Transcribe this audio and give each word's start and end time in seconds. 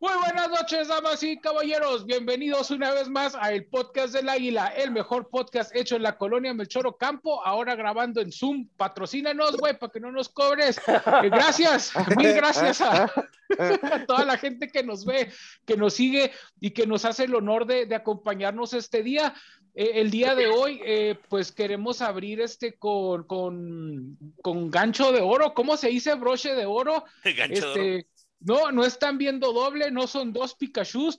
Muy 0.00 0.14
buenas 0.14 0.48
noches, 0.48 0.88
damas 0.88 1.22
y 1.22 1.36
caballeros. 1.36 2.06
Bienvenidos 2.06 2.70
una 2.70 2.90
vez 2.90 3.10
más 3.10 3.34
a 3.34 3.52
el 3.52 3.66
podcast 3.66 4.14
del 4.14 4.30
Águila, 4.30 4.68
el 4.68 4.92
mejor 4.92 5.28
podcast 5.28 5.76
hecho 5.76 5.96
en 5.96 6.04
la 6.04 6.16
colonia 6.16 6.54
Melchoro 6.54 6.96
Campo, 6.96 7.44
ahora 7.44 7.74
grabando 7.74 8.22
en 8.22 8.32
Zoom. 8.32 8.66
Patrocínanos, 8.78 9.58
güey, 9.58 9.78
para 9.78 9.92
que 9.92 10.00
no 10.00 10.10
nos 10.10 10.30
cobres. 10.30 10.78
Eh, 10.88 11.28
gracias, 11.28 11.92
mil 12.16 12.32
gracias 12.32 12.80
a, 12.80 13.12
toda 14.06 14.24
la 14.24 14.38
gente 14.38 14.68
que 14.68 14.82
nos 14.82 15.04
ve, 15.04 15.30
que 15.66 15.76
nos 15.76 15.92
sigue 15.92 16.32
y 16.60 16.70
que 16.70 16.86
nos 16.86 17.04
hace 17.04 17.24
el 17.24 17.34
honor 17.34 17.66
de, 17.66 17.94
acompañarnos 17.94 18.72
este 18.72 19.02
día. 19.02 19.34
Eh, 19.74 19.92
el 19.96 20.10
día 20.10 20.34
de 20.34 20.46
hoy, 20.46 20.80
eh, 20.82 21.18
pues 21.28 21.52
queremos 21.52 22.00
abrir 22.00 22.40
este 22.40 22.72
con, 22.72 23.24
con, 23.24 24.16
con, 24.40 24.70
gancho 24.70 25.12
de 25.12 25.20
oro. 25.20 25.52
¿Cómo 25.52 25.76
se 25.76 25.88
dice 25.88 26.14
broche 26.14 26.54
de 26.54 26.64
oro? 26.64 27.04
Gancho 27.22 27.66
este, 27.66 27.80
de 27.80 27.96
oro 27.98 28.09
no, 28.40 28.72
no 28.72 28.84
están 28.84 29.18
viendo 29.18 29.52
doble, 29.52 29.90
no 29.90 30.06
son 30.06 30.32
dos 30.32 30.54
Pikachu. 30.54 31.10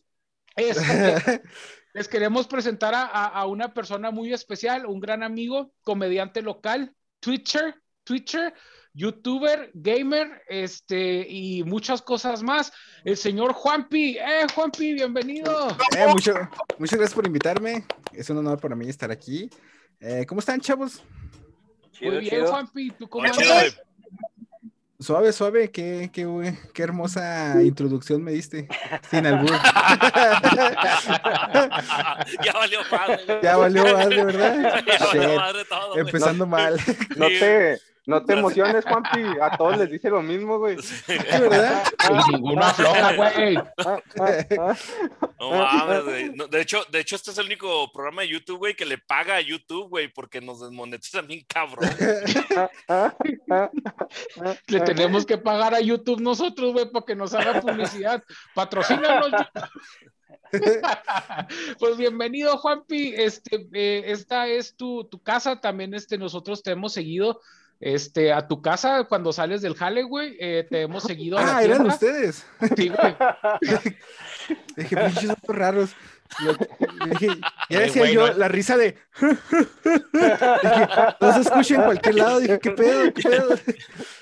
les 1.93 2.07
queremos 2.07 2.47
presentar 2.47 2.93
a, 2.95 3.45
una 3.45 3.73
persona 3.73 4.11
muy 4.11 4.33
especial, 4.33 4.85
un 4.85 4.99
gran 4.99 5.23
amigo, 5.23 5.73
comediante 5.81 6.41
local, 6.41 6.93
Twitcher, 7.19 7.75
Twitcher, 8.03 8.53
youtuber, 8.93 9.71
gamer, 9.73 10.41
este, 10.47 11.25
y 11.27 11.63
muchas 11.63 12.01
cosas 12.01 12.43
más. 12.43 12.73
El 13.03 13.17
señor 13.17 13.53
Juanpi. 13.53 14.17
Eh, 14.17 14.47
Juanpi, 14.53 14.93
bienvenido. 14.93 15.69
Eh, 15.97 16.07
mucho, 16.07 16.33
muchas 16.77 16.97
gracias 16.97 17.13
por 17.13 17.25
invitarme. 17.25 17.85
Es 18.13 18.29
un 18.29 18.37
honor 18.37 18.59
para 18.59 18.75
mí 18.75 18.89
estar 18.89 19.11
aquí. 19.11 19.49
Eh, 19.99 20.25
¿Cómo 20.27 20.39
están, 20.39 20.59
chavos? 20.59 21.03
Muy 22.01 22.19
bien, 22.19 22.45
Juanpi. 22.45 22.91
¿Tú 22.91 23.07
cómo 23.07 23.25
estás? 23.25 23.81
Suave, 25.01 25.33
suave, 25.33 25.71
qué, 25.71 26.11
qué, 26.13 26.55
qué, 26.73 26.83
hermosa 26.83 27.55
introducción 27.63 28.23
me 28.23 28.33
diste. 28.33 28.67
Sin 29.09 29.25
albur. 29.25 29.49
ya 32.45 32.53
valió 32.53 32.79
madre. 32.91 33.39
Ya 33.41 33.57
valió 33.57 33.83
madre, 33.83 34.25
¿verdad? 34.25 34.83
Ya 34.99 35.05
valió 35.07 35.35
madre 35.37 35.65
todo, 35.65 35.97
Empezando 35.97 36.45
mal. 36.45 36.79
No 37.15 37.25
te, 37.27 37.81
no 38.05 38.25
te 38.25 38.33
emociones, 38.39 38.85
Juanpi. 38.87 39.21
A 39.41 39.57
todos 39.57 39.77
les 39.77 39.91
dice 39.91 40.09
lo 40.09 40.21
mismo, 40.21 40.57
güey. 40.57 40.77
¿Es 40.77 41.05
verdad? 41.07 41.83
Ninguno 42.31 42.63
afloja, 42.63 43.15
güey. 43.15 43.55
No 45.39 45.51
mames, 45.51 46.03
güey. 46.03 46.31
de, 46.49 46.61
hecho, 46.61 46.83
de 46.91 46.99
hecho, 46.99 47.15
este 47.15 47.31
es 47.31 47.37
el 47.37 47.45
único 47.45 47.91
programa 47.91 48.23
de 48.23 48.29
YouTube, 48.29 48.59
güey, 48.59 48.75
que 48.75 48.85
le 48.85 48.97
paga 48.97 49.35
a 49.35 49.41
YouTube, 49.41 49.89
güey, 49.89 50.07
porque 50.07 50.41
nos 50.41 50.61
desmonetizan 50.61 51.27
bien 51.27 51.45
cabrón. 51.47 51.89
le 54.67 54.79
tenemos 54.81 55.25
que 55.25 55.37
pagar 55.37 55.73
a 55.73 55.81
YouTube 55.81 56.21
nosotros, 56.21 56.73
güey, 56.73 56.89
para 56.89 57.05
que 57.05 57.15
nos 57.15 57.33
haga 57.33 57.61
publicidad. 57.61 58.23
Patrocínanos. 58.53 59.31
pues 61.79 61.97
bienvenido, 61.97 62.57
Juanpi. 62.57 63.13
Este, 63.15 63.67
eh, 63.73 64.03
esta 64.07 64.47
es 64.47 64.75
tu, 64.75 65.05
tu, 65.05 65.21
casa. 65.21 65.61
También 65.61 65.93
este, 65.93 66.17
nosotros 66.17 66.61
te 66.61 66.71
hemos 66.71 66.93
seguido 66.93 67.39
este, 67.81 68.31
a 68.31 68.47
tu 68.47 68.61
casa 68.61 69.05
cuando 69.05 69.33
sales 69.33 69.61
del 69.63 69.75
jale, 69.75 70.03
güey, 70.03 70.37
eh, 70.39 70.67
te 70.69 70.83
hemos 70.83 71.03
seguido. 71.03 71.39
A 71.39 71.57
ah, 71.57 71.63
eran 71.63 71.85
ustedes. 71.87 72.45
Sí, 72.77 72.89
güey. 72.89 73.15
dije, 74.77 74.95
pinches 74.95 75.35
raros. 75.47 75.89
dije, 77.09 77.27
ya 77.69 77.79
decía 77.79 78.11
yo, 78.11 78.33
la 78.33 78.47
risa 78.47 78.77
de. 78.77 78.95
dije, 79.19 80.87
no 81.19 81.33
se 81.33 81.41
escucha 81.41 81.75
en 81.75 81.81
cualquier 81.81 82.15
lado. 82.15 82.39
Dije, 82.39 82.59
¿qué 82.59 82.71
pedo? 82.71 83.13
¿Qué 83.13 83.23
pedo? 83.23 83.59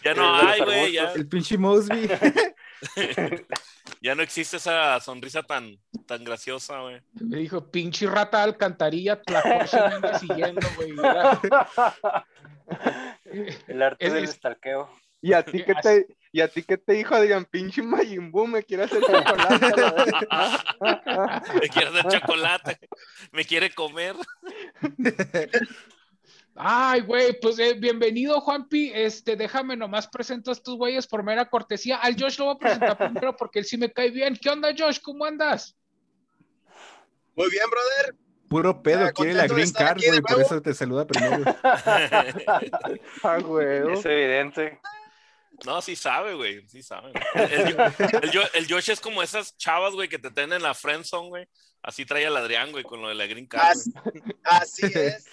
Ya 0.06 0.14
no 0.14 0.36
hay, 0.36 0.62
güey. 0.62 0.94
Ya. 0.94 1.12
El 1.12 1.28
pinche 1.28 1.58
Mosby. 1.58 2.10
ya 4.02 4.16
no 4.16 4.24
existe 4.24 4.56
esa 4.56 4.98
sonrisa 5.02 5.44
tan, 5.44 5.78
tan 6.06 6.24
graciosa, 6.24 6.80
güey. 6.80 7.02
Me 7.20 7.38
dijo, 7.38 7.70
pinche 7.70 8.08
rata 8.08 8.42
alcantarilla, 8.42 9.22
anda 9.74 10.18
siguiendo, 10.18 10.66
güey. 10.78 10.94
El 13.68 13.82
arte 13.82 14.10
del 14.10 14.24
estalqueo. 14.26 14.90
¿Y 15.22 15.34
a 15.34 15.44
ti 15.44 15.64
qué 15.66 15.76
te, 15.76 16.08
¿Y 16.32 16.42
a 16.42 16.48
ti 16.48 16.64
qué 16.64 16.78
te 16.78 16.94
dijo 16.94 17.16
Adrián? 17.16 17.46
Pinche 17.46 17.82
Mayimbu, 17.82 18.48
me 18.48 18.64
quiere 18.64 18.84
hacer 18.84 19.02
chocolate. 19.02 19.76
me 21.62 21.70
quiere 21.70 21.88
hacer 21.88 22.20
chocolate. 22.20 22.80
Me 23.32 23.46
quiere 23.46 23.74
comer. 23.74 24.16
Ay, 26.56 27.02
güey, 27.02 27.40
pues 27.40 27.58
eh, 27.60 27.74
bienvenido, 27.74 28.42
Juanpi. 28.42 28.92
Este, 28.94 29.36
déjame 29.36 29.76
nomás 29.78 30.08
presento 30.08 30.52
a 30.52 30.54
estos 30.54 30.76
güeyes 30.76 31.08
por 31.08 31.24
mera 31.24 31.50
cortesía. 31.50 31.98
Al 31.98 32.16
Josh 32.20 32.38
lo 32.38 32.46
voy 32.46 32.56
a 32.56 32.60
presentar 32.60 32.98
primero 32.98 33.36
porque 33.36 33.60
él 33.60 33.66
sí 33.66 33.78
me 33.78 33.92
cae 33.92 34.12
bien. 34.12 34.38
¿Qué 34.40 34.50
onda, 34.50 34.74
Josh? 34.78 35.00
¿Cómo 35.02 35.26
andas? 35.26 35.76
Muy 37.36 37.50
bien, 37.50 37.66
brother. 37.70 38.29
Puro 38.50 38.82
pedo, 38.82 39.06
ah, 39.06 39.12
quiere 39.12 39.34
la 39.34 39.48
green 39.48 39.72
card, 39.72 40.02
güey, 40.06 40.22
por 40.22 40.42
eso 40.42 40.62
te 40.62 40.74
saluda 40.74 41.06
primero. 41.06 41.44
ah, 43.24 43.38
güey. 43.42 43.94
Es 43.94 44.06
evidente. 44.06 44.80
No, 45.66 45.82
sí 45.82 45.96
sabe, 45.96 46.36
güey, 46.36 46.68
sí 46.68 46.82
sabe. 46.82 47.12
El, 48.54 48.68
Josh 48.68 48.90
es 48.90 49.00
como 49.00 49.22
esas 49.22 49.56
chavas, 49.58 49.94
güey, 49.94 50.10
que 50.10 50.18
te 50.18 50.32
tienen 50.32 50.54
en 50.54 50.64
la 50.64 50.74
friendzone, 50.74 51.30
güey. 51.30 51.48
Así 51.84 52.06
trae 52.06 52.26
al 52.26 52.38
Adrián, 52.38 52.72
güey, 52.72 52.84
con 52.84 53.02
lo 53.02 53.10
de 53.10 53.16
la 53.16 53.28
green 53.28 53.46
card. 53.46 53.78
Así, 54.44 54.86
es. 54.86 55.26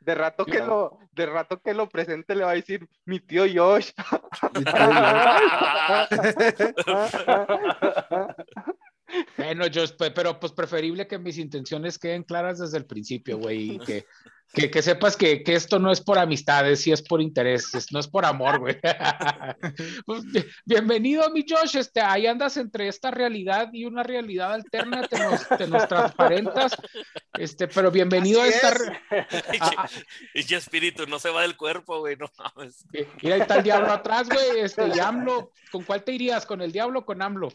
De 0.00 0.14
rato 0.14 0.44
que 0.44 0.58
lo, 0.58 0.98
de 1.12 1.26
rato 1.26 1.60
que 1.60 1.72
lo 1.72 1.88
presente 1.88 2.34
le 2.34 2.44
va 2.44 2.50
a 2.50 2.54
decir 2.54 2.86
mi 3.04 3.20
tío 3.20 3.44
Josh. 3.52 3.90
Bueno, 9.36 9.66
yo, 9.66 9.84
pero 10.14 10.38
pues 10.40 10.52
preferible 10.52 11.06
que 11.06 11.18
mis 11.18 11.38
intenciones 11.38 11.98
queden 11.98 12.22
claras 12.22 12.58
desde 12.58 12.78
el 12.78 12.86
principio, 12.86 13.38
güey, 13.38 13.72
y 13.72 13.78
que, 13.78 14.06
que, 14.70 14.82
sepas 14.82 15.16
que, 15.16 15.42
esto 15.46 15.78
no 15.78 15.90
es 15.90 16.00
por 16.00 16.18
amistades, 16.18 16.80
sí 16.80 16.92
es 16.92 17.02
por 17.02 17.20
intereses, 17.20 17.92
no 17.92 17.98
es 17.98 18.08
por 18.08 18.24
amor, 18.24 18.60
güey. 18.60 18.78
Pues, 20.06 20.22
bienvenido, 20.64 21.28
mi 21.30 21.44
Josh, 21.48 21.76
este, 21.76 22.00
ahí 22.00 22.26
andas 22.26 22.56
entre 22.56 22.88
esta 22.88 23.10
realidad 23.10 23.70
y 23.72 23.84
una 23.84 24.02
realidad 24.02 24.52
alterna, 24.52 25.06
te 25.06 25.18
nos, 25.66 25.88
transparentas, 25.88 26.76
este, 27.38 27.68
pero 27.68 27.90
bienvenido 27.90 28.42
a 28.42 28.48
esta... 28.48 28.74
Y 30.34 30.42
ya 30.44 30.58
espíritu, 30.58 31.06
no 31.06 31.18
se 31.18 31.30
va 31.30 31.42
del 31.42 31.56
cuerpo, 31.56 32.00
güey, 32.00 32.16
no 32.16 32.30
mames. 32.38 32.84
Mira, 33.22 33.36
ahí 33.36 33.40
está 33.40 33.56
el 33.56 33.64
diablo 33.64 33.92
atrás, 33.92 34.28
güey, 34.28 34.60
este, 34.60 34.88
y 34.94 34.98
AMLO, 34.98 35.52
¿con 35.70 35.84
cuál 35.84 36.04
te 36.04 36.12
irías? 36.12 36.46
¿Con 36.46 36.60
el 36.60 36.72
diablo 36.72 37.00
o 37.00 37.04
con 37.04 37.22
AMLO? 37.22 37.50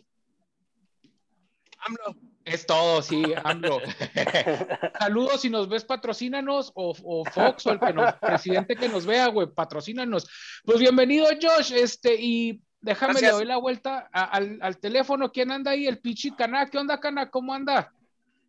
AMLO. 1.81 2.15
Es 2.45 2.65
todo, 2.65 3.01
sí, 3.01 3.23
AMLO. 3.43 3.79
Saludos, 4.99 5.41
si 5.41 5.49
nos 5.49 5.69
ves, 5.69 5.85
patrocínanos, 5.85 6.71
o, 6.75 6.93
Fox, 6.93 7.65
o 7.67 7.71
el 7.71 7.79
que 7.79 7.93
nos, 7.93 8.13
presidente 8.15 8.75
que 8.75 8.89
nos 8.89 9.05
vea, 9.05 9.27
güey, 9.27 9.47
patrocínanos. 9.47 10.27
Pues 10.65 10.79
bienvenido, 10.79 11.27
Josh, 11.41 11.73
este, 11.73 12.15
y 12.19 12.61
déjame 12.81 13.21
le 13.21 13.29
doy 13.29 13.45
la 13.45 13.57
vuelta 13.57 14.09
al, 14.11 14.77
teléfono. 14.79 15.31
¿Quién 15.31 15.51
anda 15.51 15.71
ahí? 15.71 15.87
El 15.87 15.99
pinche 15.99 16.35
Cana. 16.35 16.69
¿Qué 16.69 16.77
onda, 16.77 16.99
Cana? 16.99 17.29
¿Cómo 17.29 17.53
anda? 17.53 17.93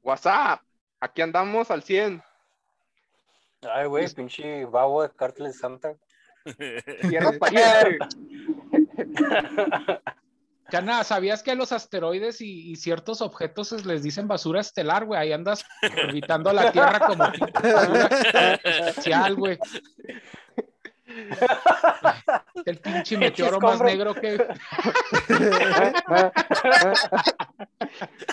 WhatsApp, 0.02 0.62
aquí 0.98 1.22
andamos 1.22 1.70
al 1.70 1.82
100. 1.82 2.22
Ay, 3.62 3.86
güey, 3.86 4.08
pinche 4.14 4.64
babo 4.64 5.02
de 5.02 5.10
Cártel 5.10 5.52
Santa. 5.52 5.94
Cana, 10.70 11.04
¿sabías 11.04 11.42
que 11.42 11.50
a 11.50 11.54
los 11.54 11.72
asteroides 11.72 12.40
y, 12.40 12.76
ciertos 12.76 13.20
objetos 13.20 13.84
les 13.84 14.02
dicen 14.02 14.28
basura 14.28 14.60
estelar, 14.60 15.04
güey? 15.04 15.20
Ahí 15.20 15.32
andas 15.32 15.64
orbitando 16.06 16.52
la 16.52 16.72
Tierra 16.72 17.00
como 17.00 17.24
basura 17.62 18.54
especial, 18.64 19.34
güey. 19.34 19.58
El 22.64 22.78
pinche 22.78 23.16
meteoro 23.16 23.60
más 23.60 23.80
negro 23.80 24.14
que. 24.14 24.46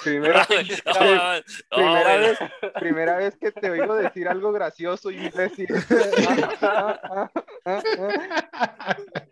primera, 0.04 0.46
primera, 0.46 2.18
vez, 2.18 2.40
primera 2.76 3.18
vez 3.18 3.36
que 3.38 3.52
te 3.52 3.72
oigo 3.72 3.96
decir 3.96 4.28
algo 4.28 4.52
gracioso 4.52 5.10
y 5.10 5.30
decir. 5.30 5.68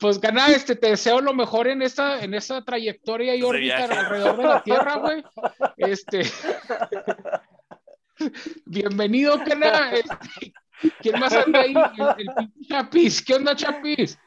pues 0.00 0.18
gana, 0.18 0.48
este, 0.48 0.74
te 0.74 0.88
deseo 0.88 1.20
lo 1.20 1.34
mejor 1.34 1.68
en 1.68 1.82
esta, 1.82 2.24
en 2.24 2.32
esta 2.32 2.64
trayectoria 2.64 3.36
y 3.36 3.42
órbita 3.42 3.84
alrededor 3.84 4.36
de 4.38 4.42
la 4.44 4.62
Tierra, 4.62 4.96
güey. 4.96 5.22
Este. 5.76 6.22
Bienvenido, 8.64 9.38
Cana. 9.44 9.92
Este, 9.92 10.54
¿Quién 11.00 11.20
más 11.20 11.34
anda 11.34 11.60
ahí? 11.60 11.74
El, 12.16 12.28
Chapis. 12.66 13.22
¿Qué 13.22 13.34
onda, 13.34 13.54
Chapis? 13.54 14.18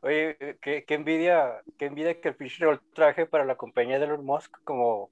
Oye, 0.00 0.36
qué, 0.60 0.84
envidia, 0.88 1.62
qué 1.78 1.86
envidia 1.86 2.20
que 2.20 2.30
el 2.30 2.34
pinche 2.34 2.66
traje 2.92 3.24
para 3.24 3.44
la 3.44 3.54
compañía 3.54 4.00
de 4.00 4.06
Elon 4.06 4.24
Musk 4.24 4.52
como, 4.64 5.11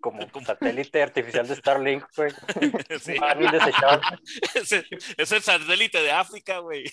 como 0.30 0.44
satélite 0.44 1.02
artificial 1.02 1.46
de 1.46 1.56
Starlink, 1.56 2.04
güey. 2.16 2.32
Sí. 3.00 3.14
Ah, 3.22 3.34
bien 3.34 3.50
desechable. 3.52 4.06
Ese- 4.54 4.86
es 5.16 5.32
el 5.32 5.42
satélite 5.42 6.00
de 6.02 6.10
África, 6.12 6.58
güey. 6.58 6.84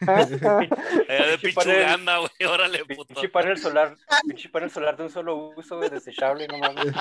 Allá 0.00 1.26
de 1.30 1.38
Pichuganda, 1.38 2.18
güey. 2.18 2.30
Órale, 2.50 2.84
puto. 2.84 3.14
Pinche 3.14 3.28
panel 3.28 3.58
solar, 3.58 3.96
pinche 4.26 4.48
panel 4.48 4.70
solar 4.70 4.96
de 4.96 5.04
un 5.04 5.10
solo 5.10 5.52
uso, 5.56 5.76
güey, 5.78 5.90
desechable, 5.90 6.46
no 6.48 6.58
mames. 6.58 6.92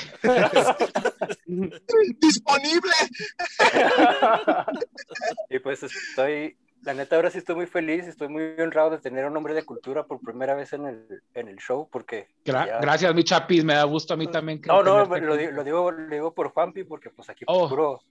Disponible. 2.19 2.93
Y 5.49 5.59
pues 5.59 5.83
estoy, 5.83 6.57
la 6.83 6.93
neta, 6.93 7.15
ahora 7.15 7.29
sí 7.29 7.37
estoy 7.37 7.55
muy 7.55 7.65
feliz, 7.65 8.07
estoy 8.07 8.27
muy 8.27 8.43
honrado 8.59 8.89
de 8.91 8.97
tener 8.99 9.25
un 9.25 9.35
hombre 9.37 9.53
de 9.53 9.63
cultura 9.63 10.03
por 10.03 10.19
primera 10.19 10.53
vez 10.53 10.73
en 10.73 10.85
el, 10.85 11.21
en 11.33 11.47
el 11.47 11.57
show, 11.57 11.87
porque... 11.91 12.27
Gra- 12.45 12.65
ya- 12.67 12.79
Gracias, 12.79 13.13
mi 13.15 13.23
chapis, 13.23 13.63
me 13.63 13.73
da 13.75 13.83
gusto 13.85 14.13
a 14.13 14.17
mí 14.17 14.27
también. 14.27 14.61
que 14.61 14.67
No, 14.67 14.83
no, 14.83 15.05
lo, 15.05 15.37
digo, 15.37 15.91
lo 15.91 16.09
digo 16.09 16.33
por 16.33 16.49
Juanpi, 16.49 16.83
porque 16.83 17.09
pues 17.09 17.29
aquí 17.29 17.43
Oh. 17.47 17.69
puro... 17.69 18.01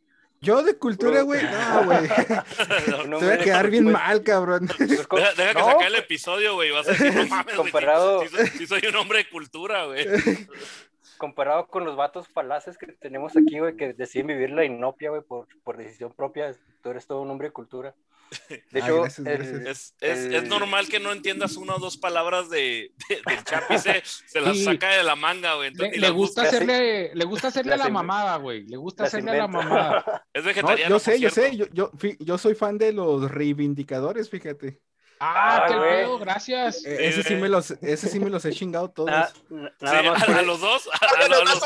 Yo 0.41 0.61
de 0.65 0.77
cultura, 0.77 1.23
güey, 1.23 1.41
no, 1.45 1.85
güey. 1.85 1.99
un 3.05 3.11
Te 3.21 3.25
voy 3.27 3.35
a 3.35 3.39
quedar 3.39 3.71
bien 3.71 3.93
mal, 3.93 4.25
cabrón. 4.25 4.67
Deja, 4.77 4.87
deja 5.37 5.53
que 5.53 5.55
no, 5.55 5.65
saque 5.67 5.87
el 5.87 5.95
episodio, 5.95 6.55
güey. 6.55 6.73
Vas 6.73 6.89
a 6.89 6.91
decir, 6.93 7.15
no 7.15 7.27
mames, 7.29 7.45
güey, 7.45 7.67
sí- 7.67 7.73
Comparado- 7.73 8.23
soy 8.67 8.83
un 8.89 8.97
hombre 8.97 9.19
de 9.19 9.29
cultura, 9.29 9.85
güey. 9.85 10.05
comparado 11.19 11.69
con 11.69 11.85
los 11.85 11.95
vatos 11.97 12.27
falaces 12.29 12.77
que 12.77 12.87
tenemos 12.89 13.37
aquí, 13.37 13.61
güey, 13.61 13.77
que 13.77 13.93
deciden 13.93 14.27
vivir 14.27 14.51
la 14.51 14.65
inopia, 14.65 15.11
güey, 15.11 15.23
por, 15.23 15.47
por 15.63 15.77
decisión 15.77 16.13
propia, 16.13 16.53
tú 16.83 16.91
eres 16.91 17.07
todo 17.07 17.21
un 17.23 17.31
hombre 17.31 17.49
de 17.49 17.53
cultura. 17.53 17.95
De 18.49 18.81
Ah, 18.81 18.85
hecho, 18.87 19.01
gracias, 19.03 19.27
el- 19.27 19.37
gracias. 19.39 19.61
Es, 19.67 19.95
es, 20.01 20.19
El- 20.27 20.35
es 20.35 20.45
normal 20.49 20.89
que 20.89 21.01
no 21.01 21.13
entiendas 21.13 21.57
una 21.57 21.77
o 21.77 21.79
dos 21.79 21.97
palabras 21.99 22.49
de, 22.51 22.93
de, 23.09 23.17
del 23.27 23.45
Chapi, 23.45 23.79
se, 23.79 24.03
se 24.05 24.41
las 24.41 24.57
Sí. 24.57 24.65
saca 24.65 24.91
de 24.97 25.03
la 25.03 25.17
manga, 25.17 25.55
güey. 25.55 25.69
Le, 25.71 25.73
entonces 25.73 26.01
le 26.01 26.11
gusta 26.11 26.43
hacerle, 26.43 27.15
le 27.15 27.25
gusta 27.25 27.49
hacerle 27.49 27.77
la 27.77 27.89
mamada, 27.89 28.37
güey. 28.37 28.67
Le 28.67 28.77
gusta 28.77 29.05
las 29.05 29.15
hacerle 29.15 29.33
a 29.33 29.35
la 29.37 29.49
mamada. 29.49 30.25
Es 30.33 30.43
No, 30.43 30.49
vegetariano. 30.49 30.91
yo 30.95 30.99
sé, 30.99 31.21
yo 31.21 31.31
sé, 31.31 31.57
yo, 31.57 31.67
yo, 31.73 31.91
yo 32.19 32.39
soy 32.39 32.55
fan 32.55 32.79
de 32.79 32.93
los 32.93 33.31
reivindicadores, 33.31 34.31
fíjate. 34.31 34.81
Ah, 35.25 35.63
Ah, 35.63 35.67
qué 35.69 35.77
güey. 35.77 35.91
pedo, 35.91 36.19
gracias. 36.19 36.85
Eh, 36.85 37.07
ese 37.07 37.23
sí 37.23 37.37
me 37.37 37.49
los, 37.49 37.71
ese 37.71 38.09
sí 38.09 38.19
me 38.19 38.29
los 38.29 38.45
he 38.45 38.51
chingado 38.51 38.91
todos. 38.91 39.09
na- 39.11 39.31
na- 39.51 39.71
Sí, 39.79 39.85
nada 39.85 40.03
más 40.03 40.29
a, 40.29 40.43
los 40.53 40.61
dos. 40.61 40.89
A, 40.93 40.97
a- 41.07 41.25
a 41.25 41.29
los, 41.29 41.63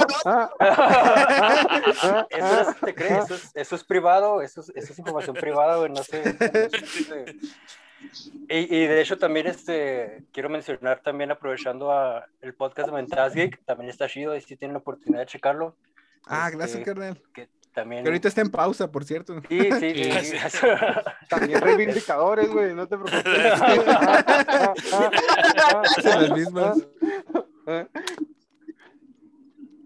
eso 2.31 2.61
es, 2.70 2.76
¿te 2.81 2.94
crees? 2.94 3.25
Eso 3.25 3.35
es, 3.35 3.50
eso 3.55 3.76
es 3.76 3.85
privado, 3.85 4.43
eso 4.43 4.61
es, 4.61 4.70
eso 4.75 4.93
es 4.93 4.99
información 4.99 5.37
privada, 5.37 5.76
güey, 5.79 5.91
no 5.91 6.03
sé. 6.03 6.23
Y, 8.49 8.76
y 8.76 8.87
de 8.87 9.00
hecho 9.00 9.19
también 9.19 9.47
este, 9.47 10.23
quiero 10.32 10.49
mencionar 10.49 11.00
también 11.00 11.31
aprovechando 11.31 11.91
a 11.93 12.26
el 12.43 12.55
podcast 12.55 12.88
de 12.91 12.94
Mentadas 12.94 13.35
Geek, 13.35 13.64
también 13.64 13.91
está 13.91 14.08
chido 14.08 14.37
y 14.37 14.41
si 14.43 14.56
tienen 14.56 14.75
la 14.75 14.79
oportunidad 14.81 15.20
de 15.20 15.26
checarlo. 15.26 15.75
ah, 16.26 16.47
este, 16.47 16.56
gracias, 16.58 16.85
carnal. 16.85 17.20
Que 17.35 17.49
también... 17.76 18.02
Que 18.02 18.08
ahorita 18.08 18.26
está 18.28 18.40
en 18.40 18.49
pausa, 18.50 18.90
por 18.90 19.05
cierto. 19.05 19.38
Sí, 19.50 19.61
sí, 19.61 19.94
sí. 19.94 20.11
Sí. 20.23 20.37
sí. 20.49 20.67
También 21.28 21.61
reivindicadores, 21.61 22.49
güey, 22.49 22.75
no 22.75 22.88
te 22.88 22.96
preocupes. 22.96 23.23
Hacen 25.99 26.23
las 26.23 26.31
mismas. 26.31 26.78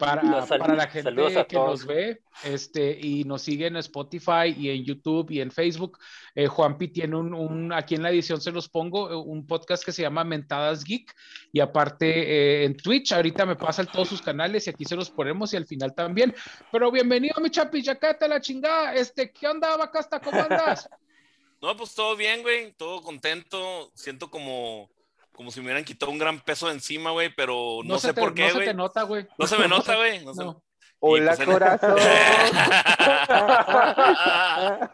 Para, 0.00 0.22
para 0.46 0.74
la 0.74 0.86
gente 0.88 1.10
que 1.46 1.56
nos 1.56 1.86
ve 1.86 2.22
este, 2.44 2.98
y 3.00 3.24
nos 3.24 3.42
sigue 3.42 3.66
en 3.66 3.76
Spotify 3.76 4.54
y 4.56 4.70
en 4.70 4.84
YouTube 4.84 5.30
y 5.30 5.40
en 5.40 5.50
Facebook, 5.50 5.98
eh, 6.34 6.46
Juanpi 6.46 6.88
tiene 6.88 7.16
un, 7.16 7.34
un- 7.34 7.72
aquí 7.72 7.94
en 7.94 8.02
la 8.02 8.10
edición 8.10 8.40
se 8.40 8.50
los 8.50 8.68
pongo, 8.68 9.10
eh, 9.10 9.14
un 9.16 9.46
podcast 9.46 9.84
que 9.84 9.92
se 9.92 10.02
llama 10.02 10.24
Mentadas 10.24 10.82
Geek 10.84 11.14
y 11.52 11.60
aparte 11.60 12.06
eh, 12.08 12.64
en 12.64 12.76
Twitch, 12.76 13.12
ahorita 13.12 13.44
me 13.46 13.56
pasan 13.56 13.86
todos 13.92 14.08
sus 14.08 14.22
canales 14.22 14.66
y 14.66 14.70
aquí 14.70 14.84
se 14.84 14.96
los 14.96 15.10
ponemos 15.10 15.52
y 15.52 15.56
al 15.56 15.66
final 15.66 15.94
también. 15.94 16.34
Pero 16.72 16.90
bienvenido, 16.90 17.40
mi 17.40 17.50
chapi, 17.50 17.82
ya 17.82 17.96
cállate 17.96 18.26
la 18.28 18.40
chingada. 18.40 18.94
Este, 18.94 19.30
¿qué 19.30 19.46
onda, 19.48 19.76
Bacasta? 19.76 20.20
¿Cómo 20.20 20.40
andas? 20.40 20.88
no, 21.60 21.76
pues 21.76 21.94
todo 21.94 22.16
bien, 22.16 22.42
güey. 22.42 22.72
Todo 22.72 23.02
contento. 23.02 23.90
Siento 23.94 24.30
como, 24.30 24.88
como 25.32 25.50
si 25.50 25.60
me 25.60 25.66
hubieran 25.66 25.84
quitado 25.84 26.12
un 26.12 26.18
gran 26.18 26.40
peso 26.40 26.66
de 26.68 26.74
encima, 26.74 27.10
güey, 27.12 27.34
pero 27.34 27.80
no, 27.84 27.98
se 27.98 28.08
sé 28.08 28.14
te- 28.14 28.20
por 28.20 28.30
no 28.30 28.34
qué, 28.34 28.48
se 28.48 28.54
güey. 28.54 28.66
te 28.66 28.74
nota, 28.74 29.02
güey. 29.04 29.26
No 29.38 29.46
se 29.46 29.56
me 29.58 29.68
nota, 29.68 29.96
güey. 29.96 30.24
No 30.24 30.34
se- 30.34 30.44
No. 30.44 30.62
Hola, 31.02 31.34
pues 31.34 31.48
corazón. 31.48 31.96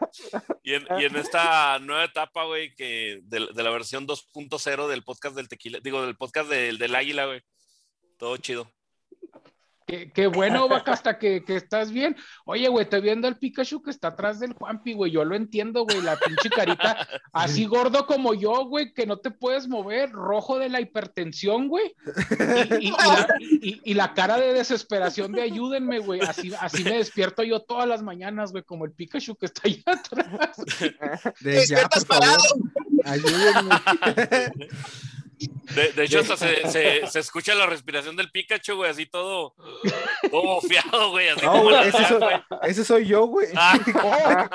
y, 0.63 0.73
en, 0.73 0.87
y 0.99 1.05
en 1.05 1.15
esta 1.17 1.79
nueva 1.79 2.05
etapa, 2.05 2.45
güey, 2.45 2.73
que 2.75 3.19
de, 3.23 3.47
de 3.53 3.63
la 3.63 3.69
versión 3.71 4.07
2.0 4.07 4.87
del 4.87 5.03
podcast 5.03 5.35
del 5.35 5.49
tequila, 5.49 5.79
digo, 5.83 6.01
del 6.05 6.15
podcast 6.15 6.49
del, 6.49 6.77
del 6.77 6.95
águila, 6.95 7.25
güey. 7.25 7.41
Todo 8.17 8.37
chido. 8.37 8.71
Qué, 9.87 10.11
qué 10.11 10.27
bueno, 10.27 10.67
vaca, 10.67 10.91
hasta 10.91 11.17
que, 11.17 11.45
que 11.45 11.55
estás 11.55 11.93
bien. 11.93 12.17
Oye, 12.43 12.67
güey, 12.67 12.83
estoy 12.83 12.99
viendo 12.99 13.25
al 13.25 13.37
Pikachu 13.37 13.81
que 13.81 13.89
está 13.89 14.09
atrás 14.09 14.37
del 14.41 14.51
Juanpi, 14.51 14.91
güey. 14.91 15.13
Yo 15.13 15.23
lo 15.23 15.33
entiendo, 15.33 15.85
güey. 15.85 16.01
La 16.01 16.17
pinche 16.17 16.49
carita, 16.49 17.07
así 17.31 17.63
gordo 17.65 18.05
como 18.05 18.33
yo, 18.33 18.65
güey, 18.65 18.93
que 18.93 19.05
no 19.05 19.15
te 19.19 19.31
puedes 19.31 19.69
mover, 19.69 20.11
rojo 20.11 20.59
de 20.59 20.67
la 20.67 20.81
hipertensión, 20.81 21.69
güey. 21.69 21.95
Y, 22.81 22.87
y- 22.87 22.87
y 22.87 22.91
la, 22.91 23.27
y- 23.39 23.81
y 23.85 23.93
la 23.93 24.13
cara 24.13 24.37
de 24.37 24.51
desesperación 24.51 25.31
de 25.31 25.43
ayúdenme, 25.43 25.99
güey. 25.99 26.19
Así, 26.19 26.51
así 26.59 26.83
me 26.83 26.97
despierto 26.97 27.43
yo 27.43 27.61
todas 27.61 27.87
las 27.87 28.03
mañanas, 28.03 28.51
güey, 28.51 28.63
como 28.65 28.83
el 28.83 28.91
Pikachu 28.91 29.37
que 29.37 29.45
está 29.45 29.61
allá 29.63 29.83
atrás. 29.85 30.57
De 31.39 31.65
ya, 31.65 31.77
Despiertas 31.79 32.03
por 32.03 32.17
favor. 32.17 32.37
parado. 32.37 32.43
Ayúdenme. 33.05 33.75
De, 35.75 35.91
de 35.93 36.03
hecho, 36.03 36.19
hasta 36.19 36.35
se, 36.35 36.67
se, 36.71 37.05
se 37.07 37.19
escucha 37.19 37.53
la 37.53 37.67
respiración 37.67 38.15
del 38.15 38.31
Pikachu, 38.31 38.75
güey, 38.75 38.89
así 38.89 39.05
todo, 39.05 39.53
todo 40.31 40.41
bofeado, 40.41 41.11
güey. 41.11 41.29
Así 41.29 41.45
No, 41.45 41.51
como 41.51 41.63
güey, 41.63 41.75
la 41.75 41.85
ese, 41.85 42.05
soy, 42.05 42.19
güey. 42.19 42.41
ese 42.63 42.83
soy 42.85 43.05
yo, 43.05 43.25
güey. 43.27 43.47
Ah. 43.55 44.49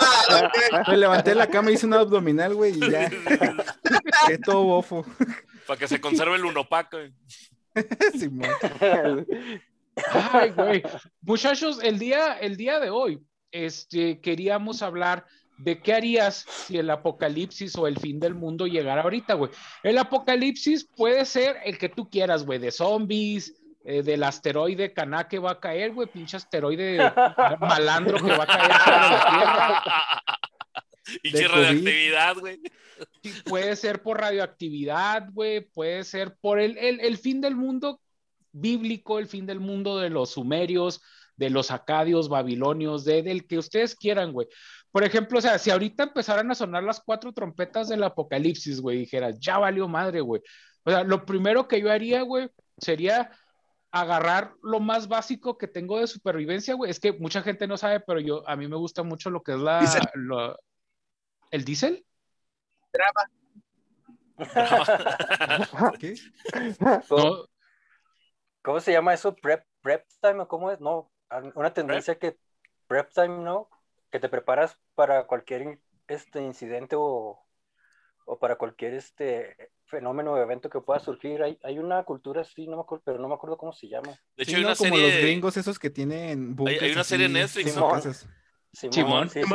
Me 0.89 0.97
levanté 0.97 1.31
de 1.31 1.37
la 1.37 1.47
cama, 1.47 1.71
hice 1.71 1.87
un 1.87 1.95
abdominal, 1.95 2.55
güey, 2.55 2.73
y 2.77 2.91
ya. 2.91 3.09
Qué 4.27 4.39
todo 4.39 4.65
bofo. 4.65 5.07
para 5.67 5.79
que 5.79 5.87
se 5.87 6.01
conserve 6.01 6.35
el 6.37 6.45
unopac, 6.45 6.91
güey. 6.91 7.13
Ay, 10.33 10.51
güey. 10.51 10.83
Muchachos, 11.21 11.79
el 11.83 11.99
día, 11.99 12.35
el 12.39 12.57
día 12.57 12.81
de 12.81 12.91
hoy, 12.91 13.21
este, 13.51 14.21
queríamos 14.21 14.83
hablar 14.83 15.27
de 15.59 15.81
qué 15.81 15.93
harías 15.95 16.45
si 16.49 16.79
el 16.79 16.91
apocalipsis 16.91 17.77
o 17.77 17.87
el 17.87 17.99
fin 17.99 18.19
del 18.19 18.35
mundo 18.35 18.67
llegara 18.67 19.03
ahorita, 19.03 19.35
güey. 19.35 19.51
El 19.83 19.99
apocalipsis 19.99 20.85
puede 20.85 21.25
ser 21.25 21.57
el 21.65 21.79
que 21.79 21.89
tú 21.89 22.09
quieras, 22.11 22.45
güey, 22.45 22.59
de 22.59 22.71
zombies, 22.71 23.55
eh, 23.85 24.03
del 24.03 24.23
asteroide 24.23 24.93
Caná 24.93 25.29
que 25.29 25.39
va 25.39 25.53
a 25.53 25.61
caer, 25.61 25.93
güey, 25.93 26.09
pinche 26.09 26.37
asteroide 26.37 26.99
malandro 27.61 28.19
que 28.19 28.33
va 28.33 28.45
a 28.45 28.47
caer 28.47 28.73
sobre 28.85 29.09
la 29.09 29.25
Tierra. 29.27 29.85
Y 31.23 31.31
De 31.31 31.39
chirra 31.39 31.61
de 31.61 31.67
COVID. 31.67 31.79
actividad, 31.79 32.37
güey. 32.37 32.61
Sí, 33.23 33.33
puede 33.45 33.75
ser 33.77 34.03
por 34.03 34.21
radioactividad, 34.21 35.29
güey, 35.33 35.61
puede 35.61 36.05
ser 36.05 36.37
por 36.41 36.61
el, 36.61 36.79
el, 36.79 37.01
el 37.01 37.19
fin 37.19 37.41
del 37.41 37.57
mundo 37.57 38.01
bíblico, 38.53 39.19
el 39.19 39.27
fin 39.27 39.47
del 39.47 39.59
mundo 39.61 39.99
de 39.99 40.11
los 40.11 40.31
sumerios, 40.33 41.01
de 41.37 41.51
los 41.51 41.71
acadios, 41.73 42.29
babilonios, 42.29 43.05
de, 43.05 43.23
del 43.23 43.47
que 43.47 43.59
ustedes 43.59 43.97
quieran, 43.97 44.33
güey. 44.33 44.47
Por 44.93 45.05
ejemplo, 45.05 45.39
o 45.39 45.43
sea, 45.43 45.59
si 45.59 45.71
ahorita 45.71 46.05
empezaran 46.05 46.51
a 46.51 46.55
sonar 46.55 46.83
las 46.85 47.01
cuatro 47.01 47.33
trompetas 47.33 47.89
del 47.89 48.05
apocalipsis, 48.05 48.81
güey, 48.81 48.99
dijeras, 48.99 49.41
ya 49.41 49.59
valió 49.59 49.89
madre, 49.89 50.21
güey. 50.21 50.43
O 50.85 50.91
sea, 50.91 51.03
lo 51.03 51.25
primero 51.25 51.67
que 51.67 51.81
yo 51.81 51.91
haría, 51.91 52.23
güey, 52.23 52.51
sería 52.77 53.31
agarrar 53.91 54.55
lo 54.63 54.81
más 54.81 55.09
básico 55.09 55.57
que 55.57 55.67
tengo 55.67 55.99
de 55.99 56.07
supervivencia, 56.07 56.75
güey. 56.75 56.91
Es 56.91 57.01
que 57.01 57.13
mucha 57.13 57.43
gente 57.43 57.67
no 57.67 57.77
sabe, 57.79 58.01
pero 58.01 58.21
yo, 58.21 58.47
a 58.49 58.55
mí 58.55 58.69
me 58.69 58.77
gusta 58.77 59.03
mucho 59.03 59.31
lo 59.31 59.43
que 59.43 59.53
es 59.53 59.59
la, 59.59 59.81
lo- 60.15 60.59
¿el 61.51 61.65
diésel? 61.65 62.05
¿Qué? 65.99 66.15
No, 67.11 67.47
¿Cómo 68.63 68.81
se 68.81 68.93
llama 68.93 69.15
eso? 69.15 69.35
¿Prep, 69.35 69.65
prep 69.81 70.07
time 70.21 70.41
o 70.41 70.49
cómo 70.49 70.71
es? 70.71 70.81
No, 70.81 71.11
una 71.55 71.73
tendencia 71.73 72.19
que 72.19 72.39
prep 72.87 73.11
time, 73.13 73.43
¿no? 73.43 73.69
Que 74.13 74.21
te 74.21 74.29
preparas 74.29 74.79
para 74.95 75.27
cualquier 75.27 75.81
este 76.07 76.41
incidente 76.43 76.95
o, 76.97 77.41
o 78.27 78.39
para 78.39 78.57
cualquier 78.57 78.95
este 78.95 79.57
fenómeno 79.87 80.35
o 80.35 80.39
evento 80.39 80.71
que 80.71 80.81
pueda 80.81 81.01
surgir. 81.01 81.43
Hay, 81.43 81.59
hay 81.65 81.79
una 81.81 82.05
cultura 82.05 82.43
así, 82.43 82.69
no 82.69 82.77
me 82.77 82.83
acuerdo, 82.83 83.03
pero 83.05 83.19
no 83.19 83.29
me 83.29 83.35
acuerdo 83.35 83.57
cómo 83.59 83.73
se 83.73 83.89
llama. 83.89 84.21
De 84.37 84.45
hecho, 84.45 84.53
Sí, 84.53 84.57
hay 84.59 84.63
¿no? 84.63 84.69
una 84.69 84.77
como 84.77 84.97
serie. 84.97 85.11
los 85.13 85.21
gringos 85.21 85.57
esos 85.57 85.79
que 85.79 85.91
tienen 85.91 86.55
bunkers 86.57 86.83
hay 86.83 86.93
una 86.93 87.05
serie 87.05 87.27
en 87.27 87.33
así 87.37 87.65
Netflix, 87.65 87.77
en 87.77 87.81
¿no? 87.81 87.89
casas. 87.89 88.29
Simón. 88.73 89.31
sí, 89.31 89.43
sí. 89.45 89.51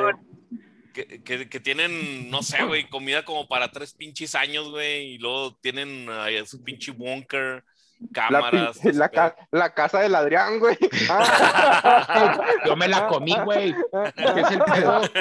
que, 0.94 1.24
que, 1.24 1.50
que 1.50 1.60
tienen, 1.60 2.30
no 2.30 2.42
sé, 2.44 2.64
güey, 2.66 2.90
comida 2.90 3.24
como 3.26 3.48
para 3.48 3.72
tres 3.72 3.94
pinches 3.94 4.36
años, 4.36 4.70
güey, 4.70 5.14
y 5.14 5.18
luego 5.20 5.56
tienen 5.58 6.10
ahí 6.10 6.44
su 6.46 6.64
pinche 6.64 6.92
bunker, 6.92 7.64
cámaras. 8.14 8.84
la, 8.84 8.90
ese 9.06 9.10
ca- 9.12 9.36
la 9.52 9.74
casa 9.74 10.00
del 10.00 10.16
Adrián, 10.16 10.60
güey. 10.60 10.78
Ah. 11.10 12.42
yo 12.66 12.76
me 12.76 12.88
la 12.88 13.08
comí, 13.08 13.36
güey. 13.44 13.74
¿Qué 14.16 14.42
es 14.42 14.52
el 14.52 14.62
pedo? 14.62 15.02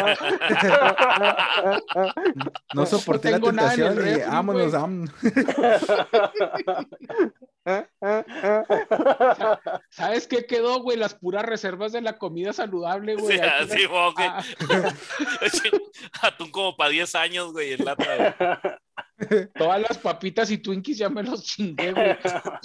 No 2.74 2.84
soporté 2.86 3.30
la 3.30 3.38
nada 3.38 3.70
tentación 3.70 3.94
y 3.94 3.98
refri, 3.98 4.22
vámonos. 4.28 4.72
¿sabes 9.90 10.26
qué 10.26 10.46
quedó, 10.46 10.80
güey? 10.82 10.96
Las 10.96 11.14
puras 11.14 11.44
reservas 11.44 11.92
de 11.92 12.00
la 12.00 12.18
comida 12.18 12.52
saludable, 12.52 13.14
güey. 13.16 13.38
Sí, 13.38 13.42
así, 13.44 13.86
güey. 13.86 14.12
Ah, 14.18 14.42
Atún 16.22 16.50
como 16.50 16.76
para 16.76 16.90
10 16.90 17.14
años, 17.14 17.52
güey, 17.52 17.72
en 17.72 17.84
lata, 17.84 18.04
güey. 18.16 18.74
Todas 19.56 19.80
las 19.80 19.98
papitas 19.98 20.50
y 20.50 20.58
Twinkies 20.58 20.98
ya 20.98 21.08
me 21.08 21.22
los 21.22 21.42
chingué, 21.42 21.92
güey. 21.92 22.16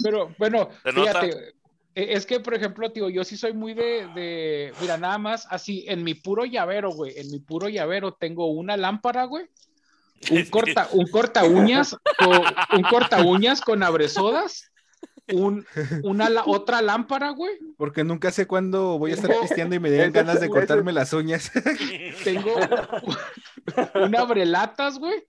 Pero 0.02 0.34
bueno, 0.38 0.68
fíjate, 0.84 1.54
eh, 1.94 2.06
es 2.10 2.26
que, 2.26 2.40
por 2.40 2.54
ejemplo, 2.54 2.90
tío, 2.92 3.08
yo 3.10 3.24
sí 3.24 3.36
soy 3.36 3.52
muy 3.52 3.74
de, 3.74 4.08
de, 4.14 4.72
mira, 4.80 4.96
nada 4.96 5.18
más 5.18 5.46
así, 5.50 5.84
en 5.88 6.02
mi 6.04 6.14
puro 6.14 6.44
llavero, 6.44 6.90
güey, 6.90 7.18
en 7.18 7.30
mi 7.30 7.38
puro 7.38 7.68
llavero 7.68 8.12
tengo 8.14 8.46
una 8.46 8.76
lámpara, 8.76 9.24
güey, 9.24 9.46
un 10.30 10.44
corta, 10.46 10.88
un 10.92 11.06
corta 11.08 11.44
uñas, 11.44 11.96
con, 12.18 12.40
un 12.78 12.82
corta 12.84 13.22
uñas 13.22 13.60
con 13.60 13.82
abresodas, 13.82 14.70
un, 15.32 15.66
una, 16.02 16.28
la- 16.30 16.44
otra 16.46 16.80
lámpara, 16.82 17.30
güey, 17.30 17.58
Porque 17.76 18.04
nunca 18.04 18.30
sé 18.30 18.46
cuándo 18.46 18.98
voy 18.98 19.12
a 19.12 19.14
estar 19.14 19.30
pisteando 19.40 19.74
y 19.74 19.80
me 19.80 19.90
den 19.90 20.12
ganas 20.12 20.40
de 20.40 20.48
cortarme 20.48 20.92
las 20.92 21.12
uñas. 21.12 21.50
tengo 22.24 22.54
un 23.94 24.16
abrelatas, 24.16 24.98
güey, 24.98 25.24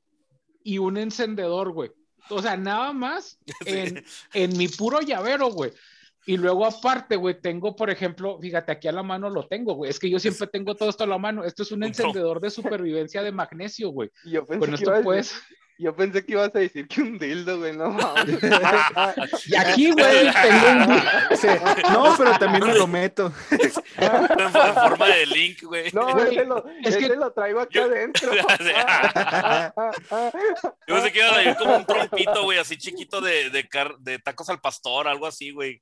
y 0.63 0.77
un 0.77 0.97
encendedor, 0.97 1.71
güey. 1.71 1.91
O 2.29 2.41
sea, 2.41 2.57
nada 2.57 2.93
más 2.93 3.39
en, 3.65 4.03
en 4.33 4.57
mi 4.57 4.67
puro 4.67 5.01
llavero, 5.01 5.51
güey. 5.51 5.71
Y 6.25 6.37
luego 6.37 6.65
aparte, 6.65 7.17
güey, 7.17 7.39
tengo, 7.39 7.75
por 7.75 7.89
ejemplo, 7.89 8.39
fíjate, 8.39 8.71
aquí 8.71 8.87
a 8.87 8.93
la 8.93 9.03
mano 9.03 9.29
lo 9.29 9.47
tengo, 9.47 9.73
güey. 9.73 9.91
Es 9.91 9.99
que 9.99 10.09
yo 10.09 10.19
siempre 10.19 10.47
tengo 10.47 10.73
todo 10.75 10.89
esto 10.89 11.03
a 11.03 11.07
la 11.07 11.17
mano. 11.17 11.43
Esto 11.43 11.63
es 11.63 11.71
un 11.71 11.83
encendedor 11.83 12.39
de 12.39 12.49
supervivencia 12.49 13.21
de 13.21 13.31
magnesio, 13.31 13.89
güey. 13.89 14.09
Y 14.23 14.31
Yo 14.31 14.45
pensé, 14.45 14.59
Con 14.59 14.69
que 14.69 14.75
esto 14.75 15.03
puedes... 15.03 15.35
yo 15.79 15.95
pensé 15.95 16.23
que 16.25 16.33
ibas 16.33 16.55
a 16.55 16.59
decir 16.59 16.87
que 16.87 17.01
un 17.01 17.17
dildo, 17.17 17.57
güey, 17.59 17.75
no 17.75 17.89
mames. 17.89 18.37
Y 19.47 19.55
aquí, 19.55 19.91
güey, 19.91 20.31
tengo 20.31 20.67
un... 20.93 21.01
Sí, 21.37 21.47
No, 21.91 22.15
pero 22.17 22.37
también 22.37 22.65
me 22.65 22.73
lo 22.75 22.87
meto. 22.87 23.33
en, 23.51 23.59
fo- 23.59 24.67
en 24.67 24.73
forma 24.75 25.07
de 25.07 25.25
link, 25.25 25.63
güey. 25.63 25.91
No, 25.91 26.13
Güey, 26.13 26.35
ese, 26.35 26.45
lo, 26.45 26.65
es 26.67 26.87
ese 26.95 26.99
que- 26.99 27.15
lo 27.15 27.31
traigo 27.31 27.59
aquí 27.61 27.75
Yo- 27.75 27.83
adentro. 27.85 28.31
Yo 30.87 30.95
pensé 30.95 31.11
que 31.11 31.19
iba 31.19 31.29
a 31.29 31.33
salir 31.33 31.55
como 31.55 31.77
un 31.77 31.85
trompito, 31.85 32.43
güey, 32.43 32.57
así 32.59 32.77
chiquito 32.77 33.21
de, 33.21 33.49
de, 33.49 33.67
car- 33.67 33.97
de 33.99 34.19
tacos 34.19 34.49
al 34.49 34.59
pastor, 34.61 35.07
algo 35.07 35.25
así, 35.27 35.51
güey. 35.51 35.81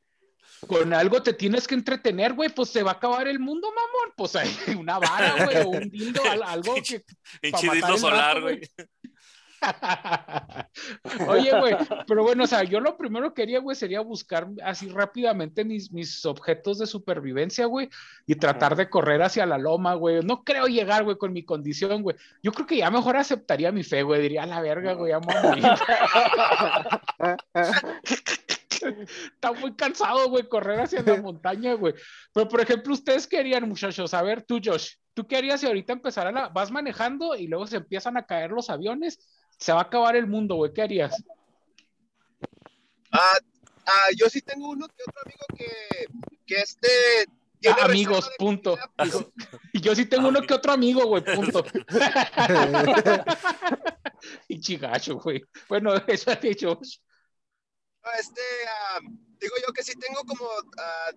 Con 0.67 0.93
algo 0.93 1.23
te 1.23 1.33
tienes 1.33 1.67
que 1.67 1.73
entretener, 1.73 2.33
güey. 2.33 2.49
Pues 2.49 2.69
se 2.69 2.83
va 2.83 2.91
a 2.91 2.93
acabar 2.93 3.27
el 3.27 3.39
mundo, 3.39 3.67
mamón. 3.69 4.13
Pues 4.15 4.35
hay 4.35 4.49
una 4.77 4.99
vara, 4.99 5.43
güey, 5.45 5.57
o 5.57 5.69
un 5.69 5.89
dildo, 5.89 6.21
al- 6.29 6.43
algo 6.43 6.75
que... 6.87 7.03
Pinche 7.41 7.67
solar, 7.97 8.41
güey. 8.41 8.61
Oye, 11.27 11.51
güey, 11.59 11.75
pero 12.07 12.23
bueno, 12.23 12.45
o 12.45 12.47
sea, 12.47 12.63
yo 12.63 12.79
lo 12.79 12.97
primero 12.97 13.33
que 13.33 13.43
haría, 13.43 13.59
güey, 13.59 13.75
sería 13.75 14.01
buscar 14.01 14.47
así 14.63 14.89
rápidamente 14.89 15.63
mis, 15.63 15.91
mis 15.91 16.25
objetos 16.25 16.79
de 16.79 16.87
supervivencia, 16.87 17.65
güey, 17.65 17.89
y 18.25 18.35
tratar 18.35 18.75
de 18.75 18.89
correr 18.89 19.21
hacia 19.21 19.45
la 19.45 19.57
loma, 19.57 19.93
güey. 19.95 20.21
No 20.23 20.43
creo 20.43 20.65
llegar, 20.65 21.03
güey, 21.03 21.17
con 21.17 21.33
mi 21.33 21.43
condición, 21.43 22.01
güey. 22.01 22.15
Yo 22.41 22.51
creo 22.51 22.65
que 22.65 22.77
ya 22.77 22.89
mejor 22.89 23.17
aceptaría 23.17 23.71
mi 23.71 23.83
fe, 23.83 24.03
güey. 24.03 24.21
Diría, 24.21 24.43
a 24.43 24.47
la 24.47 24.61
verga, 24.61 24.93
güey, 24.93 25.11
voy 25.11 25.11
a 25.11 25.19
morir. 25.19 25.63
Está 28.81 29.51
muy 29.53 29.75
cansado, 29.75 30.29
güey, 30.29 30.47
correr 30.47 30.79
hacia 30.79 31.03
la 31.03 31.21
montaña, 31.21 31.73
güey. 31.73 31.93
Pero, 32.33 32.47
por 32.47 32.61
ejemplo, 32.61 32.93
ustedes 32.93 33.27
querían, 33.27 33.67
muchachos, 33.67 34.13
a 34.13 34.21
ver, 34.21 34.43
tú, 34.43 34.59
Josh, 34.63 34.93
¿tú 35.13 35.27
qué 35.27 35.37
harías 35.37 35.61
si 35.61 35.67
ahorita 35.67 35.93
empezara 35.93 36.31
la... 36.31 36.49
vas 36.49 36.71
manejando 36.71 37.35
y 37.35 37.47
luego 37.47 37.67
se 37.67 37.77
empiezan 37.77 38.17
a 38.17 38.25
caer 38.25 38.51
los 38.51 38.69
aviones? 38.69 39.40
Se 39.61 39.71
va 39.71 39.81
a 39.81 39.83
acabar 39.83 40.15
el 40.15 40.25
mundo, 40.25 40.55
güey, 40.55 40.73
¿qué 40.73 40.81
harías? 40.81 41.23
Ah, 43.11 43.37
ah, 43.85 44.07
yo 44.17 44.27
sí 44.27 44.41
tengo 44.41 44.69
uno 44.69 44.87
que 44.87 45.03
otro 45.07 45.21
amigo 45.23 45.45
que, 45.55 46.07
que 46.47 46.55
este. 46.55 46.87
tiene 47.59 47.77
Ah, 47.79 47.85
amigos, 47.85 48.25
reserva 48.25 48.31
de 48.31 48.37
punto. 48.39 48.71
comida, 48.71 48.91
pues, 48.97 49.13
Y 49.73 49.81
yo 49.81 49.93
sí 49.93 50.07
tengo 50.07 50.29
uno 50.29 50.41
que 50.41 50.55
otro 50.55 50.71
amigo, 50.71 51.05
güey, 51.05 51.23
punto. 51.23 51.63
y 54.47 54.59
chigacho, 54.59 55.17
güey. 55.17 55.43
Bueno, 55.69 55.93
eso 56.07 56.31
es 56.31 56.41
de 56.41 56.57
Josh. 56.59 56.97
Este, 58.17 58.41
ah, 58.67 58.99
digo 59.39 59.53
yo 59.67 59.71
que 59.73 59.83
sí 59.83 59.93
tengo 59.99 60.23
como, 60.23 60.49
ah, 60.79 61.11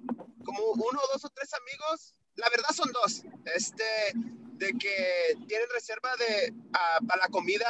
como 0.44 0.64
uno, 0.72 1.00
dos 1.14 1.24
o 1.24 1.30
tres 1.30 1.48
amigos. 1.54 2.12
La 2.36 2.48
verdad 2.50 2.68
son 2.74 2.90
dos. 2.92 3.22
Este, 3.54 3.84
de 4.14 4.68
que 4.78 5.36
tienen 5.48 5.66
reserva 5.72 6.10
de 6.16 6.52
ah, 6.72 6.98
para 7.06 7.22
la 7.22 7.28
comida, 7.28 7.66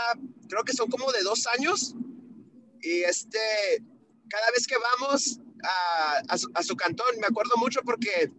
creo 0.48 0.62
que 0.64 0.72
son 0.72 0.90
como 0.90 1.10
de 1.12 1.22
dos 1.22 1.46
años. 1.58 1.94
Y 2.82 3.02
este, 3.02 3.38
cada 4.28 4.50
vez 4.50 4.66
que 4.66 4.76
vamos 5.00 5.40
a, 5.62 6.22
a 6.28 6.38
su, 6.38 6.50
a 6.54 6.62
su 6.62 6.76
cantón, 6.76 7.18
me 7.20 7.26
acuerdo 7.26 7.56
mucho 7.56 7.80
porque 7.82 8.30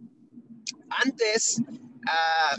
antes 1.04 1.60
ah, 2.08 2.56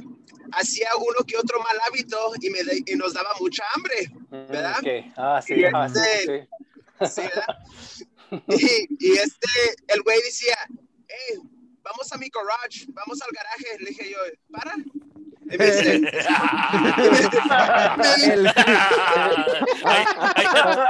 hacía 0.53 0.89
uno 0.97 1.25
que 1.25 1.37
otro 1.37 1.59
mal 1.61 1.77
hábito 1.87 2.33
y, 2.41 2.49
me 2.49 2.63
de- 2.63 2.83
y 2.85 2.95
nos 2.95 3.13
daba 3.13 3.29
mucha 3.39 3.63
hambre. 3.75 4.11
¿Verdad? 4.29 4.81
Mm, 4.81 4.85
ok. 5.09 5.13
Ah, 5.17 5.41
sí, 5.45 5.53
Y 5.53 5.57
sí, 5.57 5.63
este- 5.85 6.25
sí. 6.25 6.47
Sí, 7.05 7.21
¿verdad? 7.21 7.57
Y, 8.49 8.87
y 8.99 9.11
este, 9.13 9.49
el 9.87 10.01
güey 10.01 10.19
decía, 10.23 10.57
hey, 11.07 11.37
vamos 11.87 12.11
a 12.11 12.17
mi 12.17 12.29
garage, 12.29 12.85
vamos 12.89 13.21
al 13.21 13.29
garaje. 13.31 13.77
Le 13.79 13.89
dije 13.89 14.11
yo, 14.11 14.19
para. 14.51 14.73
Y 15.49 15.57
me 15.57 15.65
dice, 15.65 16.01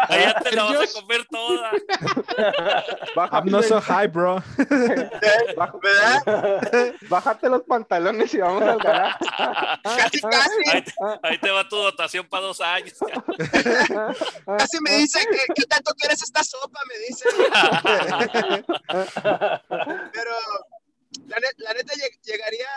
ya 0.10 0.34
te 0.44 0.52
la 0.56 0.64
vas 0.64 0.90
a 0.90 1.02
comer 1.02 1.26
toda. 1.30 1.72
I'm 3.32 3.52
not 3.52 3.66
so 3.66 3.80
high, 3.80 4.08
bro. 4.08 4.42
¿verdad? 4.58 6.24
Bájate 7.08 7.50
los 7.50 7.62
pantalones 7.64 8.34
y 8.34 8.40
vamos 8.40 8.64
al 8.64 8.80
garaje. 8.80 9.26
Casi, 9.84 10.22
casi, 10.22 10.70
Ahí 10.72 10.82
te, 10.82 10.94
ahí 11.22 11.38
te 11.38 11.52
va 11.52 11.70
tu 11.70 11.76
dotación 11.76 12.26
para 12.28 12.48
dos 12.48 12.60
años. 12.60 12.98
casi 14.58 14.82
me 14.82 14.96
dice, 14.98 15.20
¿qué, 15.30 15.54
qué 15.54 15.66
tanto 15.68 15.94
quieres 15.94 16.24
esta 16.24 16.44
sopa? 16.44 16.80
Me 16.88 16.98
dice. 17.08 17.30
Pero 20.14 20.32
la, 21.28 21.38
net- 21.38 21.58
la 21.58 21.74
neta 21.74 21.94
lleg- 21.94 22.20
llegaría 22.24 22.68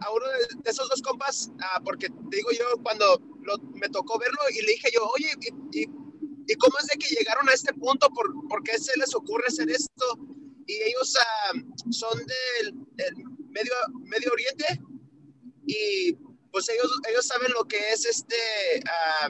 a, 0.00 0.10
uno 0.10 0.26
de, 0.28 0.70
esos 0.70 0.88
dos 0.88 1.02
compas, 1.02 1.50
porque 1.84 2.08
digo 2.30 2.50
yo, 2.52 2.66
cuando 2.82 3.20
me 3.74 3.88
tocó 3.88 4.18
verlo 4.18 4.38
y 4.50 4.62
le 4.62 4.72
dije 4.72 4.88
yo, 4.94 5.06
oye, 5.14 5.32
¿y, 5.40 5.80
y, 5.80 5.86
y 6.46 6.54
cómo 6.56 6.78
es 6.80 6.86
de 6.86 6.98
que 6.98 7.14
llegaron 7.14 7.48
a 7.48 7.52
este 7.52 7.72
punto? 7.74 8.08
¿Por, 8.10 8.32
por 8.48 8.62
qué 8.62 8.78
se 8.78 8.98
les 8.98 9.14
ocurre 9.14 9.44
hacer 9.48 9.70
esto? 9.70 10.18
Y 10.66 10.74
ellos 10.74 11.14
ah, 11.20 11.52
son 11.90 12.18
del, 12.18 12.74
del 12.92 13.14
medio, 13.50 13.72
medio 14.04 14.32
Oriente 14.32 14.80
y 15.66 16.12
pues 16.50 16.68
ellos, 16.68 16.90
ellos 17.10 17.26
saben 17.26 17.52
lo 17.52 17.64
que 17.64 17.92
es 17.92 18.04
este 18.06 18.36
ah, 18.86 19.28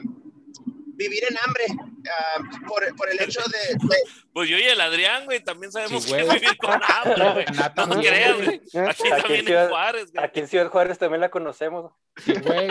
vivir 0.95 1.23
en 1.29 1.37
hambre 1.45 1.65
ah, 2.09 2.39
por, 2.67 2.95
por 2.95 3.09
el 3.09 3.21
hecho 3.21 3.41
de, 3.41 3.75
de- 3.87 3.97
Pues 4.33 4.49
yo 4.49 4.57
y 4.57 4.63
el 4.63 4.79
Adrián, 4.81 5.25
güey, 5.25 5.39
también 5.43 5.71
sabemos 5.71 6.03
Sí, 6.03 6.13
que 6.13 6.23
vivir 6.23 6.57
con 6.57 6.79
hambre, 6.83 7.31
güey. 7.33 7.45
No 7.53 7.71
también, 7.73 8.13
creas, 8.13 8.35
güey. 8.35 8.61
Aquí 8.87 9.07
Aquí 9.07 9.09
también 9.21 9.45
Ciudad- 9.45 9.63
en 9.63 9.69
Juárez, 9.69 10.11
güey. 10.13 10.25
Aquí 10.25 10.39
en 10.41 10.47
Ciudad 10.47 10.67
Juárez 10.69 10.97
también 10.97 11.21
la 11.21 11.29
conocemos. 11.29 11.91
Sí, 12.17 12.33
güey. 12.33 12.69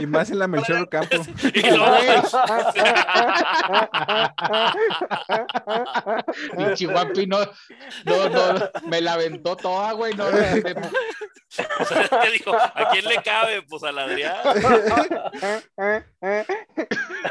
Y 0.00 0.06
más 0.06 0.30
en 0.30 0.38
la 0.40 0.48
Melchor 0.48 0.88
Campo. 0.88 1.16
Y 1.54 1.62
Y 6.58 6.62
Chihuahua 6.74 7.10
no, 7.26 7.38
no, 8.04 8.28
no, 8.28 8.70
me 8.86 9.00
la 9.00 9.14
aventó 9.14 9.56
toda, 9.56 9.92
güey. 9.92 10.12
No, 10.14 10.26
de- 10.30 10.60
de- 10.62 10.74
¿qué 11.56 12.30
dijo? 12.32 12.54
¿A 12.54 12.90
quién 12.92 13.04
le 13.06 13.22
cabe? 13.22 13.62
Pues 13.62 13.82
al 13.84 13.98
Adrián. 13.98 14.36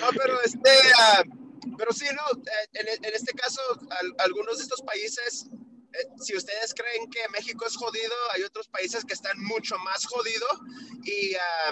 No, 0.00 0.08
pero 0.18 0.40
este, 0.42 0.70
ah, 0.98 1.22
pero 1.78 1.92
sí, 1.92 2.06
no, 2.12 2.42
eh, 2.42 2.68
en, 2.74 3.04
en 3.04 3.14
este 3.14 3.32
caso, 3.34 3.60
al- 3.90 4.14
algunos 4.18 4.56
de 4.58 4.64
estos 4.64 4.82
países, 4.82 5.46
eh, 5.92 6.06
si 6.20 6.36
ustedes 6.36 6.74
creen 6.74 7.08
que 7.10 7.20
México 7.30 7.64
es 7.66 7.76
jodido, 7.76 8.14
hay 8.34 8.42
otros 8.42 8.68
países 8.68 9.04
que 9.04 9.14
están 9.14 9.40
mucho 9.40 9.78
más 9.78 10.04
jodidos 10.06 10.58
y 11.04 11.34
ah, 11.36 11.70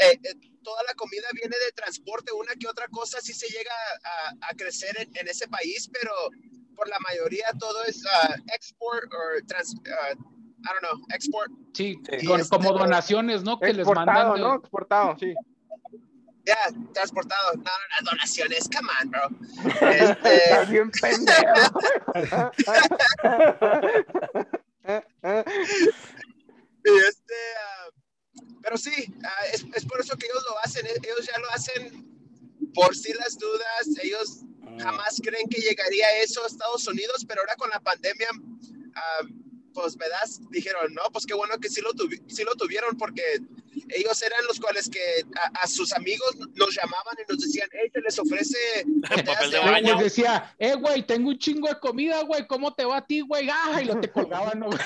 eh, 0.00 0.18
eh, 0.22 0.34
toda 0.64 0.82
la 0.84 0.94
comida 0.94 1.26
viene 1.32 1.56
de 1.64 1.72
transporte, 1.72 2.32
una 2.32 2.54
que 2.54 2.66
otra 2.68 2.88
cosa 2.88 3.20
sí 3.20 3.32
se 3.32 3.46
llega 3.48 3.72
a, 4.04 4.48
a 4.50 4.54
crecer 4.56 4.94
en, 5.00 5.16
en 5.16 5.28
ese 5.28 5.46
país, 5.48 5.88
pero 5.92 6.12
por 6.74 6.88
la 6.88 6.98
mayoría 7.00 7.46
todo 7.58 7.84
es 7.84 8.02
ah, 8.06 8.34
export 8.54 9.12
o 9.12 9.46
trans, 9.46 9.74
ah, 9.92 10.14
I 10.64 10.68
don't 10.72 10.80
know, 10.82 11.06
export. 11.14 11.50
sí, 11.74 11.98
Sí. 12.18 12.26
con- 12.26 12.44
como 12.48 12.72
donaciones, 12.72 13.42
¿no? 13.42 13.58
Que 13.58 13.72
les 13.72 13.86
mandan. 13.86 14.34
De- 14.34 14.40
¿no? 14.40 14.54
Exportado, 14.56 15.16
sí. 15.18 15.34
Ya, 16.44 16.56
transportado. 16.92 17.52
No, 17.54 17.62
no, 17.62 17.70
no, 18.00 18.10
donaciones, 18.10 18.68
come 18.68 18.88
on, 19.00 19.10
bro. 19.10 19.28
Este, 19.92 20.34
Estás 20.44 20.70
bien 20.70 20.90
pendejo. 20.90 21.70
Y 26.84 26.90
este, 27.08 27.34
ah, 27.60 27.88
pero 28.62 28.76
sí, 28.76 28.92
ah, 29.24 29.46
es, 29.52 29.64
es 29.74 29.84
por 29.86 30.00
eso 30.00 30.16
que 30.16 30.26
ellos 30.26 30.44
lo 30.48 30.58
hacen, 30.64 30.84
eh, 30.86 30.94
ellos 31.02 31.26
ya 31.32 31.38
lo 31.38 31.48
hacen 31.50 32.04
por 32.74 32.94
si 32.96 33.12
las 33.14 33.38
dudas, 33.38 33.86
ellos 34.02 34.40
jamás 34.80 35.20
creen 35.22 35.48
que 35.48 35.60
llegaría 35.60 36.10
eso 36.22 36.42
a 36.42 36.46
Estados 36.48 36.86
Unidos, 36.88 37.24
pero 37.28 37.42
ahora 37.42 37.54
con 37.56 37.70
la 37.70 37.78
pandemia, 37.80 38.28
ah, 38.96 39.20
pues, 39.72 39.96
¿verdad? 39.96 40.18
Dijeron, 40.50 40.92
no, 40.94 41.02
pues 41.12 41.26
qué 41.26 41.34
bueno 41.34 41.56
que 41.58 41.68
sí 41.68 41.80
lo, 41.80 41.92
tuvi- 41.92 42.22
sí 42.28 42.44
lo 42.44 42.54
tuvieron 42.54 42.96
porque 42.96 43.22
ellos 43.88 44.20
eran 44.22 44.44
los 44.46 44.60
cuales 44.60 44.88
que 44.88 45.00
a, 45.36 45.62
a 45.62 45.66
sus 45.66 45.92
amigos 45.92 46.36
nos 46.54 46.74
llamaban 46.74 47.16
y 47.18 47.32
nos 47.32 47.40
decían, 47.42 47.68
hey, 47.72 47.90
se 47.92 48.00
les 48.00 48.18
ofrece 48.18 48.56
Papel 49.26 49.50
de 49.50 49.58
baño. 49.58 49.94
Les 49.94 50.04
decía, 50.04 50.54
eh, 50.58 50.74
güey, 50.74 51.06
tengo 51.06 51.30
un 51.30 51.38
chingo 51.38 51.68
de 51.68 51.78
comida, 51.78 52.22
güey, 52.22 52.46
¿cómo 52.46 52.72
te 52.74 52.84
va 52.84 52.98
a 52.98 53.06
ti, 53.06 53.20
güey? 53.20 53.48
Ah, 53.50 53.80
y 53.82 53.84
lo 53.86 53.98
te 54.00 54.10
colgaban, 54.10 54.60
¿no. 54.60 54.68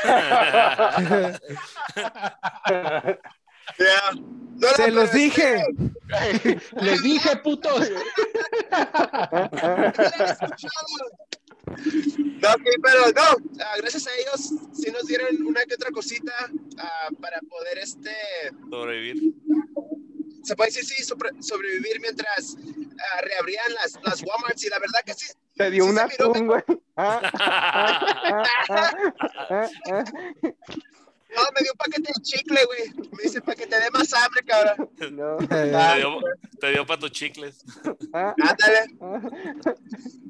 No, 4.58 4.68
Se 4.76 4.90
los 4.90 5.12
dije. 5.12 5.62
Les 6.80 7.02
dije, 7.02 7.36
putos. 7.38 7.90
No, 11.66 12.52
sí, 12.64 12.78
pero 12.82 13.00
no, 13.14 13.62
ah, 13.64 13.74
gracias 13.78 14.06
a 14.06 14.10
ellos 14.14 14.52
sí 14.72 14.90
nos 14.92 15.06
dieron 15.06 15.46
una 15.46 15.64
que 15.64 15.74
otra 15.74 15.90
cosita 15.90 16.32
ah, 16.78 17.08
para 17.20 17.40
poder, 17.48 17.78
este, 17.78 18.10
Sobrevivir. 18.70 19.32
se 20.44 20.54
puede 20.54 20.70
decir, 20.70 20.84
sí, 20.84 21.02
sobre- 21.02 21.30
sobrevivir 21.42 22.00
mientras 22.00 22.56
ah, 22.56 23.20
reabrían 23.22 23.72
las, 23.74 23.98
las 24.04 24.22
Walmarts 24.22 24.64
y 24.64 24.68
la 24.68 24.78
verdad 24.78 25.00
que 25.04 25.14
sí, 25.14 25.26
Te 25.56 25.70
dio 25.70 25.84
Sí 25.84 25.90
un 25.90 25.96
se 25.96 26.06
miró 26.06 26.30
atún, 26.30 26.46
güey. 26.46 26.62
Ah, 31.36 31.42
ah, 31.42 31.44
ah, 31.44 31.48
ah, 31.48 31.48
ah. 31.48 31.50
no, 31.50 31.52
me 31.54 31.60
dio 31.62 31.72
un 31.72 31.78
paquete 31.78 32.12
de 32.14 32.22
chicle, 32.22 32.64
güey, 32.64 32.94
me 33.12 33.22
dice, 33.22 33.40
para 33.40 33.54
que 33.56 33.66
te 33.66 33.78
dé 33.80 33.90
más 33.90 34.12
hambre, 34.14 34.42
cabrón, 34.44 34.90
No. 35.12 35.36
Te 35.48 35.64
dio, 35.98 36.20
te 36.60 36.70
dio 36.70 36.86
para 36.86 37.00
tus 37.00 37.12
chicles. 37.12 37.64
Ah, 38.12 38.34
ándale. 38.42 38.86
ah. 39.00 39.20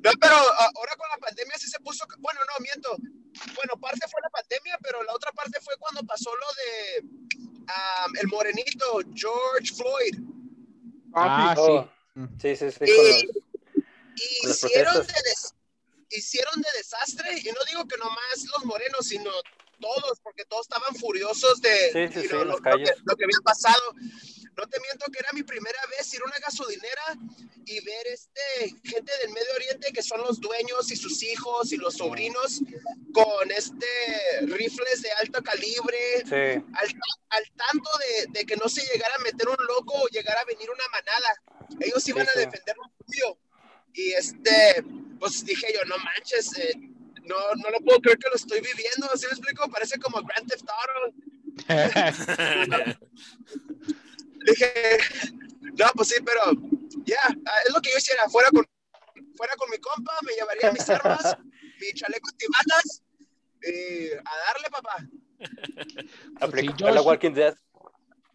No, 0.07 0.13
pero 0.21 0.37
ah, 0.37 0.71
ahora 0.77 0.95
con 0.97 1.09
la 1.11 1.17
pandemia 1.19 1.55
sí 1.59 1.69
se 1.69 1.81
puso, 1.81 2.05
bueno, 2.19 2.39
no, 2.47 2.63
miento, 2.63 2.97
bueno, 3.57 3.75
parte 3.81 4.07
fue 4.09 4.21
la 4.23 4.31
pandemia, 4.31 4.79
pero 4.81 5.03
la 5.03 5.13
otra 5.13 5.33
parte 5.33 5.59
fue 5.61 5.75
cuando 5.79 6.03
pasó 6.05 6.31
lo 6.31 6.47
de 6.55 7.09
ah, 7.69 8.07
el 8.21 8.29
morenito, 8.29 9.01
George 9.15 9.75
Floyd, 9.75 10.15
Ah, 11.15 11.51
Ah, 11.51 11.55
sí. 11.57 11.61
Oh, 11.63 11.89
sí, 12.41 12.55
sí, 12.57 12.71
sí. 12.71 12.79
con 12.79 12.87
los- 13.09 13.25
y 13.25 14.47
las 14.47 14.63
hicieron 14.63 14.95
de, 15.07 15.13
des- 15.25 15.55
hicieron 16.11 16.61
de 16.63 16.69
desastre, 16.79 17.39
y 17.41 17.45
no 17.47 17.61
digo 17.69 17.87
que 17.89 17.97
nomás 17.97 18.45
los 18.55 18.65
morenos, 18.65 19.07
sino 19.09 19.31
todos, 19.81 20.21
porque 20.21 20.45
todos 20.45 20.67
estaban 20.67 20.95
furiosos 20.97 21.61
de 21.61 21.93
Sí, 21.93 22.09
sí, 22.09 22.15
you 22.15 22.23
sí, 22.23 22.29
lo, 22.29 22.45
lo 22.45 22.59
que, 22.59 22.71
lo 22.71 23.17
que 23.17 23.25
había 23.25 23.41
pasado. 23.45 23.83
No 24.57 24.67
te 24.69 24.81
miento 24.81 25.05
que 25.13 25.19
era 25.19 25.29
mi 25.35 25.43
primera 25.43 25.79
vez 25.91 26.13
ir 26.15 26.23
a 26.23 26.25
una 26.25 26.39
gasolinera 26.39 27.03
y 27.67 27.85
ver 27.85 28.07
este 28.07 28.75
gente 28.85 29.13
del 29.23 29.33
Medio 29.33 29.53
Oriente 29.55 29.93
que 29.93 30.03
son 30.03 30.23
los 30.23 30.41
dueños 30.41 30.91
y 30.91 30.97
sus 30.97 31.23
hijos 31.23 31.73
y 31.73 31.77
los 31.77 31.97
sobrinos 31.97 32.61
con 33.13 33.51
este 33.51 33.87
rifles 34.43 35.03
de 35.03 35.11
alto 35.13 35.43
calibre 35.43 36.23
al, 36.31 36.89
al 37.29 37.45
tanto 37.55 37.91
de, 37.99 38.27
de 38.39 38.47
que 38.47 38.57
no 38.57 38.69
se 38.69 38.81
llegara 38.81 39.15
a 39.17 39.19
meter 39.19 39.47
un 39.47 39.67
loco 39.67 39.93
o 39.95 40.09
llegara 40.09 40.41
a 40.41 40.45
venir 40.45 40.71
una 40.71 40.89
manada. 40.91 41.43
Ellos 41.81 42.09
iban 42.09 42.27
a 42.27 42.39
defender 42.39 42.77
lo 42.77 42.91
suyo. 43.05 43.39
Y 43.93 44.13
este, 44.13 44.85
pues 45.19 45.45
dije 45.45 45.67
yo, 45.75 45.85
no 45.85 45.97
manches, 45.99 46.57
eh, 46.59 46.73
no, 47.27 47.37
no 47.57 47.71
lo 47.71 47.81
puedo 47.81 48.01
creer 48.01 48.19
que 48.19 48.29
lo 48.29 48.37
estoy 48.37 48.61
viviendo. 48.61 49.09
¿Sí 49.17 49.27
me 49.27 49.33
explico? 49.33 49.69
Parece 49.71 49.99
como 49.99 50.23
Grand 50.23 50.49
Theft 50.49 50.65
Auto. 50.69 51.15
Dije, 54.47 54.99
no, 55.79 55.87
pues 55.95 56.09
sí, 56.09 56.17
pero 56.25 56.41
ya, 57.05 57.19
ah, 57.25 57.59
es 57.67 57.75
lo 57.75 57.81
que 57.81 57.91
yo 57.91 57.99
hiciera. 57.99 58.29
Fuera 58.29 58.51
con, 58.51 58.65
fuera 59.37 59.55
con 59.57 59.71
mi 59.71 59.79
compa, 59.79 60.13
me 60.23 60.35
llevaría 60.35 60.73
mis 60.73 60.89
armas, 60.89 61.37
mi 61.81 61.93
chaleco 61.95 62.29
antibalas 62.31 63.03
y 63.63 64.13
a 64.13 64.37
darle, 64.47 64.71
papá. 64.71 64.97
aplica 66.41 66.77
sí, 66.77 66.85
a 66.85 66.91
la. 66.93 67.03
Walking 67.03 67.33
Dead. 67.33 67.57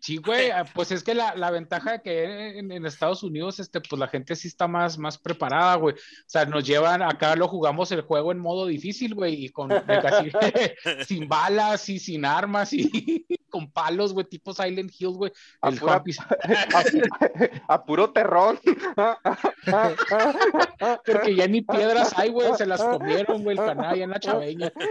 Sí, 0.03 0.17
güey, 0.17 0.49
ah, 0.49 0.65
pues 0.73 0.91
es 0.91 1.03
que 1.03 1.13
la, 1.13 1.35
la 1.35 1.51
ventaja 1.51 1.91
de 1.91 2.01
que 2.01 2.57
en, 2.59 2.71
en 2.71 2.85
Estados 2.87 3.21
Unidos, 3.21 3.59
este, 3.59 3.81
pues 3.81 3.99
la 3.99 4.07
gente 4.07 4.35
sí 4.35 4.47
está 4.47 4.67
más, 4.67 4.97
más 4.97 5.19
preparada, 5.19 5.75
güey. 5.75 5.93
O 5.95 5.99
sea, 6.25 6.45
nos 6.45 6.65
llevan, 6.65 7.03
acá 7.03 7.35
lo 7.35 7.47
jugamos 7.47 7.91
el 7.91 8.01
juego 8.01 8.31
en 8.31 8.39
modo 8.39 8.65
difícil, 8.65 9.13
güey, 9.13 9.45
y 9.45 9.49
con 9.49 9.77
casi- 9.85 10.31
sin 11.07 11.27
balas 11.27 11.87
y 11.89 11.99
sin 11.99 12.25
armas 12.25 12.73
y 12.73 13.25
con 13.51 13.71
palos, 13.71 14.13
güey, 14.13 14.25
tipo 14.25 14.51
Silent 14.53 14.91
Hill, 14.97 15.09
güey. 15.09 15.31
A 15.61 15.69
El 15.69 15.79
pura- 15.79 16.01
Juanpi- 16.03 16.17
A, 17.67 17.73
a 17.75 17.85
puro 17.85 18.09
terrón. 18.11 18.59
porque 21.05 21.35
ya 21.35 21.47
ni 21.47 21.61
piedras 21.61 22.13
hay, 22.17 22.29
güey, 22.31 22.55
se 22.55 22.65
las 22.65 22.81
comieron, 22.81 23.43
güey, 23.43 23.57
el 23.57 23.63
canal 23.63 24.01
en 24.01 24.09
la 24.09 24.19
chaveña. 24.19 24.71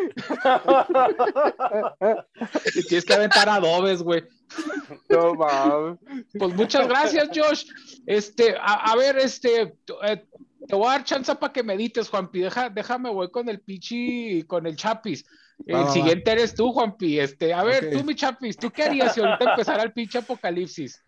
Y 2.75 2.83
tienes 2.87 3.05
que 3.05 3.15
aventar 3.15 3.49
adobes, 3.49 4.03
güey. 4.03 4.25
No 5.09 5.35
mames. 5.35 5.99
Pues 6.39 6.55
muchas 6.55 6.89
gracias, 6.89 7.29
Josh. 7.35 7.65
Este, 8.07 8.57
a, 8.57 8.93
a 8.93 8.97
ver, 8.97 9.19
este, 9.19 9.75
eh, 10.05 10.25
te 10.67 10.75
voy 10.75 10.87
a 10.89 10.93
dar 10.93 11.05
chance 11.05 11.35
para 11.35 11.53
que 11.53 11.63
medites, 11.63 12.09
Juanpi. 12.09 12.41
Deja, 12.41 12.69
déjame, 12.71 13.11
voy 13.11 13.31
con 13.31 13.49
el 13.49 13.61
Pichi 13.61 14.45
con 14.47 14.67
el 14.67 14.77
Chapis. 14.77 15.25
El 15.67 15.75
Va, 15.75 15.81
va, 15.81 15.87
va. 15.87 15.93
siguiente 15.93 16.31
eres 16.33 16.55
tú, 16.55 16.73
Juanpi. 16.73 17.21
Este, 17.21 17.53
a 17.53 17.63
ver, 17.63 17.91
tú, 17.91 18.03
mi 18.05 18.15
Chapis, 18.15 18.57
¿tú 18.57 18.71
qué 18.71 18.85
harías 18.85 19.15
si 19.15 19.21
ahorita 19.21 19.51
empezara 19.51 19.83
el 19.83 19.93
pinche 19.93 20.19
apocalipsis? 20.19 21.05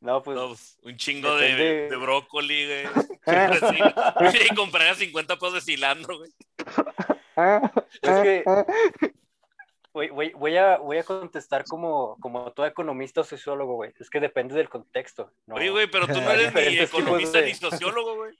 No, 0.00 0.22
pues 0.22 0.36
No, 0.36 0.48
pues, 0.48 0.78
un 0.82 0.96
chingo 0.96 1.34
de, 1.36 1.46
Depende. 1.48 1.88
de 1.90 1.96
brócoli, 1.96 2.66
güey. 2.66 2.86
Y 4.50 4.54
comprar 4.56 4.94
50 4.94 5.34
pesos 5.36 5.54
de 5.54 5.60
cilantro, 5.62 6.18
güey. 6.18 6.30
Es 8.02 8.20
que- 8.22 8.44
voy, 9.92 10.08
voy- 10.10 10.32
voy 10.34 10.56
a, 10.56 10.76
voy 10.78 10.98
a 10.98 11.02
contestar 11.04 11.64
como, 11.64 12.16
como 12.20 12.52
todo 12.52 12.66
economista 12.66 13.22
o 13.22 13.24
sociólogo, 13.24 13.74
güey. 13.76 13.92
Es 13.98 14.10
que 14.10 14.20
depende 14.20 14.54
del 14.54 14.68
contexto. 14.68 15.32
No, 15.46 15.54
Oye, 15.54 15.70
güey, 15.70 15.90
pero 15.90 16.06
tú 16.06 16.20
no 16.20 16.30
eres 16.30 16.52
ni 16.54 16.78
economista 16.78 17.38
de- 17.38 17.46
ni 17.46 17.54
sociólogo, 17.54 18.16
güey. 18.16 18.36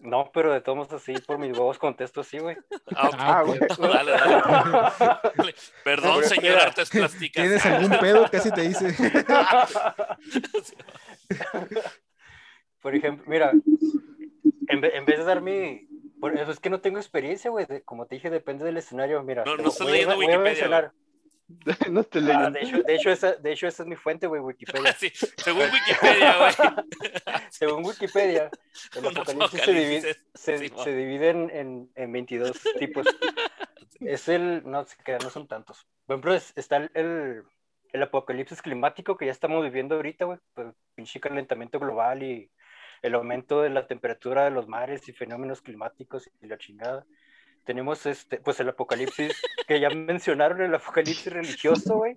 No, 0.00 0.30
pero 0.32 0.52
de 0.52 0.60
todos 0.60 0.76
modos 0.78 0.92
así, 0.92 1.14
por 1.26 1.38
mis 1.38 1.52
huevos 1.56 1.78
contesto 1.78 2.20
así, 2.22 2.38
güey. 2.38 2.56
Ah, 2.94 3.08
ok. 3.08 3.14
Ah, 3.18 3.38
Ah, 3.38 3.42
ok. 3.42 3.46
güey. 3.48 3.60
Dale, 3.92 4.12
dale. 4.12 5.54
Perdón, 5.84 6.24
señor 6.24 6.58
Artes 6.58 6.90
Plásticas. 6.90 7.42
¿Tienes 7.44 7.66
algún 7.66 7.98
pedo? 7.98 8.26
Casi 8.30 8.50
te 8.52 8.60
dice. 8.62 8.94
Por 12.80 12.94
ejemplo, 12.94 13.24
mira, 13.28 13.50
en, 14.68 14.84
en 14.84 15.04
vez 15.04 15.18
de 15.18 15.24
dar 15.24 15.40
mi... 15.40 15.88
por 16.20 16.36
eso 16.38 16.50
es 16.52 16.60
que 16.60 16.70
no 16.70 16.80
tengo 16.80 16.98
experiencia, 16.98 17.50
güey. 17.50 17.66
Como 17.84 18.06
te 18.06 18.14
dije, 18.16 18.30
depende 18.30 18.64
del 18.64 18.76
escenario. 18.76 19.22
Mira, 19.22 19.44
No- 19.44 19.56
no 19.56 19.70
a- 19.70 19.84
leyendo 19.84 20.16
Wikipedia, 20.16 20.38
mencionar- 20.38 20.92
No 21.90 22.04
te 22.04 22.18
Ah, 22.32 22.50
leí. 22.50 22.52
de, 22.52 22.68
hecho, 22.68 22.82
de, 22.82 22.94
hecho 22.94 23.10
esa, 23.10 23.32
de 23.34 23.52
hecho, 23.52 23.66
esa 23.66 23.82
es 23.82 23.88
mi 23.88 23.96
fuente, 23.96 24.26
güey, 24.26 24.40
Wikipedia. 24.40 24.92
Sí, 24.98 25.10
según 25.36 25.62
Wikipedia, 25.62 26.36
güey. 26.38 26.52
Según 27.50 27.84
Wikipedia, 27.86 28.50
el 28.96 29.06
apocalipsis 29.06 29.62
se 29.62 29.72
divide, 29.72 30.16
se, 30.34 30.58
sí, 30.58 30.70
se 30.84 30.94
divide 30.94 31.30
en, 31.30 31.50
en, 31.50 31.90
en 31.94 32.12
22 32.12 32.52
tipos. 32.78 33.06
Es 34.00 34.28
el, 34.28 34.62
no 34.64 34.84
sé 34.84 34.96
qué, 35.04 35.18
no 35.18 35.30
son 35.30 35.48
tantos. 35.48 35.86
Por 36.06 36.14
ejemplo, 36.14 36.34
es- 36.34 36.52
está 36.56 36.76
el, 36.76 36.90
el, 36.94 37.42
el 37.92 38.02
apocalipsis 38.02 38.62
climático 38.62 39.16
que 39.16 39.26
ya 39.26 39.32
estamos 39.32 39.64
viviendo 39.64 39.96
ahorita, 39.96 40.26
güey, 40.26 40.38
pues 40.54 40.68
pinche 40.94 41.18
calentamiento 41.20 41.80
global 41.80 42.22
y 42.22 42.50
el 43.02 43.14
aumento 43.14 43.62
de 43.62 43.70
la 43.70 43.86
temperatura 43.86 44.44
de 44.44 44.50
los 44.50 44.68
mares 44.68 45.08
y 45.08 45.12
fenómenos 45.12 45.62
climáticos 45.62 46.30
y 46.40 46.46
la 46.46 46.58
chingada. 46.58 47.06
Tenemos 47.68 48.06
este, 48.06 48.38
pues 48.38 48.58
el 48.60 48.70
apocalipsis 48.70 49.30
que 49.66 49.78
ya 49.78 49.90
mencionaron, 49.90 50.62
el 50.62 50.74
apocalipsis 50.74 51.30
religioso, 51.30 51.96
güey. 51.96 52.16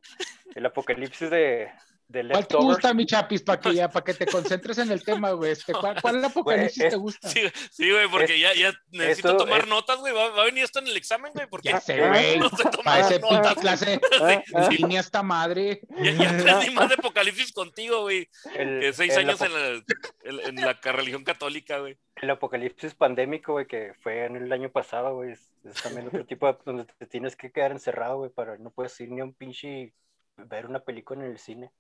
El 0.56 0.66
apocalipsis 0.66 1.30
de, 1.30 1.70
de 2.12 2.28
¿Cuál 2.30 2.48
te 2.48 2.58
gusta, 2.58 2.94
mi 2.94 3.06
Chapis, 3.06 3.42
para 3.42 3.60
que 3.60 3.74
ya, 3.76 3.90
para 3.90 4.04
que 4.04 4.14
te 4.14 4.26
concentres 4.26 4.78
en 4.80 4.92
el 4.92 5.04
tema, 5.04 5.32
güey? 5.32 5.52
Este, 5.52 5.74
¿cuál, 5.74 6.02
¿Cuál 6.02 6.24
apocalipsis 6.26 6.84
es- 6.84 6.90
te 6.92 6.96
gusta? 6.98 7.30
Sí, 7.30 7.42
sí, 7.72 7.90
güey, 7.92 8.08
porque 8.10 8.40
ya, 8.40 8.54
ya 8.54 8.74
necesito 8.92 9.30
esto 9.30 9.38
tomar 9.46 9.62
es- 9.62 9.68
notas, 9.68 10.00
güey. 10.00 10.14
¿Va, 10.14 10.30
va 10.30 10.42
a 10.44 10.46
venir 10.46 10.64
esto 10.64 10.80
en 10.80 10.88
el 10.88 10.98
examen, 10.98 11.32
güey? 11.34 11.48
Porque 11.48 11.70
Ya 11.70 11.80
sé, 11.80 11.98
güey. 12.08 12.38
no 12.40 12.50
sé 12.50 12.64
tomar 12.64 12.84
Para 12.84 13.00
ese 13.08 13.20
notas. 13.20 13.40
pinche 13.56 13.62
clase 13.62 14.02
Ah, 14.22 14.42
en 14.70 14.76
línea 14.76 15.00
esta 15.00 15.24
madre. 15.24 15.82
Ya, 16.02 16.12
ya 16.12 16.30
aprendí 16.30 16.70
más 16.72 16.90
de 16.90 16.96
apocalipsis 16.96 17.52
contigo, 17.52 18.02
güey. 18.02 18.30
El- 18.56 18.80
Que 18.82 18.94
seis 18.94 19.14
el 19.16 19.30
años 19.30 19.42
en 19.42 19.54
la, 19.54 19.68
en, 20.24 20.40
en 20.50 20.56
la 20.66 20.74
religión 20.84 21.24
católica, 21.24 21.80
güey. 21.80 21.98
El 22.16 22.30
apocalipsis 22.30 22.94
pandémico, 22.94 23.54
güey, 23.54 23.66
que 23.66 23.94
fue 24.02 24.26
en 24.26 24.36
el 24.36 24.52
año 24.52 24.70
pasado, 24.70 25.16
güey, 25.16 25.32
es, 25.32 25.50
es 25.64 25.82
también 25.82 26.08
otro 26.08 26.26
tipo 26.26 26.46
de, 26.46 26.58
donde 26.66 26.86
te 26.86 27.08
tienes 27.08 27.36
que 27.36 27.52
quedar 27.52 27.72
encerrado, 27.72 28.18
güey, 28.18 28.30
para 28.30 28.58
no 28.58 28.70
puedes 28.70 29.00
ir 29.00 29.10
ni 29.10 29.22
a 29.22 29.24
un 29.24 29.34
pinche 29.34 29.94
ver 30.38 30.66
una 30.66 30.80
película 30.82 31.24
en 31.26 31.32
el 31.32 31.40
cine. 31.40 31.72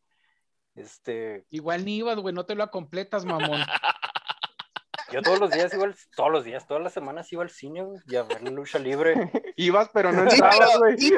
Este, 0.75 1.45
Igual 1.49 1.85
ni 1.85 1.97
ibas, 1.97 2.17
güey, 2.17 2.33
no 2.33 2.45
te 2.45 2.55
lo 2.55 2.69
completas, 2.71 3.25
mamón. 3.25 3.61
yo 5.11 5.21
todos 5.21 5.39
los 5.39 5.51
días 5.51 5.73
iba 5.73 5.83
al- 5.83 5.95
todos 6.15 6.31
los 6.31 6.45
días, 6.45 6.65
todas 6.65 6.81
las 6.81 6.93
semanas 6.93 7.31
iba 7.33 7.43
al 7.43 7.49
cine, 7.49 7.83
güey, 7.83 7.99
y 8.07 8.15
a 8.15 8.23
ver 8.23 8.41
la 8.41 8.51
lucha 8.51 8.79
libre. 8.79 9.13
Ibas, 9.57 9.89
pero 9.93 10.11
no 10.13 10.23
pero- 10.29 10.79
güey. 10.79 10.97
sí, 10.97 11.13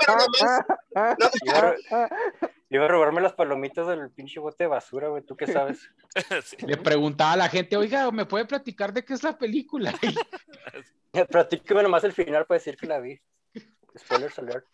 Iba 2.70 2.86
a 2.86 2.88
robarme 2.88 3.22
las 3.22 3.34
palomitas 3.34 3.86
del 3.86 4.10
pinche 4.10 4.40
bote 4.40 4.64
de 4.64 4.68
basura, 4.68 5.10
güey. 5.10 5.22
¿Tú 5.24 5.38
qué 5.38 5.46
sabes? 5.46 5.88
Sí. 6.44 6.58
Le 6.66 6.76
preguntaba 6.78 7.34
a 7.34 7.38
la 7.38 7.50
gente, 7.50 7.78
oiga, 7.78 8.10
¿me 8.10 8.26
puede 8.26 8.46
platicar 8.46 8.92
de 8.92 9.06
qué 9.06 9.14
es 9.14 9.22
la 9.22 9.38
película? 9.38 9.94
Y 11.14 11.24
Platícame 11.26 11.84
nomás 11.84 12.04
el 12.04 12.14
final 12.14 12.48
para 12.48 12.58
decir 12.58 12.76
que 12.76 12.88
la 12.88 13.00
vi. 13.00 13.22
Spoilers 13.96 14.40
alert. 14.40 14.66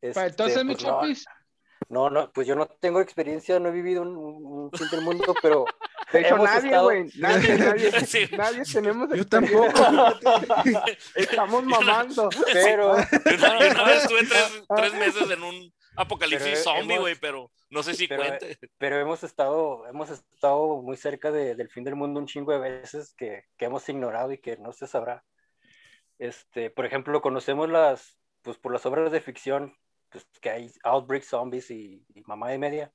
Este, 0.00 0.26
Entonces, 0.26 0.64
mi 0.64 0.72
pues, 0.74 0.84
no, 0.84 0.90
chapis, 1.00 1.24
No, 1.28 1.32
no, 1.88 2.30
pues 2.32 2.46
yo 2.46 2.54
no 2.54 2.66
tengo 2.66 3.00
experiencia, 3.00 3.58
no 3.60 3.68
he 3.68 3.72
vivido 3.72 4.02
un, 4.02 4.16
un, 4.16 4.70
fin 4.72 4.88
del 4.90 5.02
mundo, 5.02 5.34
pero 5.42 5.64
De 6.12 6.20
hecho, 6.20 6.36
Hemos 6.36 6.44
nadie, 6.46 6.68
estado- 6.68 6.84
güey. 6.84 7.10
Nadie, 7.16 7.58
nadie, 7.58 7.90
Sí. 8.06 8.28
nadie 8.34 8.62
tenemos 8.64 9.08
Yo 9.14 9.26
tampoco. 9.26 9.68
Estamos 11.14 11.64
mamando. 11.64 12.30
pero 12.52 12.96
Yo 12.96 13.36
una, 13.36 13.58
yo 13.60 13.70
una 13.72 13.84
vez 13.84 14.02
estuve 14.02 14.20
tres, 14.26 14.64
tres 14.74 14.94
meses 14.94 15.30
en 15.30 15.42
un 15.42 15.72
apocalipsis 15.96 16.48
Pero 16.50 16.62
zombie, 16.62 16.98
güey, 16.98 17.14
pero 17.16 17.50
no 17.70 17.82
sé 17.82 17.92
si 17.94 18.08
pero- 18.08 18.22
cuente. 18.22 18.58
pero 18.78 18.98
hemos 18.98 19.22
estado, 19.22 19.86
hemos 19.86 20.08
estado 20.10 20.80
muy 20.80 20.96
cerca 20.96 21.30
de- 21.30 21.54
del 21.54 21.68
fin 21.68 21.84
del 21.84 21.94
mundo 21.96 22.20
un 22.20 22.26
chingo 22.26 22.52
de 22.52 22.58
veces 22.58 23.12
que, 23.14 23.44
que 23.58 23.66
hemos 23.66 23.86
ignorado 23.88 24.32
y 24.32 24.38
que 24.38 24.56
no 24.56 24.72
se 24.72 24.86
sabrá. 24.86 25.24
Este, 26.18 26.70
por 26.70 26.86
ejemplo, 26.86 27.20
conocemos 27.20 27.68
las, 27.68 28.18
pues 28.42 28.56
por 28.58 28.72
las 28.72 28.86
obras 28.86 29.12
de 29.12 29.20
ficción, 29.20 29.76
pues 30.10 30.26
que 30.40 30.50
hay 30.50 30.70
Outbreak 30.84 31.22
Zombies 31.24 31.70
y, 31.70 32.04
y 32.14 32.22
Mamá 32.22 32.50
de 32.50 32.58
Media, 32.58 32.92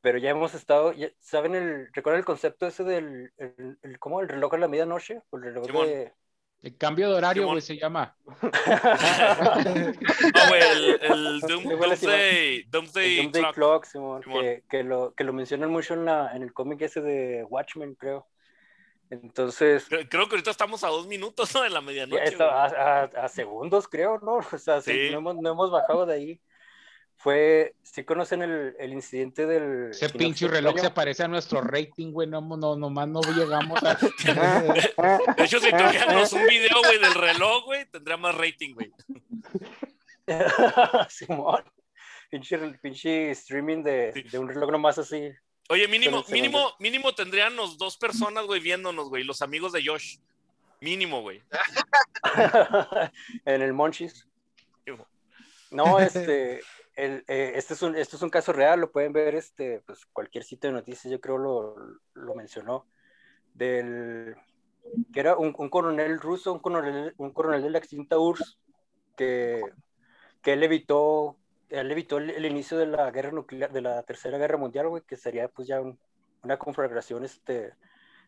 pero 0.00 0.18
ya 0.18 0.30
hemos 0.30 0.54
estado, 0.54 0.92
ya- 0.92 1.10
¿saben 1.20 1.54
el, 1.54 1.88
recuerdan 1.92 2.18
el 2.20 2.24
concepto 2.24 2.66
ese 2.66 2.84
del, 2.84 3.32
el, 3.36 3.78
el- 3.82 3.98
¿cómo? 3.98 4.20
El 4.20 4.28
reloj 4.28 4.54
a 4.54 4.58
la 4.58 4.68
medianoche, 4.68 5.20
o 5.30 5.36
el 5.36 5.42
reloj 5.44 5.66
Simón. 5.66 5.86
de... 5.86 6.12
el 6.62 6.76
cambio 6.76 7.08
de 7.10 7.14
horario, 7.16 7.46
güey, 7.46 7.60
se 7.60 7.76
llama. 7.76 8.16
Ah, 10.34 10.48
güey, 10.48 10.62
el, 10.62 10.98
el 11.02 11.40
Doom- 11.42 11.78
Doomsday, 11.78 12.64
Doomsday 12.68 13.18
el 13.18 13.22
Doomsday 13.24 13.42
Clock. 13.42 13.54
Clock, 13.54 13.84
Simón, 13.84 14.22
Simón. 14.22 14.42
que, 14.42 14.64
que 14.68 14.82
lo, 14.82 15.14
que 15.14 15.24
lo 15.24 15.32
mencionan 15.32 15.70
mucho 15.70 15.94
en, 15.94 16.04
la, 16.04 16.34
en 16.34 16.42
el 16.42 16.52
cómic 16.52 16.82
ese 16.82 17.00
de 17.00 17.44
Watchmen, 17.44 17.94
creo. 17.94 18.26
Entonces, 19.12 19.84
Creo 19.90 20.08
creo 20.08 20.26
que 20.26 20.36
ahorita 20.36 20.50
estamos 20.50 20.82
a 20.84 20.88
dos 20.88 21.06
minutos 21.06 21.54
¿no? 21.54 21.60
de 21.62 21.68
la 21.68 21.82
medianoche. 21.82 22.34
a, 22.42 22.64
a- 22.64 23.02
a 23.24 23.28
segundos, 23.28 23.86
creo, 23.86 24.18
¿no? 24.20 24.36
O 24.52 24.58
sea, 24.58 24.80
sí, 24.80 24.92
Sí. 24.92 25.10
no, 25.12 25.18
hemos, 25.18 25.36
no 25.36 25.50
hemos 25.50 25.70
bajado 25.70 26.06
de 26.06 26.14
ahí. 26.14 26.40
Fue, 27.16 27.76
sí 27.82 28.04
conocen 28.04 28.40
el, 28.42 28.74
el 28.80 28.92
incidente 28.94 29.46
del... 29.46 29.90
Ese 29.90 30.08
pinche 30.08 30.48
reloj 30.48 30.78
se 30.80 30.90
parece 30.90 31.22
a 31.22 31.28
nuestro 31.28 31.60
rating, 31.60 32.10
güey. 32.10 32.26
No, 32.26 32.40
no, 32.40 32.74
nomás 32.74 33.06
no 33.06 33.20
llegamos 33.20 33.80
a. 33.84 33.94
De 35.36 35.44
hecho, 35.44 35.60
si 35.60 35.70
tuviéramos 35.70 36.32
un 36.32 36.46
video, 36.46 36.78
güey, 36.82 36.98
del 36.98 37.14
reloj, 37.14 37.64
güey, 37.66 37.84
tendría 37.90 38.16
más 38.16 38.34
rating, 38.34 38.74
güey. 38.74 38.92
Simón. 41.10 41.62
Pinche, 42.30 42.58
pinche 42.80 43.30
streaming 43.32 43.82
de, 43.82 44.12
Sí. 44.14 44.22
de 44.22 44.38
un 44.38 44.48
reloj 44.48 44.70
nomás 44.72 44.98
así. 44.98 45.30
Oye, 45.68 45.88
mínimo, 45.88 46.24
mínimo, 46.30 46.74
mínimo 46.78 47.14
tendrían 47.14 47.56
los 47.56 47.78
dos 47.78 47.96
personas, 47.96 48.44
güey, 48.46 48.60
viéndonos, 48.60 49.08
güey, 49.08 49.24
los 49.24 49.42
amigos 49.42 49.72
de 49.72 49.82
Josh. 49.84 50.18
Mínimo, 50.80 51.22
güey. 51.22 51.42
en 53.44 53.62
el 53.62 53.72
Monchis. 53.72 54.26
No, 55.72 55.98
este, 55.98 56.60
el, 56.96 57.24
eh, 57.28 57.52
este, 57.54 57.74
es 57.74 57.82
un, 57.82 57.96
este 57.96 58.16
es 58.16 58.22
un 58.22 58.28
caso 58.28 58.52
real, 58.52 58.80
lo 58.80 58.92
pueden 58.92 59.12
ver, 59.12 59.34
este, 59.34 59.80
pues 59.86 60.04
cualquier 60.12 60.44
sitio 60.44 60.68
de 60.68 60.74
noticias, 60.74 61.10
yo 61.10 61.20
creo 61.20 61.38
lo, 61.38 61.76
lo 62.12 62.34
mencionó, 62.34 62.86
del, 63.54 64.36
que 65.12 65.20
era 65.20 65.36
un, 65.36 65.54
un 65.56 65.70
coronel 65.70 66.20
ruso, 66.20 66.52
un 66.52 66.58
coronel, 66.58 67.14
un 67.16 67.32
coronel 67.32 67.62
de 67.62 67.70
la 67.70 67.78
extinta 67.78 68.18
URSS, 68.18 68.58
que, 69.16 69.62
que 70.42 70.52
él 70.52 70.62
evitó, 70.62 71.38
él 71.72 71.90
evitó 71.90 72.18
el, 72.18 72.30
el 72.30 72.44
inicio 72.46 72.78
de 72.78 72.86
la 72.86 73.10
guerra 73.10 73.32
nuclear, 73.32 73.72
de 73.72 73.80
la 73.80 74.02
tercera 74.02 74.38
guerra 74.38 74.56
mundial, 74.58 74.88
güey, 74.88 75.02
que 75.02 75.16
sería 75.16 75.48
pues 75.48 75.66
ya 75.68 75.80
un- 75.80 75.98
una 76.42 76.58
conflagración, 76.58 77.24
este, 77.24 77.72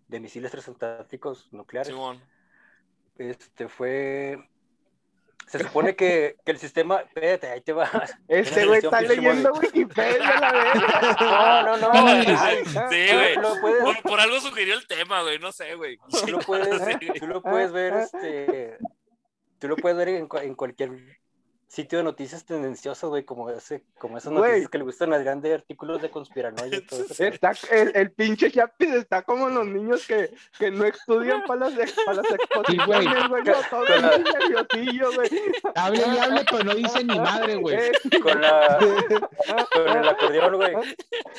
de 0.08 0.20
misiles 0.20 0.50
transatlánticos 0.50 1.52
nucleares 1.52 1.88
Simón. 1.92 2.20
este 3.18 3.68
fue 3.68 4.38
se 5.46 5.58
supone 5.58 5.94
que, 5.94 6.36
que 6.44 6.52
el 6.52 6.58
sistema 6.58 7.00
espérate 7.00 7.48
ahí 7.48 7.60
te 7.60 7.72
va 7.74 7.90
Este 8.28 8.64
güey 8.66 8.78
está 8.78 9.00
leyendo. 9.02 9.52
Wikipedia, 9.52 10.40
la 10.40 10.52
verga. 10.52 11.62
no 11.64 11.76
no 11.76 11.92
no 11.92 12.08
ay, 12.38 12.64
Sí, 12.64 13.06
güey. 13.12 13.34
Por, 13.60 14.02
por 14.02 14.20
algo 14.20 14.40
sugirió 14.40 14.74
el 14.74 14.86
tema, 14.86 15.20
güey, 15.22 15.38
no 15.38 15.52
sé, 15.52 15.74
güey. 15.74 15.98
tú 16.24 16.28
lo 16.30 16.38
puedes, 16.38 16.82
Sí, 16.84 17.08
tú 17.20 17.26
lo 17.26 17.42
puedes 17.42 17.72
ver 17.72 17.92
este 17.94 18.78
tú 19.58 19.68
lo 19.68 19.76
puedes 19.76 19.98
ver 19.98 20.08
en, 20.08 20.28
en 20.42 20.54
cualquier 20.54 20.90
sitio 21.74 21.98
de 21.98 22.04
noticias 22.04 22.44
tendenciosas 22.44 23.10
güey 23.10 23.24
como 23.24 23.50
ese 23.50 23.82
como 23.98 24.16
esas 24.18 24.32
Güey. 24.32 24.42
noticias 24.42 24.70
que 24.70 24.78
le 24.78 24.84
gustan 24.84 25.12
a 25.12 25.18
grandes 25.18 25.52
artículos 25.54 26.00
de 26.00 26.10
conspiranoia 26.10 26.76
y 26.76 26.80
todo 26.82 27.04
eso 27.10 27.24
Está, 27.24 27.52
el, 27.70 27.92
el 27.96 28.12
pinche 28.12 28.50
Chapis 28.50 28.90
está 28.94 29.22
como 29.22 29.48
los 29.48 29.66
niños 29.66 30.06
que, 30.06 30.30
que 30.58 30.70
no 30.70 30.84
estudian 30.84 31.42
para 31.44 31.68
las, 31.70 31.90
para 32.06 32.22
las 32.22 32.30
exposiciones, 32.30 33.28
güey. 33.28 33.42
No, 33.44 33.52
todo 33.70 33.84
la- 33.84 34.18
nerviosillo, 34.18 35.12
güey. 35.14 35.30
Hable 35.74 36.02
y 36.06 36.18
hable, 36.18 36.44
pero 36.50 36.64
no 36.64 36.74
dice 36.74 37.02
ni 37.04 37.18
madre, 37.18 37.56
güey. 37.56 37.76
Eh, 37.76 37.92
con 38.22 38.40
la 38.40 38.78
con 39.72 39.88
el 39.88 40.08
acordeón 40.08 40.56
güey 40.56 40.72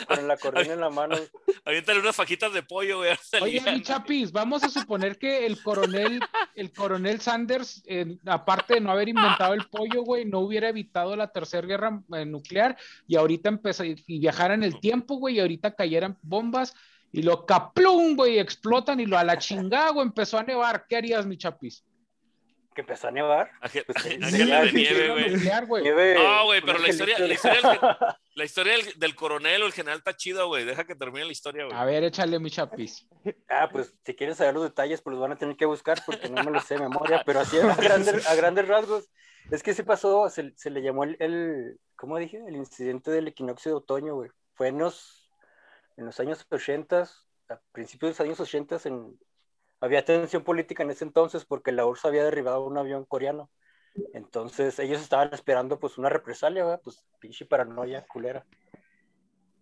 con 0.08 0.20
el 0.20 0.32
acordeón 0.32 0.72
en 0.72 0.80
la 0.80 0.90
mano 0.90 1.16
Aviéntale 1.64 2.00
unas 2.00 2.16
fajitas 2.16 2.54
de 2.54 2.62
pollo, 2.64 2.98
güey. 2.98 3.10
ahorita 3.12 3.40
Oye, 3.42 3.62
mi 3.72 3.82
Chapis, 3.82 4.32
vamos 4.32 4.64
a 4.64 4.70
suponer 4.70 5.18
que 5.18 5.46
el 5.46 5.62
coronel, 5.64 6.20
el 6.56 6.72
coronel 6.74 7.22
Sanders, 7.22 7.84
eh, 7.88 8.18
aparte 8.26 8.76
de 8.76 8.82
no 8.82 8.92
haber 8.92 9.10
inventado 9.10 9.54
el 9.54 9.66
pollo, 9.68 10.04
güey, 10.04 10.25
no 10.26 10.40
hubiera 10.40 10.70
evitado 10.70 11.16
la 11.16 11.32
tercera 11.32 11.68
guerra 11.68 12.02
eh, 12.14 12.26
nuclear 12.26 12.78
y 13.08 13.16
ahorita 13.16 13.50
empezó 13.50 13.84
y 13.84 13.96
viajara 14.20 14.54
en 14.54 14.64
el 14.64 14.80
tiempo, 14.80 15.16
güey, 15.16 15.36
y 15.36 15.40
ahorita 15.40 15.76
cayeran 15.76 16.18
bombas 16.22 16.74
y 17.12 17.22
lo 17.22 17.46
caplum, 17.46 18.18
güey, 18.18 18.40
explotan 18.40 19.00
y 19.00 19.06
lo 19.06 19.18
a 19.18 19.24
la 19.24 19.38
chingada, 19.40 19.92
güey, 19.92 20.08
empezó 20.08 20.38
a 20.38 20.44
nevar. 20.44 20.86
¿Qué 20.88 20.98
harías, 20.98 21.26
mi 21.26 21.38
Chapis? 21.38 21.86
Que 22.76 22.82
empezó 22.82 23.08
a 23.08 23.12
nevar 23.12 23.50
Ángel- 23.62 23.86
Pues, 23.86 24.04
de 24.04 24.18
nieve, 24.20 25.10
güey. 25.12 25.66
Güey. 25.66 25.84
Nieve, 25.84 26.16
No, 26.16 26.44
güey, 26.46 26.62
pero 26.62 26.78
la 26.78 26.90
historia- 26.90 27.18
la 27.18 27.34
historia 27.34 27.62
La 28.36 28.44
historia 28.44 28.74
del, 28.74 29.00
del 29.00 29.16
coronel 29.16 29.64
o 29.64 29.66
el 29.66 29.72
general 29.72 29.98
está 30.00 30.16
chida, 30.16 30.44
güey. 30.44 30.66
Deja 30.66 30.84
que 30.84 30.94
termine 30.94 31.24
la 31.26 31.32
historia, 31.32 31.66
güey. 31.66 31.76
A 31.78 31.86
ver, 31.86 32.04
échale, 32.04 32.38
mi 32.38 32.52
Chapis. 32.52 33.08
Ah, 33.50 33.70
pues 33.72 33.98
si 34.06 34.14
quieres 34.14 34.36
saber 34.38 34.54
los 34.54 34.64
detalles, 34.64 35.02
pues 35.02 35.14
los 35.14 35.22
van 35.22 35.32
a 35.32 35.38
tener 35.38 35.56
que 35.56 35.66
buscar 35.66 36.04
porque 36.06 36.30
no 36.30 36.44
me 36.44 36.52
los 36.52 36.66
sé 36.66 36.74
de 36.76 36.82
memoria, 36.82 37.24
pero 37.26 37.40
así 37.40 37.58
a 37.58 37.74
grandes, 37.76 38.28
a 38.28 38.36
grandes 38.36 38.68
rasgos. 38.68 39.10
Es 39.52 39.64
que 39.64 39.74
se 39.74 39.84
pasó, 39.86 40.30
se, 40.30 40.52
se 40.58 40.70
le 40.70 40.82
llamó 40.82 41.06
el, 41.06 41.16
el, 41.22 41.80
¿cómo 41.96 42.18
dije? 42.18 42.42
El 42.46 42.56
incidente 42.58 43.10
del 43.10 43.30
equinoccio 43.30 43.72
de 43.72 43.78
otoño, 43.78 44.16
güey. 44.16 44.30
Fue 44.56 44.68
en 44.68 44.80
los, 44.80 45.32
en 45.96 46.06
los 46.06 46.20
años 46.20 46.46
80, 46.52 47.04
a 47.50 47.62
principios 47.72 48.10
de 48.10 48.14
los 48.26 48.28
años 48.28 48.40
80, 48.42 48.80
en, 48.86 49.18
había 49.86 50.04
tensión 50.04 50.44
política 50.44 50.84
en 50.84 50.92
ese 50.92 51.06
entonces 51.06 51.46
porque 51.46 51.72
la 51.72 51.86
URSS 51.86 52.06
había 52.06 52.24
derribado 52.24 52.66
un 52.66 52.78
avión 52.78 53.06
coreano. 53.06 53.50
Entonces 54.14 54.78
ellos 54.80 55.02
estaban 55.02 55.34
esperando 55.34 55.80
pues 55.80 55.98
una 55.98 56.10
represalia. 56.10 56.80
Pues 56.84 57.04
pinche 57.20 57.46
paranoia 57.46 58.06
culera. 58.06 58.46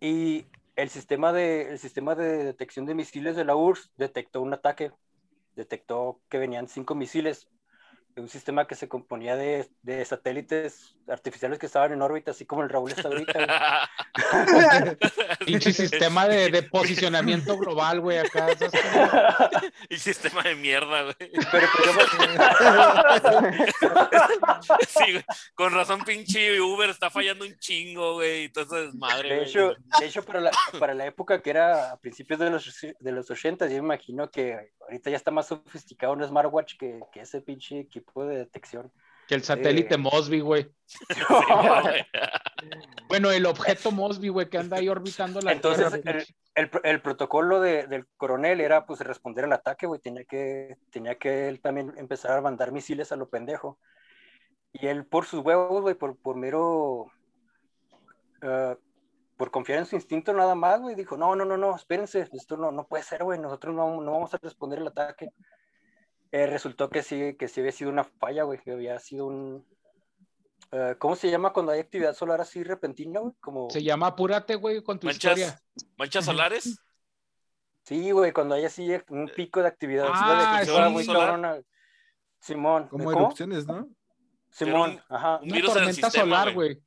Y 0.00 0.46
el 0.76 0.88
sistema, 0.88 1.32
de, 1.32 1.70
el 1.70 1.78
sistema 1.78 2.14
de 2.14 2.44
detección 2.44 2.86
de 2.86 2.94
misiles 2.94 3.36
de 3.36 3.44
la 3.44 3.54
URSS 3.54 3.92
detectó 3.96 4.40
un 4.40 4.52
ataque, 4.52 4.92
detectó 5.54 6.20
que 6.28 6.38
venían 6.38 6.68
cinco 6.68 6.94
misiles, 6.94 7.48
un 8.16 8.28
sistema 8.28 8.66
que 8.66 8.74
se 8.74 8.88
componía 8.88 9.36
de, 9.36 9.68
de 9.82 10.04
satélites 10.04 10.96
artificiales 11.08 11.58
que 11.58 11.66
estaban 11.66 11.92
en 11.92 12.00
órbita, 12.02 12.30
así 12.30 12.46
como 12.46 12.62
el 12.62 12.68
Raúl 12.68 12.92
está 12.92 13.08
ahorita. 13.08 13.90
Pinche 15.46 15.72
sistema 15.72 16.28
de, 16.28 16.50
de 16.50 16.62
posicionamiento 16.62 17.56
global, 17.58 18.00
güey, 18.00 18.18
acá. 18.18 18.46
y 19.88 19.96
sistema 19.96 20.42
de 20.42 20.54
mierda, 20.54 21.02
güey. 21.02 21.16
Pero, 21.50 21.66
pero, 21.76 21.92
Sí, 24.88 25.12
güey. 25.12 25.24
Con 25.54 25.72
razón, 25.74 26.04
pinche 26.04 26.60
Uber 26.60 26.90
está 26.90 27.10
fallando 27.10 27.44
un 27.44 27.56
chingo, 27.58 28.14
güey. 28.14 28.44
Y 28.44 28.48
todo 28.50 28.64
ese 28.64 28.86
desmadre, 28.86 29.28
de 29.28 29.36
güey. 29.36 29.48
hecho, 29.48 29.74
de 30.00 30.06
hecho 30.06 30.24
para, 30.24 30.40
la, 30.40 30.50
para 30.78 30.94
la 30.94 31.06
época 31.06 31.42
que 31.42 31.50
era 31.50 31.92
a 31.92 31.96
principios 31.98 32.38
de 32.38 32.50
los, 32.50 32.80
de 32.98 33.12
los 33.12 33.30
80, 33.30 33.66
yo 33.66 33.72
me 33.72 33.78
imagino 33.94 34.30
que 34.30 34.72
ahorita 34.84 35.10
ya 35.10 35.16
está 35.16 35.30
más 35.30 35.46
sofisticado 35.46 36.12
un 36.12 36.24
smartwatch 36.24 36.76
que, 36.78 37.00
que 37.12 37.20
ese 37.20 37.40
pinche 37.40 37.80
equipo 37.80 38.24
de 38.24 38.36
detección. 38.38 38.92
Que 39.28 39.34
el 39.34 39.42
satélite 39.42 39.94
Eh. 39.94 39.98
Mosby, 39.98 40.40
güey. 40.40 40.70
Bueno, 43.08 43.30
el 43.30 43.46
objeto 43.46 43.90
Mosby, 43.90 44.28
güey, 44.28 44.48
que 44.48 44.58
anda 44.58 44.78
ahí 44.78 44.88
orbitando 44.88 45.40
la 45.40 45.52
Entonces, 45.52 46.02
Tierra. 46.02 46.20
el, 46.54 46.70
el, 46.72 46.80
el 46.82 47.00
protocolo 47.02 47.60
de- 47.60 47.86
del 47.86 48.06
coronel 48.16 48.60
era 48.60 48.86
pues 48.86 49.00
responder 49.00 49.44
al 49.44 49.52
ataque, 49.52 49.86
güey. 49.86 50.00
Tenía 50.00 50.24
que, 50.24 50.76
tenía 50.90 51.14
que 51.16 51.48
él 51.48 51.60
también 51.60 51.92
empezar 51.96 52.38
a 52.38 52.40
mandar 52.40 52.72
misiles 52.72 53.12
a 53.12 53.16
lo 53.16 53.28
pendejo. 53.28 53.78
Y 54.72 54.86
él, 54.86 55.04
por 55.06 55.26
sus 55.26 55.40
huevos, 55.44 55.82
güey, 55.82 55.94
por, 55.94 56.16
por 56.16 56.36
mero. 56.36 57.06
ah, 58.42 58.76
por 59.36 59.50
confiar 59.50 59.78
en 59.80 59.86
su 59.86 59.96
instinto 59.96 60.32
nada 60.32 60.54
más, 60.54 60.80
güey, 60.80 60.94
dijo: 60.94 61.16
No, 61.16 61.34
no, 61.36 61.44
no, 61.44 61.56
no, 61.56 61.74
espérense, 61.74 62.28
esto 62.32 62.56
no, 62.56 62.70
no 62.72 62.86
puede 62.86 63.02
ser, 63.02 63.24
güey, 63.24 63.38
nosotros 63.38 63.74
no, 63.74 64.00
no 64.00 64.12
vamos 64.12 64.32
a 64.34 64.38
responder 64.42 64.78
el 64.78 64.86
ataque. 64.88 65.30
Eh, 66.32 66.46
resultó 66.46 66.90
que 66.90 67.02
sí, 67.02 67.36
que 67.38 67.46
sí 67.48 67.60
había 67.60 67.72
sido 67.72 67.90
una 67.90 68.04
falla, 68.04 68.42
güey, 68.42 68.58
que 68.58 68.72
había 68.72 68.98
sido 68.98 69.26
un. 69.26 69.66
eh, 70.72 70.96
¿cómo 70.98 71.14
se 71.16 71.30
llama 71.30 71.52
cuando 71.52 71.72
hay 71.72 71.80
actividad 71.80 72.14
solar 72.14 72.40
así 72.40 72.62
repentina, 72.64 73.20
güey? 73.20 73.32
Como, 73.40 73.70
Se 73.70 73.82
llama 73.82 74.08
Apúrate, 74.08 74.56
güey, 74.56 74.82
con 74.82 74.98
tu 74.98 75.08
historia. 75.08 75.46
Manchas, 75.46 75.64
manchas 75.96 76.24
solares. 76.24 76.76
sí, 77.84 78.10
güey, 78.10 78.32
cuando 78.32 78.54
hay 78.56 78.64
así 78.64 78.88
un 79.08 79.28
pico 79.28 79.60
de 79.62 79.68
actividad. 79.68 80.06
Ah, 80.12 80.62
sí. 80.64 80.70
muy 80.90 81.04
solar. 81.04 81.22
cabrona. 81.28 81.60
Simón, 82.40 82.88
Como 82.88 83.04
¿cómo? 83.04 83.16
erupciones, 83.16 83.66
¿no? 83.66 83.88
Simón, 84.50 85.00
ajá. 85.08 85.40
un 85.42 85.50
Una 85.52 85.62
tormenta 85.62 85.92
sistema, 85.92 86.36
solar, 86.38 86.52
güey. 86.54 86.82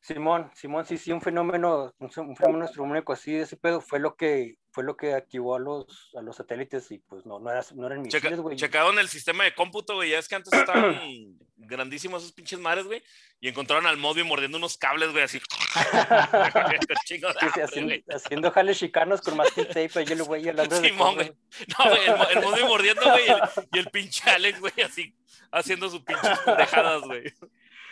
Güey. 0.00 0.14
Simón, 0.16 0.50
Simón, 0.54 0.86
sí, 0.86 0.96
sí, 0.98 1.12
un 1.12 1.20
fenómeno, 1.20 1.92
un, 1.98 2.10
un 2.16 2.36
fenómeno 2.36 2.64
astronómico 2.64 3.12
así 3.12 3.32
de 3.32 3.42
ese 3.42 3.56
pedo 3.56 3.80
fue 3.80 3.98
lo 4.00 4.14
que 4.16 4.56
fue 4.70 4.84
lo 4.84 4.96
que 4.96 5.14
activó 5.14 5.56
a 5.56 5.58
los 5.58 6.12
a 6.16 6.22
los 6.22 6.36
satélites 6.36 6.90
y 6.92 6.98
pues 6.98 7.26
no 7.26 7.40
no, 7.40 7.50
era, 7.50 7.64
no 7.74 7.86
eran 7.86 8.04
Checa- 8.04 8.14
misiles, 8.22 8.40
güey. 8.40 8.56
checaron 8.56 8.98
el 8.98 9.08
sistema 9.08 9.42
de 9.44 9.54
cómputo, 9.54 9.94
güey. 9.96 10.10
Ya 10.10 10.18
es 10.18 10.28
que 10.28 10.36
antes 10.36 10.52
estaban 10.52 11.00
grandísimos 11.56 12.22
esos 12.22 12.32
pinches 12.32 12.60
mares, 12.60 12.84
güey. 12.86 13.02
Y 13.40 13.48
encontraron 13.48 13.86
al 13.86 13.96
Moby 13.96 14.22
mordiendo 14.24 14.56
unos 14.58 14.76
cables, 14.78 15.10
güey, 15.10 15.24
así. 15.24 15.38
De 15.98 16.96
Sí, 17.06 17.18
sí, 17.54 17.60
haciendo, 17.60 17.88
güey. 17.94 18.04
haciendo 18.14 18.50
jales 18.52 18.78
chicanos 18.78 19.20
con 19.20 19.36
masking 19.36 19.66
tape, 19.66 19.90
ahí 19.96 20.04
el 20.08 20.22
güey 20.22 20.48
hablando 20.48 20.80
de 20.80 20.88
Simón, 20.88 21.16
cosas. 21.16 21.32
No, 21.78 21.90
güey, 21.90 22.00
el, 22.06 22.60
el 22.60 22.64
mordiendo, 22.68 23.02
güey. 23.02 23.26
Y 23.26 23.30
el, 23.30 23.38
y 23.72 23.78
el 23.78 23.86
pinche 23.90 24.30
Alex, 24.30 24.60
güey, 24.60 24.72
así 24.84 25.14
haciendo 25.50 25.88
sus 25.88 26.00
pinches 26.02 26.38
pendejadas, 26.44 27.02
güey. 27.02 27.24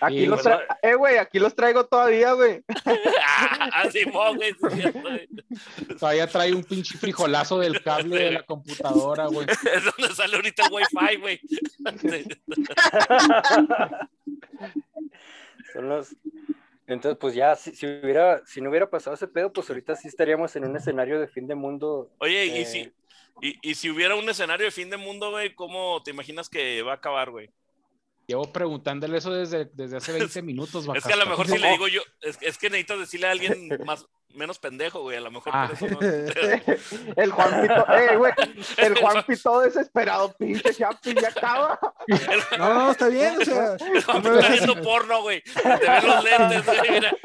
Aquí 0.01 0.21
Sí, 0.21 0.27
los 0.27 0.43
bueno. 0.43 0.59
tra- 0.61 0.79
eh, 0.83 0.95
güey, 0.95 1.17
aquí 1.19 1.39
los 1.39 1.55
traigo 1.55 1.87
todavía, 1.87 2.33
güey. 2.33 2.63
Ah, 3.73 3.91
Simón, 3.91 4.37
güey. 4.37 4.55
Todavía 5.99 6.27
trae 6.27 6.55
un 6.55 6.65
pinche 6.65 6.97
frijolazo 6.99 7.59
del 7.59 7.83
cable 7.83 8.19
de 8.25 8.31
la 8.33 8.43
computadora, 8.45 9.27
güey. 9.27 9.47
Es 9.75 9.85
donde 9.85 10.15
sale 10.15 10.37
ahorita 10.37 10.67
el 10.67 10.73
Wi-Fi, 10.73 11.17
güey. 11.17 11.41
Son 15.73 15.89
los 15.89 16.15
entonces, 16.89 17.19
pues 17.21 17.35
ya, 17.35 17.57
si, 17.57 17.75
si 17.75 17.85
hubiera, 17.85 18.47
si 18.47 18.61
no 18.61 18.71
hubiera 18.71 18.89
pasado 18.89 19.15
ese 19.15 19.27
pedo, 19.27 19.53
pues 19.53 19.69
ahorita 19.69 19.97
sí 19.97 20.07
estaríamos 20.07 20.55
en 20.55 20.67
un 20.67 20.77
escenario 20.77 21.19
de 21.19 21.27
fin 21.27 21.49
de 21.49 21.57
mundo. 21.57 22.13
Oye, 22.19 22.47
y 22.47 22.59
eh, 22.59 22.65
si, 22.65 22.93
y, 23.43 23.59
y 23.61 23.75
si 23.75 23.91
hubiera 23.91 24.15
un 24.15 24.29
escenario 24.29 24.67
de 24.67 24.71
fin 24.71 24.89
de 24.89 24.97
mundo, 24.97 25.33
güey, 25.33 25.53
¿cómo 25.57 26.01
te 26.05 26.13
imaginas 26.13 26.49
que 26.49 26.83
va 26.83 26.93
a 26.93 26.97
acabar, 26.97 27.31
güey? 27.31 27.51
Llevo 28.29 28.51
preguntándole 28.53 29.19
eso 29.19 29.31
desde, 29.33 29.67
desde 29.73 29.99
hace 29.99 30.13
20 30.19 30.43
minutos, 30.43 30.87
Es 30.95 31.05
que 31.05 31.13
a 31.13 31.17
lo 31.17 31.27
mejor 31.27 31.47
si 31.47 31.59
le 31.59 31.71
digo 31.71 31.87
yo, 31.89 32.01
es, 32.23 32.39
es 32.41 32.59
que 32.59 32.69
necesitas 32.71 32.99
decirle 32.99 33.29
a 33.29 33.31
alguien 33.31 33.69
más, 33.85 34.05
menos 34.35 34.59
pendejo, 34.59 35.01
güey. 35.03 35.17
A 35.17 35.21
lo 35.21 35.31
mejor 35.31 35.53
Ah. 35.55 35.69
por 35.69 35.77
eso 35.77 35.99
no. 36.01 36.01
El 37.23 37.31
Juanpito, 37.31 37.87
eh, 37.95 38.17
güey, 38.17 38.33
el 38.79 38.95
Juanpito 39.01 39.61
desesperado, 39.61 40.33
pinche 40.37 40.75
Chapi, 40.75 41.15
ya 41.15 41.29
acaba. 41.29 41.79
No, 42.59 42.75
no, 42.75 42.91
está 42.91 43.09
bien, 43.09 43.41
o 43.41 43.45
sea. 43.45 43.77
No, 44.09 44.21
no 44.21 44.31
me 44.33 44.41
está 44.41 44.53
viendo 44.53 44.83
porno, 44.83 45.23
güey. 45.23 45.41
Te 45.43 45.63
ven 45.69 46.07
los 46.07 46.25
lentes, 46.25 46.67
güey, 46.67 46.91
mira. 46.91 47.17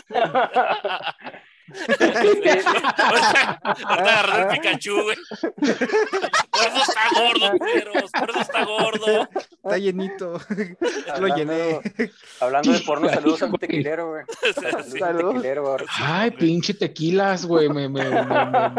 Ahorita 2.00 2.98
ahorita 2.98 3.62
agarré 3.88 4.42
el 4.42 4.48
Pikachu, 4.50 5.02
güey. 5.04 5.18
Por 5.58 6.62
eso 6.68 6.82
está 6.88 7.02
gordo, 7.16 7.58
culeros. 7.58 8.12
Por 8.12 8.30
eso 8.30 8.40
está 8.42 8.66
gordo. 8.66 9.30
Está 9.64 9.78
llenito. 9.78 10.40
Lo 10.50 11.14
hablando- 11.14 11.36
llené. 11.36 11.82
Hablando 12.40 12.72
de 12.72 12.80
porno, 12.82 13.10
saludos 13.10 13.44
al 13.44 13.52
tequilero, 13.60 14.10
güey. 14.12 14.24
Saludos 14.54 14.86
al 14.94 15.00
Saludos. 15.00 15.34
tequilero. 15.36 15.78
Ay, 15.90 16.32
pinche 16.32 16.74
tequilas, 16.74 17.46
güey. 17.46 17.70
Me, 17.70 17.88
me- 17.90 18.10
me- 18.10 18.26
me- 18.26 18.74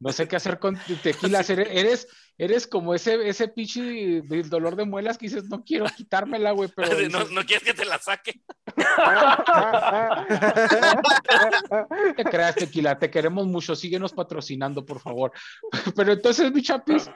no 0.00 0.12
sé 0.12 0.28
qué 0.28 0.36
hacer 0.36 0.58
con 0.58 0.78
tequilas. 1.02 1.48
Eres, 1.50 1.68
eres, 1.70 2.08
eres 2.38 2.66
como 2.66 2.94
ese, 2.94 3.28
ese 3.28 3.48
pinche 3.48 4.20
del 4.22 4.50
dolor 4.50 4.76
de 4.76 4.84
muelas 4.84 5.16
que 5.16 5.26
dices, 5.26 5.44
no 5.48 5.64
quiero 5.64 5.86
quitármela, 5.86 6.52
güey, 6.52 6.70
pero 6.74 6.88
No, 6.90 6.96
dices, 6.96 7.30
no 7.30 7.42
quieres 7.44 7.64
que 7.64 7.74
te 7.74 7.84
la 7.84 7.98
saque. 7.98 8.40
no 8.76 8.76
te 12.16 12.24
creas, 12.24 12.54
tequila, 12.56 12.98
te 12.98 13.10
queremos 13.10 13.46
mucho, 13.46 13.74
síguenos 13.74 14.12
patrocinando, 14.12 14.84
por 14.84 15.00
favor. 15.00 15.32
Pero 15.96 16.12
entonces, 16.12 16.52
mi 16.52 16.62
chapis, 16.62 17.10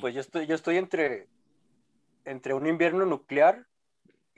Pues 0.00 0.14
yo 0.14 0.20
estoy, 0.20 0.46
yo 0.46 0.54
estoy 0.54 0.76
entre, 0.76 1.28
entre 2.24 2.54
un 2.54 2.66
invierno 2.66 3.06
nuclear, 3.06 3.66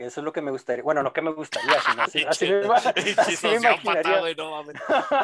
eso 0.07 0.21
es 0.21 0.25
lo 0.25 0.33
que 0.33 0.41
me 0.43 0.51
gustaría, 0.51 0.83
bueno, 0.83 1.03
no 1.03 1.13
que 1.13 1.23
me 1.23 1.33
gustaría, 1.33 1.81
sino 1.81 2.03
así, 2.03 2.25
así 2.29 2.51
me, 2.51 2.67
así 3.17 3.47
me 3.47 3.55
imaginaría. 3.57 4.23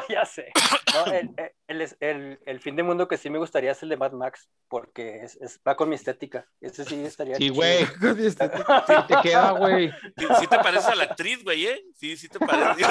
ya 0.08 0.24
sé. 0.24 0.52
No, 0.94 1.06
el, 1.12 1.30
el, 1.68 1.88
el, 2.00 2.38
el 2.46 2.60
fin 2.60 2.76
de 2.76 2.82
mundo 2.82 3.08
que 3.08 3.16
sí 3.16 3.28
me 3.30 3.38
gustaría 3.38 3.72
es 3.72 3.82
el 3.82 3.88
de 3.90 3.96
Mad 3.96 4.12
Max, 4.12 4.48
porque 4.68 5.24
es, 5.24 5.36
es- 5.36 5.60
va 5.66 5.76
con 5.76 5.88
mi 5.88 5.94
estética. 5.96 6.46
Ese 6.60 6.84
sí 6.84 7.04
estaría 7.04 7.36
sí, 7.36 7.48
güey, 7.48 7.84
Con 8.00 8.16
mi 8.20 8.30
sí 8.30 8.36
te 8.36 9.16
queda, 9.22 9.50
güey. 9.52 9.90
Sí, 10.16 10.26
sí 10.40 10.46
te 10.46 10.58
pareces 10.58 10.86
a 10.86 10.94
la 10.94 11.04
actriz, 11.04 11.42
güey, 11.44 11.66
¿eh? 11.66 11.82
Sí, 11.94 12.16
sí 12.16 12.28
te 12.28 12.38
parece. 12.38 12.84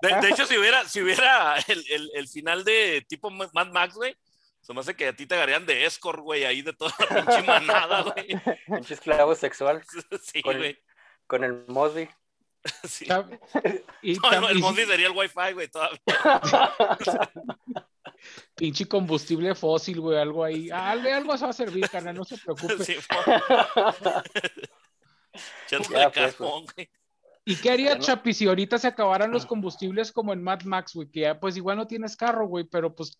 De, 0.00 0.20
de 0.20 0.28
hecho, 0.30 0.46
si 0.46 0.56
hubiera, 0.58 0.84
si 0.84 1.02
hubiera 1.02 1.56
el, 1.68 1.84
el, 1.90 2.10
el 2.14 2.28
final 2.28 2.64
de 2.64 3.04
tipo 3.08 3.30
Mad 3.30 3.68
Max, 3.72 3.94
güey, 3.94 4.16
se 4.60 4.74
me 4.74 4.80
hace 4.80 4.94
que 4.94 5.08
a 5.08 5.12
ti 5.16 5.24
te 5.26 5.34
agarrarían 5.34 5.64
de 5.66 5.86
escort, 5.86 6.20
güey, 6.20 6.44
ahí 6.44 6.60
de 6.62 6.72
toda 6.74 6.92
la 6.98 7.06
pinche 7.24 7.42
manada, 7.42 8.02
güey. 8.02 8.28
Pinche 8.66 8.94
esclavo 8.94 9.34
sexual 9.34 9.82
Sí, 10.22 10.42
Con- 10.42 10.58
güey. 10.58 10.78
Con 11.28 11.44
el 11.44 11.64
Mosby. 11.68 12.08
Sí. 12.88 13.06
Y 14.02 14.14
No, 14.14 14.40
no, 14.40 14.48
el 14.48 14.58
y- 14.58 14.60
Mondi 14.60 14.84
sería 14.84 15.06
el 15.06 15.12
Wi-Fi, 15.16 15.52
güey, 15.54 15.68
todavía. 15.68 16.00
pinche 18.56 18.86
combustible 18.86 19.54
fósil, 19.54 20.00
güey, 20.00 20.18
algo 20.18 20.42
ahí. 20.44 20.68
Ah, 20.70 20.90
algo, 20.90 21.08
algo 21.08 21.38
se 21.38 21.44
va 21.44 21.50
a 21.50 21.54
servir, 21.54 21.88
carnal, 21.88 22.16
no 22.16 22.24
se 22.24 22.36
preocupe. 22.44 22.84
Sí, 22.84 22.96
Ya, 25.70 25.78
pues, 26.10 26.34
carbón, 26.34 26.66
güey. 26.74 26.90
¿Y 27.48 27.56
qué 27.56 27.70
haría 27.70 27.90
Bueno. 27.90 28.04
Chapi 28.04 28.34
si 28.34 28.46
ahorita 28.46 28.76
se 28.78 28.88
acabaran 28.88 29.30
los 29.30 29.46
combustibles 29.46 30.12
como 30.12 30.32
en 30.34 30.42
Mad 30.42 30.62
Max, 30.64 30.92
güey? 30.94 31.08
Que 31.10 31.20
ya 31.20 31.40
pues 31.40 31.56
igual 31.56 31.78
no 31.78 31.86
tienes 31.86 32.14
carro, 32.16 32.46
güey, 32.46 32.64
pero 32.64 32.94
pues, 32.94 33.18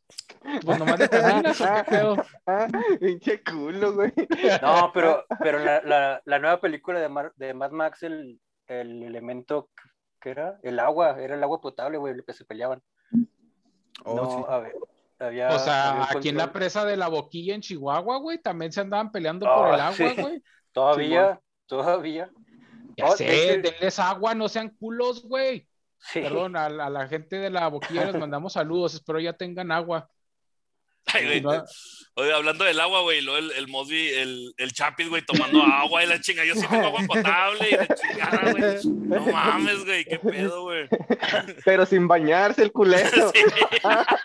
pues 0.64 0.78
nomás 0.78 0.98
le 0.98 1.08
terminas 1.08 1.58
o 1.60 1.64
qué 1.64 1.84
pedo. 1.88 2.16
Pinche 3.00 3.42
culo, 3.42 3.94
güey. 3.94 4.12
No, 4.60 4.90
pero, 4.92 5.24
pero 5.40 5.58
la, 5.60 5.80
la, 5.82 6.22
la 6.24 6.38
nueva 6.38 6.60
película 6.60 7.00
de, 7.00 7.08
Mar- 7.08 7.32
de 7.36 7.54
Mad 7.54 7.70
Max, 7.70 8.02
el, 8.02 8.38
el 8.66 9.02
elemento 9.02 9.70
que 10.20 10.30
era 10.30 10.58
el 10.62 10.78
agua, 10.78 11.16
era 11.20 11.34
el 11.34 11.42
agua 11.42 11.60
potable, 11.60 11.96
güey, 11.96 12.14
lo 12.14 12.24
que 12.24 12.34
se 12.34 12.44
peleaban. 12.44 12.82
Oh, 14.04 14.14
no, 14.14 14.30
sí. 14.30 14.44
a 14.48 14.58
ver, 14.58 14.74
había, 15.18 15.48
O 15.48 15.58
sea, 15.58 16.02
aquí 16.10 16.28
en 16.28 16.36
la 16.36 16.52
presa 16.52 16.84
de 16.84 16.96
la 16.96 17.08
boquilla 17.08 17.54
en 17.54 17.60
Chihuahua, 17.62 18.18
güey, 18.18 18.38
también 18.42 18.72
se 18.72 18.80
andaban 18.80 19.10
peleando 19.10 19.46
Ah, 19.48 19.56
por 19.56 19.74
el 19.74 19.80
agua, 19.80 19.94
sí. 19.94 20.20
güey. 20.20 20.42
Todavía, 20.72 21.40
todavía. 21.66 22.30
Ya 22.98 23.06
Oh, 23.06 23.16
sé, 23.16 23.58
denles 23.62 23.98
agua, 23.98 24.34
no 24.34 24.48
sean 24.48 24.70
culos, 24.70 25.22
güey. 25.22 25.68
Sí. 25.98 26.20
Perdón, 26.20 26.56
a 26.56 26.68
la 26.68 27.08
gente 27.08 27.36
de 27.36 27.50
la 27.50 27.68
boquilla 27.68 28.06
les 28.06 28.16
mandamos 28.18 28.52
saludos, 28.52 28.94
espero 28.94 29.20
ya 29.20 29.32
tengan 29.32 29.72
agua. 29.72 30.10
Ay, 31.14 31.24
güey, 31.24 31.40
No, 31.40 31.64
Oye, 32.14 32.32
hablando 32.34 32.64
del 32.64 32.80
agua, 32.80 33.02
güey, 33.02 33.20
luego 33.20 33.38
el, 33.38 33.52
el 33.52 33.68
Mosby, 33.68 34.08
el, 34.08 34.52
el 34.56 34.72
Chapis, 34.72 35.08
güey, 35.08 35.22
tomando 35.24 35.62
agua 35.62 36.02
y 36.02 36.08
la 36.08 36.20
chinga. 36.20 36.44
Yo 36.44 36.56
sí 36.56 36.66
tengo 36.66 36.86
agua 36.88 37.00
potable 37.06 37.68
y 37.70 37.76
la 37.76 37.86
chingada, 37.86 38.50
güey. 38.50 38.78
No 38.84 39.20
mames, 39.32 39.84
güey, 39.84 40.04
qué 40.04 40.18
pedo, 40.18 40.62
güey. 40.62 40.88
Pero 41.64 41.86
sin 41.86 42.08
bañarse 42.08 42.64
el 42.64 42.72
culero. 42.72 43.08
Sí. 43.32 43.44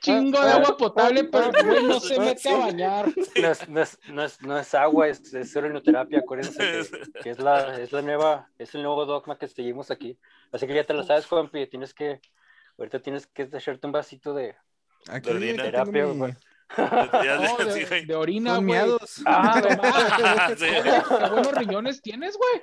Chingo 0.00 0.40
de 0.40 0.50
agua 0.50 0.76
potable, 0.76 1.24
pero 1.24 1.50
güey 1.64 1.84
no 1.84 2.00
se 2.00 2.18
mete 2.18 2.48
a 2.48 2.56
bañar. 2.56 3.06
no 3.40 3.50
es- 3.50 3.68
no 3.68 3.82
es- 3.82 3.98
no 4.08 4.24
es- 4.24 4.42
no 4.42 4.58
es 4.58 4.74
agua, 4.74 5.08
es, 5.08 5.32
es 5.34 5.56
acuérdense 5.56 6.58
que, 6.58 6.82
que 7.22 7.30
es, 7.30 7.38
la, 7.38 7.80
es 7.80 7.92
la 7.92 8.02
nueva, 8.02 8.48
es 8.58 8.74
el 8.74 8.82
nuevo 8.82 9.04
dogma 9.06 9.38
que 9.38 9.48
seguimos 9.48 9.90
aquí. 9.90 10.18
Así 10.52 10.66
que 10.66 10.74
ya 10.74 10.84
te 10.84 10.94
lo 10.94 11.02
sabes, 11.04 11.26
Juanpi, 11.26 11.66
tienes 11.66 11.94
que, 11.94 12.20
ahorita 12.78 13.00
tienes 13.00 13.26
que 13.26 13.42
echarte 13.42 13.86
un 13.86 13.92
vasito 13.92 14.32
de, 14.34 14.54
Aquí 15.08 15.30
orina. 15.30 15.62
tengo 15.62 15.62
Terapia, 15.64 16.06
mi- 16.06 16.18
güey. 16.18 16.32
Ya, 16.76 17.36
No, 17.36 17.70
sí, 17.72 17.84
de, 17.84 18.02
de 18.06 18.14
orina, 18.14 18.54
Son 18.56 18.66
güey. 18.66 18.78
miados. 18.78 19.22
Ah, 19.26 19.60
no 19.62 19.76
mames. 19.82 20.58
Sí. 20.58 20.66
Buenos 21.30 21.54
riñones 21.54 22.02
tienes, 22.02 22.36
güey. 22.36 22.62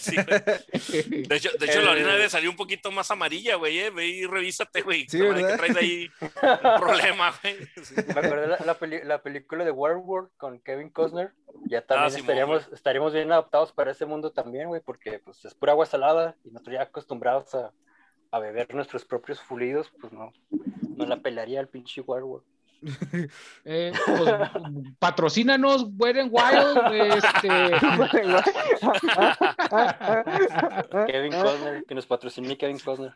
Sí, 0.00 0.16
güey. 0.16 1.22
De 1.24 1.36
hecho, 1.36 1.50
de 1.60 1.66
hecho 1.66 1.82
la 1.82 1.90
orina 1.90 2.14
debe 2.14 2.30
salir 2.30 2.48
un 2.48 2.56
poquito 2.56 2.90
más 2.90 3.10
amarilla, 3.10 3.56
güey, 3.56 3.80
eh. 3.80 3.90
Ve 3.90 4.06
y 4.06 4.24
revísate, 4.24 4.80
güey. 4.80 5.06
Sí, 5.06 5.18
Toma, 5.18 5.34
que 5.34 5.42
¿verdad? 5.42 5.56
traes 5.58 5.76
ahí 5.76 6.10
un 6.22 6.80
problema, 6.80 7.34
güey. 7.42 7.56
Sí. 7.82 7.94
Me 7.96 8.20
acordé 8.20 8.46
la, 8.46 8.58
la, 8.64 8.78
peli- 8.78 9.04
la 9.04 9.22
película 9.22 9.62
de 9.62 9.70
Waterworld 9.72 10.30
con 10.38 10.58
Kevin 10.60 10.88
Costner. 10.88 11.32
Ya 11.66 11.82
también 11.82 12.06
Ah, 12.06 12.10
Simón, 12.10 12.20
estaríamos, 12.22 12.68
estaríamos 12.72 13.12
bien 13.12 13.30
adaptados 13.30 13.72
para 13.72 13.90
ese 13.90 14.06
mundo 14.06 14.32
también, 14.32 14.68
güey, 14.68 14.80
porque 14.80 15.18
pues 15.18 15.44
es 15.44 15.52
pura 15.54 15.72
agua 15.72 15.84
salada 15.84 16.34
y 16.44 16.50
nosotros 16.50 16.74
ya 16.76 16.82
acostumbrados 16.84 17.54
a, 17.54 17.70
a 18.34 18.38
beber 18.40 18.74
nuestros 18.74 19.04
propios 19.04 19.40
fluidos, 19.40 19.92
pues 20.00 20.12
no, 20.12 20.32
no 20.96 21.06
la 21.06 21.20
pelaría 21.20 21.60
el 21.60 21.68
pinche 21.68 22.00
Waterworld. 22.00 22.44
Eh, 23.64 23.92
pues, 24.06 24.34
patrocínanos, 24.98 25.86
Wet 25.96 26.16
Wild. 26.30 27.14
Este, 27.16 27.70
Kevin 31.06 31.32
Costner, 31.32 31.84
que 31.84 31.94
nos 31.94 32.06
patrocine 32.06 32.58
Kevin 32.58 32.78
Costner. 32.78 33.14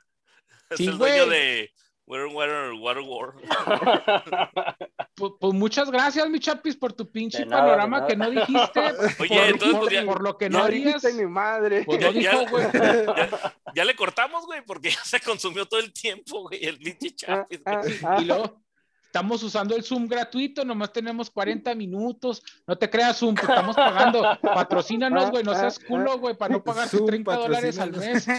Es 0.70 0.78
Sí, 0.78 0.86
el 0.86 0.96
dueño 0.98 1.26
güey. 1.26 1.38
de 1.38 1.72
Water, 2.08 2.26
Water, 2.26 2.72
Water 2.80 3.02
War. 3.06 3.34
pues, 5.14 5.32
pues 5.38 5.54
muchas 5.54 5.90
gracias, 5.90 6.28
mi 6.28 6.40
chapis, 6.40 6.74
por 6.76 6.92
tu 6.94 7.10
pinche 7.10 7.44
nada, 7.44 7.62
panorama 7.64 8.06
que 8.06 8.16
no 8.16 8.30
dijiste. 8.30 8.80
Oye, 9.20 9.28
por, 9.28 9.30
entonces, 9.30 9.70
por- 9.72 9.78
pues, 9.80 9.92
ya- 9.92 10.04
por 10.06 10.22
lo 10.22 10.38
que 10.38 10.48
no 10.48 10.58
harías. 10.62 11.02
dijiste 11.02 11.22
ni 11.22 11.28
madre. 11.28 11.84
Pues 11.84 12.00
no 12.00 12.10
Ya- 12.12 12.30
dijo, 12.32 12.46
güey. 12.50 12.64
Ya, 12.72 13.54
ya 13.74 13.84
le 13.84 13.94
cortamos, 13.94 14.46
güey, 14.46 14.62
porque 14.64 14.90
ya 14.90 15.04
se 15.04 15.20
consumió 15.20 15.66
todo 15.66 15.80
el 15.80 15.92
tiempo, 15.92 16.42
güey, 16.48 16.64
el 16.64 16.78
pinche 16.78 17.10
chapis. 17.14 17.60
güey. 17.62 17.76
Ah, 17.76 17.82
ah, 18.16 18.20
Y 18.22 18.24
luego 18.24 18.60
estamos 19.08 19.42
usando 19.42 19.74
el 19.74 19.82
Zoom 19.82 20.06
gratuito, 20.06 20.64
nomás 20.64 20.92
tenemos 20.92 21.30
40 21.30 21.74
minutos. 21.74 22.42
No 22.66 22.76
te 22.76 22.88
creas, 22.88 23.18
Zoom, 23.18 23.34
te 23.34 23.40
estamos 23.42 23.74
pagando. 23.74 24.22
Patrocínanos, 24.42 25.30
güey, 25.30 25.42
no 25.42 25.54
seas 25.54 25.78
culo, 25.78 26.18
güey, 26.18 26.36
para 26.36 26.54
no 26.54 26.62
Zoom, 26.86 27.06
30 27.06 27.36
dólares 27.36 27.78
al 27.78 27.92
mes. 27.92 28.26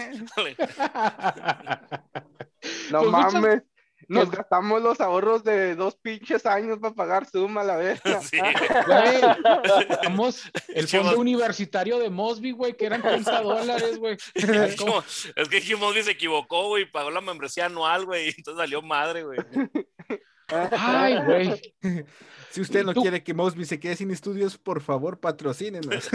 No 2.90 2.98
Pues 3.00 3.10
muchas- 3.12 3.34
mames. 3.34 3.62
Nos 4.08 4.28
gastamos 4.28 4.82
los 4.82 5.00
ahorros 5.00 5.44
de 5.44 5.76
dos 5.76 5.94
pinches 5.94 6.44
años 6.44 6.78
para 6.80 6.94
pagar 6.94 7.26
Zoom 7.26 7.56
a 7.58 7.64
la 7.64 7.76
vez. 7.76 8.00
Sí, 8.28 8.38
güey. 8.40 9.20
Estamos 9.88 10.50
el 10.68 10.88
fondo 10.88 11.16
universitario 11.18 11.98
de 12.00 12.10
Mosby, 12.10 12.50
güey, 12.50 12.76
que 12.76 12.86
eran 12.86 13.02
30 13.02 13.40
dólares, 13.42 13.98
güey. 13.98 14.16
Es 14.34 15.48
que 15.48 15.60
Jim 15.60 15.78
Mosby 15.78 16.02
se 16.02 16.10
equivocó, 16.10 16.68
güey, 16.68 16.90
pagó 16.90 17.10
la 17.10 17.20
membresía 17.20 17.66
anual, 17.66 18.04
güey, 18.04 18.26
y 18.30 18.34
entonces 18.36 18.60
salió 18.60 18.82
madre, 18.82 19.22
güey. 19.22 19.38
Ay, 20.72 21.24
güey. 21.24 21.74
Si 22.50 22.60
usted 22.60 22.84
no 22.84 22.92
¿Tú? 22.92 23.02
quiere 23.02 23.22
que 23.22 23.32
Mosby 23.32 23.64
se 23.64 23.78
quede 23.78 23.94
sin 23.94 24.10
estudios, 24.10 24.58
por 24.58 24.80
favor, 24.80 25.20
patrocínenos. 25.20 26.10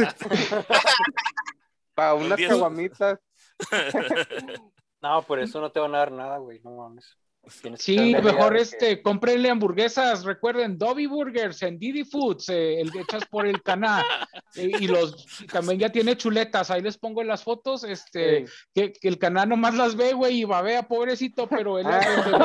Para 1.94 2.14
unas 2.14 2.38
caguamitas. 2.42 3.20
No, 5.02 5.22
por 5.22 5.38
eso 5.40 5.62
no 5.62 5.72
te 5.72 5.80
van 5.80 5.94
a 5.94 6.00
dar 6.00 6.12
nada, 6.12 6.40
güey. 6.40 6.60
No 6.64 6.72
mames. 6.72 7.16
Que 7.62 7.78
Sí, 7.78 8.16
mejor 8.24 8.58
este, 8.58 9.02
cómprenle 9.04 9.50
hamburguesas, 9.52 10.24
recuerden, 10.24 10.78
Dobby 10.80 11.06
Burgers 11.06 11.62
en 11.62 11.78
Didi 11.78 12.04
Foods, 12.04 12.50
eh, 12.50 12.82
el 12.82 12.92
que 12.92 13.02
echas 13.02 13.26
por 13.26 13.46
el 13.46 13.62
canal, 13.62 14.04
eh, 14.56 14.72
y 14.80 14.88
los, 14.88 15.42
y 15.42 15.46
también 15.48 15.80
ya 15.80 15.90
tiene 15.90 16.18
chuletas, 16.18 16.72
ahí 16.72 16.82
les 16.82 16.98
pongo 16.98 17.24
las 17.24 17.44
fotos, 17.44 17.84
este, 17.84 18.46
que, 18.74 18.94
que 18.94 19.08
el 19.08 19.20
canal 19.20 19.50
nomás 19.50 19.76
las 19.76 19.96
ve, 19.96 20.14
güey, 20.14 20.40
y 20.42 20.44
babea, 20.46 20.88
pobrecito, 20.88 21.48
pero 21.48 21.78
él 21.78 21.86
vende, 21.86 22.32
güey. 22.32 22.42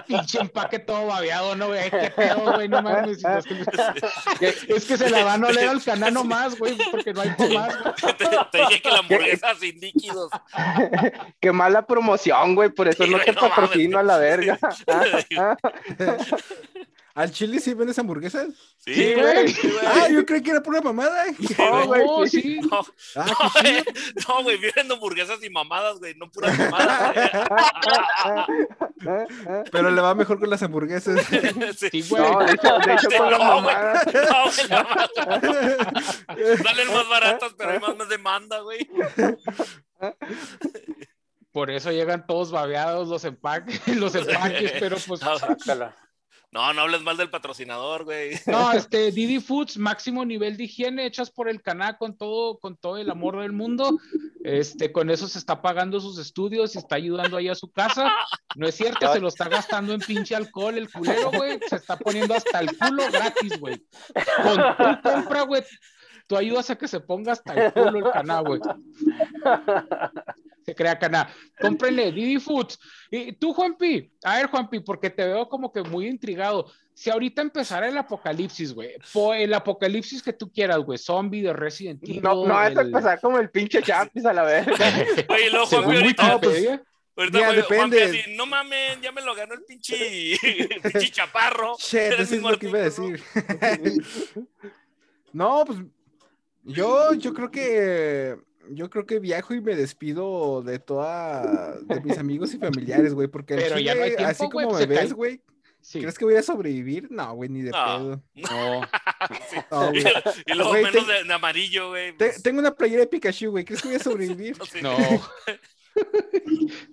pinche 0.06 0.40
empaque 0.40 0.78
todo 0.80 1.06
babeado, 1.06 1.54
no, 1.54 1.68
güey, 1.68 1.90
qué 1.90 2.10
pedo, 2.14 2.52
güey, 2.54 2.68
no 2.68 2.82
mames, 2.82 3.22
que- 4.40 4.48
es 4.74 4.84
que 4.84 4.96
se 4.96 5.10
la 5.10 5.24
van 5.24 5.44
a 5.44 5.48
oler 5.48 5.68
al 5.68 5.82
canal 5.82 6.12
nomás, 6.14 6.58
güey, 6.58 6.76
porque 6.90 7.12
no 7.12 7.20
hay 7.20 7.30
más. 7.54 7.78
Te, 8.18 8.26
te 8.50 8.58
dije 8.58 8.82
que 8.82 8.90
la 8.90 8.98
hamburguesa 8.98 9.54
sin 9.54 9.78
líquidos. 9.78 10.30
Qué 11.40 11.52
mala 11.52 11.86
promoción, 11.86 11.99
güey. 12.54 12.68
Por 12.70 12.88
eso 12.88 13.04
Sí, 13.04 13.10
no 13.10 13.16
güey, 13.18 13.26
te 13.26 13.32
no 13.32 13.40
mames. 13.42 13.56
patrocino 13.58 13.98
a 13.98 14.02
la 14.02 14.18
verga. 14.18 14.58
¿Al 17.12 17.32
chile 17.32 17.58
sí 17.58 17.74
vendes 17.74 17.98
hamburguesas? 17.98 18.46
Sí, 18.78 18.94
Sí, 18.94 19.14
güey. 19.14 19.22
güey. 19.34 19.48
sí, 19.48 19.68
güey. 19.68 19.84
Ah, 19.84 20.08
yo 20.08 20.24
creí 20.24 20.42
que 20.42 20.52
era 20.52 20.62
pura 20.62 20.80
mamada. 20.80 21.24
No, 21.58 21.86
güey, 21.88 22.04
No, 22.06 22.26
sí. 22.26 22.40
sí, 22.40 22.60
No, 22.60 22.80
Ah, 23.16 23.26
no, 23.26 23.34
qué 23.60 23.72
güey, 23.72 23.84
no, 24.28 24.42
güey, 24.44 24.56
vienen 24.58 24.92
hamburguesas 24.92 25.42
y 25.42 25.50
mamadas, 25.50 25.98
güey, 25.98 26.14
no 26.14 26.30
puras 26.30 26.56
mamadas. 26.56 27.14
Pero 29.72 29.90
le 29.90 30.00
va 30.00 30.14
mejor 30.14 30.38
con 30.38 30.48
las 30.50 30.62
hamburguesas. 30.62 31.16
güey. 31.30 31.74
Sí. 31.74 32.02
güey. 32.08 32.22
No, 32.22 32.38
de 32.46 32.52
hecho, 32.52 32.78
de 32.78 32.92
hecho 32.94 33.08
con. 33.18 33.30
Salen 36.62 36.88
más 36.94 37.08
baratas, 37.08 37.54
pero 37.58 37.70
hay 37.72 37.80
más, 37.80 37.96
más 37.96 38.08
demanda, 38.08 38.60
güey. 38.60 38.88
Por 41.52 41.70
eso 41.70 41.90
llegan 41.90 42.26
todos 42.26 42.50
babeados 42.50 43.08
los 43.08 43.24
empaques, 43.24 43.86
los 43.96 44.14
empaques, 44.14 44.72
pero 44.78 44.96
pues 45.06 45.20
No, 45.22 45.38
Sácala. 45.38 45.96
No, 46.52 46.72
no 46.72 46.80
hables 46.80 47.02
mal 47.02 47.16
del 47.16 47.30
patrocinador, 47.30 48.04
güey. 48.04 48.32
No, 48.46 48.72
este, 48.72 49.12
Didi 49.12 49.38
Foods, 49.38 49.78
máximo 49.78 50.24
nivel 50.24 50.56
de 50.56 50.64
higiene, 50.64 51.06
hechas 51.06 51.30
por 51.30 51.48
el 51.48 51.62
canal 51.62 51.96
con 51.96 52.16
todo, 52.16 52.58
con 52.58 52.76
todo 52.76 52.96
el 52.96 53.08
amor 53.08 53.40
del 53.40 53.52
mundo. 53.52 53.98
Este, 54.42 54.90
con 54.90 55.10
eso 55.10 55.28
se 55.28 55.38
está 55.38 55.62
pagando 55.62 56.00
sus 56.00 56.18
estudios 56.18 56.74
y 56.74 56.78
está 56.78 56.96
ayudando 56.96 57.36
ahí 57.36 57.48
a 57.48 57.54
su 57.54 57.70
casa. 57.70 58.12
No 58.56 58.66
es 58.66 58.74
cierto, 58.74 59.12
se 59.12 59.20
lo 59.20 59.28
está 59.28 59.48
gastando 59.48 59.92
en 59.92 60.00
pinche 60.00 60.34
alcohol 60.34 60.76
el 60.76 60.90
culero, 60.90 61.30
güey. 61.30 61.60
Se 61.68 61.76
está 61.76 61.96
poniendo 61.96 62.34
hasta 62.34 62.58
el 62.60 62.76
culo 62.76 63.04
gratis, 63.12 63.60
güey. 63.60 63.86
Con 64.42 64.56
tu 64.56 65.02
compra, 65.02 65.42
güey, 65.42 65.62
tú 66.26 66.36
ayudas 66.36 66.68
a 66.70 66.76
que 66.76 66.88
se 66.88 66.98
ponga 66.98 67.32
hasta 67.32 67.54
el 67.54 67.72
culo 67.72 68.06
el 68.06 68.12
canal, 68.12 68.44
güey. 68.44 68.60
Se 70.64 70.74
crea 70.74 70.98
canal. 70.98 71.26
Cómprenle 71.60 72.12
Didi 72.12 72.38
Foods. 72.38 72.78
Y 73.10 73.32
tú, 73.32 73.52
Juanpi, 73.54 74.12
a 74.24 74.36
ver, 74.36 74.46
Juanpi, 74.46 74.80
porque 74.80 75.10
te 75.10 75.24
veo 75.24 75.48
como 75.48 75.72
que 75.72 75.82
muy 75.82 76.06
intrigado. 76.06 76.70
Si 76.94 77.08
ahorita 77.08 77.40
empezara 77.40 77.88
el 77.88 77.96
apocalipsis, 77.96 78.74
güey, 78.74 78.90
el 79.38 79.54
apocalipsis 79.54 80.22
que 80.22 80.34
tú 80.34 80.52
quieras, 80.52 80.78
güey, 80.80 80.98
zombie 80.98 81.40
de 81.42 81.52
Resident 81.54 82.02
Evil. 82.04 82.20
No, 82.22 82.34
no 82.46 82.54
vas 82.54 82.76
a 82.76 82.80
el- 82.82 82.88
empezar 82.88 83.20
como 83.20 83.38
el 83.38 83.48
pinche 83.50 83.82
Chapis 83.82 84.26
a 84.26 84.32
la 84.34 84.42
verga. 84.42 84.74
Oye, 85.30 85.50
Juanpi 85.50 85.96
ahorita, 85.96 86.36
Wikipedia. 86.36 86.82
ahorita 87.16 87.38
Juanpi 87.38 87.56
depende. 87.56 88.02
así, 88.02 88.18
no 88.36 88.44
mamen, 88.44 89.00
ya 89.00 89.12
me 89.12 89.22
lo 89.22 89.34
ganó 89.34 89.54
el 89.54 89.64
pinche, 89.64 90.36
pinche 90.82 91.10
chaparro. 91.10 91.76
El 91.92 92.12
eso 92.20 92.34
es 92.34 92.42
lo 92.42 92.58
que 92.58 92.68
iba 92.68 92.78
a 92.80 92.82
decir. 92.82 93.22
no, 95.32 95.64
pues 95.66 95.78
yo, 96.64 97.14
yo 97.14 97.32
creo 97.32 97.50
que 97.50 98.36
yo 98.72 98.90
creo 98.90 99.06
que 99.06 99.18
viajo 99.18 99.54
y 99.54 99.60
me 99.60 99.76
despido 99.76 100.62
de 100.62 100.78
toda 100.78 101.76
de 101.82 102.00
mis 102.00 102.18
amigos 102.18 102.54
y 102.54 102.58
familiares, 102.58 103.14
güey, 103.14 103.28
porque 103.28 103.54
al 103.54 103.60
Pero 103.60 103.78
ya 103.78 103.94
no 103.94 104.02
hay 104.02 104.10
chile, 104.10 104.16
tiempo, 104.16 104.30
así 104.30 104.50
como 104.50 104.78
se 104.78 104.86
me 104.86 104.94
ves, 104.96 105.12
güey, 105.12 105.40
Sí. 105.82 106.00
¿crees 106.00 106.18
que 106.18 106.26
voy 106.26 106.34
a 106.36 106.42
sobrevivir? 106.42 107.10
No, 107.10 107.34
güey, 107.34 107.48
ni 107.48 107.62
de 107.62 107.70
No. 107.70 107.84
pedo. 107.86 108.22
No. 108.34 108.80
Y 110.46 110.54
luego 110.54 110.70
Güey, 110.70 110.84
menos 110.84 111.06
te- 111.06 111.24
de, 111.24 111.32
amarillo, 111.32 111.88
güey. 111.88 112.16
Te- 112.16 112.26
pues, 112.26 112.42
tengo 112.42 112.60
una 112.60 112.74
playera 112.74 113.00
de 113.00 113.06
Pikachu, 113.06 113.50
güey. 113.50 113.64
¿Crees 113.64 113.80
que 113.82 113.88
voy 113.88 113.96
a 113.96 114.00
sobrevivir? 114.00 114.56
No. 114.82 114.96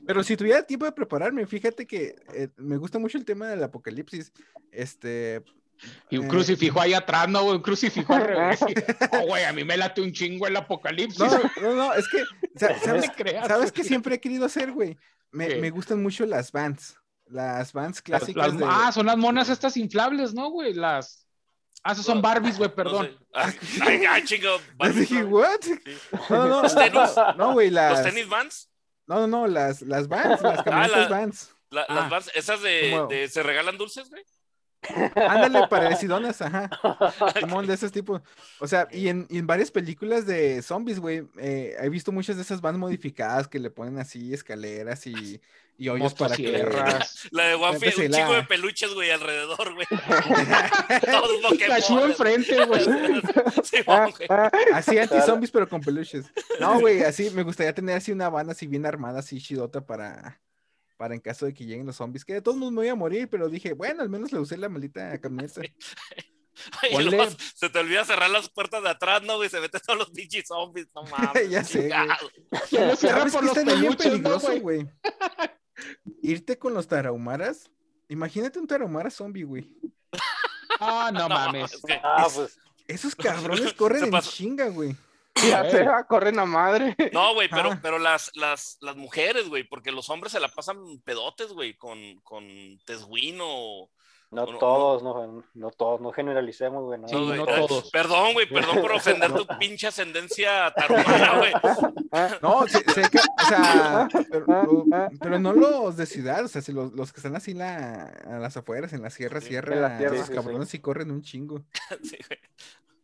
Pero 0.06 0.24
si 0.24 0.36
tuviera 0.38 0.64
tiempo 0.64 0.86
de 0.86 0.92
prepararme, 0.92 1.46
fíjate 1.46 1.86
que 1.86 2.16
eh, 2.34 2.50
me 2.58 2.78
gusta 2.78 2.98
mucho 3.00 3.18
el 3.18 3.26
tema 3.26 3.48
del 3.50 3.64
apocalipsis. 3.64 4.32
Este, 4.72 5.44
Y 6.10 6.18
un 6.18 6.26
Eh. 6.26 6.28
crucifijo 6.30 6.80
ahí 6.82 6.94
atrás, 6.94 7.28
no, 7.30 7.44
un 7.46 7.62
crucifijo 7.62 8.14
al 8.14 8.24
revés. 8.28 8.60
Oh, 9.12 9.28
güey, 9.28 9.44
a 9.44 9.54
mí 9.54 9.64
me 9.64 9.78
late 9.78 10.02
un 10.02 10.12
chingo 10.12 10.48
el 10.48 10.56
apocalipsis. 10.56 11.20
no, 11.20 11.40
no, 11.62 11.74
no, 11.76 11.94
es 11.94 12.08
que, 12.08 12.24
sa- 12.56 12.70
No 12.74 12.80
¿sabes, 12.84 13.12
¿sabes 13.48 13.72
qué 13.72 13.84
siempre 13.84 14.16
he 14.16 14.20
querido 14.20 14.46
hacer, 14.46 14.72
güey? 14.72 14.98
Me, 15.32 15.56
me 15.58 15.70
gustan 15.70 16.02
mucho 16.02 16.26
las 16.26 16.52
vans. 16.52 16.96
Las 17.26 17.74
vans 17.74 18.02
clásicas 18.02 18.48
las- 18.54 18.58
de... 18.58 18.66
Ah, 18.68 18.92
son 18.94 19.06
las 19.08 19.18
monas 19.18 19.50
estas 19.50 19.76
inflables, 19.78 20.34
¿no, 20.34 20.50
güey? 20.50 20.74
Las. 20.74 21.26
Ah, 21.84 21.92
esas 21.92 22.06
son 22.06 22.22
Barbies, 22.22 22.58
güey, 22.58 22.70
No 22.70 22.76
perdón. 22.76 23.18
sé. 23.34 24.08
Ay, 24.10 24.24
chingo. 24.24 24.58
Dije, 24.94 25.24
¿what? 25.26 25.60
Sí. 25.62 25.76
No, 26.30 26.38
no, 26.38 26.48
no. 26.48 26.62
¿Los 26.64 26.76
tenis? 26.76 27.10
No, 27.38 27.54
güey, 27.54 27.70
las... 27.70 27.92
¿Los 28.00 28.04
tenis 28.14 28.28
Vans? 28.30 28.70
No, 29.06 29.20
no, 29.22 29.28
no, 29.28 29.48
las, 29.48 29.82
las 29.84 30.08
vans, 30.08 30.42
las 30.42 30.64
camionetas 30.64 31.10
la- 31.10 31.18
vans. 31.18 31.52
La- 31.70 31.82
Ah. 31.90 31.94
Las 31.96 32.10
Vans, 32.10 32.32
esas 32.34 32.62
de 32.62 33.28
¿Se 33.30 33.44
regalan 33.44 33.78
dulces, 33.78 34.10
güey? 34.10 34.24
Ándale, 35.16 35.68
parecidonas, 35.68 36.42
ajá. 36.42 36.70
Simón, 37.40 37.68
de 37.68 37.74
esos 37.74 37.92
tipos. 37.92 38.22
O 38.60 38.68
sea, 38.68 38.88
y 38.92 39.08
en, 39.10 39.28
y 39.30 39.38
en 39.38 39.48
varias 39.48 39.72
películas 39.72 40.26
de 40.26 40.62
zombies, 40.62 41.00
güey, 41.00 41.28
eh, 41.38 41.76
he 41.80 41.90
visto 41.90 42.12
muchas 42.12 42.36
de 42.36 42.42
esas 42.42 42.62
vans 42.62 42.78
modificadas 42.78 43.48
que 43.48 43.60
le 43.60 43.70
ponen 43.70 44.00
así 44.00 44.34
escaleras 44.34 45.06
y, 45.08 45.42
y 45.78 45.90
hoyos 45.90 46.14
para 46.14 46.36
que... 46.36 46.44
Motosierras. 46.44 47.28
La 47.32 47.48
de 47.48 47.56
Wafi, 47.56 47.76
Empecé 47.76 48.06
un 48.06 48.12
la- 48.12 48.18
chingo 48.18 48.34
de 48.34 48.44
peluches, 48.44 48.94
güey, 48.94 49.12
alrededor, 49.12 49.74
güey. 49.74 49.88
Todos 51.06 51.52
Pikachu 51.52 51.94
Pokémon. 51.94 52.10
enfrente, 52.12 52.66
güey. 52.66 52.84
Sí, 53.64 53.78
Ah, 53.88 54.08
güey. 54.16 54.28
ah, 54.30 54.52
Así 54.74 54.98
anti-zombies, 54.98 55.52
pero 55.52 55.68
con 55.68 55.82
peluches. 55.82 56.26
No, 56.60 56.80
güey, 56.80 57.04
así 57.04 57.30
me 57.32 57.44
gustaría 57.44 57.74
tener 57.74 57.98
así 57.98 58.12
una 58.12 58.30
van 58.30 58.50
así 58.50 58.68
bien 58.68 58.86
armada, 58.86 59.20
así 59.20 59.40
chidota 59.42 59.82
para, 59.86 60.40
para 60.98 61.14
en 61.16 61.22
caso 61.22 61.46
de 61.46 61.54
que 61.54 61.66
lleguen 61.66 61.86
los 61.86 61.96
zombies. 61.96 62.26
Que 62.26 62.34
de 62.34 62.42
todos 62.42 62.58
modos 62.58 62.74
me 62.74 62.82
voy 62.82 62.88
a 62.90 62.96
morir, 62.96 63.30
pero 63.30 63.48
dije, 63.50 63.74
bueno, 63.74 64.02
al 64.02 64.10
menos 64.10 64.32
le 64.32 64.40
usé 64.40 64.58
la 64.58 64.68
maldita 64.70 65.18
camioneta. 65.22 65.62
Y 66.90 66.96
Ponle- 66.96 67.12
luego 67.12 67.32
se 67.56 67.70
te 67.70 67.78
olvida 67.78 68.04
cerrar 68.04 68.32
las 68.32 68.50
puertas 68.50 68.82
de 68.82 68.90
atrás, 68.90 69.22
¿no, 69.22 69.36
güey? 69.36 69.48
Se 69.48 69.60
meten 69.62 69.80
todos 69.86 70.00
los 70.00 70.10
pinches 70.10 70.48
zombies, 70.48 70.88
no 70.96 71.04
mames. 71.12 71.50
Ya 71.52 71.64
sé. 71.64 71.92
Se 72.68 72.96
cierra 72.96 72.96
¿Sabes 72.96 73.34
por 73.34 73.44
los 73.44 73.54
bien 73.54 73.68
peluches, 73.68 74.06
¿no, 74.08 74.12
peligroso, 74.12 74.48
güey? 74.60 74.60
güey? 74.60 74.90
Irte 76.24 76.58
con 76.58 76.74
los 76.74 76.88
tarahumaras. 76.88 77.70
Imagínate 78.10 78.58
un 78.58 78.66
tarahumara 78.66 79.12
zombie, 79.12 79.44
güey. 79.44 79.70
Ah, 80.80 81.12
no 81.14 81.22
No, 81.22 81.30
mames. 81.30 81.74
es 81.74 81.82
que- 81.82 82.00
Ah, 82.04 82.26
Es- 82.28 82.34
pues 82.34 82.58
Esos 82.88 83.16
cabrones 83.16 83.74
corren 83.74 84.06
en 84.12 84.22
chinga, 84.22 84.70
güey. 84.70 84.96
Ya 85.50 85.70
sea, 85.70 86.04
corren 86.06 86.40
a 86.40 86.46
madre. 86.46 86.96
No, 87.14 87.34
güey, 87.34 87.50
pero, 87.50 87.72
Ah. 87.72 87.80
pero 87.82 88.00
las, 88.00 88.32
las, 88.36 88.78
las 88.82 88.96
mujeres, 88.96 89.50
güey, 89.50 89.64
porque 89.64 89.92
los 89.92 90.10
hombres 90.10 90.32
se 90.34 90.40
la 90.40 90.48
pasan 90.50 91.00
pedotes, 91.04 91.50
güey, 91.54 91.76
con, 91.76 91.98
con 92.24 92.46
tesguino. 92.86 93.46
o- 93.48 93.90
No 94.30 94.46
No, 94.46 94.52
no, 94.52 94.58
todos, 94.58 95.04
no, 95.04 95.44
no 95.54 95.72
todos, 95.72 96.02
no 96.02 96.12
generalicemos, 96.12 96.84
güey. 96.84 97.00
No, 97.00 97.08
Sí, 97.08 97.16
no 97.16 97.46
todos. 97.46 97.90
Perdón, 97.92 98.34
güey, 98.34 98.46
perdón 98.50 98.82
por 98.82 98.92
ofender 99.24 99.32
tu 99.34 99.48
pinche 99.58 99.88
ascendencia 99.88 100.70
tarumana, 100.76 101.38
güey. 101.38 101.54
No, 102.42 102.68
sé, 102.68 102.80
sé 102.94 103.10
que, 103.10 103.20
o 103.20 103.48
sea, 103.48 104.08
pero, 104.30 104.46
lo- 104.46 104.86
pero 105.22 105.40
no 105.40 105.54
los 105.54 105.96
de 105.96 106.06
ciudad, 106.06 106.44
o 106.44 106.48
sea, 106.50 106.62
si 106.62 106.74
los, 106.74 106.92
los 106.94 107.14
que 107.14 107.20
están 107.20 107.36
así 107.38 107.54
la, 107.54 108.04
a 108.26 108.38
las 108.40 108.58
afueras, 108.58 108.92
en 108.94 109.02
la 109.02 109.10
sierra, 109.12 109.40
Sí, 109.40 109.48
sierra, 109.48 109.76
en 109.76 109.82
la 109.82 109.98
sierra, 109.98 110.16
esos 110.16 110.28
sí, 110.28 110.34
sí. 110.34 110.38
cabrones 110.40 110.70
sí 110.70 110.80
corren 110.80 111.12
un 111.12 111.22
chingo. 111.22 111.64
Sí, 112.04 112.18
güey. 112.28 112.40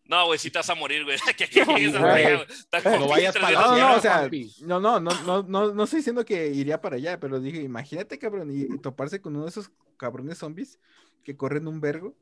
No, 0.06 0.26
güey, 0.26 0.38
sí 0.38 0.52
te 0.52 0.60
vas 0.60 0.70
a 0.70 0.76
morir, 0.76 1.04
güey. 1.04 1.18
Que, 1.38 1.48
llegues 1.48 1.96
allá, 1.96 2.46
No 3.00 3.08
vayas 3.08 3.36
para 3.38 3.52
No, 3.52 3.78
no, 3.78 3.96
o 3.96 4.02
sea, 4.02 4.30
no, 4.62 4.80
no, 4.80 5.00
no, 5.00 5.12
no, 5.24 5.44
no, 5.44 5.74
no 5.74 5.84
estoy 5.84 5.98
diciendo 5.98 6.26
que 6.26 6.48
iría 6.50 6.82
para 6.82 6.98
allá, 6.98 7.20
pero 7.20 7.40
dije, 7.40 7.62
imagínate, 7.62 8.20
cabrón, 8.20 8.52
y, 8.52 8.64
y 8.64 8.78
toparse 8.80 9.22
con 9.22 9.36
uno 9.36 9.46
de 9.46 9.50
esos 9.50 9.72
cabrones 9.98 10.40
zombies 10.40 10.80
que 11.24 11.38
corren 11.38 11.68
un 11.68 11.80
vergo. 11.80 12.16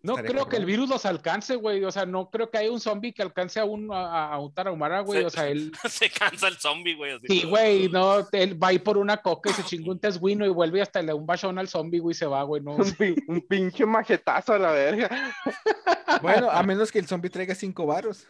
No 0.00 0.12
Estaría 0.12 0.30
creo 0.30 0.48
que 0.48 0.56
el 0.56 0.64
virus 0.64 0.88
los 0.88 1.04
alcance, 1.06 1.56
güey. 1.56 1.82
O 1.84 1.90
sea, 1.90 2.06
no 2.06 2.30
creo 2.30 2.48
que 2.50 2.58
haya 2.58 2.70
un 2.70 2.78
zombie 2.80 3.12
que 3.12 3.20
alcance 3.22 3.58
a 3.58 3.64
un, 3.64 3.92
a, 3.92 4.32
a 4.32 4.38
un 4.38 4.54
tarahumara, 4.54 5.00
güey. 5.00 5.24
O 5.24 5.30
sea, 5.30 5.48
él. 5.48 5.72
Se 5.88 6.08
cansa 6.08 6.46
el 6.48 6.56
zombie, 6.56 6.94
güey. 6.94 7.18
Sí, 7.26 7.42
güey, 7.44 7.88
no, 7.88 8.26
él 8.32 8.62
va 8.62 8.68
a 8.68 8.72
ir 8.74 8.82
por 8.84 8.96
una 8.96 9.16
coca 9.16 9.50
y 9.50 9.54
se 9.54 9.64
chingó 9.64 9.90
un 9.90 9.98
tesguino 9.98 10.46
y 10.46 10.50
vuelve 10.50 10.80
hasta 10.80 11.00
le 11.02 11.08
da 11.08 11.14
un 11.16 11.26
bachón 11.26 11.58
al 11.58 11.68
zombie, 11.68 11.98
güey, 11.98 12.12
y 12.12 12.14
se 12.14 12.26
va, 12.26 12.42
güey. 12.44 12.62
No, 12.62 12.72
Un, 12.76 12.84
pin- 12.94 13.24
un 13.26 13.40
pinche 13.40 13.84
machetazo 13.86 14.52
a 14.54 14.58
la 14.58 14.70
verga. 14.70 15.08
Bueno, 16.22 16.50
a 16.50 16.62
menos 16.62 16.90
que 16.90 16.98
el 16.98 17.06
zombie 17.06 17.28
traiga 17.30 17.54
cinco 17.54 17.86
varos. 17.86 18.26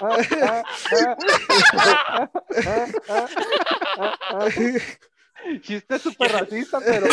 Chiste 5.60 5.98
súper 5.98 6.32
racista, 6.32 6.80
pero 6.80 7.06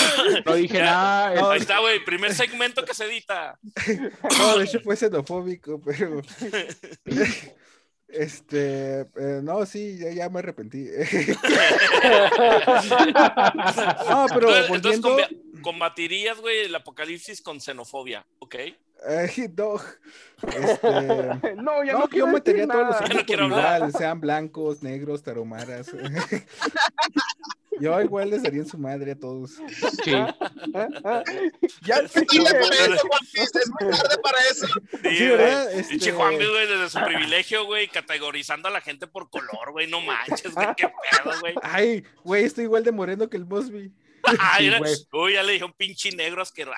No 0.45 0.53
dije 0.55 0.79
nada. 0.79 1.27
Ahí 1.29 1.55
es- 1.57 1.61
está, 1.63 1.79
güey. 1.79 2.03
Primer 2.05 2.33
segmento 2.33 2.85
que 2.85 2.93
se 2.93 3.05
edita. 3.05 3.59
No, 4.37 4.57
de 4.57 4.63
hecho 4.65 4.79
fue 4.79 4.95
xenofóbico, 4.95 5.81
pero. 5.81 6.21
Este, 8.07 9.01
eh, 9.01 9.39
no, 9.43 9.65
sí, 9.65 9.97
ya, 9.97 10.11
ya 10.11 10.29
me 10.29 10.39
arrepentí. 10.39 10.85
No, 14.09 14.25
pero 14.33 14.55
entonces, 14.55 14.75
entonces 14.75 15.01
volviendo. 15.01 15.17
combi- 15.17 15.61
combatirías, 15.61 16.37
güey, 16.39 16.59
el 16.65 16.75
apocalipsis 16.75 17.41
con 17.41 17.59
xenofobia, 17.61 18.25
¿ok? 18.39 18.55
Eh, 19.07 19.49
no, 19.57 19.75
este, 20.47 21.55
no, 21.55 21.83
ya 21.83 21.93
no, 21.93 21.99
no, 21.99 22.03
yo 22.03 22.07
quiero 22.09 22.27
metería 22.27 22.65
decir 22.65 22.71
a 22.71 22.73
todos 22.73 22.85
los 22.87 22.95
nada. 23.01 23.07
Ya 23.07 23.13
no 23.19 23.25
quiero 23.25 23.43
hablar. 23.45 23.75
igual, 23.77 23.93
sean 23.93 24.19
blancos, 24.21 24.83
negros, 24.83 25.23
taromaras. 25.23 25.87
Yo 27.79 27.99
igual 27.99 28.29
les 28.29 28.43
daría 28.43 28.59
en 28.59 28.67
su 28.67 28.77
madre 28.77 29.13
a 29.13 29.15
todos. 29.19 29.53
Sí. 30.03 30.11
Ya 31.83 32.01
pinche- 32.03 32.43
por 32.43 32.73
eso, 32.73 33.59
es 33.59 33.71
muy 33.79 33.91
tarde 33.91 34.17
para 34.21 34.37
eso. 34.51 34.67
Sí, 34.67 34.97
Sí, 35.01 35.17
güey. 35.17 35.29
¿verdad? 35.29 35.71
Pinche 35.71 35.95
Este- 35.95 36.11
Juan 36.11 36.35
güey, 36.35 36.67
desde 36.67 36.89
su 36.89 37.03
privilegio, 37.03 37.65
güey, 37.65 37.87
categorizando 37.87 38.67
a 38.67 38.71
la 38.71 38.81
gente 38.81 39.07
por 39.07 39.29
color, 39.31 39.71
güey. 39.71 39.87
No 39.87 39.99
manches, 40.01 40.53
güey, 40.53 40.67
qué 40.77 40.87
pedo, 40.87 41.39
güey. 41.39 41.55
Ay, 41.63 42.03
güey, 42.23 42.43
estoy 42.43 42.65
igual 42.65 42.83
de 42.83 42.91
moreno 42.91 43.29
que 43.29 43.37
el 43.37 43.45
Mosby. 43.45 43.91
Ah, 44.39 44.55
Sí, 44.57 44.67
era- 44.67 44.79
güey. 44.79 44.93
Uy, 45.13 45.33
ya 45.33 45.43
le 45.43 45.53
dije 45.53 45.65
un 45.65 45.73
pinche 45.73 46.11
negro 46.11 46.41
asqueroso. 46.41 46.77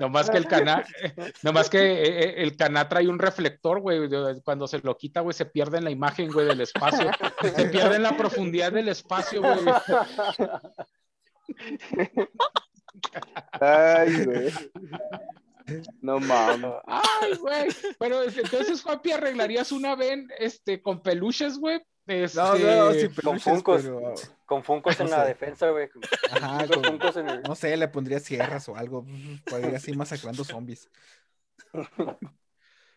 Nomás 0.00 0.30
que 0.30 0.38
el 0.38 0.46
caná, 0.46 0.84
nomás 1.42 1.68
que 1.68 1.78
eh, 1.78 2.02
eh, 2.24 2.34
el 2.38 2.56
caná 2.56 2.88
trae 2.88 3.08
un 3.08 3.18
reflector, 3.18 3.80
güey. 3.80 4.08
Cuando 4.42 4.66
se 4.66 4.78
lo 4.80 4.96
quita, 4.96 5.20
güey, 5.20 5.34
se 5.34 5.46
pierde 5.46 5.78
en 5.78 5.84
la 5.84 5.90
imagen, 5.90 6.30
güey, 6.30 6.46
del 6.46 6.60
espacio. 6.60 7.10
Se 7.42 7.66
pierde 7.66 7.96
en 7.96 8.02
la 8.02 8.16
profundidad 8.16 8.72
del 8.72 8.88
espacio, 8.88 9.42
güey. 9.42 9.58
Ay, 13.60 14.24
güey. 14.24 14.52
No 16.00 16.20
mames. 16.20 16.72
Ay, 16.86 17.34
güey. 17.38 17.66
Pero 17.98 18.22
entonces, 18.22 18.82
Juanpi, 18.82 19.12
arreglarías 19.12 19.72
una 19.72 19.94
ven 19.96 20.28
este, 20.38 20.80
con 20.80 21.02
peluches, 21.02 21.58
güey. 21.58 21.82
Este, 22.06 22.38
No, 22.38 22.54
no, 22.56 22.92
sí, 22.92 23.06
Con 23.08 23.14
peluches, 23.14 23.42
funcos. 23.42 23.82
pero, 23.82 24.14
Con 24.44 24.62
Funcos 24.62 25.00
en 25.00 25.06
No 25.06 25.16
la 25.16 25.22
sé. 25.22 25.28
defensa, 25.28 25.70
güey. 25.70 25.88
Con 25.88 26.02
ajá, 26.30 26.66
con 26.68 26.76
con- 26.82 26.84
Funkos 26.84 27.16
en 27.16 27.28
el... 27.28 27.42
no 27.42 27.54
sé, 27.56 27.76
le 27.76 27.88
pondría 27.88 28.20
sierras 28.20 28.68
o 28.68 28.76
algo 28.76 29.04
para 29.50 29.68
ir 29.68 29.74
así 29.74 29.92
masacrando 29.92 30.44
zombies. 30.44 30.88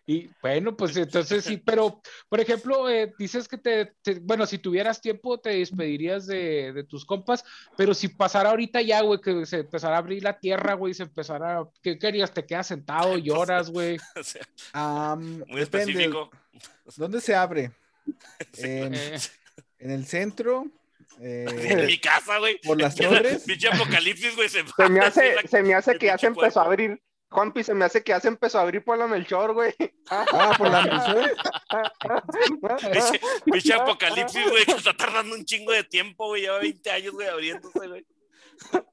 Y 0.05 0.27
bueno, 0.41 0.75
pues 0.75 0.97
entonces 0.97 1.43
sí, 1.45 1.57
pero 1.57 2.01
por 2.29 2.39
ejemplo, 2.39 2.89
eh, 2.89 3.13
dices 3.19 3.47
que 3.47 3.59
te, 3.59 3.93
te- 4.01 4.19
bueno, 4.19 4.47
si 4.47 4.57
tuvieras 4.57 5.01
tiempo 5.01 5.39
te 5.39 5.51
despedirías 5.51 6.25
de, 6.25 6.73
de 6.73 6.83
tus 6.83 7.05
compas, 7.05 7.43
pero 7.77 7.93
si 7.93 8.07
pasara 8.07 8.49
ahorita 8.49 8.81
ya, 8.81 9.01
güey, 9.01 9.21
que 9.21 9.45
se 9.45 9.59
empezara 9.59 9.95
a 9.97 9.99
abrir 9.99 10.23
la 10.23 10.39
tierra, 10.39 10.73
güey, 10.73 10.95
se 10.95 11.03
empezara, 11.03 11.63
¿qué 11.83 11.99
querías? 11.99 12.33
¿Te 12.33 12.43
quedas 12.43 12.65
sentado, 12.65 13.17
lloras, 13.19 13.69
güey? 13.69 13.97
O 14.19 14.23
sea, 14.23 14.41
Am, 14.73 15.43
muy 15.47 15.59
depende, 15.59 15.91
específico. 15.91 16.31
¿Dónde 16.97 17.21
se 17.21 17.35
abre? 17.35 17.71
En, 18.57 18.93
Eh, 18.95 19.17
en 19.79 19.91
el 19.91 20.05
centro, 20.05 20.65
En 21.19 21.47
eh, 21.79 21.85
mi 21.85 21.99
casa, 21.99 22.37
güey. 22.39 22.59
por 22.61 22.79
las 22.79 22.95
torres. 22.95 23.43
Pinche 23.45 23.67
apocalipsis, 23.69 24.35
güey. 24.35 24.49
Se, 24.49 24.63
Se 24.65 24.89
me 24.89 24.99
hace, 25.01 25.35
la- 25.35 25.41
se 25.43 25.63
me 25.63 25.73
hace 25.73 25.97
que 25.97 26.07
ya 26.07 26.17
se 26.17 26.27
empezó 26.27 26.61
a 26.61 26.65
abrir. 26.65 27.01
Juanpi, 27.31 27.63
se 27.63 27.75
me 27.75 27.85
hace 27.85 28.03
que 28.03 28.09
ya 28.11 28.19
se 28.19 28.27
empezó 28.27 28.57
a 28.57 28.61
abrir 28.63 28.83
por 28.83 28.97
la 28.97 29.05
Melchor, 29.05 29.53
güey. 29.53 29.71
Ah, 30.09 30.55
por 30.57 30.67
la 30.71 30.81
Melchor. 30.81 31.35
Apocalipsis, 33.81 34.49
güey, 34.49 34.65
que 34.65 34.71
está 34.71 34.93
tardando 34.95 35.35
un 35.35 35.45
chingo 35.45 35.71
de 35.71 35.83
tiempo, 35.83 36.27
güey. 36.27 36.43
Lleva 36.43 36.59
20 36.59 36.91
años, 36.91 37.13
güey, 37.13 37.27
abriéndose, 37.27 37.87
güey. 37.87 38.05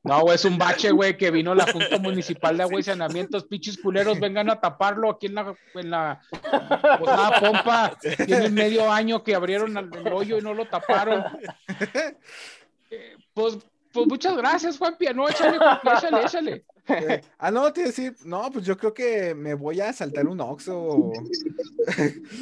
No, 0.02 0.20
güey, 0.22 0.34
es 0.36 0.44
un 0.44 0.58
bache, 0.58 0.90
güey, 0.90 1.16
que 1.16 1.30
vino 1.30 1.54
la 1.54 1.70
Junta 1.70 1.98
Municipal 1.98 2.56
de 2.56 2.62
Agua 2.62 2.80
y 2.80 2.82
Saneamientos, 2.82 3.44
pinches 3.44 3.78
culeros, 3.78 4.20
vengan 4.20 4.50
a 4.50 4.60
taparlo 4.60 5.10
aquí 5.10 5.26
en 5.26 5.34
la, 5.34 5.54
en 5.74 5.90
la 5.90 6.20
posada 6.98 7.40
pompa. 7.40 7.98
Tienen 8.24 8.54
medio 8.54 8.90
año 8.90 9.22
que 9.22 9.34
abrieron 9.34 9.76
el, 9.76 10.12
hoyo 10.12 10.38
y 10.38 10.42
no 10.42 10.54
lo 10.54 10.66
taparon. 10.66 11.24
Eh, 12.88 13.16
pues, 13.34 13.58
pues 13.92 14.06
muchas 14.06 14.36
gracias, 14.36 14.78
Juanpi. 14.78 15.06
No, 15.12 15.28
échale, 15.28 15.56
échale, 15.56 16.22
échale. 16.22 16.64
Eh, 16.88 17.20
ah, 17.38 17.50
no, 17.50 17.72
te 17.72 17.82
decir, 17.82 18.14
no, 18.24 18.48
pues 18.52 18.64
yo 18.64 18.76
creo 18.76 18.94
que 18.94 19.34
me 19.34 19.54
voy 19.54 19.80
a 19.80 19.92
saltar 19.92 20.28
un 20.28 20.40
Oxxo. 20.40 21.12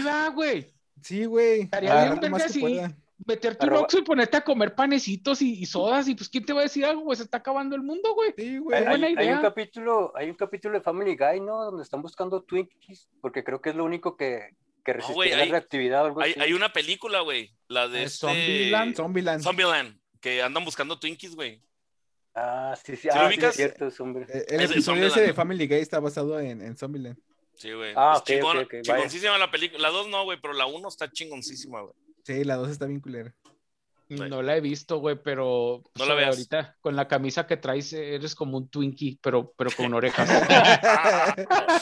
Ya, 0.04 0.28
güey. 0.28 0.70
Sí, 1.00 1.24
güey. 1.24 1.62
Estaría 1.62 1.92
ah, 1.92 2.14
bien, 2.14 2.32
verga, 2.32 2.48
sí. 2.48 2.80
Meterte 3.26 3.66
un 3.66 3.74
oxo 3.74 3.98
y 3.98 4.02
ponerte 4.02 4.36
a 4.36 4.44
comer 4.44 4.74
panecitos 4.74 5.40
y, 5.40 5.52
y 5.60 5.66
sodas 5.66 6.08
y 6.08 6.14
pues 6.16 6.28
¿quién 6.28 6.44
te 6.44 6.52
va 6.52 6.60
a 6.60 6.62
decir 6.64 6.84
algo? 6.84 7.04
Pues 7.04 7.18
se 7.18 7.24
está 7.24 7.38
acabando 7.38 7.76
el 7.76 7.82
mundo, 7.82 8.12
güey. 8.14 8.34
Sí, 8.36 8.42
Hay, 8.42 8.58
güey. 8.58 8.84
buena 8.84 9.06
hay- 9.06 9.28
un 9.28 9.40
capítulo, 9.40 10.12
hay 10.16 10.30
un 10.30 10.36
capítulo 10.36 10.74
de 10.74 10.80
Family 10.82 11.16
Guy, 11.16 11.40
¿no? 11.40 11.64
Donde 11.64 11.82
están 11.84 12.02
buscando 12.02 12.42
Twinkies, 12.42 13.08
porque 13.20 13.44
creo 13.44 13.60
que 13.60 13.70
es 13.70 13.76
lo 13.76 13.84
único 13.84 14.16
que, 14.16 14.50
que 14.84 14.92
resistiría 14.94 15.14
güey, 15.14 15.30
la 15.30 15.42
hay- 15.44 15.50
reactividad 15.50 16.02
o 16.02 16.06
algo 16.06 16.20
Hay, 16.22 16.32
así. 16.32 16.40
hay 16.40 16.52
una 16.54 16.72
película, 16.72 17.20
güey. 17.20 17.54
La 17.68 17.86
de 17.88 18.02
este... 18.02 18.26
Zombieland. 18.26 18.96
Zombieland. 18.96 19.42
Zombieland. 19.42 19.98
Que 20.20 20.42
andan 20.42 20.64
buscando 20.64 20.98
Twinkies, 20.98 21.36
güey. 21.36 21.62
Ah, 22.34 22.74
sí, 22.84 22.96
sí, 22.96 23.08
ah, 23.12 23.30
sí, 23.32 23.38
es 23.40 23.54
cierto, 23.54 23.86
es 23.86 24.00
hombre. 24.00 24.26
Eh, 24.28 24.44
El 24.48 24.60
Es 24.62 24.68
de 24.70 24.74
episodio 24.74 25.06
ese 25.06 25.20
de 25.20 25.32
Family 25.34 25.68
Guy 25.68 25.76
está 25.78 26.00
basado 26.00 26.40
en, 26.40 26.60
en 26.62 26.76
Zombieland. 26.76 27.16
Sí, 27.54 27.70
güey. 27.72 27.92
Ah, 27.94 28.14
Es 28.16 28.20
ok, 28.22 28.26
chingona- 28.26 28.60
ok, 28.62 28.64
ok, 28.66 28.72
vaya. 28.72 28.82
Chingoncísima 28.82 29.38
la 29.38 29.50
película. 29.52 29.80
La 29.82 29.90
2 29.90 30.08
no, 30.08 30.24
güey, 30.24 30.40
pero 30.40 30.52
la 30.52 30.66
1 30.66 30.88
está 30.88 31.08
chingoncísima, 31.12 31.80
güey. 31.82 31.94
Sí, 32.24 32.42
la 32.44 32.56
dos 32.56 32.70
está 32.70 32.86
bien 32.86 33.00
culera. 33.00 33.32
No 34.08 34.42
la 34.42 34.56
he 34.56 34.60
visto, 34.60 34.98
güey, 34.98 35.16
pero 35.22 35.82
No 35.96 36.04
la 36.06 36.14
veas. 36.14 36.28
ahorita 36.36 36.76
con 36.80 36.94
la 36.94 37.08
camisa 37.08 37.46
que 37.46 37.56
traes 37.56 37.92
eh, 37.94 38.14
eres 38.16 38.34
como 38.34 38.58
un 38.58 38.68
Twinkie, 38.68 39.18
pero, 39.22 39.52
pero 39.56 39.70
con 39.70 39.92
orejas. 39.94 40.28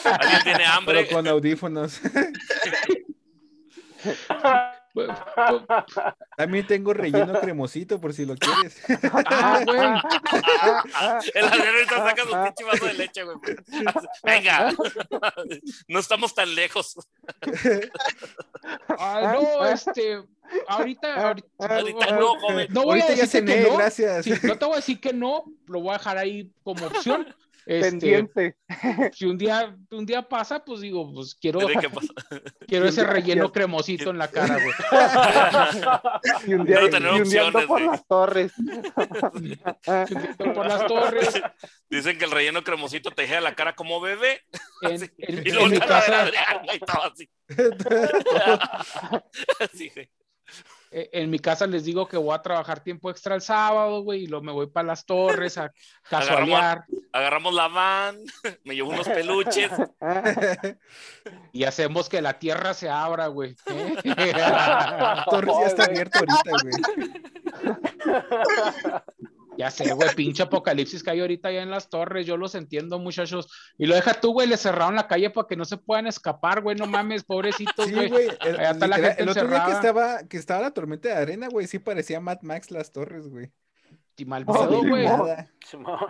Alguien 0.05 0.43
tiene 0.43 0.65
hambre. 0.65 1.03
Pero 1.03 1.15
con 1.17 1.27
audífonos. 1.27 1.99
También 6.37 6.67
tengo 6.67 6.93
relleno 6.93 7.39
cremosito 7.39 7.99
por 7.99 8.13
si 8.13 8.25
lo 8.25 8.35
quieres. 8.35 8.81
ah, 9.25 9.61
güey. 9.65 9.79
El 11.33 11.45
ahorita 11.45 11.95
saca 11.97 12.23
su 12.23 12.43
pinche 12.43 12.63
vaso 12.63 12.85
de 12.85 12.93
leche, 12.93 13.23
güey. 13.23 13.37
Venga. 14.23 14.71
No 15.87 15.99
estamos 15.99 16.33
tan 16.35 16.53
lejos. 16.53 16.95
Ah, 18.87 19.33
no, 19.35 19.65
este, 19.67 20.21
ahorita, 20.67 21.27
ahorita, 21.27 21.47
Ahorita 21.59 22.11
no, 22.17 22.39
joven. 22.39 22.67
no 22.69 22.83
voy 22.83 22.99
a 22.99 23.03
Ahorita 23.03 23.15
ya 23.15 23.23
decirte 23.23 23.51
cené, 23.51 23.63
que 23.63 23.69
no. 23.71 23.77
gracias. 23.77 24.25
Sí, 24.25 24.33
no 24.43 24.57
te 24.57 24.65
voy 24.65 24.73
a 24.73 24.77
decir 24.77 24.99
que 25.01 25.13
no, 25.13 25.45
lo 25.67 25.81
voy 25.81 25.89
a 25.89 25.97
dejar 25.97 26.17
ahí 26.17 26.51
como 26.63 26.85
opción, 26.85 27.35
Este, 27.65 27.89
pendiente. 27.91 28.57
si 29.13 29.25
un 29.25 29.37
día, 29.37 29.75
un 29.91 30.05
día 30.05 30.27
pasa, 30.27 30.63
pues 30.65 30.81
digo, 30.81 31.11
pues 31.13 31.35
quiero, 31.35 31.59
quiero 32.67 32.85
ese 32.87 33.03
relleno 33.05 33.51
cremosito 33.51 34.09
en 34.09 34.17
la 34.17 34.27
cara, 34.29 34.55
güey. 34.55 34.73
Y 36.47 36.53
un 36.55 36.65
día, 36.65 36.77
Quiero 36.77 36.89
tener 36.89 37.13
y 37.13 37.21
un 37.21 37.29
día 37.29 37.47
ando 37.47 37.59
opciones, 37.59 37.67
por 37.67 37.79
güey. 37.79 37.85
las 37.91 38.07
torres. 38.07 38.51
Por 40.53 40.65
las 40.67 40.87
torres. 40.87 41.41
Dicen 41.89 42.17
que 42.17 42.25
el 42.25 42.31
relleno 42.31 42.63
cremosito 42.63 43.11
te 43.11 43.21
deja 43.23 43.39
la 43.41 43.55
cara 43.55 43.75
como 43.75 43.99
bebé. 44.01 44.41
En, 44.81 45.03
en- 45.03 45.11
Y 45.45 45.49
en 45.49 45.55
luego 45.55 45.69
mi 45.69 45.77
la 45.77 45.85
cara 45.85 45.99
de 45.99 46.05
casa, 46.05 46.21
Adrián, 46.21 46.65
güey, 46.65 46.79
todo 46.79 47.03
así. 47.11 47.29
Así, 49.59 49.89
güey. 49.93 50.09
Eh, 50.95 51.09
en 51.13 51.29
mi 51.31 51.39
casa 51.39 51.65
les 51.65 51.85
digo 51.85 52.07
que 52.07 52.17
voy 52.17 52.35
a 52.35 52.41
trabajar 52.41 52.83
tiempo 52.83 53.09
extra 53.09 53.33
el 53.33 53.41
sábado, 53.41 54.01
güey, 54.03 54.23
y 54.23 54.27
luego 54.27 54.45
me 54.45 54.51
voy 54.51 54.67
para 54.67 54.87
las 54.87 55.05
torres 55.05 55.57
a 55.57 55.71
casualear 56.09 56.85
Agarramos 57.11 57.53
la 57.53 57.67
van, 57.67 58.17
me 58.63 58.75
llevo 58.75 58.89
unos 58.89 59.07
peluches. 59.07 59.71
y 61.51 61.63
hacemos 61.63 62.09
que 62.09 62.21
la 62.21 62.39
tierra 62.39 62.73
se 62.73 62.89
abra, 62.89 63.27
güey. 63.27 63.55
¿eh? 63.67 64.33
Torres 65.29 65.55
ya 65.61 65.67
está 65.67 65.85
abierto 65.85 66.19
ahorita, 66.19 66.51
güey. 66.63 66.73
Ya 69.57 69.69
sé, 69.69 69.93
güey, 69.93 70.09
pinche 70.15 70.43
apocalipsis 70.43 71.03
que 71.03 71.11
hay 71.11 71.19
ahorita 71.21 71.51
ya 71.51 71.61
en 71.61 71.69
las 71.69 71.89
torres, 71.89 72.25
yo 72.25 72.37
los 72.37 72.55
entiendo, 72.55 72.97
muchachos. 72.99 73.47
Y 73.77 73.85
lo 73.85 73.95
deja 73.95 74.13
tú, 74.15 74.33
güey, 74.33 74.47
le 74.47 74.57
cerraron 74.57 74.95
la 74.95 75.07
calle 75.07 75.29
para 75.29 75.47
que 75.47 75.55
no 75.55 75.63
se 75.65 75.77
puedan 75.77 76.07
escapar, 76.07 76.61
güey, 76.61 76.75
no 76.75 76.87
mames, 76.87 77.23
pobrecitos, 77.23 77.85
Sí, 77.87 77.93
güey. 77.93 78.09
güey. 78.09 78.27
El, 78.41 78.59
Allá 78.59 78.71
está 78.71 78.87
la 78.87 78.95
literal, 78.97 79.15
gente 79.17 79.23
el 79.23 79.29
otro 79.29 79.47
día 79.47 79.65
que 79.65 79.71
estaba, 79.71 80.23
que 80.27 80.37
estaba 80.37 80.61
la 80.61 80.71
tormenta 80.71 81.09
de 81.09 81.15
arena, 81.15 81.47
güey, 81.49 81.67
sí 81.67 81.77
parecía 81.79 82.19
Mad 82.19 82.39
Max 82.41 82.71
las 82.71 82.91
torres, 82.91 83.27
güey. 83.27 83.51
Y 84.17 84.25
mal 84.25 84.43
Oh, 84.47 84.53
pedo, 84.53 84.83
güey. 84.87 85.05
Y 85.05 85.07
no 85.77 86.07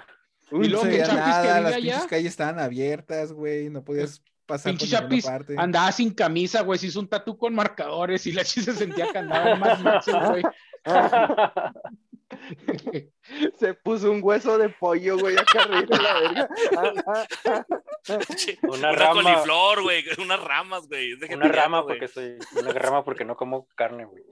luego 0.51 0.83
se 0.83 0.89
que 0.91 0.97
nada, 0.99 1.61
las 1.61 1.73
allá. 1.73 1.81
pinches 1.93 2.05
calles 2.07 2.31
estaban 2.31 2.59
abiertas, 2.59 3.31
güey, 3.33 3.69
no 3.69 3.83
podías 3.83 4.21
pasar 4.45 4.71
Pinche 4.73 4.85
por 4.85 5.03
ninguna 5.03 5.09
Chapis 5.09 5.25
parte. 5.25 5.55
andaba 5.57 5.91
sin 5.91 6.13
camisa, 6.13 6.61
güey, 6.61 6.77
se 6.79 6.87
hizo 6.87 6.99
un 6.99 7.07
tatú 7.07 7.37
con 7.37 7.55
marcadores 7.55 8.25
y 8.27 8.31
la 8.33 8.43
chis 8.43 8.65
se 8.65 8.73
sentía 8.73 9.07
que 9.11 9.17
andaba 9.17 9.51
en 9.51 9.59
Mad 9.59 9.79
Max, 9.79 10.05
güey. 10.29 10.43
Se 13.59 13.73
puso 13.73 14.11
un 14.11 14.19
hueso 14.21 14.57
de 14.57 14.69
pollo, 14.69 15.17
güey, 15.17 15.37
acá 15.37 15.63
arriba 15.63 15.81
de 15.81 16.03
la 16.03 16.19
verga. 16.19 16.49
Ah, 16.77 17.25
ah, 18.09 18.15
Una 18.63 18.73
Una, 18.73 18.91
rama. 18.91 19.23
coliflor, 19.23 19.81
güey. 19.83 20.03
Unas 20.19 20.43
ramas, 20.43 20.87
güey. 20.87 21.13
Una 21.13 21.47
rama 21.47 21.81
güey. 21.81 21.99
porque 21.99 22.07
soy 22.07 22.37
una 22.59 22.71
rama 22.71 23.03
porque 23.03 23.25
no 23.25 23.35
como 23.35 23.67
carne, 23.75 24.05
güey. 24.05 24.23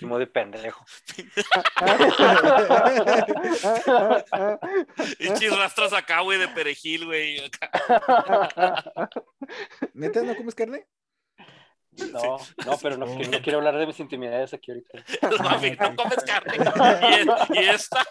Como 0.00 0.18
de 0.18 0.26
pendejo. 0.26 0.84
Y 5.18 5.32
chis 5.34 5.56
rastras 5.56 5.92
acá, 5.92 6.20
güey, 6.20 6.38
de 6.38 6.48
perejil, 6.48 7.06
güey. 7.06 7.50
¿Neta 9.94 10.22
no 10.22 10.36
comes 10.36 10.54
carne? 10.54 10.86
No, 12.12 12.38
no, 12.66 12.78
pero 12.80 12.96
no, 12.96 13.06
no 13.06 13.42
quiero 13.42 13.58
hablar 13.58 13.76
de 13.76 13.86
mis 13.86 13.98
intimidades 14.00 14.54
aquí 14.54 14.70
ahorita. 14.70 14.98
Mami, 15.42 15.72
no 15.72 15.96
comes 15.96 16.24
carne. 16.24 16.54
Y, 17.50 17.58
y 17.58 17.68
esta, 17.68 18.04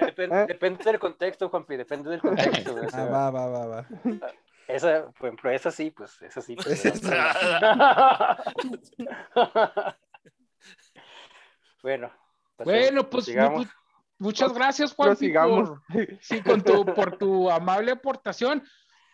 Depende, 0.00 0.46
depende 0.46 0.84
del 0.84 0.98
contexto, 0.98 1.48
Juanpi, 1.48 1.76
depende 1.76 2.10
del 2.10 2.20
contexto. 2.20 2.72
güey, 2.72 2.86
o 2.86 2.90
sea, 2.90 3.02
Ah, 3.04 3.08
va, 3.08 3.30
va, 3.30 3.46
va, 3.48 3.66
va. 3.66 3.86
esa, 4.68 5.06
por 5.18 5.28
ejemplo, 5.28 5.50
esa 5.50 5.70
sí, 5.70 5.90
pues, 5.90 6.20
esa 6.22 6.40
sí. 6.40 6.56
pues, 6.56 6.82
bueno. 11.82 12.10
pues, 12.56 12.66
Bueno, 12.66 13.08
pues 13.10 13.24
sigamos. 13.26 13.66
mu- 13.66 13.72
muchas 14.18 14.52
gracias, 14.52 14.94
Juan, 14.94 15.16
por, 15.16 15.80
sí, 16.20 16.42
con 16.42 16.62
tu, 16.62 16.84
por 16.86 17.16
tu 17.18 17.50
amable 17.50 17.92
aportación. 17.92 18.62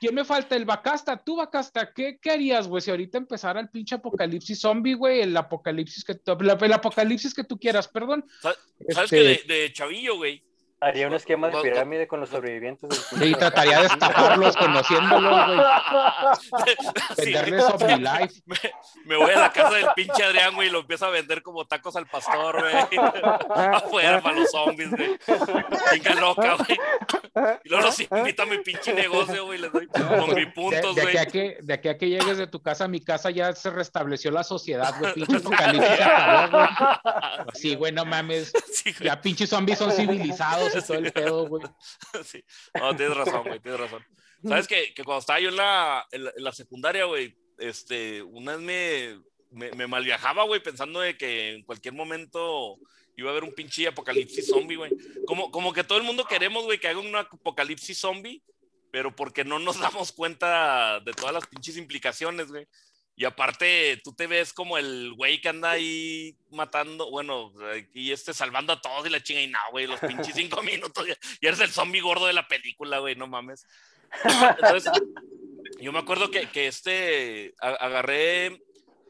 ¿Quién 0.00 0.14
me 0.14 0.24
falta? 0.24 0.56
El 0.56 0.64
Bacasta. 0.64 1.22
Tú, 1.22 1.36
Bacasta, 1.36 1.92
¿qué, 1.92 2.18
qué 2.20 2.30
harías, 2.30 2.66
güey, 2.66 2.80
si 2.80 2.90
ahorita 2.90 3.18
empezara 3.18 3.60
el 3.60 3.68
pinche 3.68 3.94
apocalipsis 3.96 4.58
zombie, 4.58 4.94
güey? 4.94 5.20
El 5.20 5.36
apocalipsis 5.36 6.02
que, 6.02 6.14
tú- 6.14 6.36
el 6.40 6.72
apocalipsis 6.72 7.34
que 7.34 7.44
tú 7.44 7.58
quieras, 7.58 7.86
perdón. 7.86 8.24
¿Sabes 8.40 8.58
Este, 8.78 9.16
que 9.16 9.22
de, 9.52 9.60
de 9.62 9.72
chavillo, 9.74 10.16
güey? 10.16 10.42
Haría 10.82 11.08
un 11.08 11.14
esquema 11.14 11.48
de 11.48 11.60
pirámide 11.60 12.08
con 12.08 12.20
los 12.20 12.30
sobrevivientes. 12.30 12.88
del 12.88 13.28
Sí, 13.28 13.34
trataría 13.34 13.80
de 13.80 13.86
estafarlos, 13.86 14.56
conociéndolos, 14.56 15.46
güey. 15.46 15.60
Sí, 17.16 17.32
Venderles 17.32 17.64
zombie 17.66 17.96
life. 17.98 18.42
me 19.04 19.16
voy 19.16 19.30
a 19.30 19.40
la 19.40 19.52
casa 19.52 19.74
del 19.74 19.86
pinche 19.94 20.24
Adrián, 20.24 20.54
güey, 20.54 20.68
y 20.68 20.70
lo 20.70 20.80
empiezo 20.80 21.06
a 21.06 21.10
vender 21.10 21.42
como 21.42 21.66
tacos 21.66 21.96
al 21.96 22.06
pastor, 22.06 22.60
güey. 22.60 23.00
Afuera 23.54 24.22
para 24.22 24.36
los 24.36 24.50
zombies, 24.50 24.90
güey. 24.90 25.18
Pinga 25.92 26.14
loca, 26.14 26.54
güey. 26.54 26.78
Y 27.64 27.68
luego 27.68 27.86
los 27.86 28.00
invito 28.00 28.42
a 28.42 28.46
mi 28.46 28.58
pinche 28.58 28.94
negocio, 28.94 29.44
güey. 29.44 29.58
Les 29.58 29.72
doy 29.72 29.86
con 29.86 30.34
mi 30.34 30.34
De, 30.34 30.46
puntos, 30.46 30.94
de 30.94 31.02
güey. 31.02 31.18
aquí 31.18 31.18
a 31.18 31.26
que, 31.26 31.58
de 31.60 31.74
aquí 31.74 31.88
a 31.88 31.98
que 31.98 32.08
llegues 32.08 32.38
de 32.38 32.46
tu 32.46 32.62
casa 32.62 32.84
a 32.84 32.88
mi 32.88 33.00
casa 33.00 33.30
ya 33.30 33.52
se 33.52 33.70
restableció 33.70 34.30
la 34.30 34.44
sociedad, 34.44 34.94
güey. 34.98 35.12
Pinche 35.12 35.36
apocalipsis 35.36 35.96
se 35.96 36.02
acabó, 36.04 36.56
güey. 36.56 36.68
Sí, 37.54 37.74
güey, 37.74 37.92
no 37.92 38.06
mames. 38.06 38.52
Sí, 38.72 38.92
güey. 38.92 39.04
Ya 39.04 39.20
pinches 39.20 39.50
zombies 39.50 39.78
son 39.78 39.92
civilizados 39.92 40.69
y 40.78 40.82
todo 40.82 40.98
el 40.98 41.12
pedo, 41.12 41.46
güey. 41.48 41.62
Sí. 42.24 42.44
No, 42.74 42.94
tienes 42.96 43.16
razón, 43.16 43.44
güey, 43.44 43.60
tienes 43.60 43.80
razón. 43.80 44.04
¿Sabes 44.46 44.66
que, 44.66 44.94
que 44.94 45.04
cuando 45.04 45.20
estaba 45.20 45.40
yo 45.40 45.50
en 45.50 45.56
la, 45.56 46.06
en 46.10 46.24
la, 46.24 46.32
en 46.36 46.44
la 46.44 46.52
secundaria, 46.52 47.04
güey, 47.04 47.36
este, 47.58 48.22
una 48.22 48.56
vez 48.56 48.60
me, 48.60 49.22
me, 49.50 49.76
me 49.76 49.86
malviajaba, 49.86 50.44
güey, 50.44 50.62
pensando 50.62 51.00
de 51.00 51.16
que 51.16 51.54
en 51.54 51.62
cualquier 51.64 51.94
momento 51.94 52.78
iba 53.16 53.28
a 53.28 53.32
haber 53.32 53.44
un 53.44 53.54
pinche 53.54 53.86
apocalipsis 53.86 54.48
zombie, 54.48 54.76
güey. 54.76 54.92
Como, 55.26 55.50
como 55.50 55.72
que 55.72 55.84
todo 55.84 55.98
el 55.98 56.04
mundo 56.04 56.24
queremos, 56.24 56.64
güey, 56.64 56.78
que 56.78 56.88
haga 56.88 56.98
un 56.98 57.14
apocalipsis 57.14 57.98
zombie, 57.98 58.42
pero 58.90 59.14
porque 59.14 59.44
no 59.44 59.58
nos 59.58 59.78
damos 59.78 60.12
cuenta 60.12 61.00
de 61.00 61.12
todas 61.12 61.34
las 61.34 61.46
pinches 61.46 61.76
implicaciones, 61.76 62.48
güey. 62.48 62.66
Y 63.16 63.24
aparte, 63.26 64.00
tú 64.02 64.14
te 64.14 64.26
ves 64.26 64.52
como 64.54 64.78
el 64.78 65.12
güey 65.14 65.40
que 65.42 65.50
anda 65.50 65.72
ahí 65.72 66.34
matando, 66.50 67.10
bueno, 67.10 67.52
y 67.92 68.12
este 68.12 68.32
salvando 68.32 68.72
a 68.72 68.80
todos 68.80 69.06
y 69.06 69.10
la 69.10 69.22
chinga, 69.22 69.42
y 69.42 69.48
no, 69.48 69.58
güey, 69.72 69.86
los 69.86 70.00
pinches 70.00 70.34
cinco 70.34 70.62
minutos, 70.62 71.06
ya 71.06 71.16
eres 71.48 71.60
el 71.60 71.70
zombie 71.70 72.00
gordo 72.00 72.26
de 72.26 72.32
la 72.32 72.48
película, 72.48 72.98
güey, 73.00 73.16
no 73.16 73.26
mames. 73.26 73.66
Entonces, 74.24 74.90
yo 75.80 75.92
me 75.92 75.98
acuerdo 75.98 76.30
que, 76.30 76.48
que 76.50 76.66
este, 76.66 77.54
a- 77.60 77.68
agarré, 77.74 78.62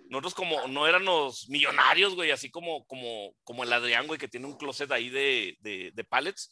nosotros 0.08 0.34
como, 0.34 0.66
no 0.66 0.88
éramos 0.88 1.48
millonarios, 1.48 2.16
güey, 2.16 2.32
así 2.32 2.50
como, 2.50 2.84
como, 2.86 3.32
como 3.44 3.62
el 3.62 3.72
Adrián, 3.72 4.08
güey, 4.08 4.18
que 4.18 4.26
tiene 4.28 4.46
un 4.46 4.56
closet 4.56 4.90
ahí 4.90 5.08
de, 5.08 5.56
de, 5.60 5.92
de 5.94 6.04
pallets. 6.04 6.50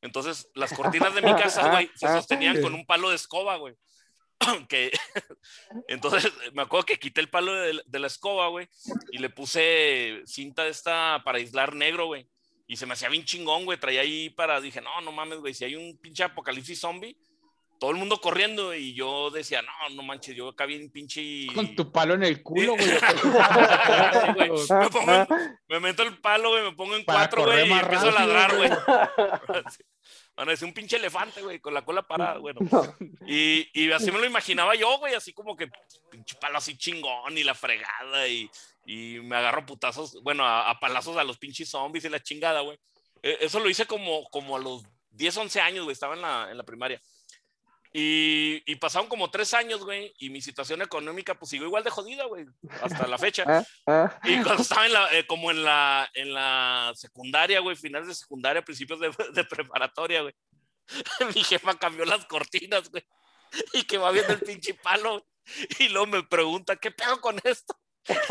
Entonces, 0.00 0.48
las 0.54 0.72
cortinas 0.72 1.12
de 1.14 1.22
mi 1.22 1.34
casa, 1.34 1.70
güey, 1.72 1.90
se 1.96 2.06
sostenían 2.06 2.54
con 2.62 2.74
un 2.74 2.86
palo 2.86 3.10
de 3.10 3.16
escoba, 3.16 3.56
güey. 3.56 3.74
que 4.68 4.90
entonces 5.88 6.32
me 6.52 6.62
acuerdo 6.62 6.86
que 6.86 6.98
quité 6.98 7.20
el 7.20 7.30
palo 7.30 7.54
de, 7.54 7.82
de 7.84 7.98
la 7.98 8.06
escoba, 8.06 8.48
güey, 8.48 8.68
y 9.12 9.18
le 9.18 9.30
puse 9.30 10.22
cinta 10.26 10.66
esta 10.66 11.22
para 11.24 11.38
aislar 11.38 11.74
negro, 11.74 12.06
güey. 12.06 12.28
Y 12.66 12.76
se 12.76 12.86
me 12.86 12.92
hacía 12.92 13.08
bien 13.08 13.24
chingón, 13.24 13.64
güey. 13.64 13.80
Traía 13.80 14.02
ahí 14.02 14.30
para, 14.30 14.60
dije, 14.60 14.80
no, 14.80 15.00
no 15.00 15.10
mames, 15.10 15.40
güey, 15.40 15.54
si 15.54 15.64
hay 15.64 15.74
un 15.74 15.98
pinche 15.98 16.22
apocalipsis 16.22 16.78
zombie, 16.78 17.16
todo 17.80 17.90
el 17.90 17.96
mundo 17.96 18.20
corriendo. 18.20 18.72
Y 18.72 18.94
yo 18.94 19.30
decía, 19.30 19.60
no, 19.60 19.72
no 19.96 20.04
manches, 20.04 20.36
yo 20.36 20.50
acá 20.50 20.66
bien 20.66 20.88
pinche. 20.88 21.48
Con 21.52 21.74
tu 21.74 21.90
palo 21.90 22.14
en 22.14 22.22
el 22.22 22.44
culo, 22.44 22.76
güey. 22.76 22.88
Sí, 24.20 24.32
güey. 24.36 24.50
Me, 24.50 24.88
pongo 24.90 25.26
me 25.68 25.80
meto 25.80 26.04
el 26.04 26.16
palo, 26.18 26.50
güey, 26.50 26.62
me 26.62 26.72
pongo 26.72 26.94
en 26.94 27.04
Para 27.04 27.18
cuatro, 27.20 27.44
güey, 27.44 27.68
y 27.68 27.72
empiezo 27.72 28.08
a 28.08 28.12
ladrar, 28.12 28.56
güey. 28.56 28.70
Sí. 30.40 30.46
Bueno, 30.46 30.52
es 30.52 30.62
un 30.62 30.72
pinche 30.72 30.96
elefante, 30.96 31.42
güey, 31.42 31.60
con 31.60 31.74
la 31.74 31.84
cola 31.84 32.02
parada, 32.02 32.38
bueno. 32.38 32.60
Y, 33.26 33.68
y 33.72 33.92
así 33.92 34.10
me 34.10 34.18
lo 34.18 34.24
imaginaba 34.26 34.74
yo, 34.74 34.98
güey, 34.98 35.14
así 35.14 35.32
como 35.32 35.54
que 35.56 35.68
pinche 36.10 36.36
palo 36.40 36.58
así 36.58 36.76
chingón 36.76 37.36
y 37.36 37.44
la 37.44 37.54
fregada 37.54 38.26
y, 38.26 38.50
y 38.86 39.20
me 39.20 39.36
agarro 39.36 39.66
putazos, 39.66 40.20
bueno, 40.22 40.44
a, 40.44 40.70
a 40.70 40.80
palazos 40.80 41.16
a 41.16 41.24
los 41.24 41.38
pinches 41.38 41.68
zombies 41.68 42.04
y 42.04 42.08
la 42.08 42.20
chingada, 42.22 42.60
güey. 42.62 42.78
Eh, 43.22 43.38
Eso 43.40 43.60
lo 43.60 43.68
hice 43.68 43.86
como, 43.86 44.24
como 44.30 44.56
a 44.56 44.60
los 44.60 44.82
10, 45.10 45.36
11 45.36 45.60
años, 45.60 45.84
güey, 45.84 45.92
estaba 45.92 46.14
en 46.14 46.22
la, 46.22 46.48
en 46.50 46.56
la 46.56 46.64
primaria. 46.64 47.00
Y, 47.92 48.62
y 48.66 48.76
pasaron 48.76 49.08
como 49.08 49.30
tres 49.30 49.52
años, 49.52 49.84
güey, 49.84 50.14
y 50.18 50.30
mi 50.30 50.40
situación 50.40 50.80
económica 50.80 51.34
pues 51.34 51.50
siguió 51.50 51.66
igual 51.66 51.82
de 51.82 51.90
jodida, 51.90 52.24
güey, 52.26 52.46
hasta 52.82 53.08
la 53.08 53.18
fecha. 53.18 53.44
Ah, 53.46 53.64
ah. 53.88 54.20
Y 54.22 54.40
cuando 54.42 54.62
estaba 54.62 54.86
en 54.86 54.92
la, 54.92 55.18
eh, 55.18 55.26
como 55.26 55.50
en 55.50 55.64
la, 55.64 56.08
en 56.14 56.32
la 56.32 56.92
secundaria, 56.94 57.58
güey, 57.58 57.74
finales 57.74 58.06
de 58.06 58.14
secundaria, 58.14 58.62
principios 58.62 59.00
de, 59.00 59.10
de 59.34 59.44
preparatoria, 59.44 60.22
güey. 60.22 60.34
Mi 61.34 61.42
jefa 61.42 61.76
cambió 61.78 62.04
las 62.04 62.24
cortinas, 62.26 62.88
güey. 62.90 63.04
Y 63.72 63.82
que 63.82 63.98
va 63.98 64.12
viendo 64.12 64.32
el 64.32 64.40
pinche 64.40 64.74
palo. 64.74 65.26
Y 65.80 65.88
luego 65.88 66.06
me 66.06 66.22
pregunta, 66.22 66.76
¿qué 66.76 66.92
pedo 66.92 67.20
con 67.20 67.40
esto? 67.42 67.76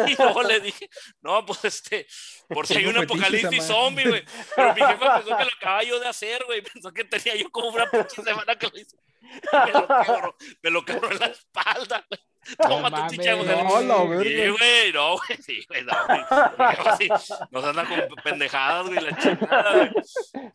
Y 0.07 0.15
luego 0.15 0.43
le 0.43 0.59
dije, 0.59 0.89
no, 1.21 1.45
pues 1.45 1.63
este, 1.65 2.07
por 2.47 2.65
si 2.65 2.77
hay 2.77 2.85
un 2.85 2.97
apocalipsis 2.97 3.63
zombie, 3.63 4.07
güey. 4.07 4.23
Pero 4.55 4.73
mi 4.73 4.81
jefa 4.81 5.15
pensó 5.17 5.37
que 5.37 5.45
lo 5.45 5.51
acababa 5.57 5.83
yo 5.83 5.99
de 5.99 6.07
hacer, 6.07 6.43
güey. 6.45 6.61
Pensó 6.61 6.91
que 6.91 7.03
tenía 7.03 7.35
yo 7.35 7.49
como 7.49 7.69
una 7.69 7.89
pinche 7.89 8.21
semana 8.23 8.57
que 8.57 8.67
lo 8.67 8.79
hice. 8.79 8.97
Me 9.53 9.71
lo 9.71 9.87
quebró, 9.87 10.35
me 10.63 10.69
lo 10.71 10.85
quebró 10.85 11.11
en 11.11 11.19
la 11.19 11.25
espalda, 11.27 12.05
güey. 12.09 12.21
Toma 12.57 12.89
tu 12.89 12.95
mames. 12.97 13.11
chicha, 13.11 13.33
güey. 13.33 13.47
No, 13.47 13.81
la 14.07 14.23
Sí, 14.23 14.47
güey, 14.49 14.93
no, 14.93 15.17
güey, 15.17 15.37
sí, 15.43 15.65
güey, 15.67 15.83
no, 15.83 15.93
güey. 16.07 17.09
Nos 17.51 17.63
anda 17.65 17.85
con 17.85 18.01
pendejadas, 18.23 18.87
güey, 18.87 18.99
la 19.01 19.17
chingada, 19.17 19.71
güey. 19.73 19.91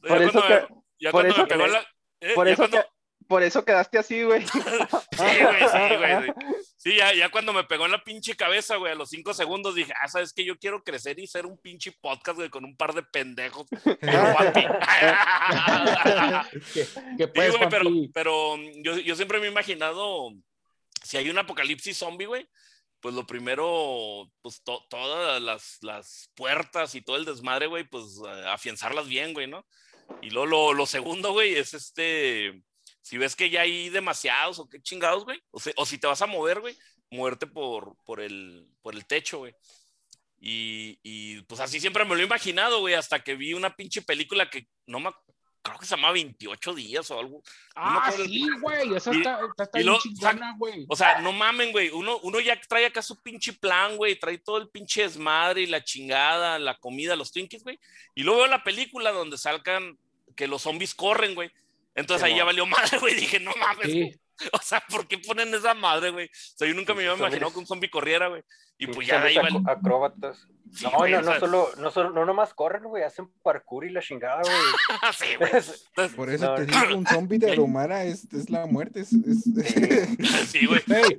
Por 0.00 0.18
Ya 0.18 0.24
eso 0.24 0.32
cuando 0.40 0.48
que- 0.68 0.74
ya 0.98 1.10
Por 1.10 1.22
cuando 1.22 1.32
eso 1.34 1.42
me 1.42 1.46
pegó 1.48 1.64
que- 1.64 1.70
la. 1.70 1.86
eh, 2.20 2.32
Por 2.34 2.46
ya 2.46 2.52
eso, 2.52 2.62
cuando- 2.62 2.76
que- 2.82 2.88
por 3.28 3.42
eso 3.42 3.64
quedaste 3.64 3.98
así, 3.98 4.22
güey. 4.22 4.44
Sí, 4.46 4.58
güey, 5.18 5.68
sí, 5.70 5.96
güey. 5.96 6.22
sí. 6.22 6.32
Sí, 6.76 6.96
ya, 6.96 7.14
ya 7.14 7.30
cuando 7.30 7.54
me 7.54 7.64
pegó 7.64 7.86
en 7.86 7.92
la 7.92 8.04
pinche 8.04 8.36
cabeza, 8.36 8.76
güey, 8.76 8.92
a 8.92 8.94
los 8.94 9.08
cinco 9.08 9.32
segundos 9.32 9.74
dije, 9.74 9.92
ah, 10.02 10.08
sabes 10.08 10.34
que 10.34 10.44
yo 10.44 10.58
quiero 10.58 10.82
crecer 10.82 11.18
y 11.18 11.26
ser 11.26 11.46
un 11.46 11.56
pinche 11.56 11.92
podcast, 11.92 12.36
güey, 12.36 12.50
con 12.50 12.62
un 12.64 12.76
par 12.76 12.92
de 12.92 13.02
pendejos. 13.02 13.66
¿Qué, 16.74 16.86
qué 17.18 17.26
Sí, 17.26 17.56
güey, 17.56 17.68
pero, 17.70 17.90
pero 18.12 18.56
mm, 18.56 18.82
yo, 18.82 18.98
yo 18.98 19.16
siempre 19.16 19.40
me 19.40 19.46
he 19.46 19.50
imaginado, 19.50 20.30
si 21.02 21.16
hay 21.16 21.30
un 21.30 21.38
apocalipsis 21.38 21.96
zombie, 21.96 22.26
güey, 22.26 22.48
pues 23.00 23.14
lo 23.14 23.26
primero, 23.26 24.30
pues 24.42 24.62
to- 24.62 24.84
todas 24.88 25.40
las, 25.40 25.78
las 25.82 26.30
puertas 26.34 26.94
y 26.94 27.02
todo 27.02 27.16
el 27.16 27.24
desmadre, 27.24 27.66
güey, 27.66 27.84
pues 27.84 28.20
eh, 28.26 28.44
afianzarlas 28.48 29.08
bien, 29.08 29.32
güey, 29.32 29.46
¿no? 29.46 29.66
Y 30.22 30.30
luego 30.30 30.46
lo, 30.46 30.72
lo 30.74 30.86
segundo, 30.86 31.32
güey, 31.32 31.54
es 31.54 31.74
este, 31.74 32.62
si 33.04 33.18
ves 33.18 33.36
que 33.36 33.50
ya 33.50 33.60
hay 33.60 33.90
demasiados 33.90 34.58
o 34.58 34.66
qué 34.68 34.80
chingados, 34.80 35.24
güey, 35.24 35.38
o, 35.50 35.60
se- 35.60 35.74
o 35.76 35.84
si 35.84 35.98
te 35.98 36.06
vas 36.06 36.22
a 36.22 36.26
mover, 36.26 36.60
güey, 36.60 36.74
moverte 37.10 37.46
por, 37.46 37.96
por, 38.04 38.20
el, 38.22 38.66
por 38.80 38.94
el 38.94 39.04
techo, 39.04 39.38
güey. 39.40 39.54
Y, 40.40 40.98
y, 41.02 41.42
pues 41.42 41.60
así 41.60 41.80
siempre 41.80 42.04
me 42.06 42.14
lo 42.14 42.20
he 42.20 42.24
imaginado, 42.24 42.80
güey, 42.80 42.94
hasta 42.94 43.22
que 43.22 43.34
vi 43.34 43.52
una 43.52 43.76
pinche 43.76 44.00
película 44.02 44.48
que 44.48 44.68
no 44.86 45.00
me, 45.00 45.10
creo 45.62 45.78
que 45.78 45.86
se 45.86 45.96
llama 45.96 46.12
28 46.12 46.74
días 46.74 47.10
o 47.10 47.18
algo. 47.18 47.42
Ah, 47.74 48.10
sí, 48.14 48.46
güey. 48.60 48.94
Esa 48.94 49.12
Y- 49.14 49.18
está, 49.18 49.40
está, 49.58 49.80
y 49.80 49.86
güey. 50.58 50.86
O 50.88 50.96
sea, 50.96 51.20
no 51.20 51.32
mamen, 51.32 51.72
güey. 51.72 51.88
Uno, 51.90 52.18
uno 52.22 52.40
ya 52.40 52.58
trae 52.60 52.86
acá 52.86 53.00
su 53.02 53.22
pinche 53.22 53.52
plan, 53.54 53.96
güey. 53.96 54.18
Trae 54.18 54.38
todo 54.38 54.58
el 54.58 54.68
pinche 54.68 55.02
desmadre 55.02 55.62
y 55.62 55.66
la 55.66 55.82
chingada, 55.84 56.58
la 56.58 56.76
comida, 56.78 57.16
los 57.16 57.32
Twinkies, 57.32 57.62
güey. 57.64 57.78
Y 58.14 58.22
luego 58.22 58.40
veo 58.40 58.48
la 58.48 58.64
película 58.64 59.12
donde 59.12 59.38
salgan 59.38 59.98
que 60.36 60.46
los 60.48 60.62
zombies 60.62 60.94
corren, 60.94 61.34
güey. 61.34 61.50
Entonces 61.94 62.24
ahí 62.24 62.36
ya 62.36 62.44
valió 62.44 62.66
madre, 62.66 62.98
güey. 62.98 63.14
Dije, 63.14 63.40
no 63.40 63.52
mames. 63.58 63.92
Sí. 63.92 64.12
O 64.52 64.58
sea, 64.62 64.82
¿por 64.88 65.06
qué 65.06 65.18
ponen 65.18 65.54
esa 65.54 65.74
madre, 65.74 66.10
güey? 66.10 66.26
O 66.26 66.30
sea, 66.56 66.66
yo 66.68 66.74
nunca 66.74 66.92
me 66.94 67.02
había 67.06 67.16
imaginado 67.16 67.52
que 67.52 67.58
un 67.60 67.66
zombie 67.66 67.90
corriera, 67.90 68.28
güey. 68.28 68.42
Y 68.76 68.88
pues 68.88 69.06
ya 69.06 69.22
ahí 69.22 69.36
ac- 69.36 69.70
acróbatas. 69.70 70.48
Sí, 70.72 70.84
no, 70.84 70.90
güey, 70.96 71.12
no, 71.12 71.18
o 71.18 71.22
no 71.22 71.38
solo, 71.38 71.68
no 71.78 71.90
solo, 71.92 72.10
no 72.10 72.24
nomás 72.26 72.52
corren, 72.54 72.82
güey, 72.82 73.04
hacen 73.04 73.28
parkour 73.44 73.84
y 73.84 73.90
la 73.90 74.00
chingada, 74.02 74.40
güey. 74.42 74.54
sí, 75.16 75.36
güey. 75.38 75.50
Entonces, 75.52 76.16
Por 76.16 76.28
eso 76.30 76.46
No, 76.46 76.54
te 76.56 76.66
digo, 76.66 76.96
un 76.96 77.06
zombie 77.06 77.38
de 77.38 77.52
Aromara 77.52 78.02
es, 78.04 78.24
es 78.32 78.50
la 78.50 78.66
muerte. 78.66 79.00
Es, 79.02 79.12
es- 79.12 79.44
sí, 80.50 80.66
güey. 80.66 80.82
Ey, 80.88 81.16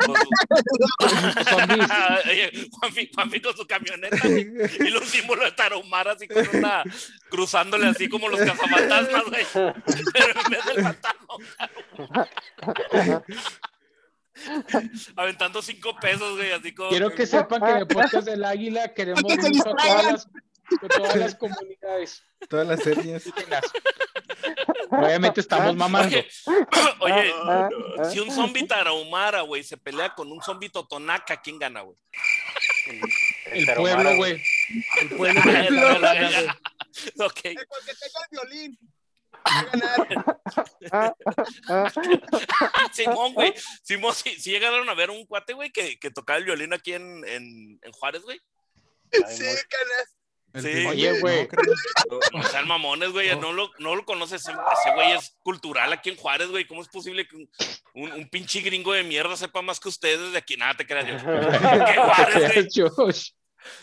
zombies. 1.49 1.89
Oye, 2.25 2.67
Juanfi, 2.71 3.09
Juanfi 3.13 3.39
con 3.41 3.55
su 3.55 3.65
camioneta, 3.65 4.17
güey. 4.27 4.41
Y 4.79 4.89
lo 4.89 4.99
símbolo 5.05 5.45
de 5.45 5.51
Tarahumara 5.53 6.11
así 6.11 6.27
con 6.27 6.45
una 6.53 6.83
cruzándole 7.29 7.87
así 7.87 8.09
como 8.09 8.27
los 8.27 8.39
cazafantasmas, 8.41 9.23
güey. 9.25 9.45
Pero 9.53 10.41
en 10.43 10.51
vez 10.51 10.65
del 10.65 10.83
fantasma. 10.83 11.35
Aventando 15.15 15.61
cinco 15.61 15.95
pesos, 15.99 16.35
güey, 16.35 16.51
así 16.51 16.73
como. 16.73 16.89
Quiero 16.89 17.09
que 17.11 17.25
sepan 17.25 17.61
que 17.61 17.71
en 17.71 17.77
el 17.77 17.87
podcast 17.87 18.27
del 18.27 18.43
Águila 18.43 18.93
queremos 18.93 19.23
mucho 19.23 19.69
a 19.69 19.75
todas 19.75 20.05
las, 20.05 20.27
a 20.83 20.87
todas 20.89 21.15
las 21.15 21.35
comunidades. 21.35 22.23
todas 22.49 22.67
las 22.67 22.85
etnias. 22.85 23.23
Obviamente 24.89 25.39
estamos 25.41 25.75
mamando. 25.75 26.17
Oye, 26.99 27.33
Ah, 27.43 27.69
oye, 27.99 28.11
si 28.11 28.19
un 28.19 28.29
zombie 28.29 28.67
tarahumara, 28.67 29.41
güey, 29.41 29.63
se 29.63 29.77
pelea 29.77 30.13
con 30.13 30.31
un 30.31 30.41
zombie 30.41 30.69
totonaca, 30.69 31.41
¿quién 31.41 31.57
gana, 31.57 31.81
güey? 31.81 31.97
El 33.51 33.65
tarahumara, 33.65 33.95
pueblo, 33.95 34.17
güey. 34.17 34.43
El 35.01 35.09
pueblo 35.15 35.41
El. 35.45 36.49
Ok. 37.19 37.39
El 37.43 37.55
que 37.55 37.93
tenga 37.93 38.19
el 38.21 38.27
violín. 38.31 38.79
Va 39.45 39.59
a 39.59 39.65
ganar. 40.91 41.17
Simón, 42.91 43.33
güey. 43.33 43.53
Simón, 43.83 44.13
sí, 44.13 44.35
sí 44.39 44.51
llegaron 44.51 44.87
a 44.89 44.93
ver 44.93 45.09
un 45.09 45.25
cuate, 45.25 45.53
güey, 45.53 45.71
que, 45.71 45.97
que 45.99 46.11
tocaba 46.11 46.37
el 46.37 46.45
violín 46.45 46.73
aquí 46.73 46.93
en, 46.93 47.27
en, 47.27 47.79
en 47.81 47.91
Juárez, 47.91 48.23
güey. 48.23 48.39
Sí. 49.29 49.45
El 49.45 49.57
Sí. 50.61 50.85
Oye, 50.85 51.19
güey. 51.19 51.49
no. 52.09 52.19
No 52.31 52.43
sean 52.43 52.67
mamones, 52.67 53.11
güey. 53.11 53.35
No 53.37 53.51
lo, 53.51 53.71
no 53.79 53.95
lo 53.95 54.05
conoces. 54.05 54.41
Ese 54.41 54.93
güey 54.93 55.11
es 55.11 55.35
cultural 55.43 55.91
aquí 55.91 56.09
en 56.09 56.15
Juárez, 56.15 56.47
güey. 56.47 56.65
¿Cómo 56.65 56.81
es 56.81 56.87
posible 56.87 57.27
que 57.27 57.35
un, 57.35 57.49
un, 57.93 58.11
un 58.13 58.29
pinche 58.29 58.61
gringo 58.61 58.93
de 58.93 59.03
mierda 59.03 59.35
sepa 59.35 59.61
más 59.61 59.79
que 59.79 59.89
ustedes 59.89 60.31
de 60.31 60.37
aquí? 60.37 60.55
Nada, 60.55 60.75
te 60.75 60.87
creas. 60.87 61.05
¿Qué 61.23 61.95
Juárez, 61.99 62.69
güey? 62.95 63.13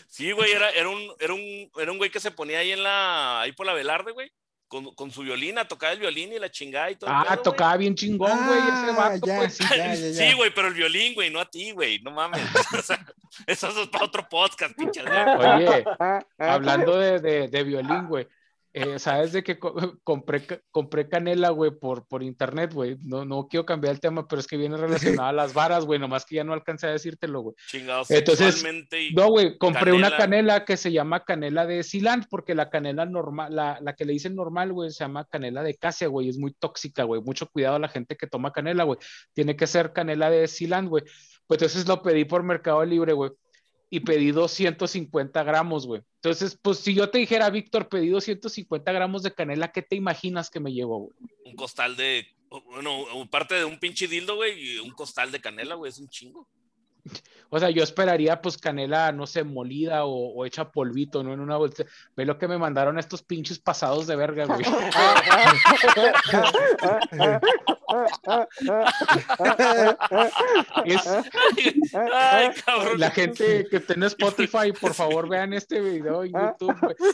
Sí, 0.07 0.31
güey, 0.31 0.49
era, 0.49 0.69
era, 0.69 0.87
un, 0.87 1.13
era, 1.19 1.33
un, 1.33 1.69
era 1.77 1.91
un 1.91 1.97
güey 1.97 2.09
que 2.09 2.21
se 2.21 2.31
ponía 2.31 2.59
ahí 2.59 2.71
en 2.71 2.83
la, 2.83 3.41
ahí 3.41 3.51
por 3.51 3.65
la 3.65 3.73
Velarde, 3.73 4.13
güey. 4.13 4.31
Con, 4.73 4.85
con 4.95 5.11
su 5.11 5.21
violín, 5.21 5.59
a 5.59 5.67
tocar 5.67 5.93
el 5.93 5.99
violín 5.99 6.33
y 6.33 6.39
la 6.39 6.49
chingada 6.49 6.89
y 6.89 6.95
todo. 6.95 7.07
el 7.11 7.15
Ah, 7.15 7.25
pedo, 7.29 7.43
tocaba 7.43 7.77
bien 7.77 7.93
chingón, 7.93 8.31
güey, 8.47 8.57
ese 8.57 8.69
Ah, 8.71 8.95
vato, 8.97 9.27
ya, 9.27 9.37
pues. 9.37 9.53
sí, 9.53 9.63
ya, 9.69 9.93
ya, 9.93 9.93
ya. 9.93 10.13
Sí, 10.13 10.33
güey, 10.35 10.51
pero 10.51 10.69
el 10.69 10.73
violín, 10.73 11.13
güey, 11.13 11.29
no 11.29 11.39
a 11.39 11.45
ti, 11.47 11.69
güey. 11.73 11.99
No 11.99 12.09
mames. 12.09 12.41
O 12.79 12.81
sea, 12.81 13.05
eso 13.45 13.67
es 13.69 13.87
para 13.89 14.05
otro 14.05 14.27
podcast, 14.27 14.75
pinche. 14.75 15.01
Oye, 15.37 15.85
Ah, 15.99 16.25
hablando 16.39 16.97
de, 16.97 17.19
de, 17.19 17.47
de 17.49 17.63
violín, 17.63 18.07
güey. 18.07 18.27
Eh, 18.73 18.97
¿Sabes 18.99 19.31
de 19.33 19.43
que 19.43 19.59
co- 19.59 19.73
compré, 20.03 20.45
compré 20.71 21.07
canela, 21.07 21.49
güey, 21.51 21.71
por, 21.71 22.07
por 22.07 22.23
internet, 22.23 22.73
güey? 22.73 22.97
No, 23.03 23.23
no 23.23 23.47
quiero 23.47 23.65
cambiar 23.65 23.93
el 23.93 23.99
tema, 23.99 24.27
pero 24.27 24.39
es 24.39 24.47
que 24.47 24.57
viene 24.57 24.77
relacionado 24.77 25.29
a 25.29 25.33
las 25.33 25.53
varas, 25.53 25.85
güey, 25.85 25.99
nomás 25.99 26.25
que 26.25 26.35
ya 26.35 26.43
no 26.43 26.53
alcancé 26.53 26.87
a 26.87 26.91
decírtelo, 26.91 27.41
güey. 27.41 27.55
Chingados, 27.69 28.09
Entonces, 28.09 28.63
No, 29.15 29.27
güey, 29.29 29.57
compré 29.57 29.91
una 29.93 30.15
Canela. 30.17 30.65
que 30.65 30.75
se 30.77 30.91
llama 30.91 31.23
canela 31.23 31.65
de 31.65 31.83
Silant, 31.83 32.25
porque 32.29 32.55
la 32.55 32.69
canela 32.69 33.05
normal, 33.05 33.55
la, 33.55 33.77
la 33.81 33.93
que 33.95 34.05
le 34.05 34.13
dicen 34.13 34.35
normal, 34.35 34.73
güey, 34.73 34.89
se 34.91 35.03
llama 35.03 35.25
canela 35.25 35.61
de 35.63 35.75
casia, 35.75 36.07
güey, 36.07 36.29
es 36.29 36.37
muy 36.37 36.53
tóxica, 36.53 37.03
güey. 37.03 37.21
Mucho 37.21 37.47
cuidado 37.47 37.75
a 37.75 37.79
la 37.79 37.89
gente 37.89 38.15
que 38.17 38.27
toma 38.27 38.51
canela, 38.51 38.83
güey. 38.83 38.97
Tiene 39.33 39.55
que 39.55 39.67
ser 39.67 39.93
canela 39.93 40.29
de 40.29 40.47
Silant, 40.47 40.89
güey. 40.89 41.03
Pues 41.45 41.61
entonces 41.61 41.87
lo 41.87 42.01
pedí 42.01 42.25
por 42.25 42.41
Mercado 42.41 42.83
Libre, 42.85 43.13
güey. 43.13 43.31
Y 43.93 43.99
pedí 43.99 44.31
250 44.31 45.43
gramos, 45.43 45.85
güey. 45.85 46.01
Entonces, 46.15 46.57
pues 46.59 46.79
si 46.79 46.95
yo 46.95 47.11
te 47.11 47.19
dijera, 47.19 47.51
Víctor, 47.51 47.89
pedí 47.89 48.09
250 48.09 48.91
gramos 48.91 49.21
de 49.21 49.35
canela, 49.35 49.71
¿qué 49.71 49.83
te 49.83 49.95
imaginas 49.95 50.49
que 50.49 50.59
me 50.59 50.73
llevó, 50.73 50.97
güey? 50.97 51.13
un 51.45 51.55
costal 51.55 51.95
de. 51.95 52.25
Bueno, 52.49 53.05
parte 53.29 53.53
de 53.53 53.65
un 53.65 53.79
pinche 53.79 54.07
dildo, 54.07 54.37
güey, 54.37 54.59
y 54.59 54.79
un 54.79 54.89
costal 54.89 55.31
de 55.31 55.39
canela, 55.39 55.75
güey, 55.75 55.91
es 55.91 55.99
un 55.99 56.09
chingo. 56.09 56.49
O 57.51 57.59
sea, 57.59 57.69
yo 57.69 57.83
esperaría 57.83 58.41
pues 58.41 58.57
canela, 58.57 59.11
no 59.11 59.27
sé, 59.27 59.43
molida 59.43 60.05
o, 60.05 60.33
o 60.33 60.43
hecha 60.43 60.71
polvito, 60.71 61.21
¿no? 61.21 61.31
En 61.31 61.39
una 61.39 61.57
bolsa. 61.57 61.85
Ve 62.15 62.25
lo 62.25 62.39
que 62.39 62.47
me 62.47 62.57
mandaron 62.57 62.97
estos 62.97 63.21
pinches 63.21 63.59
pasados 63.59 64.07
de 64.07 64.15
verga, 64.15 64.45
güey. 64.45 64.63
Es, 70.85 71.01
Ay, 71.93 72.49
cabrón. 72.65 72.99
la 72.99 73.11
gente 73.11 73.67
que 73.69 73.83
en 73.93 74.03
Spotify, 74.03 74.71
por 74.79 74.93
favor, 74.93 75.29
vean 75.29 75.53
este 75.53 75.81
video 75.81 76.23
en 76.23 76.31
YouTube, 76.31 76.75
güey. 76.81 76.95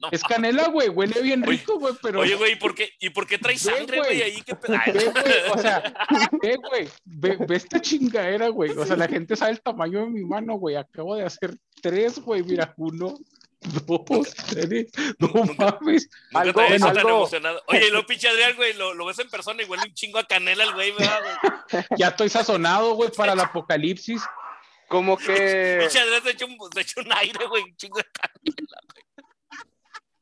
No, 0.00 0.08
Es 0.10 0.22
canela, 0.24 0.68
güey, 0.68 0.88
huele 0.88 1.20
bien 1.22 1.42
Oye, 1.42 1.50
rico, 1.52 1.78
güey, 1.78 1.94
pero... 2.02 2.20
Oye, 2.20 2.34
güey, 2.34 2.52
¿y 2.52 2.56
por 2.56 2.74
qué, 2.74 2.90
¿y 3.00 3.10
por 3.10 3.26
qué 3.26 3.38
trae 3.38 3.58
sangre, 3.58 3.98
güey. 3.98 4.22
Ahí 4.22 4.42
qué 4.44 4.54
pe- 4.54 4.76
Ay, 4.76 4.92
Ve, 4.92 5.04
güey, 5.10 5.34
o 5.52 5.58
sea, 5.58 5.82
ve, 6.42 6.56
güey, 6.56 6.88
ve, 7.04 7.36
ve 7.46 7.56
esta 7.56 7.80
chingadera, 7.80 8.48
güey. 8.48 8.70
O 8.72 8.84
sea, 8.86 8.96
la 8.96 9.08
gente 9.08 9.36
sabe 9.36 9.52
el 9.52 9.60
tamaño 9.60 10.00
de 10.00 10.06
mi 10.06 10.24
mano, 10.24 10.54
güey. 10.54 10.76
Acabo 10.76 11.14
de 11.16 11.24
hacer 11.24 11.56
tres, 11.80 12.18
güey. 12.20 12.42
Mira, 12.42 12.74
uno, 12.76 13.14
No 15.18 15.28
Nunca- 15.28 15.78
mames. 15.80 16.08
Nunca 16.30 16.40
Algo- 16.40 16.52
te 16.54 16.60
había 16.60 16.76
visto 16.76 16.92
tan 16.92 17.08
emocionado. 17.08 17.62
Oye, 17.66 17.86
y 17.88 17.90
lo 17.90 18.06
pinche 18.06 18.28
Adrián, 18.28 18.54
güey, 18.56 18.72
lo, 18.74 18.94
lo 18.94 19.04
ves 19.06 19.18
en 19.18 19.28
persona 19.30 19.62
y 19.62 19.66
huele 19.66 19.84
un 19.84 19.94
chingo 19.94 20.18
a 20.18 20.24
canela 20.26 20.64
el 20.64 20.72
güey, 20.74 20.92
¿verdad, 20.92 21.20
güey? 21.70 21.84
Ya 21.96 22.08
estoy 22.08 22.28
sazonado, 22.28 22.94
güey, 22.94 23.10
para 23.10 23.32
el 23.32 23.40
apocalipsis. 23.40 24.22
Como 24.88 25.18
que, 25.18 25.78
Pinche 25.80 25.98
Adrián 26.00 26.22
se 26.22 26.30
echó 26.30 26.46
un, 26.46 26.56
se 26.72 26.80
echó 26.80 27.00
un 27.00 27.12
aire, 27.12 27.46
güey, 27.46 27.62
un 27.64 27.76
chingo 27.76 27.98
de 27.98 28.06
canela. 28.10 28.78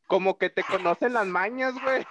Como 0.07 0.39
que 0.39 0.51
te 0.51 0.63
conocen 0.63 1.13
las 1.15 1.27
mañas, 1.27 1.75
güey. 1.83 2.05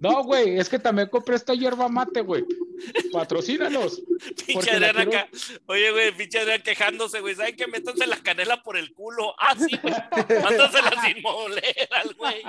No, 0.00 0.22
güey, 0.24 0.58
es 0.58 0.68
que 0.68 0.78
también 0.78 1.08
compré 1.08 1.36
esta 1.36 1.54
hierba 1.54 1.88
mate, 1.88 2.20
güey. 2.20 2.44
Patrocínanos. 3.12 4.02
Pinche 4.46 4.70
Adrián 4.72 4.94
quiero- 4.94 5.10
acá. 5.10 5.28
Oye, 5.66 5.90
güey, 5.90 6.12
pinche 6.12 6.38
Adrián 6.40 6.62
quejándose, 6.62 7.20
güey. 7.20 7.34
¿Saben 7.34 7.56
qué? 7.56 7.66
Métanse 7.66 8.06
la 8.06 8.16
canela 8.18 8.62
por 8.62 8.76
el 8.76 8.92
culo. 8.92 9.34
Ah, 9.38 9.54
sí, 9.56 9.76
güey. 9.82 9.94
Mándasela 10.42 10.92
sin 11.02 11.22
moler 11.22 11.88
al 11.92 12.14
güey. 12.14 12.42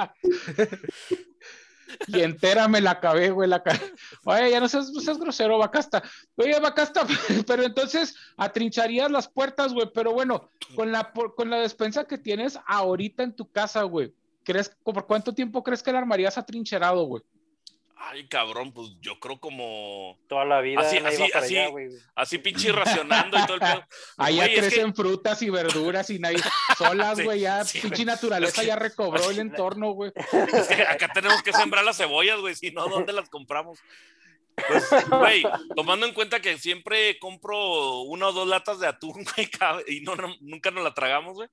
Y 2.07 2.21
entera 2.21 2.67
me 2.67 2.81
la 2.81 2.91
acabé, 2.91 3.31
güey. 3.31 3.49
La 3.49 3.63
Oye, 4.25 4.51
ya 4.51 4.59
no 4.59 4.67
seas, 4.67 4.91
no 4.91 5.01
seas 5.01 5.17
grosero, 5.17 5.57
Bacasta. 5.57 6.03
Oye, 6.35 6.59
Bacasta, 6.59 7.05
pero 7.47 7.63
entonces 7.63 8.15
atrincharías 8.37 9.11
las 9.11 9.27
puertas, 9.27 9.73
güey. 9.73 9.89
Pero 9.93 10.13
bueno, 10.13 10.49
con 10.75 10.91
la, 10.91 11.11
con 11.11 11.49
la 11.49 11.59
despensa 11.59 12.05
que 12.05 12.17
tienes 12.17 12.59
ahorita 12.65 13.23
en 13.23 13.35
tu 13.35 13.49
casa, 13.51 13.83
güey. 13.83 14.13
¿Crees, 14.43 14.71
por 14.83 15.05
cuánto 15.07 15.33
tiempo 15.33 15.63
crees 15.63 15.83
que 15.83 15.91
la 15.91 15.99
armarías 15.99 16.37
atrincherado, 16.37 17.03
güey? 17.05 17.23
Ay, 17.99 18.27
cabrón, 18.27 18.71
pues 18.71 18.89
yo 19.01 19.19
creo 19.19 19.39
como. 19.39 20.17
Toda 20.29 20.45
la 20.45 20.61
vida 20.61 20.81
Así- 20.81 20.97
así- 20.97 21.23
así- 21.33 21.57
allá, 21.57 21.69
güey. 21.69 21.89
Así 22.15 22.37
pinche 22.37 22.71
racionando 22.71 23.37
y 23.37 23.41
todo 23.45 23.55
el 23.55 23.59
pedo. 23.59 23.83
Allá 24.17 24.43
Güey, 24.45 24.53
es 24.55 24.61
que- 24.61 24.67
crecen 24.67 24.95
frutas 24.95 25.41
y 25.41 25.49
verduras 25.49 26.09
y 26.09 26.19
nadie 26.19 26.37
solas, 26.77 27.17
Sí, 27.17 27.23
güey. 27.23 27.39
Ya 27.41 27.65
sí, 27.65 27.79
pinche 27.79 28.03
güey. 28.03 28.05
naturaleza 28.05 28.53
Es 28.53 28.59
que- 28.61 28.67
ya 28.67 28.75
recobró 28.75 29.29
el 29.31 29.39
entorno, 29.39 29.91
güey. 29.91 30.11
Es 30.15 30.67
que 30.67 30.83
acá 30.83 31.09
tenemos 31.13 31.41
que 31.41 31.51
sembrar 31.53 31.83
las 31.83 31.97
cebollas, 31.97 32.39
güey, 32.39 32.55
si 32.55 32.71
no, 32.71 32.87
¿dónde 32.87 33.13
las 33.13 33.29
compramos? 33.29 33.79
Pues, 34.67 34.89
güey, 35.09 35.43
tomando 35.75 36.05
en 36.07 36.13
cuenta 36.13 36.39
que 36.39 36.57
siempre 36.57 37.19
compro 37.19 38.01
una 38.01 38.27
o 38.29 38.31
dos 38.31 38.47
latas 38.47 38.79
de 38.79 38.87
atún, 38.87 39.23
güey, 39.35 39.49
y 39.87 40.01
no, 40.01 40.15
no- 40.15 40.35
nunca 40.41 40.71
nos 40.71 40.83
la 40.83 40.93
tragamos, 40.93 41.33
güey. 41.35 41.49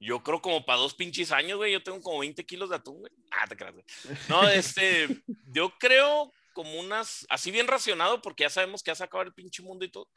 Yo 0.00 0.22
creo 0.22 0.40
como 0.42 0.64
para 0.64 0.78
dos 0.78 0.94
pinches 0.94 1.32
años, 1.32 1.56
güey, 1.56 1.72
yo 1.72 1.82
tengo 1.82 2.00
como 2.00 2.20
20 2.20 2.44
kilos 2.44 2.70
de 2.70 2.76
atún, 2.76 2.98
güey. 2.98 3.12
Ah, 3.30 3.46
te 3.46 3.56
creas, 3.56 3.74
güey. 3.74 3.84
No, 4.28 4.48
este, 4.48 5.08
yo 5.46 5.70
creo 5.78 6.32
como 6.52 6.78
unas, 6.80 7.26
así 7.28 7.50
bien 7.50 7.66
racionado, 7.66 8.22
porque 8.22 8.44
ya 8.44 8.50
sabemos 8.50 8.82
que 8.82 8.90
ya 8.90 8.94
se 8.94 9.04
acaba 9.04 9.24
el 9.24 9.34
pinche 9.34 9.62
mundo 9.62 9.84
y 9.84 9.90
todo. 9.90 10.08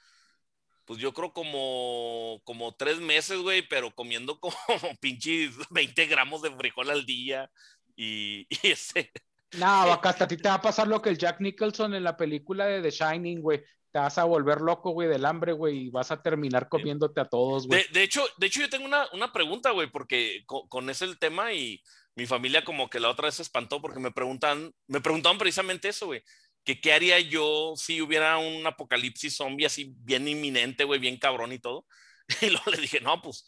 Pues 0.86 1.00
yo 1.00 1.14
creo 1.14 1.32
como, 1.34 2.42
como 2.46 2.74
tres 2.76 3.00
meses, 3.00 3.40
güey, 3.40 3.62
pero 3.62 3.94
comiendo 3.94 4.40
como 4.40 4.56
pinches 5.02 5.52
20 5.70 6.06
gramos 6.08 6.42
de 6.42 6.52
frijol 6.52 6.90
al 6.90 7.06
día 7.06 7.52
y, 7.96 8.48
y 8.64 8.72
ese, 8.72 9.12
No, 9.58 9.88
vaca, 9.88 10.10
hasta 10.10 10.24
a 10.24 10.28
ti 10.28 10.38
te 10.38 10.50
va 10.50 10.56
a 10.56 10.62
pasar 10.62 10.88
lo 10.88 11.02
que 11.02 11.10
el 11.10 11.18
Jack 11.18 11.42
Nicholson 11.42 11.94
en 11.94 12.04
la 12.04 12.18
película 12.18 12.66
de 12.66 12.82
The 12.82 12.92
Shining, 12.92 13.42
güey. 13.42 13.64
Te 13.92 14.00
vas 14.00 14.18
a 14.18 14.24
volver 14.24 14.62
loco, 14.62 14.92
güey, 14.92 15.08
del 15.08 15.26
hambre, 15.26 15.54
güey, 15.54 15.86
y 15.86 15.90
vas 15.90 16.12
a 16.12 16.22
terminar 16.22 16.70
comiéndote 16.70 17.22
a 17.22 17.26
todos, 17.26 17.68
güey. 17.68 17.84
De, 17.84 17.90
de 17.92 18.04
hecho, 18.04 18.24
de 18.38 18.48
hecho, 18.48 18.62
yo 18.62 18.70
tengo 18.70 18.86
una, 18.86 19.08
una 19.14 19.34
pregunta, 19.34 19.72
güey, 19.72 19.90
porque 19.90 20.44
con, 20.46 20.68
con 20.68 20.90
ese 20.90 21.06
el 21.06 21.18
tema 21.18 21.54
y 21.54 21.82
mi 22.16 22.26
familia 22.26 22.64
como 22.64 22.90
que 22.90 23.00
la 23.00 23.10
otra 23.10 23.26
vez 23.26 23.36
se 23.36 23.42
espantó 23.42 23.82
porque 23.82 24.00
me 24.00 24.12
preguntan, 24.12 24.74
me 24.88 25.02
preguntaban 25.02 25.38
precisamente 25.38 25.90
eso, 25.90 26.08
güey, 26.08 26.24
que 26.64 26.80
qué 26.82 26.94
haría 26.94 27.20
yo 27.20 27.74
si 27.76 28.02
hubiera 28.02 28.38
un 28.38 28.68
apocalipsis 28.68 29.38
zombie 29.38 29.66
así 29.66 29.94
bien 30.00 30.28
inminente, 30.28 30.84
güey, 30.84 31.00
bien 31.00 31.18
cabrón 31.18 31.52
y 31.52 31.60
todo. 31.60 31.86
Y 32.42 32.50
luego 32.52 32.70
le 32.70 32.78
dije, 32.78 33.00
no, 33.02 33.22
pues, 33.22 33.46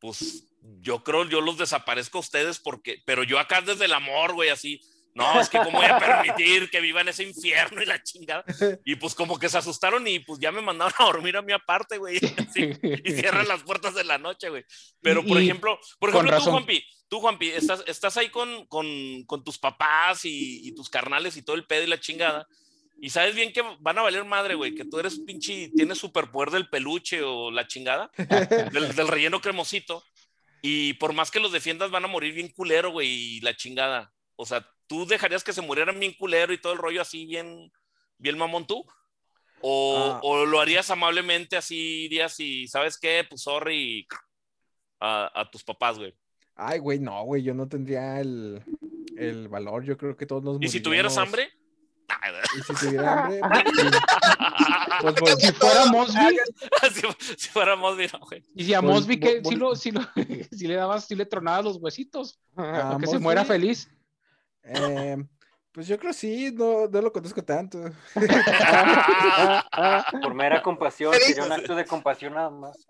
pues 0.00 0.48
yo 0.80 1.04
creo 1.04 1.28
yo 1.28 1.40
los 1.40 1.58
desaparezco 1.58 2.18
a 2.18 2.22
ustedes 2.22 2.58
porque, 2.58 3.02
pero 3.06 3.22
yo 3.22 3.38
acá 3.38 3.60
desde 3.60 3.84
el 3.84 3.92
amor, 3.92 4.34
güey, 4.34 4.48
así. 4.48 4.80
No, 5.16 5.40
es 5.40 5.48
que 5.48 5.56
cómo 5.58 5.78
voy 5.78 5.86
a 5.86 5.98
permitir 5.98 6.68
que 6.68 6.80
vivan 6.80 7.08
ese 7.08 7.22
infierno 7.24 7.82
y 7.82 7.86
la 7.86 8.02
chingada. 8.02 8.44
Y 8.84 8.96
pues 8.96 9.14
como 9.14 9.38
que 9.38 9.48
se 9.48 9.56
asustaron 9.56 10.06
y 10.06 10.18
pues 10.18 10.38
ya 10.38 10.52
me 10.52 10.60
mandaron 10.60 10.92
a 10.98 11.04
dormir 11.04 11.36
a 11.38 11.42
mi 11.42 11.52
aparte, 11.54 11.96
güey. 11.96 12.18
así 12.18 12.70
y 13.04 13.12
cierran 13.12 13.48
las 13.48 13.62
puertas 13.62 13.94
de 13.94 14.04
la 14.04 14.18
noche, 14.18 14.50
güey. 14.50 14.64
Pero, 15.00 15.24
por 15.24 15.40
Y- 15.40 15.44
ejemplo, 15.44 15.80
por 15.98 16.10
ejemplo, 16.10 16.36
tú. 16.38 16.50
Juanpi, 16.50 16.84
tú, 17.08 17.20
Juanpi, 17.20 17.48
estás, 17.48 17.82
estás 17.86 18.16
ahí 18.18 18.28
con, 18.28 18.66
con, 18.66 19.24
con 19.24 19.42
tus 19.42 19.58
papás 19.58 20.24
y, 20.26 20.68
y 20.68 20.74
tus 20.74 20.90
carnales 20.90 21.36
y 21.38 21.42
todo 21.42 21.56
el 21.56 21.66
pedo 21.66 21.84
y 21.84 21.86
la 21.88 21.98
chingada. 21.98 22.46
Y 23.00 23.08
sabes 23.10 23.34
bien 23.34 23.52
que 23.54 23.62
van 23.80 23.98
a 23.98 24.02
valer 24.02 24.24
madre, 24.26 24.54
güey, 24.54 24.74
que 24.74 24.84
tú 24.84 24.98
eres 24.98 25.18
pinche, 25.18 25.70
tienes 25.74 25.96
superpoder 25.98 26.50
del 26.50 26.68
peluche 26.68 27.22
o 27.22 27.50
la 27.50 27.66
chingada, 27.66 28.10
del, 28.16 28.94
del 28.94 29.08
relleno 29.08 29.40
cremosito. 29.40 30.04
Y 30.62 30.94
por 30.94 31.12
más 31.12 31.30
que 31.30 31.40
los 31.40 31.52
defiendas, 31.52 31.90
van 31.90 32.04
a 32.04 32.08
morir 32.08 32.34
bien 32.34 32.48
culero, 32.48 32.90
güey, 32.90 33.08
y 33.08 33.40
la 33.40 33.54
chingada. 33.56 34.12
O 34.36 34.44
sea, 34.46 34.66
¿tú 34.86 35.06
dejarías 35.06 35.44
que 35.44 35.52
se 35.52 35.62
murieran 35.62 35.98
bien 35.98 36.14
culero 36.14 36.52
y 36.52 36.60
todo 36.60 36.72
el 36.72 36.78
rollo 36.78 37.00
así 37.02 37.26
bien, 37.26 37.72
bien 38.18 38.38
mamón 38.38 38.66
tú? 38.66 38.84
¿O, 39.62 39.96
Ah. 40.16 40.20
o 40.22 40.44
lo 40.44 40.60
harías 40.60 40.90
amablemente 40.90 41.56
así, 41.56 42.04
irías 42.04 42.38
y, 42.40 42.68
¿sabes 42.68 42.98
qué? 42.98 43.24
Pues 43.28 43.42
sorry 43.42 44.06
a, 45.00 45.30
a 45.34 45.50
tus 45.50 45.64
papás, 45.64 45.98
güey. 45.98 46.14
Ay, 46.54 46.78
güey, 46.78 46.98
no, 46.98 47.22
güey, 47.24 47.42
yo 47.42 47.54
no 47.54 47.66
tendría 47.68 48.20
el, 48.20 48.62
el 49.16 49.48
valor. 49.48 49.84
Yo 49.84 49.96
creo 49.96 50.16
que 50.16 50.24
todos 50.26 50.42
nos 50.42 50.58
¿Y 50.60 50.68
si 50.68 50.80
tuvieras 50.80 51.16
hambre? 51.18 51.50
Y 52.56 52.62
si 52.62 52.74
tuviera 52.86 53.24
hambre, 53.24 53.40
pues, 55.00 55.14
pues, 55.18 55.34
Si 55.40 55.52
fuera 55.52 55.86
Mosby, 55.86 56.20
si, 56.94 57.34
si 57.36 57.48
fuéramos, 57.48 57.96
mira, 57.96 58.18
güey. 58.18 58.42
y 58.54 58.64
si 58.64 58.74
a 58.74 58.80
Mosby 58.80 59.18
que 59.20 59.42
vol- 59.42 59.48
si 59.50 59.56
lo, 59.56 59.74
si 59.76 59.90
lo, 59.90 60.00
si 60.52 60.66
le 60.66 60.74
dabas, 60.74 61.06
si 61.06 61.14
le 61.14 61.26
tronabas 61.26 61.64
los 61.64 61.76
huesitos, 61.78 62.38
para 62.54 62.96
que 62.98 63.06
se 63.06 63.12
Mosby, 63.14 63.18
muera 63.22 63.44
feliz. 63.44 63.90
Eh, 64.66 65.16
pues 65.72 65.86
yo 65.88 65.98
creo 65.98 66.12
sí, 66.12 66.52
no, 66.52 66.86
no 66.88 67.02
lo 67.02 67.12
conozco 67.12 67.42
tanto. 67.44 67.78
Por 70.22 70.34
mera 70.34 70.62
compasión, 70.62 71.12
¿Qué 71.12 71.20
sería 71.20 71.42
un 71.42 71.48
dices? 71.50 71.62
acto 71.62 71.76
de 71.76 71.84
compasión 71.84 72.34
nada 72.34 72.50
más. 72.50 72.86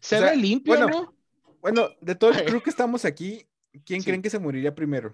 Se 0.00 0.16
O 0.16 0.20
sea, 0.20 0.30
ve 0.30 0.36
limpio, 0.36 0.76
bueno, 0.76 0.88
¿no? 0.88 1.14
Bueno, 1.60 1.88
de 2.00 2.14
todo 2.14 2.30
el 2.30 2.44
crew 2.44 2.62
que 2.62 2.70
estamos 2.70 3.04
aquí, 3.04 3.46
¿quién 3.84 4.00
Sí. 4.00 4.06
creen 4.06 4.22
que 4.22 4.30
se 4.30 4.38
moriría 4.38 4.74
primero? 4.74 5.12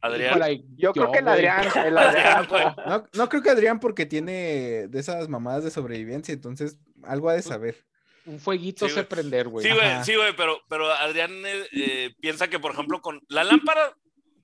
Adrián. 0.00 0.30
Híjole, 0.38 0.64
Yo 0.76 0.92
creo 0.92 1.12
que 1.12 1.18
el. 1.18 1.28
Adrián, 1.28 1.66
el 1.84 1.98
Adrián. 1.98 2.46
No, 2.86 3.04
no 3.12 3.28
creo 3.28 3.42
que 3.42 3.50
Adrián 3.50 3.80
porque 3.80 4.06
tiene 4.06 4.86
de 4.88 4.98
esas 4.98 5.28
mamadas 5.28 5.64
de 5.64 5.70
sobrevivencia, 5.70 6.32
entonces 6.32 6.78
algo 7.02 7.28
ha 7.28 7.34
de 7.34 7.42
saber. 7.42 7.84
Un 8.24 8.38
fueguito 8.38 8.88
Sí, 8.88 8.94
se 8.94 9.04
prender, 9.04 9.48
güey. 9.48 9.66
Sí, 9.66 9.72
güey, 9.74 10.04
sí, 10.04 10.14
güey, 10.14 10.36
pero, 10.36 10.58
pero 10.68 10.90
Adrián 10.92 11.32
eh, 11.46 11.64
eh, 11.72 12.14
piensa 12.20 12.48
que, 12.48 12.58
por 12.58 12.72
ejemplo, 12.72 13.00
con 13.02 13.20
la 13.28 13.42
lámpara, 13.42 13.94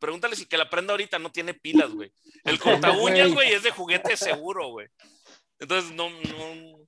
pregúntale 0.05 0.37
si 0.37 0.45
que 0.45 0.59
la 0.59 0.69
prenda 0.69 0.93
ahorita 0.93 1.19
no 1.19 1.33
tiene 1.33 1.55
pilas, 1.55 1.91
güey. 1.91 2.13
El 2.45 2.59
corta 2.61 2.93
uñas, 2.93 3.33
güey. 3.33 3.55
es 3.55 3.63
de 3.63 3.71
juguete 3.71 4.19
seguro, 4.19 4.69
güey. 4.69 4.89
Entonces, 5.59 5.93
no, 5.93 6.11
no, 6.11 6.79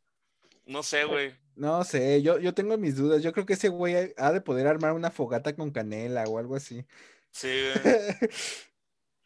no 0.67 0.83
sé, 0.83 1.05
güey. 1.05 1.35
No 1.55 1.83
sé, 1.85 2.21
yo, 2.21 2.39
yo 2.39 2.53
tengo 2.53 2.77
mis 2.77 2.97
dudas. 2.97 3.23
Yo 3.23 3.33
creo 3.33 3.47
que 3.47 3.55
ese 3.55 3.71
güey 3.71 4.13
ha 4.19 4.33
de 4.33 4.43
poder 4.43 4.67
armar 4.67 4.93
una 4.93 5.11
fogata 5.11 5.57
con 5.57 5.71
canela 5.71 6.25
o 6.25 6.39
algo 6.39 6.57
así. 6.57 6.85
Sí, 7.31 7.49
güey. 7.83 7.95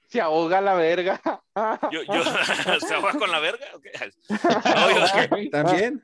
Se 0.09 0.21
ahoga 0.21 0.61
la 0.61 0.75
verga. 0.75 1.21
Yo, 1.93 2.03
yo, 2.03 2.25
¿se 2.81 2.95
ahoga 2.95 3.13
con 3.13 3.31
la 3.31 3.39
verga? 3.39 3.65
No, 3.73 4.91
yo-. 4.91 5.51
También. 5.51 6.03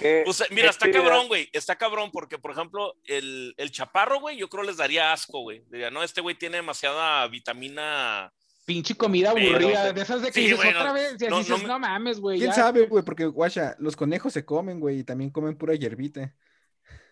¿Qué- 0.00 0.22
Pues, 0.24 0.40
eh, 0.40 0.44
mira, 0.50 0.70
está 0.70 0.86
actividad- 0.86 1.04
cabrón, 1.08 1.28
güey. 1.28 1.48
Está 1.52 1.76
cabrón 1.76 2.10
porque, 2.12 2.38
por 2.38 2.50
ejemplo, 2.52 2.96
el, 3.04 3.54
el 3.56 3.70
chaparro, 3.70 4.20
güey, 4.20 4.36
yo 4.36 4.48
creo 4.48 4.62
les 4.64 4.76
daría 4.76 5.12
asco, 5.12 5.40
güey. 5.40 5.62
Diría, 5.70 5.90
no, 5.90 6.02
este 6.02 6.20
güey 6.20 6.34
tiene 6.36 6.56
demasiada 6.56 7.26
vitamina. 7.28 8.32
Pinche 8.66 8.94
comida 8.94 9.32
Pero- 9.34 9.50
aburrida, 9.56 9.92
de 9.92 10.00
esas 10.00 10.22
de 10.22 10.28
que 10.28 10.40
Sí, 10.40 10.46
dices 10.52 10.58
otra 10.74 10.92
vez, 10.94 11.16
y 11.20 11.26
no- 11.26 11.38
dices, 11.38 11.50
no 11.50 11.58
no, 11.68 11.78
me- 11.78 11.86
mames, 11.86 12.18
güey. 12.18 12.38
¿Quién 12.38 12.50
ya". 12.50 12.56
sabe, 12.56 12.86
güey? 12.86 13.04
Porque, 13.04 13.26
guacha, 13.26 13.76
los 13.78 13.94
conejos 13.94 14.32
se 14.32 14.44
comen, 14.44 14.80
güey, 14.80 15.00
y 15.00 15.04
también 15.04 15.30
comen 15.30 15.56
pura 15.56 15.74
hierbita. 15.74 16.34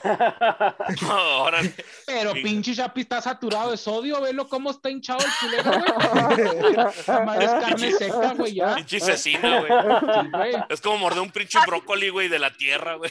Órale. 1.10 1.74
Pero 2.06 2.32
pinche 2.34 2.74
Chapi 2.74 3.02
está 3.02 3.20
saturado 3.20 3.70
de 3.70 3.76
sodio, 3.76 4.20
velo 4.20 4.48
cómo 4.48 4.70
está 4.70 4.90
hinchado 4.90 5.20
el 5.20 5.32
culero, 5.40 5.70
güey. 5.70 6.74
La 7.06 7.20
madre 7.20 7.44
es 7.44 7.50
carne 7.52 7.92
seca, 7.92 8.34
güey, 8.34 8.54
ya. 8.54 8.74
Pinche 8.76 9.00
cecina, 9.00 9.60
güey. 9.60 9.70
Sí, 9.70 10.30
güey. 10.32 10.64
Es 10.68 10.80
como 10.80 10.98
morder 10.98 11.20
un 11.20 11.30
pinche 11.30 11.58
brócoli, 11.66 12.08
güey, 12.08 12.28
de 12.28 12.38
la 12.38 12.52
tierra, 12.52 12.96
güey. 12.96 13.10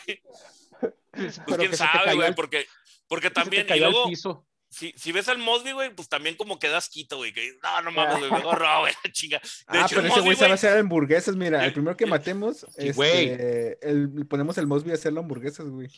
Pues 1.12 1.42
Pero 1.46 1.58
quién 1.58 1.72
se 1.72 1.78
sabe, 1.78 2.16
güey, 2.16 2.28
al- 2.30 2.36
porque, 2.36 2.66
porque 3.08 3.28
se 3.28 3.34
también, 3.34 3.68
y 3.70 3.80
luego, 3.80 4.08
piso. 4.08 4.48
si, 4.70 4.94
si 4.96 5.12
ves 5.12 5.28
al 5.28 5.38
Mosby, 5.40 5.74
güey, 5.74 5.94
pues 5.94 6.08
también 6.08 6.36
como 6.36 6.58
que 6.58 6.70
das 6.70 6.88
quito, 6.88 7.18
güey, 7.18 7.34
que 7.34 7.58
no, 7.62 7.82
no 7.82 7.92
mames, 7.92 8.20
güey, 8.20 8.32
mejor 8.32 8.62
no, 8.62 8.80
güey, 8.80 8.94
chinga. 9.12 9.40
De 9.40 9.78
ah, 9.80 9.82
hecho, 9.82 9.96
pero 9.96 10.02
el 10.02 10.06
ese 10.08 10.16
Mosby, 10.16 10.24
güey 10.24 10.36
sabe 10.38 10.48
güey, 10.48 10.54
hacer 10.54 10.78
hamburguesas. 10.78 11.36
Mira, 11.36 11.66
el 11.66 11.74
primero 11.74 11.98
que 11.98 12.06
matemos, 12.06 12.66
Sí, 12.78 12.92
güey. 12.94 13.30
este, 13.30 13.90
el- 13.90 14.26
ponemos 14.28 14.58
el 14.58 14.68
Mosby 14.68 14.92
a 14.92 14.94
hacer 14.94 15.12
hamburguesas, 15.18 15.68
güey. 15.70 15.90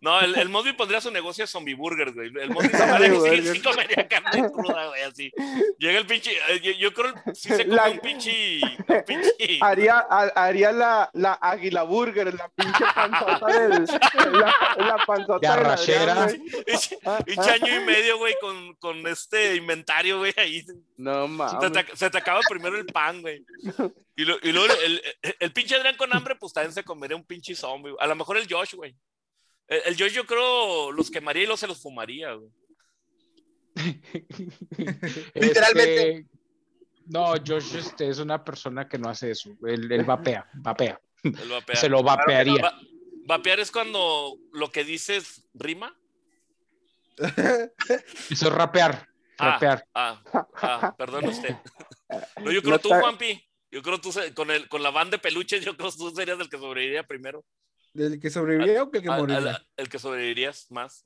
No, 0.00 0.20
el, 0.20 0.36
el 0.38 0.48
Mosby 0.48 0.72
pondría 0.74 1.00
su 1.00 1.10
negocio 1.10 1.44
de 1.44 1.48
zombie 1.48 1.74
burgers, 1.74 2.14
güey. 2.14 2.30
El 2.40 2.50
Mosby 2.50 2.68
se 2.70 3.30
que 3.30 3.42
sí, 3.42 3.54
sí 3.54 3.62
comería 3.62 4.08
carne 4.08 4.50
cruda, 4.52 4.86
güey, 4.88 5.02
así. 5.02 5.32
Llega 5.78 5.98
el 5.98 6.06
pinche, 6.06 6.32
eh, 6.48 6.60
yo, 6.62 6.72
yo 6.72 6.92
creo, 6.94 7.14
sí 7.34 7.48
se 7.48 7.64
come 7.64 7.76
La- 7.76 7.88
un 7.90 7.98
pinche, 8.00 8.60
un 8.62 9.04
pinche, 9.06 9.32
Haría, 9.60 9.98
ha- 10.08 10.32
haría 10.36 10.72
la, 10.72 11.10
la 11.14 11.32
águila 11.34 11.82
burger, 11.84 12.34
la 12.34 12.48
pinche 12.50 12.84
panzota 12.94 13.46
del. 13.46 13.84
La, 14.32 14.54
la 14.78 14.96
panzota 15.06 15.38
De 15.38 15.46
arrachera. 15.48 16.28
Pinche, 16.66 16.98
pinche 17.24 17.50
año 17.50 17.80
y 17.82 17.84
medio, 17.84 18.18
güey, 18.18 18.34
con, 18.40 18.74
con 18.76 19.06
este 19.06 19.56
inventario, 19.56 20.18
güey, 20.18 20.34
ahí. 20.36 20.64
No 20.96 21.24
Se 21.26 21.28
mames. 21.28 21.72
te, 21.72 21.96
se 21.96 22.10
te 22.10 22.18
acaba 22.18 22.40
primero 22.48 22.76
el 22.76 22.86
pan, 22.86 23.20
güey. 23.22 23.44
Y, 24.16 24.24
lo- 24.24 24.38
y 24.42 24.52
luego 24.52 24.72
el, 24.84 25.02
el- 25.22 25.36
el 25.40 25.52
pinche 25.52 25.76
Adrián 25.76 25.96
con 25.96 26.14
hambre, 26.14 26.34
pues 26.36 26.52
también 26.52 26.72
se 26.72 26.82
comería 26.84 27.16
un 27.16 27.24
pinche 27.24 27.54
zombie. 27.54 27.92
güey. 27.92 28.02
A 28.02 28.06
lo 28.06 28.14
mejor 28.14 28.36
el 28.38 28.46
Josh, 28.50 28.74
güey. 28.74 28.94
El, 29.68 29.80
el 29.86 29.96
Josh 29.98 30.12
yo 30.12 30.26
creo 30.26 30.92
los 30.92 31.10
quemaría 31.10 31.44
y 31.44 31.46
los 31.46 31.60
se 31.60 31.66
los 31.66 31.80
fumaría, 31.80 32.32
güey. 32.34 32.50
Literalmente. 35.34 36.10
Este, 36.10 36.26
no, 37.06 37.34
Josh 37.46 37.76
este, 37.76 38.08
es 38.08 38.18
una 38.18 38.42
persona 38.44 38.88
que 38.88 38.98
no 38.98 39.08
hace 39.08 39.30
eso. 39.30 39.56
Él, 39.66 39.90
él 39.90 40.04
vapea, 40.04 40.48
vapea. 40.54 41.00
Él 41.22 41.48
vapea. 41.50 41.76
Se 41.76 41.88
lo 41.88 42.02
vapearía. 42.02 42.62
Va- 42.62 42.78
vapear 43.26 43.60
es 43.60 43.70
cuando 43.70 44.36
lo 44.52 44.70
que 44.70 44.84
dices 44.84 45.48
rima. 45.54 45.96
Eso 48.30 48.48
es 48.48 48.52
rapear. 48.52 49.08
Ah. 49.38 49.52
Rapear. 49.52 49.86
Ah, 49.94 50.22
ah, 50.62 50.94
perdón 50.96 51.26
usted. 51.28 51.56
No, 52.40 52.52
yo 52.52 52.60
creo 52.62 52.74
No 52.74 52.78
tú, 52.78 52.88
está- 52.88 53.00
Juanpi. 53.00 53.42
Yo 53.68 53.82
creo 53.82 54.00
tú, 54.00 54.10
con, 54.34 54.48
el, 54.52 54.68
con 54.68 54.80
la 54.80 54.90
banda 54.90 55.16
de 55.16 55.18
peluches, 55.18 55.64
yo 55.64 55.76
creo 55.76 55.90
que 55.90 55.96
tú 55.98 56.10
serías 56.14 56.38
el 56.38 56.48
que 56.48 56.56
sobreviviría 56.56 57.02
primero. 57.02 57.44
¿El 57.98 58.20
que 58.20 58.30
sobrevivió 58.30 58.84
o 58.84 58.90
que 58.90 58.98
el 58.98 59.04
que 59.04 59.10
Al- 59.10 59.20
moriría? 59.20 59.66
el 59.76 59.88
que 59.88 59.98
sobrevivirías 59.98 60.66
más. 60.70 61.04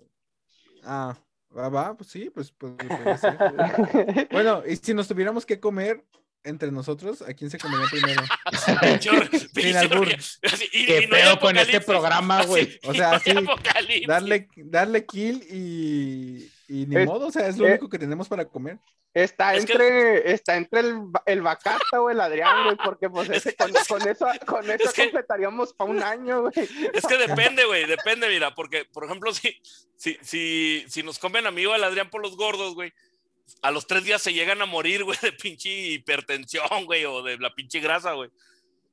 Ah, 0.83 1.17
va, 1.57 1.69
va, 1.69 1.97
pues 1.97 2.11
sí, 2.11 2.31
pues, 2.31 2.53
pues, 2.53 2.75
ser. 3.21 3.37
Bueno, 4.31 4.63
y 4.67 4.77
si 4.77 4.95
nos 4.95 5.09
tuviéramos 5.09 5.45
que 5.47 5.61
comer, 5.61 6.05
entre 6.43 6.73
nosotros, 6.73 7.21
¿a 7.23 7.35
quién 7.35 7.51
se 7.51 7.59
comería 7.59 7.87
primero? 7.91 8.23
Pinche 9.55 9.79
albur. 9.79 10.09
Así, 10.15 10.69
y- 10.73 10.87
¿Qué 10.87 11.03
y 11.03 11.07
no 11.07 11.17
hay 11.17 11.23
pedo 11.23 11.39
con 11.41 11.57
este 11.59 11.81
programa, 11.83 12.45
güey? 12.47 12.63
Así, 12.65 12.79
O 12.85 12.95
sea, 12.95 13.11
no 13.11 13.15
hay 13.17 13.21
sí, 13.21 13.31
apocalipsis. 13.31 14.07
Darle, 14.07 14.49
darle 14.57 15.05
kill 15.07 15.43
y, 15.51 16.51
y 16.71 16.87
ni 16.87 16.97
Es- 16.97 17.07
modo, 17.07 17.27
o 17.27 17.31
sea, 17.33 17.49
es 17.49 17.59
lo 17.59 17.67
eh, 17.67 17.71
único 17.73 17.89
que 17.89 17.99
tenemos 17.99 18.29
para 18.29 18.45
comer. 18.45 18.79
Está 19.13 19.55
Es 19.57 19.67
que- 19.67 19.73
entre, 19.73 20.33
está 20.33 20.57
entre 20.57 20.81
el, 20.81 21.01
el 21.27 21.43
Bacata 21.43 22.01
o 22.01 22.11
el 22.11 22.21
Adrián, 22.21 22.65
güey, 22.65 22.77
porque 22.85 23.11
pues 23.11 23.29
ese, 23.29 23.57
con, 23.57 23.73
con 23.89 24.09
eso, 24.09 24.27
con 24.47 24.71
eso 24.71 24.85
Es 24.85 24.93
que- 24.93 25.03
completaríamos 25.03 25.75
para 25.75 25.91
un 25.91 26.03
año, 26.03 26.43
güey. 26.43 26.53
Es 26.95 27.05
que 27.07 27.17
depende, 27.17 27.65
güey, 27.65 27.87
depende, 27.87 28.29
mira, 28.29 28.55
porque, 28.55 28.85
por 28.85 29.05
ejemplo, 29.05 29.35
si, 29.35 29.61
si, 29.97 30.17
si, 30.23 30.85
si 30.89 31.03
nos 31.03 31.19
comen 31.19 31.47
amigo 31.47 31.73
al 31.73 31.83
Adrián 31.83 32.09
por 32.09 32.23
los 32.23 32.37
gordos, 32.37 32.75
güey, 32.75 32.93
a 33.63 33.73
los 33.73 33.89
tres 33.89 34.05
días 34.05 34.23
se 34.23 34.33
llegan 34.33 34.63
a 34.63 34.67
morir, 34.67 35.03
güey, 35.05 35.19
de 35.21 35.33
pinche 35.33 35.69
hipertensión, 35.69 36.85
güey, 36.87 37.05
o 37.05 37.23
de 37.23 37.37
la 37.39 37.53
pinche 37.53 37.81
grasa, 37.81 38.13
güey. 38.13 38.31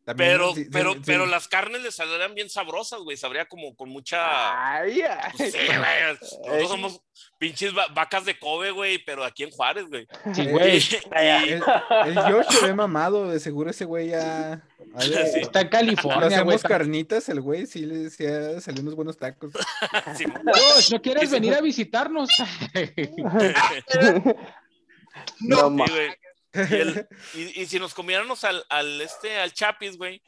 También, 0.08 0.32
Pero, 0.32 0.55
sí, 0.55 0.64
sí, 0.64 0.70
pero, 0.72 0.93
sí. 0.93 1.01
pero 1.05 1.26
las 1.26 1.49
carnes 1.49 1.82
le 1.82 1.91
saldrían 1.91 2.34
bien 2.34 2.49
sabrosas, 2.49 3.01
güey, 3.01 3.18
sabría 3.18 3.45
como 3.45 3.76
con 3.76 3.89
mucha... 3.89 4.78
Ay, 4.78 5.01
ay. 5.01 5.32
Pues 5.36 5.51
sí, 5.51 5.58
güey, 5.68 6.14
nosotros 6.22 6.70
somos 6.70 7.01
pinches 7.38 7.78
va- 7.78 7.88
vacas 7.88 8.24
de 8.24 8.39
Kobe, 8.39 8.72
güey, 8.72 8.99
pero 9.03 9.26
aquí 9.26 9.43
en 9.43 9.51
Juárez, 9.51 9.84
güey. 9.89 10.08
Sí, 10.34 10.43
Eh, 10.43 10.51
güey. 10.51 10.78
Y- 11.45 11.51
El, 11.51 11.62
el 12.05 12.20
Josh 12.20 12.47
se 12.51 12.68
ve 12.68 12.74
mamado, 12.74 13.28
de 13.30 13.38
seguro 13.41 13.70
ese 13.70 13.84
güey 13.84 14.08
ya. 14.12 14.64
Sí. 14.97 15.14
Está 15.41 15.60
en 15.60 15.68
California, 15.68 16.28
hacemos 16.28 16.64
carnitas, 16.64 17.28
el 17.28 17.41
güey 17.41 17.66
sí 17.66 17.86
le 17.86 18.10
sí 18.10 18.26
ha 18.26 18.62
salido 18.62 18.84
unos 18.84 18.95
buenos 18.95 19.18
tacos. 19.18 19.51
sí, 20.16 20.24
Josh, 20.74 20.89
¿no 20.93 21.01
quieres 21.01 21.30
venir 21.30 21.53
a 21.53 21.60
visitarnos? 21.60 22.30
No, 25.41 25.70
güey. 25.72 25.89
Y, 26.70 26.74
el- 26.76 27.08
y- 27.34 27.62
y 27.62 27.66
si 27.66 27.80
nos 27.80 27.93
comiéramos 27.93 28.43
al, 28.43 28.64
al 28.70 28.99
este, 29.01 29.39
al 29.39 29.53
Chapis, 29.53 29.97
güey, 29.97 30.22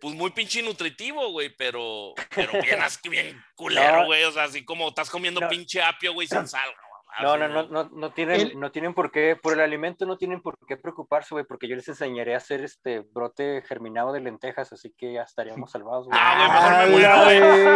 pues 0.00 0.14
muy 0.14 0.30
pinche 0.32 0.62
nutritivo, 0.62 1.30
güey, 1.30 1.50
pero, 1.56 2.14
pero 2.34 2.60
bien, 2.60 2.80
así, 2.82 2.98
bien 3.08 3.40
culero, 3.54 4.00
No. 4.00 4.06
güey. 4.06 4.24
O 4.24 4.32
sea, 4.32 4.44
así 4.44 4.64
como 4.64 4.88
estás 4.88 5.10
comiendo 5.10 5.40
No. 5.40 5.48
pinche 5.48 5.80
apio, 5.82 6.12
güey, 6.12 6.26
sin 6.26 6.46
sal. 6.48 6.64
güey. 6.64 6.76
No, 7.20 7.36
no, 7.36 7.46
no, 7.46 7.64
no, 7.68 7.90
no 7.92 8.10
tienen, 8.14 8.40
El- 8.40 8.58
no 8.58 8.72
tienen 8.72 8.94
por 8.94 9.12
qué, 9.12 9.36
por 9.36 9.52
el 9.52 9.60
alimento 9.60 10.06
no 10.06 10.16
tienen 10.16 10.40
por 10.40 10.56
qué 10.66 10.78
preocuparse, 10.78 11.34
güey, 11.34 11.44
porque 11.46 11.68
yo 11.68 11.76
les 11.76 11.86
enseñaré 11.86 12.32
a 12.32 12.38
hacer 12.38 12.64
este 12.64 13.00
brote 13.00 13.62
germinado 13.68 14.14
de 14.14 14.20
lentejas, 14.20 14.72
así 14.72 14.94
que 14.96 15.12
ya 15.12 15.20
estaríamos 15.22 15.70
salvados, 15.72 16.06
güey. 16.06 16.18
Ah, 16.18 16.86
güey, 16.88 17.02
mejor 17.02 17.02
me 17.02 17.06
¡A 17.06 17.20
muero, 17.20 17.24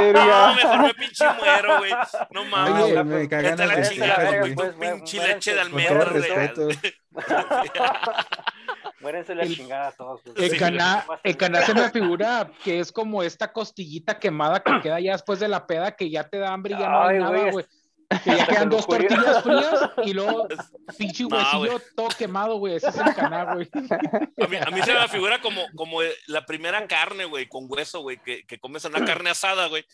güey. 0.01 0.13
No, 0.15 0.55
mejor 0.55 0.83
me 0.85 0.95
pinche 0.95 1.25
muero, 1.39 1.79
güey. 1.81 1.93
No 2.31 2.45
mames. 2.47 2.73
güey, 2.81 2.93
Oye, 2.93 3.05
me 3.05 3.29
cagan 3.29 3.59
las 3.59 3.91
lentejas, 3.91 4.35
pues, 4.55 4.75
pinche 4.95 5.29
leche 5.29 5.55
de 5.55 5.61
almendra, 5.61 6.11
güey. 6.11 6.79
Muérense 9.01 9.35
la 9.35 9.43
El- 9.43 9.55
chingada 9.57 9.93
todos. 9.93 10.23
güey. 10.25 10.45
El 10.45 10.51
Sí, 10.51 10.57
caná, 10.59 11.05
güey. 11.07 11.19
el 11.25 11.37
caná 11.37 11.63
se 11.63 11.75
me 11.75 11.91
figura 11.91 12.51
que 12.65 12.81
es 12.81 12.91
como 12.93 13.23
esta 13.23 13.53
costillita 13.53 14.19
quemada 14.19 14.61
que 14.63 14.81
queda 14.81 15.01
ya 15.01 15.13
después 15.13 15.39
de 15.41 15.49
la 15.49 15.67
peda 15.67 15.95
que 15.95 16.11
ya 16.11 16.29
te 16.29 16.39
da 16.39 16.53
hambre 16.53 16.75
y 16.75 16.79
ya 16.79 16.89
no 16.89 17.03
hay 17.03 17.17
Ay, 17.17 17.23
nada, 17.23 17.51
güey. 17.51 17.65
Que 18.23 18.37
ya 18.37 18.47
quedan 18.47 18.71
dos 18.71 18.87
tortillas 18.87 19.43
frías 19.43 19.91
y 20.05 20.13
luego 20.15 20.47
pinche 20.99 21.25
No, 21.25 21.37
huesillo 21.37 21.59
güey. 21.73 21.83
todo 21.97 22.09
quemado, 22.17 22.57
güey. 22.59 22.77
Ese 22.77 22.89
es 22.89 22.97
el 22.97 23.15
caná, 23.15 23.55
güey. 23.55 23.69
A 23.75 24.47
mí, 24.47 24.57
a 24.57 24.71
mí 24.71 24.83
se 24.83 24.95
me 24.95 25.09
figura 25.09 25.41
como, 25.41 25.63
como 25.75 25.99
la 26.29 26.47
primera 26.47 26.87
carne, 26.87 27.25
güey, 27.25 27.49
con 27.49 27.67
hueso, 27.69 28.01
güey, 28.03 28.19
que, 28.23 28.47
que 28.47 28.59
comes 28.61 28.85
una 28.85 29.05
carne 29.05 29.31
asada, 29.31 29.67
güey. 29.67 29.85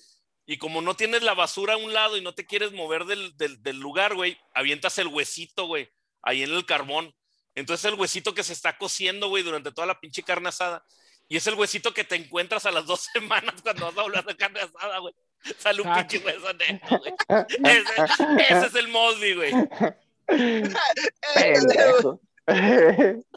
Y 0.45 0.59
como 0.59 0.83
no 0.83 0.95
tienes 0.95 1.23
la 1.23 1.35
basura 1.35 1.75
a 1.75 1.79
un 1.79 1.93
lado 1.95 2.17
y 2.17 2.21
no 2.21 2.35
te 2.35 2.45
quieres 2.47 2.73
mover 2.73 3.05
del, 3.07 3.35
del, 3.37 3.63
del 3.63 3.79
lugar, 3.81 4.15
güey, 4.15 4.37
avientas 4.55 4.99
el 4.99 5.07
huesito, 5.09 5.67
güey, 5.67 5.89
ahí 6.23 6.43
en 6.43 6.53
el 6.53 6.67
carbón. 6.67 7.15
Entonces 7.55 7.93
el 7.93 7.99
huesito 7.99 8.35
que 8.35 8.43
se 8.43 8.53
está 8.53 8.77
cociendo, 8.79 9.29
güey, 9.29 9.43
durante 9.43 9.73
toda 9.73 9.87
la 9.87 10.01
pinche 10.01 10.23
carne 10.23 10.49
asada. 10.49 10.85
Y 11.29 11.37
es 11.37 11.47
el 11.47 11.55
huesito 11.55 11.95
que 11.95 12.05
te 12.05 12.17
encuentras 12.17 12.67
a 12.67 12.71
las 12.71 12.87
dos 12.87 13.09
semanas 13.13 13.63
cuando 13.63 13.87
vas 13.87 13.99
a 13.99 14.03
hablar 14.03 14.25
de 14.25 14.37
carne 14.37 14.61
asada, 14.61 14.99
güey. 14.99 15.15
Sale 15.59 15.83
un 15.83 15.93
pinche 15.93 16.19
hueso 16.19 16.53
negro, 16.55 16.99
güey. 16.99 17.13
Ese, 17.65 17.85
ese 18.49 18.67
es 18.67 18.75
el 18.77 18.89
Mosby, 18.89 19.35
güey. 19.35 19.53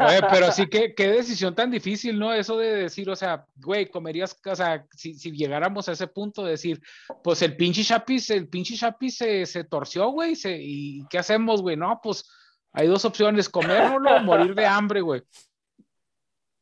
Oye, 0.00 0.20
pero 0.30 0.50
sí, 0.52 0.66
que 0.68 0.94
qué 0.94 1.08
decisión 1.08 1.54
tan 1.54 1.70
difícil, 1.70 2.18
¿no? 2.18 2.32
Eso 2.32 2.56
de 2.58 2.74
decir, 2.74 3.08
o 3.10 3.16
sea, 3.16 3.46
güey, 3.56 3.88
comerías, 3.90 4.38
o 4.44 4.56
sea, 4.56 4.86
si, 4.96 5.14
si 5.14 5.30
llegáramos 5.32 5.88
a 5.88 5.92
ese 5.92 6.06
punto 6.06 6.44
de 6.44 6.52
decir, 6.52 6.80
pues 7.22 7.42
el 7.42 7.56
pinche 7.56 7.82
Chapis, 7.84 8.30
el 8.30 8.48
pinche 8.48 8.76
Chapis 8.76 9.16
se, 9.16 9.46
se 9.46 9.64
torció, 9.64 10.08
güey, 10.08 10.36
se- 10.36 10.58
¿y 10.60 11.06
qué 11.08 11.18
hacemos, 11.18 11.62
güey? 11.62 11.76
No, 11.76 12.00
pues 12.02 12.28
hay 12.72 12.86
dos 12.88 13.04
opciones, 13.04 13.48
comérnoslo 13.48 14.16
o 14.16 14.20
morir 14.20 14.54
de 14.54 14.66
hambre, 14.66 15.00
güey. 15.00 15.22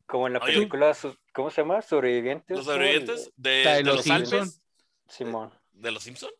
Como 0.06 0.26
en 0.26 0.34
la 0.34 0.40
Oye. 0.40 0.52
película, 0.54 0.94
¿cómo 1.32 1.50
se 1.50 1.62
llama? 1.62 1.80
Sobrevivientes. 1.80 2.56
Los 2.58 2.66
sobrevivientes 2.66 3.32
de, 3.36 3.64
La 3.64 3.70
de 3.72 3.76
de 3.78 3.82
los 3.84 3.96
los 3.96 4.04
Simpson. 4.04 4.38
Alpes. 4.40 4.62
Simón. 5.08 5.50
¿De 5.72 5.90
los 5.90 6.02
Simpson? 6.02 6.30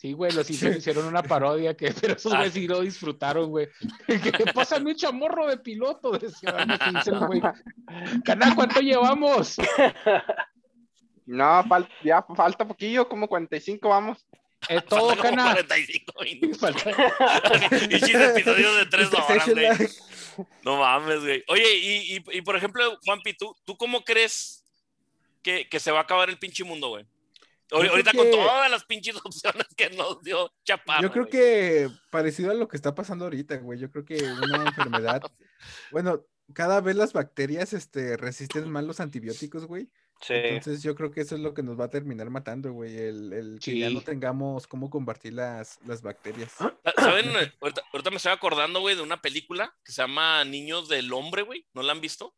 Sí, 0.00 0.12
güey, 0.12 0.30
los 0.30 0.48
hicieron, 0.48 0.78
hicieron 0.78 1.06
una 1.06 1.24
parodia, 1.24 1.76
que, 1.76 1.90
pero 2.00 2.14
esos 2.14 2.32
Ah. 2.32 2.36
güeyes 2.36 2.54
sí 2.54 2.68
lo 2.68 2.82
disfrutaron, 2.82 3.50
güey. 3.50 3.66
Que 4.06 4.52
pásame 4.54 4.92
un 4.92 4.96
chamorro 4.96 5.48
de 5.48 5.56
piloto, 5.56 6.12
decía 6.18 6.52
Van 6.52 6.68
Diesel, 6.94 7.18
güey. 7.26 7.42
Caná, 8.24 8.54
¿cuánto 8.54 8.80
llevamos? 8.80 9.56
No, 11.26 11.62
fal- 11.64 11.88
ya 12.04 12.22
falta 12.36 12.66
poquillo, 12.66 13.08
como 13.08 13.26
45 13.28 13.88
vamos. 13.88 14.24
Es 14.68 14.84
todo, 14.86 15.08
Faltan 15.10 15.16
como 15.16 15.36
Caná. 15.36 15.52
45 15.52 16.12
minutos. 16.22 16.58
Falta- 16.60 16.90
y 17.90 18.00
chis 18.00 18.14
episodios 18.14 18.76
de 18.76 18.86
tres 18.86 19.12
horas, 19.12 19.26
Session 19.44 19.54
güey. 19.58 20.48
No 20.64 20.76
mames, 20.78 21.20
güey. 21.20 21.44
Oye, 21.48 21.74
y, 21.76 22.16
y, 22.16 22.24
y 22.38 22.42
por 22.42 22.56
ejemplo, 22.56 22.98
Juanpi, 23.04 23.34
¿tú, 23.34 23.54
¿tú 23.64 23.76
cómo 23.76 24.04
crees 24.04 24.64
que, 25.42 25.68
que 25.68 25.80
se 25.80 25.90
va 25.90 25.98
a 25.98 26.02
acabar 26.02 26.28
el 26.30 26.38
pinche 26.38 26.62
mundo, 26.64 26.88
güey? 26.88 27.04
Ahorita 27.70 28.12
que- 28.12 28.18
con 28.18 28.30
todas 28.30 28.70
las 28.70 28.84
pinches 28.84 29.16
opciones 29.24 29.66
que 29.76 29.90
nos 29.90 30.22
dio 30.22 30.52
Chaparro. 30.64 31.02
Yo 31.02 31.10
creo 31.12 31.24
güey. 31.24 31.32
que 31.32 31.88
parecido 32.10 32.50
a 32.50 32.54
lo 32.54 32.68
que 32.68 32.76
está 32.76 32.94
pasando 32.94 33.24
ahorita, 33.24 33.56
güey. 33.58 33.78
Yo 33.78 33.90
creo 33.90 34.04
que 34.04 34.16
una 34.22 34.64
enfermedad. 34.66 35.22
Bueno, 35.90 36.24
cada 36.54 36.80
vez 36.80 36.96
las 36.96 37.12
bacterias 37.12 37.72
este, 37.72 38.16
resisten 38.16 38.70
más 38.70 38.84
los 38.84 39.00
antibióticos, 39.00 39.66
güey. 39.66 39.90
Sí. 40.20 40.32
Entonces 40.34 40.82
yo 40.82 40.96
creo 40.96 41.12
que 41.12 41.20
eso 41.20 41.36
es 41.36 41.40
lo 41.42 41.54
que 41.54 41.62
nos 41.62 41.78
va 41.78 41.84
a 41.84 41.90
terminar 41.90 42.28
matando, 42.28 42.72
güey. 42.72 42.96
El, 42.96 43.32
el 43.32 43.60
que 43.62 43.78
ya 43.78 43.88
Sí. 43.88 43.94
no 43.94 44.00
tengamos 44.00 44.66
cómo 44.66 44.90
combatir 44.90 45.34
las, 45.34 45.78
las 45.86 46.02
bacterias. 46.02 46.52
¿Saben? 46.96 47.26
Ahorita, 47.60 47.82
ahorita 47.92 48.10
me 48.10 48.16
estoy 48.16 48.32
acordando, 48.32 48.80
güey, 48.80 48.96
de 48.96 49.02
una 49.02 49.20
película 49.22 49.76
que 49.84 49.92
se 49.92 50.02
llama 50.02 50.44
Niños 50.44 50.88
del 50.88 51.12
Hombre, 51.12 51.42
güey. 51.42 51.66
¿No 51.72 51.82
la 51.82 51.92
han 51.92 52.00
visto? 52.00 52.34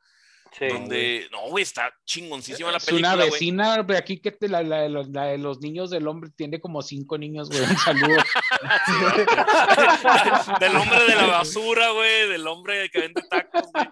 Sí. 0.59 0.66
Donde, 0.66 1.28
no, 1.30 1.42
güey, 1.48 1.62
está 1.62 1.92
chingoncísima 2.05 2.70
la 2.72 2.78
Es 2.78 2.84
una 2.88 2.92
película, 2.92 3.14
güey. 3.16 3.30
vecina 3.30 3.82
de 3.82 3.96
aquí 3.96 4.20
que 4.20 4.32
te- 4.32 4.48
la, 4.48 4.62
la 4.62 4.80
de 4.82 4.88
los, 4.88 5.09
la 5.09 5.26
de 5.26 5.38
los 5.38 5.61
niños 5.61 5.90
del 5.90 6.07
hombre 6.09 6.30
tiene 6.36 6.61
como 6.61 6.82
cinco 6.82 7.16
niños, 7.16 7.48
güey. 7.51 7.62
Un 7.62 7.76
saludo. 7.78 8.16
del 10.61 10.76
hombre 10.76 11.05
de 11.05 11.14
la 11.14 11.26
basura, 11.26 11.90
güey, 11.92 12.28
del 12.28 12.46
hombre 12.46 12.90
que 12.90 13.01
vende 13.01 13.22
tacos, 13.30 13.62
güey. 13.72 13.86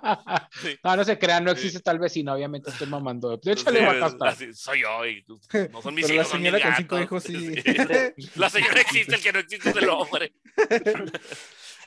Sí. 0.61 0.79
No, 0.83 0.97
no 0.97 1.05
se 1.05 1.19
crean, 1.19 1.45
no 1.45 1.51
existe 1.53 1.81
tal 1.81 1.99
vecina, 1.99 2.35
obviamente 2.35 2.71
estoy 2.71 2.89
mamando. 2.89 3.37
De 3.37 3.53
hecho, 3.53 3.71
le 3.71 3.85
va 3.87 4.07
a 4.07 4.35
soy 4.55 4.81
yo, 4.83 5.07
y 5.07 5.23
tú- 5.23 5.41
no 5.73 5.81
son 5.83 5.95
mis 5.95 6.05
Pero 6.07 6.17
la 6.17 6.23
hijos, 6.23 6.31
son 6.33 6.43
mis 6.43 6.51
señora 6.51 6.65
con 6.65 6.77
cinco 6.77 7.01
hijos 7.01 7.23
sí. 7.25 7.55
La 8.35 8.51
señora 8.51 8.81
existe, 8.81 9.15
el 9.15 9.23
que 9.23 9.33
no 9.33 9.39
existe 9.39 9.71
es 9.71 9.77
el 9.77 9.89
hombre. 9.89 10.33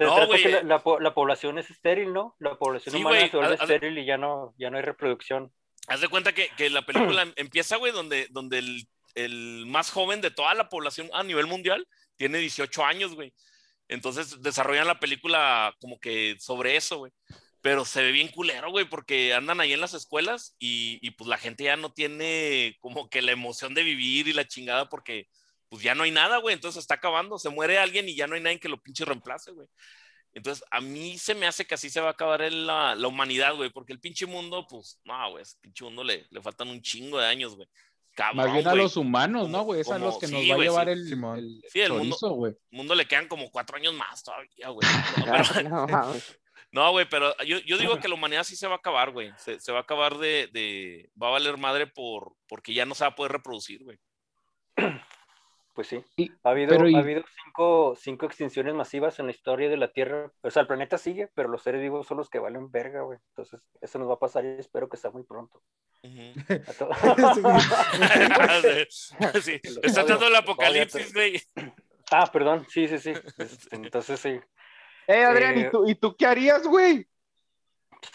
Se 0.02 0.08
No, 0.08 0.16
trata 0.16 0.36
que 0.36 0.50
la, 0.50 0.64
la 0.64 0.82
la 1.00 1.14
población 1.14 1.60
es 1.60 1.70
estéril, 1.70 2.12
¿no? 2.12 2.36
La 2.40 2.56
población 2.58 2.94
Sí, 2.96 3.02
humana 3.02 3.18
güey, 3.18 3.30
se 3.30 3.38
vuelve 3.38 3.54
haz- 3.54 3.62
haz- 3.62 3.70
estéril 3.70 3.98
y 4.00 4.06
ya 4.06 4.18
no, 4.18 4.56
ya 4.58 4.72
no 4.72 4.78
hay 4.78 4.84
reproducción. 4.84 5.54
Haz 5.88 6.02
de 6.02 6.08
cuenta 6.08 6.34
que, 6.34 6.50
que 6.58 6.72
la 6.72 6.82
película 6.84 7.22
em- 7.22 7.34
empieza, 7.36 7.76
güey, 7.78 7.92
donde, 7.92 8.28
donde 8.32 8.58
el, 8.58 8.88
el 9.14 9.66
más 9.68 9.92
joven 9.92 10.20
de 10.22 10.32
toda 10.32 10.56
la 10.56 10.70
población 10.70 11.08
a 11.14 11.22
nivel 11.22 11.46
mundial 11.46 11.88
tiene 12.16 12.40
18 12.40 12.84
años, 12.84 13.14
güey. 13.14 13.32
Entonces 13.90 14.42
desarrollan 14.42 14.88
la 14.88 15.00
película 15.00 15.76
como 15.80 16.00
que 16.00 16.36
sobre 16.40 16.78
eso, 16.78 16.98
güey. 16.98 17.12
Pero 17.62 17.86
se 17.86 18.02
ve 18.02 18.12
bien 18.12 18.30
culero, 18.30 18.72
güey, 18.72 18.86
porque 18.86 19.36
andan 19.36 19.60
ahí 19.62 19.74
en 19.74 19.82
las 19.82 19.94
escuelas 19.94 20.56
y, 20.58 20.98
y 21.06 21.12
pues 21.12 21.28
la 21.28 21.38
gente 21.38 21.66
ya 21.66 21.76
no 21.76 21.94
tiene 21.94 22.76
como 22.80 23.08
que 23.08 23.22
la 23.22 23.34
emoción 23.34 23.76
de 23.76 23.84
vivir 23.84 24.28
y 24.28 24.34
la 24.34 24.48
chingada 24.48 24.90
porque 24.90 25.28
pues 25.72 25.82
ya 25.84 25.96
no 25.96 26.04
hay 26.04 26.12
nada, 26.12 26.38
güey. 26.38 26.54
Entonces 26.54 26.82
está 26.82 26.96
acabando, 26.96 27.40
se 27.40 27.48
muere 27.50 27.80
alguien 27.80 28.10
y 28.10 28.16
ya 28.16 28.28
no 28.28 28.36
hay 28.36 28.42
nadie 28.42 28.60
que 28.60 28.68
lo 28.68 28.78
pinche 28.82 29.06
reemplace, 29.06 29.52
güey. 29.52 29.68
Entonces, 30.34 30.64
a 30.70 30.82
mí 30.82 31.18
se 31.18 31.34
me 31.34 31.48
hace 31.48 31.66
que 31.66 31.76
así 31.76 31.90
se 31.90 32.02
va 32.02 32.10
a 32.10 32.12
acabar 32.12 32.42
el- 32.42 32.68
la, 32.68 32.94
la 32.96 33.08
humanidad, 33.08 33.56
güey, 33.56 33.70
porque 33.70 33.94
el 33.94 34.00
pinche 34.02 34.26
mundo, 34.26 34.68
pues, 34.70 35.00
no, 35.06 35.32
güey, 35.32 35.44
ese 35.44 35.58
pinche 35.62 35.86
mundo 35.86 36.04
le, 36.04 36.28
le 36.30 36.42
faltan 36.42 36.68
un 36.68 36.82
chingo 36.82 37.20
de 37.20 37.26
años, 37.28 37.56
güey. 37.56 37.68
Cabrón, 38.14 38.38
Más 38.38 38.54
bien 38.54 38.68
a 38.68 38.76
los 38.76 38.98
humanos, 38.98 39.48
¿no, 39.50 39.64
güey? 39.64 39.80
Es 39.82 39.90
a 39.90 39.98
los 39.98 40.18
que 40.20 40.28
nos 40.28 40.42
va 40.42 40.56
a 40.56 40.58
llevar 40.58 40.88
sí. 40.88 40.92
el, 40.94 41.14
el 41.38 41.64
Sí, 41.70 41.80
el 41.80 41.94
mundo- 41.94 42.18
chorizo, 42.18 42.30
güey. 42.36 42.52
El 42.72 42.78
mundo 42.78 42.94
le 42.96 43.06
quedan 43.08 43.30
como 43.30 43.50
cuatro 43.50 43.78
años 43.78 43.94
más 43.94 44.22
todavía, 44.24 44.68
güey. 44.70 44.86
No, 46.74 46.92
güey, 46.92 47.08
pero 47.10 47.36
yo, 47.44 47.60
yo 47.60 47.78
digo 47.78 48.00
que 48.00 48.08
la 48.08 48.16
humanidad 48.16 48.44
sí 48.46 48.56
se 48.56 48.68
va 48.68 48.76
a 48.76 48.78
acabar, 48.78 49.12
güey. 49.12 49.32
Se, 49.38 49.60
se 49.60 49.72
va 49.74 49.80
a 49.80 49.82
acabar 49.82 50.18
de, 50.18 50.48
de- 50.54 51.10
Va 51.22 51.28
a 51.28 51.32
valer 51.32 51.58
madre 51.58 51.88
por, 51.88 52.34
porque 52.48 52.74
ya 52.74 52.86
no 52.86 52.96
se 52.96 53.04
va 53.04 53.10
a 53.10 53.16
poder 53.16 53.34
reproducir, 53.34 53.84
güey. 53.84 53.98
Pues 55.82 55.90
pues 55.90 56.04
sí. 56.04 56.06
Y- 56.16 56.32
Ha 56.44 56.52
habido, 56.52 56.70
pero 56.76 56.88
y- 56.88 56.94
ha 56.96 57.00
habido 57.00 57.24
cinco, 57.44 57.96
cinco 58.00 58.28
extinciones 58.28 58.76
masivas 58.76 59.18
en 59.20 59.26
la 59.26 59.32
historia 59.32 59.68
de 59.68 59.78
la 59.78 59.92
Tierra. 59.92 60.32
O 60.42 60.52
sea, 60.52 60.62
el 60.62 60.68
planeta 60.68 61.00
sigue, 61.00 61.28
pero 61.34 61.50
los 61.50 61.64
seres 61.64 61.82
vivos 61.82 62.06
son 62.06 62.18
los 62.18 62.30
que 62.30 62.38
valen 62.38 62.70
verga, 62.70 63.02
güey. 63.02 63.18
Entonces, 63.30 63.62
eso 63.82 63.98
nos 63.98 64.08
va 64.08 64.14
a 64.14 64.20
pasar 64.20 64.46
y 64.46 64.50
espero 64.60 64.88
que 64.88 64.98
sea 64.98 65.10
muy 65.10 65.24
pronto. 65.24 65.64
Ujú. 66.04 66.34
A 66.68 66.74
to- 66.74 66.90
sí, 69.42 69.60
está 69.82 70.04
dando 70.04 70.28
el 70.28 70.36
apocalipsis, 70.36 71.12
güey. 71.14 71.42
ah, 72.12 72.30
perdón, 72.32 72.68
sí, 72.70 72.88
sí, 72.88 73.00
sí. 73.00 73.14
Este, 73.38 73.76
Entonces, 73.76 74.20
sí. 74.20 74.40
Eh, 75.08 75.24
Adrián, 75.24 75.58
Eh, 75.58 75.62
¿y 75.62 75.72
tú, 75.72 75.90
¿y 75.90 75.96
tú 75.96 76.16
qué 76.16 76.28
harías, 76.28 76.68
güey? 76.68 77.08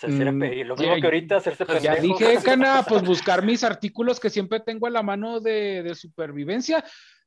Pues, 0.01 0.15
Mm, 0.15 0.43
lo 0.65 0.77
mismo 0.77 0.97
que 0.97 1.07
ahorita, 1.07 1.37
hacerse 1.37 1.65
pendejo. 1.65 1.95
Ya 1.95 2.01
dije, 2.01 2.39
Cana, 2.43 2.85
pues 2.89 3.05
buscar 3.05 3.45
mis 3.45 3.63
artículos 3.63 4.19
que 4.19 4.31
siempre 4.31 4.61
tengo 4.61 4.87
a 4.87 4.91
la 4.91 5.03
mano 5.03 5.41
de, 5.41 5.83
de 5.83 5.95
supervivencia. 5.95 6.85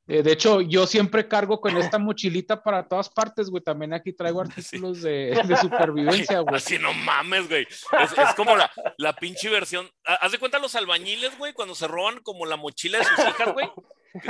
Eh, 0.09 0.23
de 0.23 0.31
hecho, 0.31 0.59
yo 0.61 0.87
siempre 0.87 1.27
cargo 1.27 1.61
con 1.61 1.77
esta 1.77 1.99
mochilita 1.99 2.61
para 2.63 2.87
todas 2.87 3.09
partes, 3.09 3.49
güey. 3.49 3.63
También 3.63 3.93
aquí 3.93 4.11
traigo 4.11 4.41
artículos 4.41 5.01
de, 5.03 5.39
de 5.45 5.55
supervivencia, 5.57 6.39
güey. 6.41 6.55
Así 6.55 6.79
no 6.79 6.93
mames, 6.93 7.47
güey. 7.47 7.63
Es, 7.63 8.11
es 8.17 8.33
como 8.35 8.55
la, 8.55 8.71
la 8.97 9.15
pinche 9.15 9.49
versión. 9.49 9.89
Ha- 10.05 10.15
Haz 10.15 10.31
de 10.31 10.39
cuenta 10.39 10.57
los 10.59 10.73
albañiles, 10.75 11.37
güey, 11.37 11.53
cuando 11.53 11.75
se 11.75 11.87
roban 11.87 12.19
como 12.21 12.45
la 12.45 12.55
mochila 12.55 12.97
de 12.97 13.05
sus 13.05 13.19
hijas, 13.19 13.53
güey. 13.53 13.69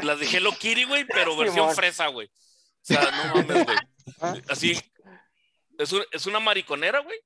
Las 0.04 0.20
de 0.20 0.26
Hello 0.28 0.52
Kitty, 0.52 0.84
güey, 0.84 1.06
pero 1.06 1.38
versión 1.38 1.74
fresa, 1.74 2.08
güey. 2.08 2.28
O 2.28 2.32
sea, 2.82 3.10
no 3.12 3.36
mames, 3.36 3.66
güey. 3.66 3.78
Así. 4.50 4.78
Es, 5.78 5.94
un- 5.94 6.04
es 6.12 6.26
una 6.26 6.42
mariconera, 6.42 7.00
güey. 7.00 7.18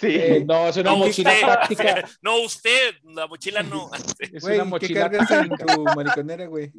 Sí. 0.00 0.08
Eh, 0.10 0.44
no, 0.44 0.66
es 0.68 0.76
una 0.78 0.90
No 0.90 0.96
mochila 0.96 1.32
usted, 1.70 2.04
no 2.20 2.36
usted, 2.40 2.96
la 3.04 3.28
mochila 3.28 3.62
no. 3.62 3.88
Es 4.18 4.42
una 4.42 4.54
¿qué 4.56 4.64
mochila 4.64 5.00
cargas 5.10 5.30
en 5.30 5.48
tu 5.50 5.84
mariconera, 5.94 6.46
güey? 6.46 6.72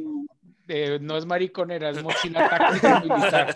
Eh, 0.67 0.99
no 1.01 1.17
es 1.17 1.25
mariconera, 1.25 1.89
es 1.89 2.01
mochila 2.03 2.49
táctica 2.49 2.99
militar. 3.01 3.55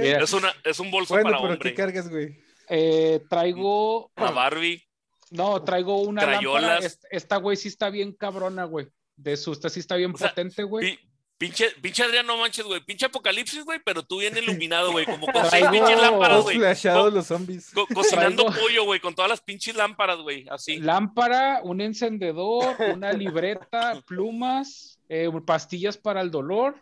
Mira, 0.00 0.20
Es, 0.22 0.32
una, 0.32 0.52
es 0.64 0.80
un 0.80 0.90
bolso 0.90 1.14
Bueno, 1.14 1.30
para 1.30 1.38
pero 1.42 1.52
hombre. 1.54 1.70
¿qué 1.70 1.74
cargas, 1.76 2.08
güey? 2.08 2.38
eh, 2.68 3.20
traigo. 3.30 4.10
Una 4.16 4.30
Barbie. 4.30 4.82
No, 5.30 5.62
traigo 5.62 6.00
una 6.02 6.22
lámpara. 6.22 6.38
Crayolas. 6.38 6.84
Est- 6.84 7.04
Esta, 7.10 7.36
güey, 7.36 7.56
sí 7.56 7.68
está 7.68 7.90
bien 7.90 8.12
cabrona, 8.12 8.64
güey. 8.64 8.88
De 9.16 9.36
su, 9.36 9.52
esta 9.52 9.68
sí 9.68 9.80
está 9.80 9.96
bien 9.96 10.12
O 10.14 10.18
sea, 10.18 10.28
potente, 10.30 10.62
güey. 10.62 10.98
Pi- 11.38 11.46
Pinche, 11.46 11.70
pinche 11.80 12.02
Adrián, 12.02 12.26
no 12.26 12.36
manches, 12.36 12.64
güey. 12.66 12.80
Pinche 12.80 13.06
apocalipsis, 13.06 13.64
güey, 13.64 13.78
pero 13.84 14.02
tú 14.02 14.18
bien 14.18 14.36
iluminado, 14.36 14.90
güey. 14.92 15.06
Como 15.06 15.26
con 15.32 15.48
seis 15.48 15.64
Traigo- 15.64 15.70
pinches 15.70 16.00
lámparas, 16.02 16.42
güey. 16.42 16.56
flasheados 16.58 17.12
los 17.14 17.26
zombies. 17.26 17.70
Co- 17.72 17.86
cocinando 17.94 18.44
Traigo- 18.46 18.60
pollo, 18.60 18.84
güey, 18.84 18.98
con 19.00 19.14
todas 19.14 19.30
las 19.30 19.40
pinches 19.40 19.76
lámparas, 19.76 20.18
güey. 20.18 20.46
Así. 20.50 20.78
Lámpara, 20.80 21.60
un 21.62 21.80
encendedor, 21.80 22.76
una 22.92 23.12
libreta, 23.12 24.00
plumas, 24.06 24.98
eh, 25.08 25.30
pastillas 25.46 25.96
para 25.96 26.20
el 26.22 26.30
dolor. 26.30 26.74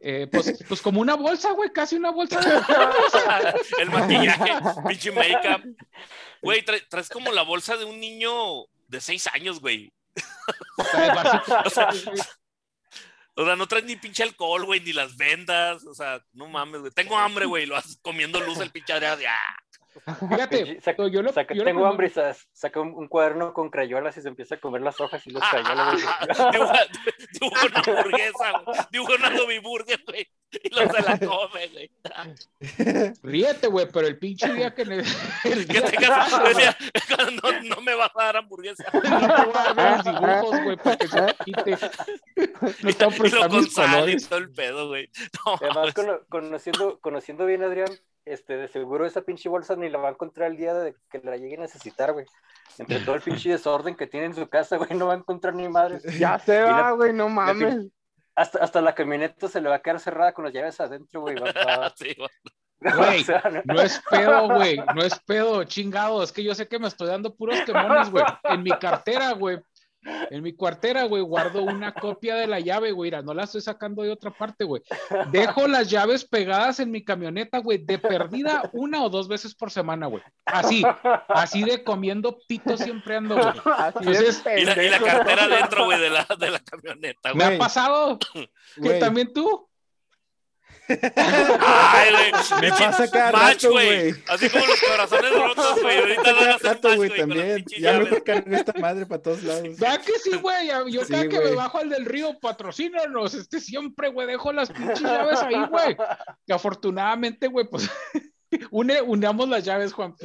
eh, 0.00 0.28
pues, 0.30 0.62
pues 0.68 0.80
como 0.82 1.00
una 1.00 1.14
bolsa, 1.16 1.50
güey, 1.52 1.70
casi 1.72 1.96
una 1.96 2.10
bolsa. 2.10 2.40
de- 2.40 3.82
El 3.82 3.90
maquillaje, 3.90 4.52
pinche 4.86 5.10
make-up. 5.12 5.62
Güey, 6.42 6.62
trae- 6.64 6.86
traes 6.88 7.08
como 7.08 7.32
la 7.32 7.42
bolsa 7.42 7.76
de 7.78 7.84
un 7.86 7.98
niño 7.98 8.66
de 8.86 9.00
seis 9.00 9.26
años, 9.32 9.60
güey. 9.60 9.90
O 10.76 11.70
sea, 11.70 11.88
o 13.38 13.44
sea, 13.46 13.56
no 13.56 13.66
traes 13.66 13.84
ni 13.84 13.96
pinche 13.96 14.22
alcohol, 14.22 14.64
güey, 14.66 14.80
ni 14.80 14.92
las 14.92 15.16
vendas. 15.16 15.84
O 15.86 15.94
sea, 15.94 16.22
no 16.32 16.46
mames, 16.48 16.80
güey. 16.80 16.92
Tengo 16.92 17.16
hambre, 17.16 17.46
güey. 17.46 17.66
Lo 17.66 17.76
haces 17.76 17.98
comiendo 18.02 18.40
luz 18.40 18.58
el 18.60 18.70
pinche 18.70 18.92
Adrián. 18.92 19.16
¡ah! 19.26 19.56
Fíjate, 20.30 20.80
Saca- 20.80 21.08
yo 21.10 21.22
lo, 21.22 21.32
saca- 21.32 21.54
yo 21.54 21.60
lo 21.62 21.64
tengo 21.64 21.80
primero- 21.80 21.86
hambre 21.88 22.12
saca 22.52 22.80
un, 22.80 22.94
un 22.94 23.08
cuaderno 23.08 23.52
con 23.52 23.68
crayolas 23.70 24.16
y 24.16 24.22
se 24.22 24.28
empieza 24.28 24.54
a 24.56 24.60
comer 24.60 24.80
las 24.82 25.00
hojas 25.00 25.26
y 25.26 25.30
los 25.30 25.42
crayolas. 25.50 25.96
Dibuja, 26.52 26.80
dibuja 27.32 27.66
una 27.66 27.78
hamburguesa, 27.80 28.52
güey. 28.64 28.78
Dibuja 28.90 29.14
una 29.16 29.26
Adobe 29.28 29.58
Burger, 29.60 30.00
güey. 30.06 30.28
Y 30.62 30.70
lo 30.70 30.90
se 30.90 31.02
la 31.02 31.18
come, 31.18 31.68
güey. 31.68 31.90
Ríete, 33.22 33.66
güey, 33.66 33.86
pero 33.92 34.06
el 34.06 34.18
pinche 34.18 34.52
día 34.52 34.74
que... 34.74 34.84
ne- 34.84 35.02
el 35.44 35.66
Que 35.66 35.72
día 35.74 35.84
tengas, 35.84 36.44
decía, 36.44 36.76
no, 37.42 37.76
no 37.76 37.82
me 37.82 37.94
vas 37.94 38.10
a 38.14 38.24
dar 38.24 38.36
hamburguesa. 38.38 38.84
no 38.92 39.00
te 39.00 39.08
voy 39.08 39.52
a 39.76 39.96
los 39.96 40.04
dibujos, 40.04 40.62
güey, 40.64 40.76
para 40.76 40.96
que 40.96 41.08
se 41.08 41.20
me 41.20 41.34
quite. 41.44 41.76
No 42.82 42.88
están 42.88 43.10
prestando 43.12 43.56
mis 43.58 44.24
y 44.24 44.28
todo 44.28 44.38
el 44.38 44.50
pedo, 44.50 44.88
güey. 44.88 45.10
No, 45.44 45.54
Además, 45.60 45.94
cono- 45.94 46.20
conociendo, 46.28 46.98
conociendo 47.00 47.44
bien 47.44 47.62
a 47.62 47.66
Adrián, 47.66 47.90
este, 48.24 48.56
de 48.56 48.68
seguro 48.68 49.06
esa 49.06 49.22
pinche 49.22 49.48
bolsa 49.48 49.76
ni 49.76 49.88
la 49.88 49.98
va 49.98 50.08
a 50.08 50.12
encontrar 50.12 50.50
el 50.50 50.56
día 50.56 50.74
de 50.74 50.94
que 51.10 51.20
la 51.24 51.36
llegue 51.36 51.56
a 51.56 51.60
necesitar, 51.60 52.12
güey. 52.12 52.26
Entre 52.78 53.00
todo 53.00 53.16
el 53.16 53.22
pinche 53.22 53.50
desorden 53.50 53.96
que 53.96 54.06
tiene 54.06 54.26
en 54.26 54.34
su 54.34 54.48
casa, 54.48 54.76
güey, 54.76 54.94
no 54.94 55.06
va 55.08 55.14
a 55.14 55.18
encontrar 55.18 55.54
ni 55.54 55.68
madre. 55.68 55.98
Ya 56.18 56.38
se 56.38 56.62
va, 56.62 56.92
güey, 56.92 57.12
no 57.12 57.28
mames. 57.28 57.86
Hasta, 58.38 58.60
hasta 58.60 58.80
la 58.80 58.94
camioneta 58.94 59.48
se 59.48 59.60
le 59.60 59.68
va 59.68 59.76
a 59.76 59.82
quedar 59.82 59.98
cerrada 59.98 60.32
con 60.32 60.44
las 60.44 60.54
llaves 60.54 60.80
adentro, 60.80 61.22
güey. 61.22 61.34
sí, 61.96 62.14
güey. 62.80 63.24
No 63.64 63.82
es 63.82 64.00
pedo, 64.08 64.48
güey. 64.54 64.76
No 64.94 65.02
es 65.02 65.18
pedo, 65.20 65.64
chingado. 65.64 66.22
Es 66.22 66.30
que 66.30 66.44
yo 66.44 66.54
sé 66.54 66.68
que 66.68 66.78
me 66.78 66.86
estoy 66.86 67.08
dando 67.08 67.34
puros 67.34 67.60
quemones, 67.62 68.10
güey. 68.10 68.24
En 68.44 68.62
mi 68.62 68.70
cartera, 68.70 69.32
güey. 69.32 69.58
En 70.30 70.42
mi 70.42 70.54
cartera, 70.56 71.04
güey, 71.04 71.22
guardo 71.22 71.62
una 71.62 71.92
copia 71.94 72.34
de 72.36 72.46
la 72.46 72.60
llave, 72.60 72.92
güey. 72.92 73.08
Mira, 73.08 73.22
no 73.22 73.32
la 73.32 73.44
estoy 73.44 73.60
sacando 73.62 74.02
de 74.02 74.10
otra 74.10 74.30
parte, 74.30 74.64
güey. 74.64 74.82
Dejo 75.30 75.66
las 75.66 75.88
llaves 75.88 76.24
pegadas 76.24 76.78
en 76.80 76.90
mi 76.90 77.02
camioneta, 77.04 77.58
güey, 77.58 77.78
de 77.78 77.98
perdida 77.98 78.68
una 78.72 79.02
o 79.02 79.08
dos 79.08 79.28
veces 79.28 79.54
por 79.54 79.70
semana, 79.70 80.06
güey. 80.06 80.22
Así, 80.44 80.82
así 81.28 81.62
de 81.62 81.82
comiendo 81.84 82.38
pito 82.46 82.76
siempre 82.76 83.16
ando, 83.16 83.36
güey. 83.36 83.48
Entonces, 84.00 84.42
Y 84.44 84.48
la, 84.48 84.60
y 84.60 84.64
la 84.64 84.74
pendejo. 84.98 85.04
cartera 85.06 85.48
dentro, 85.48 85.84
güey, 85.86 86.00
de 86.00 86.10
la, 86.10 86.26
de 86.38 86.50
la 86.50 86.58
camioneta, 86.60 87.28
¿Me 87.30 87.34
güey. 87.34 87.44
ha 87.44 87.48
Güey. 87.48 87.58
pasado? 87.58 88.18
¿Que 88.82 88.90
también 88.94 89.32
tú? 89.32 89.67
Ay, 90.88 92.10
güey. 92.12 92.60
Me 92.62 92.70
pasa 92.70 93.08
cada 93.10 93.32
match, 93.32 93.64
rato, 93.64 93.70
güey. 93.72 94.14
Así 94.28 94.48
como 94.48 94.66
los 94.66 94.80
corazones 94.80 95.32
rotos, 95.32 95.82
güey. 95.82 95.98
Ahorita 95.98 96.22
van 96.22 96.34
a 96.34 96.38
Cada 96.38 96.54
hacer 96.54 96.66
rato, 96.68 96.96
güey, 96.96 97.10
también. 97.16 97.64
Ya 97.78 97.98
mejor 97.98 98.24
cargo 98.24 98.56
esta 98.56 98.72
madre 98.80 99.06
para 99.06 99.22
todos 99.22 99.42
lados. 99.42 99.78
¿Verdad 99.78 100.00
que 100.04 100.18
sí, 100.18 100.36
güey? 100.36 100.68
Yo 100.90 101.04
Sí, 101.04 101.12
cada 101.12 101.28
que 101.28 101.38
me 101.40 101.54
bajo 101.54 101.78
al 101.78 101.90
del 101.90 102.04
río, 102.06 102.38
patrocínanos. 102.40 103.34
Este 103.34 103.60
siempre, 103.60 104.08
güey, 104.08 104.26
dejo 104.26 104.52
las 104.52 104.70
pinches 104.70 105.00
llaves 105.00 105.40
ahí, 105.40 105.66
güey. 105.68 105.96
Y 106.46 106.52
afortunadamente, 106.52 107.48
güey, 107.48 107.66
pues 107.68 107.88
une, 108.70 109.02
unamos 109.02 109.48
las 109.48 109.64
llaves, 109.64 109.92
Juan. 109.92 110.14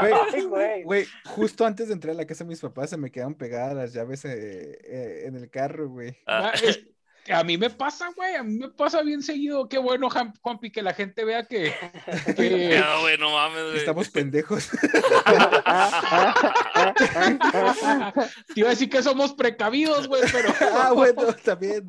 Güey, 0.00 0.12
Ay, 0.32 0.42
güey. 0.44 0.82
Güey, 0.82 1.06
justo 1.26 1.64
antes 1.66 1.88
de 1.88 1.94
entrar 1.94 2.14
a 2.14 2.16
la 2.18 2.26
casa 2.26 2.44
de 2.44 2.48
mis 2.48 2.60
papás 2.60 2.90
se 2.90 2.96
me 2.96 3.10
quedaron 3.10 3.34
pegadas 3.34 3.74
las 3.74 3.92
llaves 3.92 4.24
eh, 4.24 4.78
eh, 4.84 5.22
en 5.26 5.36
el 5.36 5.50
carro, 5.50 5.88
güey. 5.88 6.16
Ah, 6.26 6.52
Es- 6.62 6.80
a 7.32 7.42
mí 7.44 7.56
me 7.58 7.70
pasa, 7.70 8.10
güey, 8.16 8.34
a 8.36 8.42
mí 8.42 8.58
me 8.58 8.68
pasa 8.68 9.02
bien 9.02 9.22
seguido. 9.22 9.68
Qué 9.68 9.78
bueno, 9.78 10.08
Juanpi, 10.42 10.70
que 10.70 10.82
la 10.82 10.94
gente 10.94 11.24
vea 11.24 11.44
que, 11.44 11.74
que- 12.36 12.78
no, 12.80 13.00
güey, 13.02 13.18
no 13.18 13.30
mames, 13.32 13.64
güey. 13.64 13.76
Estamos 13.78 14.08
pendejos. 14.10 14.68
te 18.54 18.60
iba 18.60 18.68
a 18.68 18.70
decir 18.70 18.88
que 18.90 19.02
somos 19.02 19.32
precavidos, 19.34 20.08
güey, 20.08 20.22
pero 20.32 20.52
ah, 20.74 20.92
bueno, 20.92 21.32
también. 21.44 21.84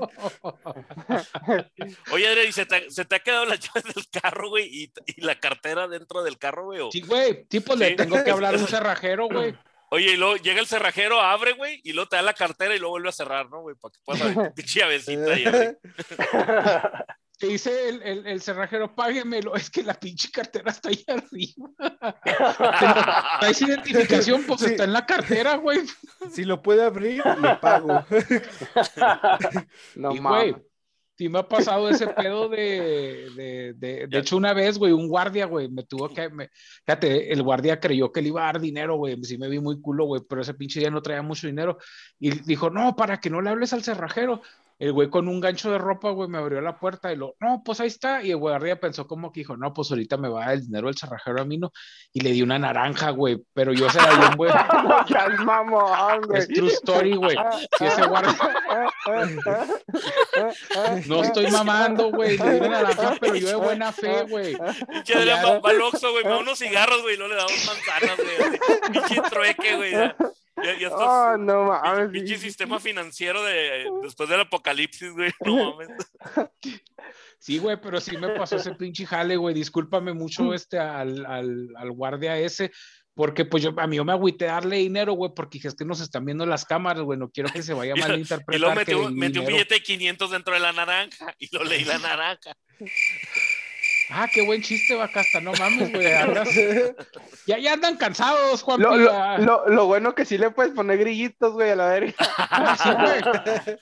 Oye, 2.12 2.28
Adrián, 2.28 2.48
¿y 2.48 2.52
se 2.52 2.66
te, 2.66 2.90
se 2.90 3.06
te 3.06 3.16
ha 3.16 3.20
quedado 3.20 3.46
las 3.46 3.60
llaves 3.60 3.84
del 3.94 4.08
carro, 4.10 4.50
güey? 4.50 4.66
Y, 4.68 4.92
y 5.06 5.22
la 5.22 5.40
cartera 5.40 5.88
dentro 5.88 6.24
del 6.24 6.38
carro, 6.38 6.66
güey. 6.66 6.80
o- 6.82 6.92
sí, 6.92 7.02
güey, 7.02 7.46
tipo 7.46 7.76
le 7.76 7.90
Sí. 7.90 7.96
tengo 7.96 8.24
que 8.24 8.32
hablar 8.32 8.56
a 8.56 8.58
un 8.58 8.68
cerrajero, 8.68 9.28
güey. 9.28 9.56
Oye, 9.94 10.14
y 10.14 10.16
luego 10.18 10.38
llega 10.38 10.62
el 10.62 10.68
cerrajero, 10.68 11.20
abre, 11.20 11.52
güey, 11.52 11.82
y 11.84 11.92
luego 11.92 12.08
te 12.10 12.16
da 12.16 12.22
la 12.22 12.34
cartera 12.34 12.74
y 12.74 12.80
luego 12.80 12.94
vuelve 12.94 13.10
a 13.10 13.12
cerrar, 13.12 13.50
¿no, 13.50 13.60
güey? 13.62 13.76
Para 13.76 13.92
que 13.92 14.00
puedas 14.06 14.22
abrir 14.22 14.36
tu 14.50 14.54
pinche 14.56 14.80
llavecita 14.80 15.34
ahí, 15.34 15.44
güey. 15.46 15.78
Que 17.42 17.48
dice 17.48 17.90
el, 17.90 18.04
el, 18.04 18.28
el 18.28 18.40
cerrajero, 18.40 18.94
páguemelo. 18.94 19.56
Es 19.56 19.72
que 19.72 19.82
la 19.82 19.96
pinche 19.96 20.30
cartera 20.30 20.70
está 20.70 20.90
ahí 20.90 21.04
arriba. 21.08 21.72
Traes 23.40 23.62
identificación, 23.64 24.44
pues 24.44 24.60
Sí. 24.60 24.66
está 24.68 24.84
en 24.84 24.94
la 24.94 25.08
cartera, 25.08 25.56
güey. 25.56 25.80
Si 26.32 26.44
lo 26.44 26.62
puede 26.62 26.84
abrir, 26.84 27.24
le 27.26 27.56
pago. 27.56 28.06
No 29.96 30.14
y, 30.16 30.20
mames. 30.20 30.56
Sí 31.22 31.30
me 31.30 31.38
ha 31.38 31.48
pasado 31.48 31.88
ese 31.88 32.08
pedo 32.08 32.50
de, 32.50 33.30
de, 33.36 33.74
de, 33.78 34.08
de 34.08 34.18
hecho, 34.18 34.36
una 34.36 34.56
vez, 34.56 34.80
güey, 34.80 34.92
un 34.92 35.08
guardia, 35.08 35.46
güey, 35.46 35.70
me 35.70 35.84
tuvo 35.84 36.10
que, 36.10 36.30
me- 36.30 36.50
fíjate, 36.84 37.32
el 37.32 37.44
guardia 37.44 37.80
creyó 37.80 38.12
que 38.12 38.24
le 38.24 38.30
iba 38.30 38.42
a 38.42 38.46
dar 38.54 38.60
dinero, 38.60 38.96
güey, 38.96 39.24
sí 39.24 39.38
me 39.38 39.48
vi 39.48 39.60
muy 39.60 39.80
culo, 39.80 40.06
güey, 40.06 40.24
pero 40.28 40.42
ese 40.42 40.56
pinche 40.56 40.80
día 40.80 40.90
no 40.90 41.04
traía 41.04 41.22
mucho 41.22 41.46
dinero, 41.46 41.78
y 42.20 42.32
dijo, 42.32 42.72
no, 42.72 42.96
para 42.96 43.20
que 43.20 43.30
no 43.30 43.40
le 43.40 43.52
hables 43.52 43.72
al 43.72 43.84
cerrajero, 43.84 44.42
el 44.82 44.92
güey 44.94 45.10
con 45.12 45.28
un 45.28 45.40
gancho 45.40 45.72
de 45.72 45.78
ropa, 45.78 46.10
güey, 46.10 46.28
me 46.28 46.40
abrió 46.40 46.60
la 46.60 46.80
puerta 46.80 47.14
y 47.14 47.16
lo, 47.16 47.36
no, 47.40 47.62
pues 47.64 47.80
ahí 47.80 47.88
está, 47.88 48.24
y 48.24 48.32
el 48.32 48.38
guardia 48.38 48.80
pensó 48.80 49.06
como 49.06 49.32
que 49.32 49.42
dijo, 49.42 49.56
no, 49.56 49.76
pues 49.76 49.92
ahorita 49.92 50.18
me 50.18 50.28
va 50.28 50.52
el 50.52 50.62
dinero 50.62 50.90
el 50.90 50.98
cerrajero 50.98 51.40
a 51.40 51.46
mí, 51.46 51.60
no, 51.60 51.72
y 52.12 52.22
le 52.22 52.32
di 52.32 52.42
una 52.42 52.58
naranja, 52.58 53.12
güey, 53.12 53.38
pero 53.54 53.74
yo 53.74 53.92
se 53.92 54.00
la 54.00 54.10
di 54.10 54.16
un 54.32 54.38
güey, 54.38 54.52
No 54.84 55.08
seas 55.08 55.40
mamón, 55.42 56.22
güey. 56.22 56.42
es 56.42 56.48
true 56.48 56.70
story, 56.70 57.16
güey, 57.16 57.38
si 57.78 57.86
ese 57.86 58.08
guardia, 58.08 58.36
no 61.08 61.24
estoy 61.26 61.52
mamando, 61.52 62.10
güey, 62.10 62.40
le 62.40 62.54
di 62.54 62.60
una 62.62 62.82
naranja, 62.82 63.18
pero 63.22 63.36
yo 63.36 63.50
de 63.50 63.56
buena 63.58 63.92
fe, 63.92 64.24
güey, 64.24 64.58
Pinche 64.90 65.14
al 65.14 65.82
Oxxo, 65.84 66.12
güey, 66.12 66.24
me 66.24 66.32
da 66.32 66.40
unos 66.40 66.58
cigarros, 66.58 67.04
güey, 67.04 67.14
y 67.14 67.18
luego 67.20 67.36
le 67.36 67.40
damos 67.40 67.68
manzanas, 67.68 68.18
güey. 68.18 68.36
Pinche 68.92 69.22
trueque, 69.30 69.76
güey. 69.76 69.94
Ya. 70.58 70.64
Ya, 70.64 70.80
ya 70.80 70.88
estás. 70.88 71.02
Oh, 71.02 71.38
no 71.38 71.72
pinche- 72.12 72.30
mames. 72.30 72.42
sistema 72.42 72.80
financiero 72.80 73.44
de 73.44 73.86
después 74.04 74.30
del 74.30 74.42
apocalipsis, 74.42 75.12
güey. 75.14 75.32
No 75.46 75.76
mames. 75.76 75.90
Sí, 77.40 77.58
güey, 77.58 77.80
pero 77.82 78.00
sí 78.00 78.18
me 78.18 78.30
pasó 78.30 78.58
ese 78.58 78.76
pinche 78.76 79.06
jale, 79.06 79.36
güey. 79.36 79.56
Discúlpame 79.56 80.14
mucho 80.14 80.54
este 80.54 80.78
al, 80.78 81.26
al, 81.26 81.70
al 81.76 81.92
guardia 81.92 82.38
ese, 82.38 82.72
porque 83.16 83.46
pues 83.46 83.64
yo 83.64 83.74
a 83.78 83.88
mí 83.88 83.96
yo 83.96 84.06
me 84.06 84.12
agüité 84.12 84.48
a 84.48 84.54
darle 84.54 84.78
dinero, 84.78 85.14
güey, 85.14 85.32
porque 85.36 85.58
dije, 85.58 85.68
es 85.70 85.76
que 85.76 85.84
nos 85.86 86.02
están 86.02 86.24
viendo 86.26 86.46
las 86.46 86.66
cámaras, 86.66 87.02
güey, 87.04 87.18
no 87.18 87.30
quiero 87.32 87.50
que 87.52 87.64
se 87.64 87.74
vaya 87.74 87.94
lo- 87.96 88.02
malinterpretar. 88.08 88.56
Y 88.56 88.60
luego 88.60 88.76
metió, 88.76 89.10
metió 89.10 89.42
un 89.42 89.48
billete 89.48 89.76
de 89.76 89.84
500 89.84 90.32
dentro 90.32 90.54
de 90.54 90.60
la 90.60 90.72
naranja 90.72 91.34
y 91.40 91.56
lo 91.56 91.64
leí 91.64 91.84
la 91.84 91.98
naranja. 91.98 92.54
Ah, 94.14 94.28
qué 94.32 94.46
buen 94.46 94.62
chiste, 94.62 94.96
Bacasta, 94.96 95.40
no 95.42 95.52
mames, 95.54 95.92
güey. 95.92 96.06
Ya, 97.48 97.58
ya 97.58 97.74
andan 97.74 97.98
cansados, 97.98 98.62
Juan. 98.62 98.82
Lo, 98.82 98.96
lo, 98.96 99.38
lo, 99.40 99.68
lo 99.68 99.86
bueno 99.88 100.14
que 100.14 100.26
sí 100.26 100.38
le 100.38 100.52
puedes 100.52 100.74
poner 100.74 100.98
grillitos, 101.00 101.54
güey, 101.54 101.72
a 101.72 101.76
la 101.76 101.88
verga. 101.88 102.14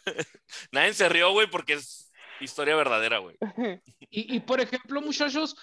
Nadie 0.71 0.93
se 0.93 1.09
rió, 1.09 1.31
güey, 1.31 1.49
porque 1.49 1.73
es 1.73 2.11
historia 2.39 2.75
verdadera, 2.75 3.19
güey. 3.19 3.37
Y, 4.11 4.37
y, 4.37 4.39
por 4.39 4.59
ejemplo, 4.59 5.01
muchachos, 5.01 5.55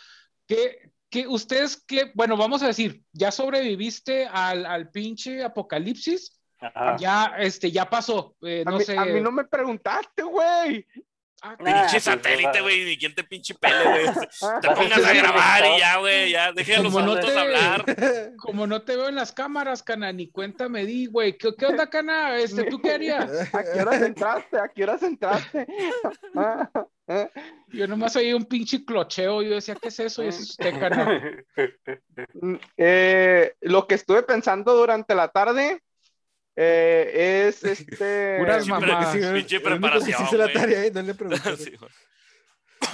que, 0.47 0.93
que 1.11 1.27
ustedes, 1.27 1.83
que, 1.85 2.13
bueno, 2.15 2.37
vamos 2.37 2.63
a 2.63 2.69
decir, 2.69 3.03
ya 3.13 3.33
sobreviviste 3.33 4.29
al, 4.31 4.65
al 4.65 4.89
pinche 4.93 5.43
apocalipsis, 5.43 6.39
Ajá. 6.61 6.97
ya, 6.97 7.35
este, 7.39 7.73
ya 7.73 7.91
pasó, 7.91 8.37
eh, 8.43 8.63
A, 8.65 8.71
no 8.71 8.79
mí, 8.79 8.85
sé. 8.85 8.97
a 8.97 9.05
mí 9.05 9.21
no 9.21 9.33
me 9.33 9.45
preguntaste, 9.47 10.23
güey. 10.23 10.87
Ah, 11.43 11.55
Pinche 11.57 11.91
pues, 11.91 12.03
satélite, 12.03 12.61
güey, 12.63 12.85
ni 12.87 12.97
quien 12.97 13.15
te 13.15 13.23
pinche 13.23 13.55
pele, 13.55 13.85
güey. 13.85 14.07
Te 14.63 14.69
pongas 14.71 15.05
a 15.05 15.13
grabar 15.13 15.65
y 15.67 15.79
ya, 15.79 15.99
güey, 15.99 16.31
ya, 16.31 16.53
dejen 16.53 16.81
a 16.81 16.83
los 16.83 16.93
Como 16.93 17.07
no 17.07 17.21
te- 17.21 17.39
hablar. 17.39 17.85
Como 18.39 18.67
no 18.67 18.83
te 18.83 18.97
veo 18.97 19.09
en 19.09 19.17
las 19.17 19.33
cámaras, 19.33 19.83
Cana, 19.83 20.13
ni 20.13 20.29
cuenta 20.31 20.69
me 20.69 20.87
di, 20.87 21.07
güey. 21.07 21.37
¿Qué, 21.37 21.55
qué 21.55 21.67
onda, 21.67 21.89
Cana? 21.91 22.39
Este, 22.39 22.65
¿Tú 22.65 22.81
qué 22.81 22.93
harías? 22.93 23.55
¿A 23.55 23.63
qué 23.63 23.81
horas 23.83 24.03
entraste? 24.03 24.59
¿A 24.59 24.69
qué 24.69 24.83
horas 24.85 25.03
entraste? 25.03 25.67
Yo 27.69 27.87
nomás 27.87 28.17
oí 28.17 28.33
un 28.33 28.47
pinche 28.47 28.85
clocheo. 28.85 29.43
Yo 29.43 29.55
decía, 29.55 29.77
¿qué 29.81 29.89
es 29.89 30.01
eso? 30.01 30.25
Y 30.25 30.29
eso 30.29 30.43
es 30.43 30.51
usted, 30.51 30.79
Cana. 30.79 31.21
Mm, 32.35 32.55
eh, 32.79 33.55
lo 33.61 33.87
que 33.87 33.95
estuve 33.95 34.23
pensando 34.23 34.75
durante 34.75 35.15
la 35.15 35.29
tarde 35.29 35.83
eh, 36.57 37.47
es 37.49 37.63
este. 37.65 38.39
Pre- 38.41 38.63
Sí, 38.63 39.21
Pinche 39.35 39.61
preparación, 39.61 40.39
la 40.39 40.53
tarea, 40.53 40.85
¿eh? 40.87 40.91
No 40.95 41.03
le 41.03 41.15
preguntaron. 41.19 41.59
Sí, 41.59 41.75
güey. 41.77 41.91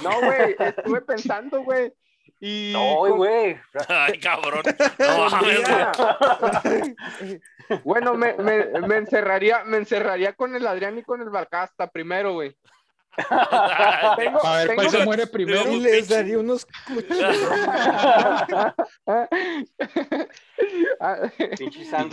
No, 0.02 0.20
güey, 0.20 0.56
estuve 0.58 1.00
pensando, 1.06 1.62
güey. 1.62 1.92
Y. 2.40 2.72
No, 2.72 2.96
con- 2.98 3.16
güey. 3.18 3.56
Ay, 3.88 4.18
cabrón. 4.18 4.62
No 4.98 5.30
güey. 5.40 6.96
Bueno, 7.84 8.14
me, 8.14 8.34
me, 8.34 8.66
me 8.86 8.96
encerraría, 8.96 9.64
me 9.64 9.78
encerraría 9.78 10.32
con 10.34 10.54
el 10.54 10.66
Adrián 10.66 10.98
y 10.98 11.02
con 11.02 11.22
el 11.22 11.30
Balcasta 11.30 11.86
primero, 11.88 12.34
güey. 12.34 12.56
Tengo- 14.16 14.44
A 14.46 14.56
ver, 14.58 14.74
¿cuál 14.74 14.90
se 14.90 15.04
muere 15.04 15.26
primero? 15.26 15.70
Y 15.70 15.80
les 15.80 16.08
daría 16.08 16.38
unos 16.38 16.66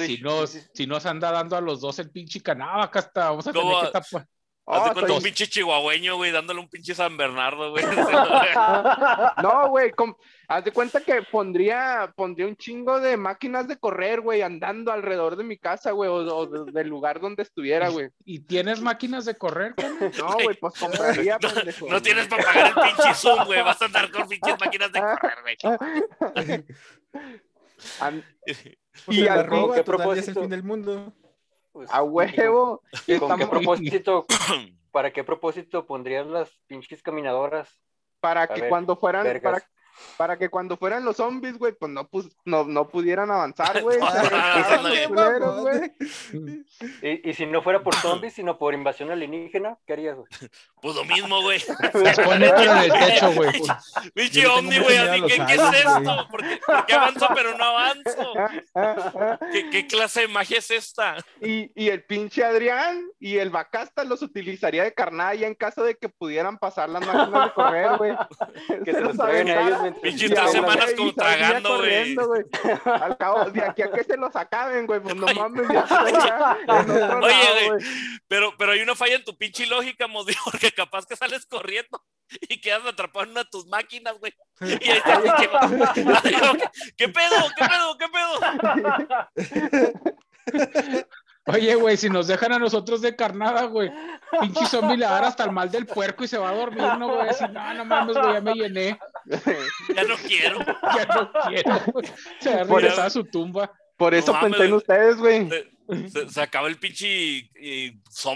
si 0.07 0.17
nos, 0.21 0.49
si 0.73 0.87
nos 0.87 1.05
anda 1.05 1.31
dando 1.31 1.55
a 1.55 1.61
los 1.61 1.81
dos 1.81 1.99
el 1.99 2.09
pinche 2.11 2.41
canaba, 2.41 2.83
acá 2.85 2.99
está. 2.99 3.29
Vamos 3.29 3.47
a 3.47 3.51
tener 3.53 3.67
que 3.85 3.91
tapar. 3.91 4.27
Haz 4.71 4.83
de 4.83 4.89
oh, 4.89 4.93
cuenta 4.93 5.07
soy- 5.07 5.17
un 5.17 5.23
pinche 5.23 5.47
chihuahueño, 5.47 6.15
güey, 6.17 6.31
dándole 6.31 6.59
un 6.59 6.69
pinche 6.69 6.93
San 6.93 7.17
Bernardo, 7.17 7.71
güey. 7.71 7.83
No, 9.41 9.69
güey, 9.69 9.89
com- 9.91 10.15
haz 10.47 10.63
de 10.63 10.71
cuenta 10.71 11.01
que 11.01 11.23
pondría, 11.23 12.13
pondría 12.15 12.45
un 12.45 12.55
chingo 12.55 12.99
de 12.99 13.17
máquinas 13.17 13.67
de 13.67 13.77
correr, 13.79 14.21
güey, 14.21 14.43
andando 14.43 14.91
alrededor 14.91 15.35
de 15.37 15.43
mi 15.43 15.57
casa, 15.57 15.89
güey, 15.91 16.09
o, 16.09 16.15
o 16.17 16.45
de- 16.45 16.71
del 16.71 16.87
lugar 16.87 17.19
donde 17.19 17.41
estuviera, 17.43 17.89
güey. 17.89 18.09
¿Y 18.25 18.41
tienes 18.41 18.79
máquinas 18.81 19.25
de 19.25 19.35
correr? 19.35 19.73
Cana? 19.75 20.11
No, 20.19 20.33
güey, 20.43 20.55
pues 20.59 20.73
compraría, 20.79 21.39
No, 21.41 21.49
pendejo. 21.49 21.87
no 21.89 22.01
tienes 22.01 22.27
para 22.27 22.43
pagar 22.43 22.67
el 22.67 22.73
pinche 22.75 23.13
Zoom, 23.15 23.45
güey. 23.45 23.61
Vas 23.63 23.81
a 23.81 23.85
andar 23.85 24.11
con 24.11 24.27
pinches 24.27 24.55
máquinas 24.59 24.91
de 24.91 24.99
correr, 24.99 25.37
güey. 25.41 25.57
Pues 29.05 29.17
Y 29.17 29.21
la 29.21 29.33
al- 29.35 29.47
roba, 29.47 29.61
¿qué 29.61 29.67
ya 29.67 29.73
es 29.73 29.77
el 29.79 29.83
propósito? 29.85 30.41
fin 30.41 30.49
del 30.49 30.63
mundo. 30.63 31.13
Pues, 31.79 31.89
A 31.93 32.03
huevo. 32.03 32.81
¿y 33.07 33.17
con, 33.17 33.37
qué 33.37 33.47
propósito? 33.47 34.25
¿Para 34.91 35.13
qué 35.13 35.23
propósito 35.23 35.85
pondrías 35.85 36.27
las 36.27 36.49
pinches 36.67 37.01
caminadoras? 37.01 37.79
para 38.19 38.41
A 38.41 38.47
que 38.49 38.59
ver, 38.59 38.69
cuando 38.69 38.97
fueran, 38.97 39.23
vergas. 39.23 39.61
para, 39.61 39.71
para 40.17 40.37
que 40.37 40.49
cuando 40.49 40.77
fueran 40.77 41.05
los 41.05 41.17
zombies, 41.17 41.57
güey, 41.57 41.73
pues 41.73 41.91
no, 41.91 42.07
pus- 42.07 42.35
no, 42.45 42.63
no 42.65 42.87
pudieran 42.89 43.31
avanzar, 43.31 43.81
güey. 43.81 43.97
No. 45.39 45.61
güey. 45.61 45.91
Y, 47.01 47.29
y 47.29 47.33
si 47.33 47.45
no 47.45 47.61
fuera 47.61 47.81
por 47.83 47.95
zombies, 48.01 48.33
sino 48.33 48.57
por 48.57 48.73
invasión 48.73 49.11
alienígena, 49.11 49.77
¿qué 49.85 49.93
harías, 49.93 50.15
güey? 50.17 50.27
Pues 50.81 50.95
lo 50.95 51.03
mismo, 51.05 51.41
güey. 51.41 51.61
Ponete 52.23 52.63
en 52.63 52.77
el 52.77 52.91
techo, 52.91 53.31
güey. 53.33 53.49
Ovni, 54.49 54.69
mucho 54.79 54.83
güey. 54.83 54.97
así, 54.97 55.19
los 55.21 55.31
¿Qué, 55.31 55.45
¿Qué 55.45 55.53
es 55.53 55.61
esto? 55.85 56.27
¿Por 56.29 56.41
qué, 56.41 56.59
por 56.65 56.85
qué 56.85 56.93
avanzo 56.93 57.27
pero 57.35 57.57
no 57.57 57.63
avanzo? 57.65 58.33
¿Qué, 59.51 59.69
qué 59.69 59.87
clase 59.87 60.21
de 60.21 60.27
magia 60.29 60.59
es 60.59 60.71
esta? 60.71 61.17
Y, 61.41 61.71
y 61.75 61.89
el 61.89 62.03
pinche 62.03 62.43
Adrián 62.43 63.01
y 63.19 63.37
el 63.37 63.49
Bacasta 63.49 64.03
los 64.03 64.21
utilizaría 64.21 64.83
de 64.83 64.93
carnalla 64.93 65.47
en 65.47 65.55
caso 65.55 65.83
de 65.83 65.95
que 65.95 66.09
pudieran 66.09 66.57
pasar 66.57 66.89
las 66.89 67.05
máquinas 67.05 67.45
de 67.45 67.53
correr, 67.53 67.97
güey. 67.97 68.15
Que 68.85 68.93
se 68.93 69.01
los 69.01 69.17
traigan 69.17 69.49
a 69.49 69.67
ellos. 69.67 69.88
Pinches 70.01 70.31
tres 70.31 70.51
semanas 70.51 70.93
como 70.95 71.13
tragando, 71.13 71.77
güey. 71.77 72.15
Al 72.85 73.17
cabo, 73.17 73.49
de 73.49 73.63
aquí 73.63 73.81
a 73.81 73.91
que 73.91 74.03
se 74.03 74.17
los 74.17 74.35
acaben, 74.35 74.85
güey, 74.87 74.99
pues 74.99 75.15
no 75.15 75.27
mames, 75.33 75.67
ya 75.69 76.57
otro 76.67 77.19
Oye, 77.19 77.67
güey. 77.67 77.85
Pero, 78.27 78.53
pero 78.57 78.71
hay 78.73 78.81
una 78.81 78.95
falla 78.95 79.15
en 79.15 79.23
tu 79.23 79.37
pinche 79.37 79.65
lógica, 79.65 80.07
Modi, 80.07 80.33
porque 80.45 80.71
capaz 80.71 81.05
que 81.05 81.15
sales 81.15 81.45
corriendo 81.45 82.03
y 82.41 82.61
quedas 82.61 82.85
atrapado 82.85 83.25
en 83.25 83.31
una 83.31 83.43
de 83.43 83.49
tus 83.49 83.65
máquinas, 83.67 84.15
güey. 84.19 84.33
Y 84.61 84.89
ahí 84.89 84.97
está. 84.97 85.21
¿Qué 86.97 87.09
pedo? 87.09 87.47
¿Qué 87.57 87.65
pedo? 87.67 87.97
¿Qué 87.97 88.07
pedo? 88.09 88.39
Oye, 91.53 91.75
güey, 91.75 91.97
si 91.97 92.09
nos 92.09 92.27
dejan 92.27 92.53
a 92.53 92.59
nosotros 92.59 93.01
de 93.01 93.15
carnada, 93.15 93.63
güey, 93.65 93.91
pinche 94.41 94.65
zombie 94.65 94.97
le 94.97 95.05
va 95.05 95.11
a 95.11 95.13
dar 95.15 95.23
hasta 95.25 95.43
el 95.45 95.51
mal 95.51 95.69
del 95.71 95.85
puerco 95.85 96.23
y 96.23 96.27
se 96.27 96.37
va 96.37 96.49
a 96.49 96.55
dormir, 96.55 96.81
no, 96.97 97.15
güey, 97.15 97.27
decir, 97.27 97.49
no, 97.49 97.73
no 97.73 97.85
mames, 97.85 98.15
güey, 98.17 98.33
ya 98.33 98.41
me 98.41 98.53
llené, 98.53 98.99
Ya 99.95 100.03
no 100.03 100.15
quiero. 100.17 100.59
ya 100.95 101.05
no 101.05 101.31
quiero, 101.47 101.81
güey. 101.93 102.05
Se 102.39 102.55
va 102.55 102.61
a 102.61 102.65
Por 102.65 102.81
regresar 102.81 103.07
eso- 103.07 103.19
a 103.19 103.21
su 103.21 103.23
tumba. 103.25 103.71
Por 103.97 104.13
eso 104.13 104.33
pensé 104.39 104.63
en 104.65 104.73
ustedes, 104.73 105.17
güey. 105.17 105.49
Se, 105.49 106.09
se- 106.09 106.29
se 106.29 106.41
acaba 106.41 106.67
el 106.69 106.77
pinche 106.77 107.49
eh, 107.55 107.93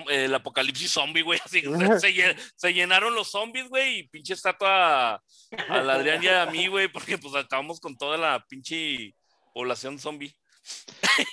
el 0.10 0.34
apocalipsis 0.36 0.92
zombie, 0.92 1.22
güey. 1.22 1.40
Así, 1.46 1.62
se, 1.62 2.00
se 2.00 2.14
llen- 2.14 2.36
se 2.56 2.74
llenaron 2.74 3.16
los 3.16 3.30
zombies, 3.32 3.70
güey, 3.70 4.00
y 4.00 4.08
pinche 4.10 4.34
estatua 4.34 5.22
al 5.70 5.90
Adrián 5.90 6.22
y 6.24 6.28
a 6.28 6.46
mí, 6.48 6.68
güey, 6.68 6.88
porque 6.90 7.18
pues 7.18 7.34
acabamos 7.36 7.80
con 7.80 7.96
toda 7.96 8.18
la 8.18 8.44
pinche 8.50 9.16
población 9.54 10.00
zombie. 10.00 10.36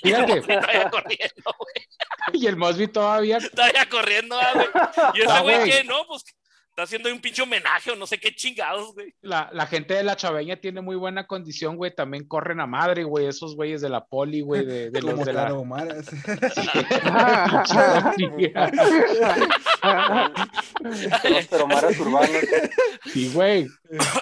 Fíjate, 0.03 0.43
y 2.33 2.47
el 2.47 2.57
Mosby 2.57 2.89
todavía, 2.89 3.39
Todavía 3.39 3.89
corriendo, 3.89 4.39
ah, 4.39 4.53
güey. 4.55 4.69
Y 5.15 5.21
ese 5.23 5.31
Ah, 5.31 5.41
güey, 5.41 5.57
güey. 5.59 5.71
¿qué? 5.71 5.85
No, 5.85 6.05
pues 6.07 6.25
está 6.71 6.85
haciendo 6.85 7.13
un 7.13 7.21
pinche 7.21 7.43
homenaje 7.43 7.91
o 7.91 7.97
no 7.97 8.07
sé 8.07 8.19
qué 8.19 8.35
chingados, 8.35 8.95
güey. 8.95 9.15
la, 9.23 9.51
la 9.53 9.67
gente 9.67 9.95
de 9.95 10.03
la 10.05 10.17
chaveña 10.17 10.57
tiene 10.57 10.81
muy 10.81 10.97
buena 10.97 11.27
condición, 11.27 11.77
güey, 11.77 11.95
también 11.95 12.27
corren 12.27 12.61
a 12.61 12.67
madre, 12.67 13.05
güey, 13.05 13.27
esos 13.27 13.57
güeyes 13.57 13.81
de 13.81 13.89
la 13.91 14.05
poli, 14.07 14.41
güey, 14.41 14.65
de, 14.65 14.91
de 14.91 15.03
los 15.03 15.19
de 15.25 15.33
la... 15.33 15.43
tarahumaras. 15.45 16.07
Los 21.31 21.49
taromaras 21.49 21.99
urbanos. 21.99 22.31
Sí, 23.13 23.31
güey. 23.33 23.67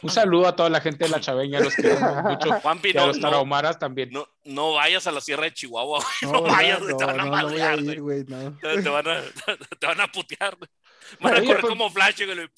Un 0.03 0.11
saludo 0.11 0.49
a 0.49 0.57
toda 0.57 0.70
la 0.70 0.80
gente 0.80 1.05
de 1.05 1.11
la 1.11 1.20
chaveña, 1.20 1.61
los 1.61 1.74
queremos 1.74 2.22
mucho. 2.24 2.53
Juanpi, 2.61 2.92
Y 2.94 2.96
a 2.96 3.03
no, 3.03 3.07
los 3.09 3.18
no, 3.18 3.22
tarahumaras 3.28 3.78
también. 3.78 4.11
no, 4.11 4.26
no 4.44 4.72
vayas 4.74 5.07
a 5.07 5.12
la 5.12 5.20
Sierra 5.20 5.44
de 5.44 5.53
Chihuahua, 5.53 5.99
güey. 6.01 6.32
No, 6.32 6.40
No, 6.40 6.42
vayas, 6.42 6.80
güey, 6.80 6.96
te 6.96 7.05
van 7.05 7.20
a 7.20 7.24
no, 7.24 7.30
no, 7.30 7.42
no 7.42 7.49
voy 7.51 7.61
a 7.61 7.68
madrear, 7.68 7.82
güey. 7.82 7.92
ir, 7.92 8.01
güey, 8.01 8.24
no. 8.26 8.57
Te, 8.59 8.82
te 8.82 8.88
van 8.88 9.09
a, 9.09 9.20
te 9.78 9.86
van 9.86 10.01
a 10.01 10.09
putear, 10.09 10.57
güey. 10.57 10.70
Van 11.21 11.35
a 11.35 11.39
Oye, 11.39 11.47
correr 11.47 11.61
pues- 11.61 11.71
como 11.71 11.91
flash, 11.91 12.23
güey. 12.25 12.49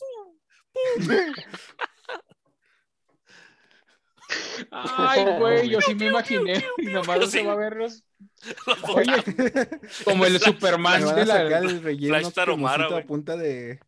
Ay, 4.71 5.25
güey, 5.39 5.69
yo 5.69 5.81
sí 5.81 5.95
me 5.95 6.07
imaginé. 6.07 6.65
Y 6.79 6.87
nomás 6.87 7.31
se 7.31 7.43
va 7.43 7.53
a 7.53 7.57
ver 7.57 7.77
los... 7.77 8.05
Los 8.67 8.85
Oye, 8.85 9.25
como 10.05 10.25
el 10.27 10.35
Me 10.35 10.39
Superman 10.39 11.15
de 11.15 11.27
la... 11.27 11.43
el 11.59 11.83
relleno 11.83 12.31
Flash 12.31 12.47
güey. 12.57 13.01
a 13.01 13.07
punta 13.07 13.37
de 13.37 13.81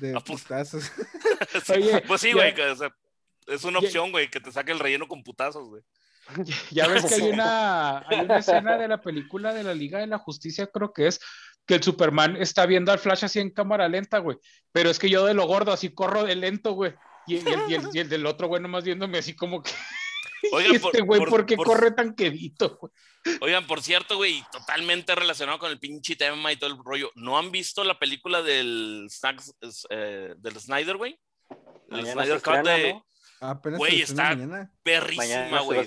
de 0.00 0.16
A 0.16 0.20
putazos. 0.20 0.90
Sí, 1.64 1.72
Oye, 1.72 2.02
pues 2.06 2.20
sí, 2.20 2.32
güey. 2.32 2.54
que, 2.54 2.62
o 2.64 2.76
sea, 2.76 2.90
es 3.46 3.64
una 3.64 3.78
opción, 3.78 4.10
güey, 4.10 4.28
que 4.30 4.40
te 4.40 4.50
saque 4.50 4.72
el 4.72 4.78
relleno 4.78 5.06
con 5.06 5.22
putazos, 5.22 5.68
güey. 5.68 5.82
Ya 6.70 6.86
ves 6.86 7.04
que 7.04 7.14
hay 7.14 7.22
una, 7.30 7.98
hay 8.08 8.20
una 8.20 8.38
escena 8.38 8.78
de 8.78 8.88
la 8.88 9.00
película 9.00 9.52
de 9.52 9.64
la 9.64 9.74
Liga 9.74 9.98
de 9.98 10.06
la 10.06 10.18
Justicia, 10.18 10.68
creo 10.68 10.92
que 10.92 11.08
es, 11.08 11.20
que 11.66 11.74
el 11.74 11.82
Superman 11.82 12.36
está 12.36 12.66
viendo 12.66 12.90
al 12.92 12.98
Flash 12.98 13.24
así 13.24 13.38
en 13.40 13.50
cámara 13.50 13.88
lenta, 13.88 14.18
güey. 14.18 14.36
Pero 14.72 14.90
es 14.90 14.98
que 14.98 15.08
yo 15.10 15.24
de 15.24 15.34
lo 15.34 15.46
gordo 15.46 15.72
así 15.72 15.90
corro 15.94 16.24
de 16.24 16.34
lento, 16.36 16.72
güey. 16.72 16.94
Y, 17.26 17.34
y 17.36 17.38
el, 17.38 17.70
y 17.70 17.74
el- 17.74 17.88
y 17.92 17.98
el 18.00 18.08
del 18.08 18.26
otro, 18.26 18.48
güey, 18.48 18.60
nomás 18.62 18.84
viéndome 18.84 19.18
así 19.18 19.34
como 19.36 19.62
que... 19.62 19.70
Oigan, 20.52 20.74
este 20.74 21.02
güey, 21.02 21.20
por- 21.20 21.28
¿por 21.28 21.46
qué 21.46 21.54
por- 21.56 21.66
corre 21.66 21.90
tan 21.90 22.14
quedito? 22.14 22.78
güey? 22.80 22.92
Oigan, 23.42 23.66
por 23.66 23.82
cierto, 23.82 24.16
güey, 24.16 24.42
totalmente 24.50 25.14
relacionado 25.14 25.58
con 25.58 25.70
el 25.70 25.78
pinche 25.78 26.16
tema 26.16 26.50
y 26.50 26.56
todo 26.56 26.70
el 26.70 26.78
rollo. 26.82 27.10
¿No 27.14 27.38
han 27.38 27.50
visto 27.52 27.84
la 27.84 27.98
película 27.98 28.40
del, 28.42 29.06
Snacks, 29.10 29.54
eh, 29.90 30.34
del 30.38 30.58
Snyder, 30.58 30.96
güey? 30.96 31.20
El 31.90 32.06
Snyder 32.06 32.40
Cut 32.40 32.54
de 32.64 32.94
¿no? 32.94 33.06
Apenas 33.42 33.78
Güey, 33.78 34.00
está- 34.02 34.30
mañana. 34.34 34.72
perrísima, 34.82 35.60
güey. 35.60 35.86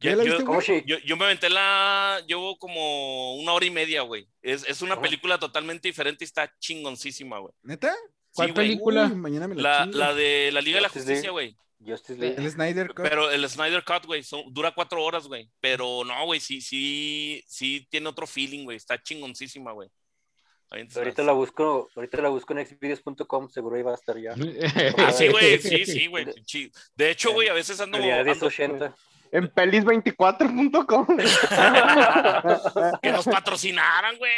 Va- 0.00 0.04
¿Ya 0.04 0.10
Yo, 0.12 0.16
la 0.16 0.24
yo- 0.24 0.30
viste, 0.30 0.44
¿Cómo 0.44 0.60
güey? 0.60 0.66
sí? 0.66 0.82
yo- 0.86 0.98
yo 0.98 1.16
me 1.16 1.24
aventé 1.26 1.50
la. 1.50 2.22
Llevo 2.26 2.58
como 2.58 3.34
una 3.36 3.52
hora 3.52 3.66
y 3.66 3.70
media, 3.70 4.02
güey. 4.02 4.28
Es, 4.42 4.64
es 4.68 4.82
una 4.82 4.94
¿Cómo? 4.96 5.02
película 5.04 5.38
totalmente 5.38 5.88
diferente 5.88 6.24
y 6.24 6.26
está 6.26 6.52
chingoncísima, 6.58 7.38
güey. 7.38 7.52
¿Neta? 7.62 7.94
¿Cuál 8.32 8.48
Sí, 8.48 8.54
película? 8.54 9.06
Uy, 9.06 9.14
mañana 9.16 9.48
me 9.48 9.56
la, 9.56 9.62
La, 9.80 9.84
chingo. 9.84 9.98
la 9.98 10.14
de 10.14 10.50
la 10.52 10.60
Liga 10.60 10.76
de 10.76 10.82
la 10.82 10.88
Justicia, 10.88 11.30
güey. 11.30 11.56
Justice 11.84 12.18
League. 12.20 12.36
El 12.38 12.50
Snyder 12.50 12.88
Cut. 12.88 13.06
Pero 13.08 13.30
el 13.30 13.48
Snyder 13.48 13.82
Cut, 13.84 14.04
güey, 14.06 14.22
dura 14.48 14.72
cuatro 14.74 15.02
horas, 15.02 15.26
güey. 15.26 15.50
Pero 15.60 16.04
no, 16.04 16.26
güey, 16.26 16.38
sí, 16.38 16.60
sí, 16.60 17.42
sí 17.48 17.86
tiene 17.90 18.08
otro 18.08 18.26
feeling, 18.26 18.64
güey. 18.64 18.76
Está 18.76 19.02
chingoncísima, 19.02 19.72
güey. 19.72 19.88
Ahorita 20.94 21.24
la 21.24 21.32
busco, 21.32 21.90
ahorita 21.96 22.22
la 22.22 22.28
busco 22.28 22.52
en 22.56 22.64
xvideos.com, 22.64 23.48
seguro 23.48 23.76
iba 23.76 23.90
a 23.90 23.94
estar 23.94 24.16
ya. 24.20 24.34
Ah, 24.98 25.10
sí, 25.10 25.26
güey, 25.28 25.58
sí, 25.58 25.84
sí, 25.86 26.06
güey. 26.06 26.26
De 26.94 27.10
hecho, 27.10 27.32
güey, 27.32 27.48
a 27.48 27.54
veces 27.54 27.80
ando. 27.80 27.98
Ando- 27.98 28.24
1080. 28.24 28.94
En 29.32 29.48
pelis24.com. 29.52 31.06
que 33.00 33.12
nos 33.12 33.24
patrocinaran, 33.26 34.16
güey. 34.18 34.32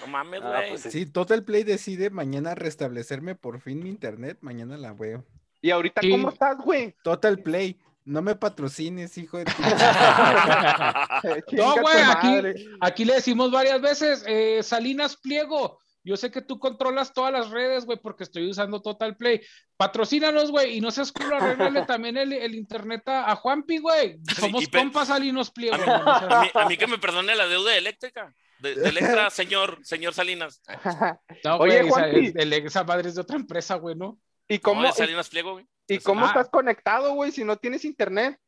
No 0.00 0.06
mames, 0.06 0.40
Ah, 0.44 0.52
güey. 0.58 0.68
pues 0.70 0.82
sí. 0.82 0.90
Sí, 0.90 1.06
Total 1.06 1.42
Play 1.42 1.64
decide 1.64 2.10
mañana 2.10 2.54
restablecerme 2.54 3.34
por 3.34 3.60
fin 3.60 3.82
mi 3.82 3.88
internet. 3.88 4.38
Mañana 4.40 4.76
la 4.76 4.92
veo. 4.92 5.24
¿Y 5.60 5.70
ahorita 5.70 6.00
Sí. 6.02 6.10
cómo 6.10 6.28
estás, 6.30 6.56
güey? 6.58 6.94
Total 7.02 7.38
Play. 7.40 7.80
No 8.04 8.22
me 8.22 8.34
patrocines, 8.36 9.18
hijo 9.18 9.38
de 9.38 9.44
tu... 9.44 9.52
No, 11.52 11.74
güey, 11.82 11.96
aquí, 12.10 12.74
aquí 12.80 13.04
le 13.04 13.14
decimos 13.14 13.50
varias 13.50 13.80
veces, 13.82 14.24
eh, 14.26 14.62
Salinas 14.62 15.16
Pliego, 15.16 15.78
yo 16.08 16.16
sé 16.16 16.30
que 16.30 16.40
tú 16.42 16.58
controlas 16.58 17.12
todas 17.12 17.32
las 17.32 17.50
redes, 17.50 17.84
güey, 17.84 17.98
porque 18.02 18.24
estoy 18.24 18.48
usando 18.48 18.80
Total 18.82 19.16
Play. 19.16 19.40
Patrocínanos, 19.76 20.50
güey, 20.50 20.76
y 20.76 20.80
no 20.80 20.90
seas 20.90 21.12
culo, 21.12 21.36
arréglale 21.36 21.82
también 21.86 22.16
el, 22.16 22.32
el 22.32 22.54
internet 22.54 23.06
a, 23.08 23.30
a 23.30 23.36
Juanpi, 23.36 23.78
güey. 23.78 24.18
Somos 24.38 24.66
pe- 24.68 24.78
compas 24.78 25.08
Salinos 25.08 25.50
Pliego. 25.50 25.76
A 25.76 25.78
mí, 25.78 25.84
a 25.86 26.40
mí- 26.40 26.50
a 26.54 26.68
mí 26.68 26.76
que 26.76 26.86
me 26.86 26.98
perdone 26.98 27.34
la 27.36 27.46
deuda 27.46 27.76
eléctrica. 27.76 28.34
De, 28.58 28.74
de 28.74 28.88
Electra, 28.88 29.30
señor, 29.30 29.78
señor 29.84 30.14
Salinas. 30.14 30.60
No, 31.44 31.58
Oye, 31.58 31.76
güey, 31.82 31.86
esa, 31.88 32.00
Juanpi. 32.00 32.26
el- 32.34 32.52
el- 32.54 32.66
esa 32.66 32.82
madre 32.84 33.08
es 33.10 33.14
de 33.14 33.20
otra 33.20 33.36
empresa, 33.36 33.76
güey, 33.76 33.94
¿no? 33.94 34.18
¿Y 34.48 34.58
¿Cómo? 34.58 34.90
Salinas 34.92 35.28
Pliego, 35.28 35.52
güey. 35.52 35.66
¿y 35.86 35.98
cómo 35.98 36.24
Ah. 36.24 36.28
estás 36.28 36.48
conectado, 36.50 37.12
güey, 37.14 37.30
si 37.30 37.44
no 37.44 37.56
tienes 37.56 37.84
internet? 37.84 38.38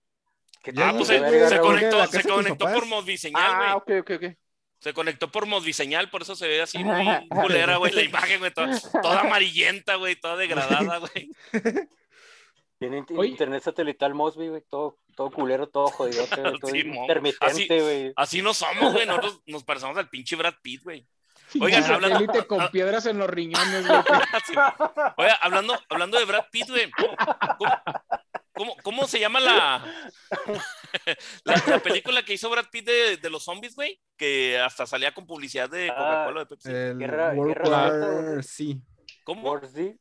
¿Qué 0.63 0.73
Ya 0.75 0.89
Ah, 0.89 0.93
pues 0.93 1.09
Sí, 1.09 1.15
se, 1.15 1.49
se 1.49 1.59
conectó- 1.61 2.07
se 2.07 2.23
conectó 2.29 2.65
por 2.67 2.87
Modviseñal, 2.87 3.57
güey. 3.57 3.69
Ah, 3.69 3.77
ok, 3.77 3.91
ok, 4.01 4.11
ok. 4.17 4.37
Se 4.81 4.95
conectó 4.95 5.31
por 5.31 5.47
Modviseñal, 5.47 6.09
por 6.11 6.23
eso 6.23 6.35
se 6.35 6.49
ve 6.49 6.63
así 6.63 6.83
muy 6.83 7.07
culera, 7.29 7.77
güey, 7.77 7.93
la 7.93 8.03
imagen, 8.03 8.39
güey, 8.41 8.51
toda, 8.51 8.81
toda 9.03 9.21
amarillenta, 9.21 9.97
güey, 9.97 10.17
toda 10.17 10.37
degradada, 10.37 10.99
güey. 11.15 11.31
Tiene 12.79 13.05
internet 13.27 13.63
satelital 13.63 14.15
Mosby, 14.15 14.49
güey, 14.49 14.63
todo, 14.71 14.97
todo 15.15 15.31
culero, 15.31 15.69
todo 15.69 15.89
jodido, 15.89 16.27
todo. 16.27 16.55
Así- 16.63 16.79
intermitente, 16.79 17.81
güey. 17.83 18.13
Así 18.17 18.41
no 18.41 18.55
somos, 18.55 18.95
güey, 18.95 19.07
nosotros 19.07 19.43
nos 19.47 19.65
parecemos 19.65 19.99
al 19.99 20.09
pinche 20.09 20.35
Brad 20.35 20.55
Pitt, 20.63 20.83
güey. 20.83 21.07
Oigan, 21.61 21.85
hablando- 21.85 22.19
satélite 22.21 22.47
con 22.47 22.69
piedras 22.71 23.05
en 23.05 23.19
los 23.19 23.29
riñones, 23.29 23.87
güey. 23.87 24.01
Así. 24.33 24.55
Oiga, 25.19 25.39
hablando, 25.43 25.79
hablando 25.91 26.19
de 26.19 26.25
Brad 26.25 26.47
Pitt, 26.51 26.71
güey. 26.71 26.91
¿cómo, 26.93 27.17
cómo, 28.55 28.77
cómo 28.83 29.07
se 29.07 29.21
llama 29.21 29.41
la, 29.41 29.85
la, 31.45 31.63
la 31.67 31.79
película 31.81 32.25
que 32.25 32.35
hizo 32.35 32.51
Brad 32.51 32.67
Pitt 32.71 32.87
de, 32.87 33.17
de 33.17 33.31
los 33.31 33.45
zombies, 33.45 33.75
güey? 33.75 34.01
Que 34.17 34.59
hasta 34.59 34.87
salía 34.87 35.13
con 35.15 35.27
publicidad 35.27 35.69
de 35.71 35.89
Coca-Cola 35.89 36.37
o 36.37 36.41
de 36.41 36.47
Pepsi. 36.47 36.69
El 36.71 36.99
Guerra- 36.99 37.33
World 37.35 37.69
War 37.69 38.45
sí. 38.45 38.81
¿Cómo? 39.25 39.59
D. 39.61 39.97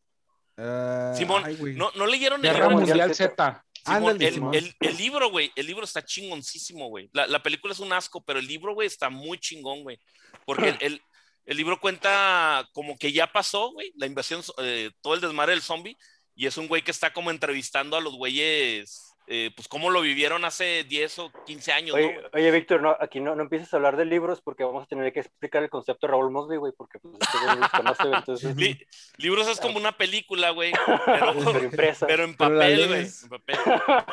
Ah, 0.58 1.14
Simón, 1.16 1.44
ay. 1.46 1.58
¿no, 1.76 1.92
¿no 1.96 2.06
leyeron 2.06 2.40
el 2.40 2.52
Guerra 2.52 2.66
Guerra 2.66 2.70
Mundial 2.72 2.98
Mundial 2.98 3.16
Z. 3.16 3.66
Simón, 3.86 3.98
Ándale, 4.12 4.28
el, 4.28 4.44
el- 4.54 4.76
el 4.80 4.98
libro, 4.98 5.30
güey, 5.30 5.52
el 5.56 5.66
libro 5.66 5.86
está 5.86 6.04
chingoncísimo, 6.04 6.90
güey. 6.90 7.10
La, 7.14 7.28
la 7.28 7.42
película 7.42 7.74
es 7.74 7.80
un 7.80 7.94
asco, 7.94 8.22
pero 8.26 8.40
el 8.40 8.48
libro, 8.48 8.74
güey, 8.74 8.88
está 8.88 9.10
muy 9.10 9.38
chingón, 9.40 9.84
güey. 9.84 10.00
Porque 10.46 10.70
el, 10.70 10.78
el- 10.82 11.02
el 11.46 11.58
libro 11.58 11.80
cuenta 11.80 12.68
como 12.74 12.98
que 12.98 13.12
ya 13.12 13.32
pasó, 13.32 13.72
güey, 13.72 13.92
la 13.96 14.06
invasión, 14.06 14.44
eh, 14.60 14.92
todo 15.02 15.14
el 15.16 15.22
desmadre 15.22 15.54
del 15.54 15.62
zombie, 15.64 15.98
y 16.36 16.46
es 16.46 16.58
un 16.58 16.68
güey 16.68 16.84
que 16.84 16.92
está 16.92 17.12
como 17.14 17.32
entrevistando 17.32 17.98
a 17.98 18.02
los 18.02 18.16
güeyes, 18.16 19.09
eh, 19.32 19.52
pues 19.56 19.68
cómo 19.68 19.92
lo 19.92 20.02
vivieron 20.02 20.44
hace 20.44 20.84
10 20.86 21.20
o 21.20 21.32
15 21.46 21.72
años, 21.72 21.96
¿no? 21.96 22.04
Oye, 22.06 22.20
oye, 22.34 22.52
Víctor, 22.52 22.82
no, 22.82 22.98
aquí 23.00 23.20
no, 23.20 23.36
no 23.36 23.44
empieces 23.44 23.72
a 23.74 23.78
hablar 23.78 23.96
de 23.96 24.06
libros 24.06 24.42
porque 24.42 24.64
vamos 24.64 24.84
a 24.84 24.88
tener 24.88 25.14
que 25.14 25.20
explicar 25.20 25.62
el 25.62 25.70
concepto 25.70 26.08
de 26.08 26.12
Raúl 26.12 26.32
Mosby, 26.32 26.58
güey, 26.58 26.74
porque 26.76 26.98
pues 27.00 27.14
este 27.22 27.38
conoce, 27.78 28.04
güey, 28.08 28.16
entonces, 28.20 28.56
Li- 28.56 28.88
libros 29.18 29.48
es 29.48 29.60
como 29.60 29.78
una 29.78 29.92
película, 29.92 30.50
güey, 30.50 30.74
pero, 31.06 31.34
pero 31.46 31.64
impresa. 31.64 32.08
pero 32.08 32.24
en 32.24 32.36
papel, 32.36 32.88
güey. 32.88 33.00
lees. 33.02 33.24
en 33.24 33.30
papel. 33.30 33.58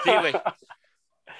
Sí, 0.05 0.11
güey. 0.21 0.35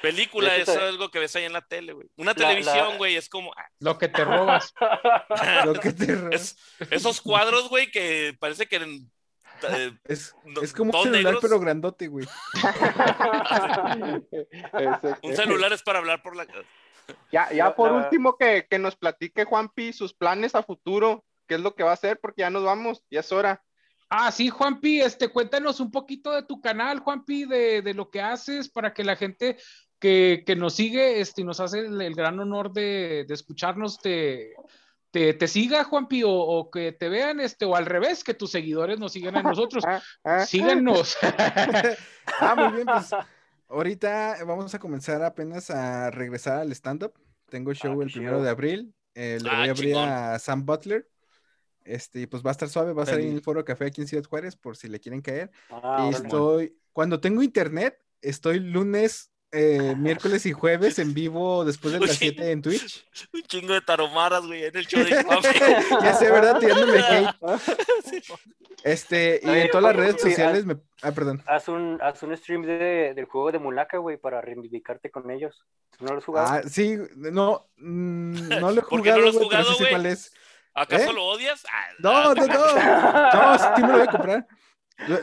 Película, 0.03 0.55
es 0.57 0.69
algo 0.69 1.11
que 1.11 1.19
ves 1.19 1.35
ahí 1.37 1.45
en 1.45 1.53
la 1.55 1.63
tele, 1.63 1.93
güey. 1.95 2.07
Una 2.17 2.33
La- 2.33 2.35
televisión, 2.35 2.91
la- 2.91 2.97
güey, 2.97 3.17
es 3.17 3.29
como... 3.29 3.53
ah, 3.57 3.67
Lo 3.81 3.99
que 3.99 4.09
te 4.09 4.25
robas. 4.25 4.75
Lo 5.65 5.73
que 5.75 5.93
te- 5.93 6.35
Es- 6.35 6.57
esos 6.91 7.21
cuadros, 7.21 7.69
güey, 7.69 7.91
que 7.91 8.37
parece 8.39 8.67
que 8.67 9.01
eh, 9.71 9.93
es, 10.05 10.35
no- 10.45 10.63
es 10.63 10.73
como 10.73 10.93
un 10.97 11.03
celular, 11.05 11.25
negros. 11.25 11.43
pero 11.43 11.61
grandote, 11.61 12.09
güey. 12.09 12.27
Un 15.23 15.37
celular 15.37 15.73
es 15.73 15.83
para 15.83 15.99
hablar 15.99 16.23
por 16.23 16.37
la 16.37 16.47
Ya, 17.33 17.53
ya 17.53 17.75
por 17.75 17.93
último 17.93 18.37
que, 18.37 18.67
que 18.69 18.79
nos 18.79 18.97
platique 18.97 19.45
Juanpi 19.45 19.93
sus 19.93 20.15
planes 20.15 20.55
a 20.55 20.63
futuro, 20.63 21.25
qué 21.47 21.55
es 21.57 21.61
lo 21.61 21.75
que 21.75 21.85
va 21.85 21.91
a 21.91 21.95
hacer, 21.95 22.19
porque 22.21 22.41
ya 22.43 22.51
nos 22.51 22.65
vamos, 22.65 23.03
ya 23.11 23.21
es 23.21 23.33
hora. 23.33 23.63
Ah, 24.09 24.31
sí, 24.31 24.49
Juanpi, 24.51 25.01
este, 25.01 25.29
cuéntanos 25.29 25.81
un 25.81 25.91
poquito 25.91 26.33
de 26.33 26.45
tu 26.45 26.61
canal, 26.61 27.01
Juanpi, 27.01 27.45
de, 27.45 27.83
de 27.83 27.95
lo 27.95 28.11
que 28.11 28.21
haces 28.21 28.69
para 28.69 28.95
que 28.95 29.03
la 29.05 29.17
gente 29.17 29.57
que, 29.99 30.45
que 30.47 30.55
nos 30.55 30.75
sigue 30.75 31.21
este, 31.21 31.41
y 31.41 31.45
nos 31.45 31.59
hace 31.59 31.81
el, 31.81 32.01
el 32.01 32.15
gran 32.15 32.39
honor 32.39 32.73
de, 32.73 33.25
de 33.27 33.35
escucharnos 33.35 33.99
te, 33.99 34.55
te, 35.17 35.33
te 35.33 35.49
siga, 35.49 35.83
Juanpi, 35.85 36.23
o, 36.25 36.31
o 36.31 36.71
que 36.71 36.93
te 36.93 37.09
vean, 37.09 37.41
este, 37.41 37.65
o 37.65 37.75
al 37.75 37.87
revés, 37.87 38.23
que 38.23 38.35
tus 38.35 38.51
seguidores 38.51 38.99
nos 38.99 39.13
sigan 39.13 39.35
a 39.35 39.43
nosotros. 39.43 39.83
Ah, 39.87 40.03
ah. 40.25 40.45
Síganos. 40.45 41.17
Ah, 42.39 42.55
muy 42.55 42.73
bien, 42.75 42.87
pues 42.87 43.11
ahorita 43.69 44.37
vamos 44.45 44.75
a 44.75 44.79
comenzar 44.79 45.23
apenas 45.23 45.71
a 45.71 46.11
regresar 46.11 46.59
al 46.59 46.73
stand-up. 46.73 47.15
Tengo 47.49 47.73
show 47.73 47.93
Ah, 47.93 47.97
qué 47.99 48.05
el 48.05 48.13
primero 48.13 48.43
de 48.43 48.51
abril. 48.51 48.95
eh, 49.15 49.39
le 49.41 49.49
Ah, 49.49 49.59
voy 49.61 49.69
a 49.69 49.71
abrir 49.71 49.87
chingón. 49.95 50.09
a 50.11 50.39
Sam 50.39 50.67
Butler. 50.67 51.09
Este, 51.85 52.21
y 52.23 52.27
pues 52.27 52.43
va 52.45 52.51
a 52.51 52.53
estar 52.53 52.69
suave, 52.69 52.93
va 52.93 53.03
a 53.03 53.05
estar 53.05 53.19
en 53.21 53.33
el 53.33 53.41
Foro 53.41 53.65
Café 53.65 53.87
aquí 53.87 54.03
en 54.03 54.09
Ciudad 54.09 54.25
Juárez, 54.25 54.55
por 54.57 54.77
si 54.77 54.89
le 54.89 55.01
quieren 55.01 55.23
caer. 55.23 55.51
Ah, 55.71 56.11
y 56.11 56.15
estoy, 56.15 56.77
cuando 56.93 57.21
tengo 57.21 57.43
internet, 57.43 57.97
estoy 58.21 58.59
lunes, 58.61 59.31
eh, 59.53 59.95
miércoles 59.97 60.45
y 60.47 60.53
jueves 60.53 60.99
en 60.99 61.15
vivo 61.15 61.65
después 61.65 61.95
de 61.95 62.01
las 62.01 62.11
Oye. 62.11 62.19
7 62.19 62.51
en 62.51 62.63
Twitch. 62.63 63.07
Un 63.33 63.43
chingo 63.43 63.73
de 63.75 63.81
taromaras, 63.81 64.45
güey, 64.47 64.65
en 64.65 64.77
el 64.77 64.87
show 64.87 65.03
de 65.03 65.11
ya 66.03 66.15
sé, 66.15 66.31
¿verdad? 66.31 66.59
Tirándome 66.59 66.99
hate. 67.09 67.37
Este, 68.85 69.41
y 69.43 69.49
Oye, 69.49 69.63
en 69.63 69.71
todas 69.71 69.85
las 69.85 69.97
redes 69.97 70.21
sociales 70.21 70.65
me. 70.65 70.77
Ah, 71.03 71.13
perdón. 71.13 71.43
Haz 71.47 71.69
un, 71.69 71.99
haz 72.03 72.23
un 72.23 72.37
stream 72.37 72.63
de, 72.63 73.13
del 73.15 73.25
juego 73.25 73.51
de 73.53 73.59
Mulaka, 73.59 73.99
güey, 73.99 74.17
para 74.17 74.41
reivindicarte 74.41 75.11
con 75.11 75.31
ellos. 75.31 75.65
¿No 76.01 76.13
lo 76.13 76.19
has 76.19 76.25
jugado? 76.25 76.47
Ah, 76.49 76.63
sí, 76.69 76.97
no, 77.17 77.69
mm, 77.79 78.49
no 78.61 78.71
lo 78.71 78.81
he 78.81 78.85
¿Por 78.85 79.03
qué 79.03 79.11
no 79.11 79.17
jugado, 79.17 79.21
lo 79.21 79.29
has 79.31 79.37
jugado, 79.37 79.73
sé 79.73 79.79
güey? 79.79 79.91
cuál 79.91 80.07
es. 80.07 80.33
¿Acaso 80.75 81.11
¿Eh? 81.11 81.15
lo 81.15 81.25
odias? 81.25 81.65
Ah, 81.73 81.87
No, 82.01 82.35
no, 82.35 82.47
no. 82.47 83.55
No, 83.55 83.59
sí 83.59 83.83
me 83.83 83.89
lo 83.89 83.93
voy 83.95 84.03
a 84.03 84.07
comprar. 84.07 84.47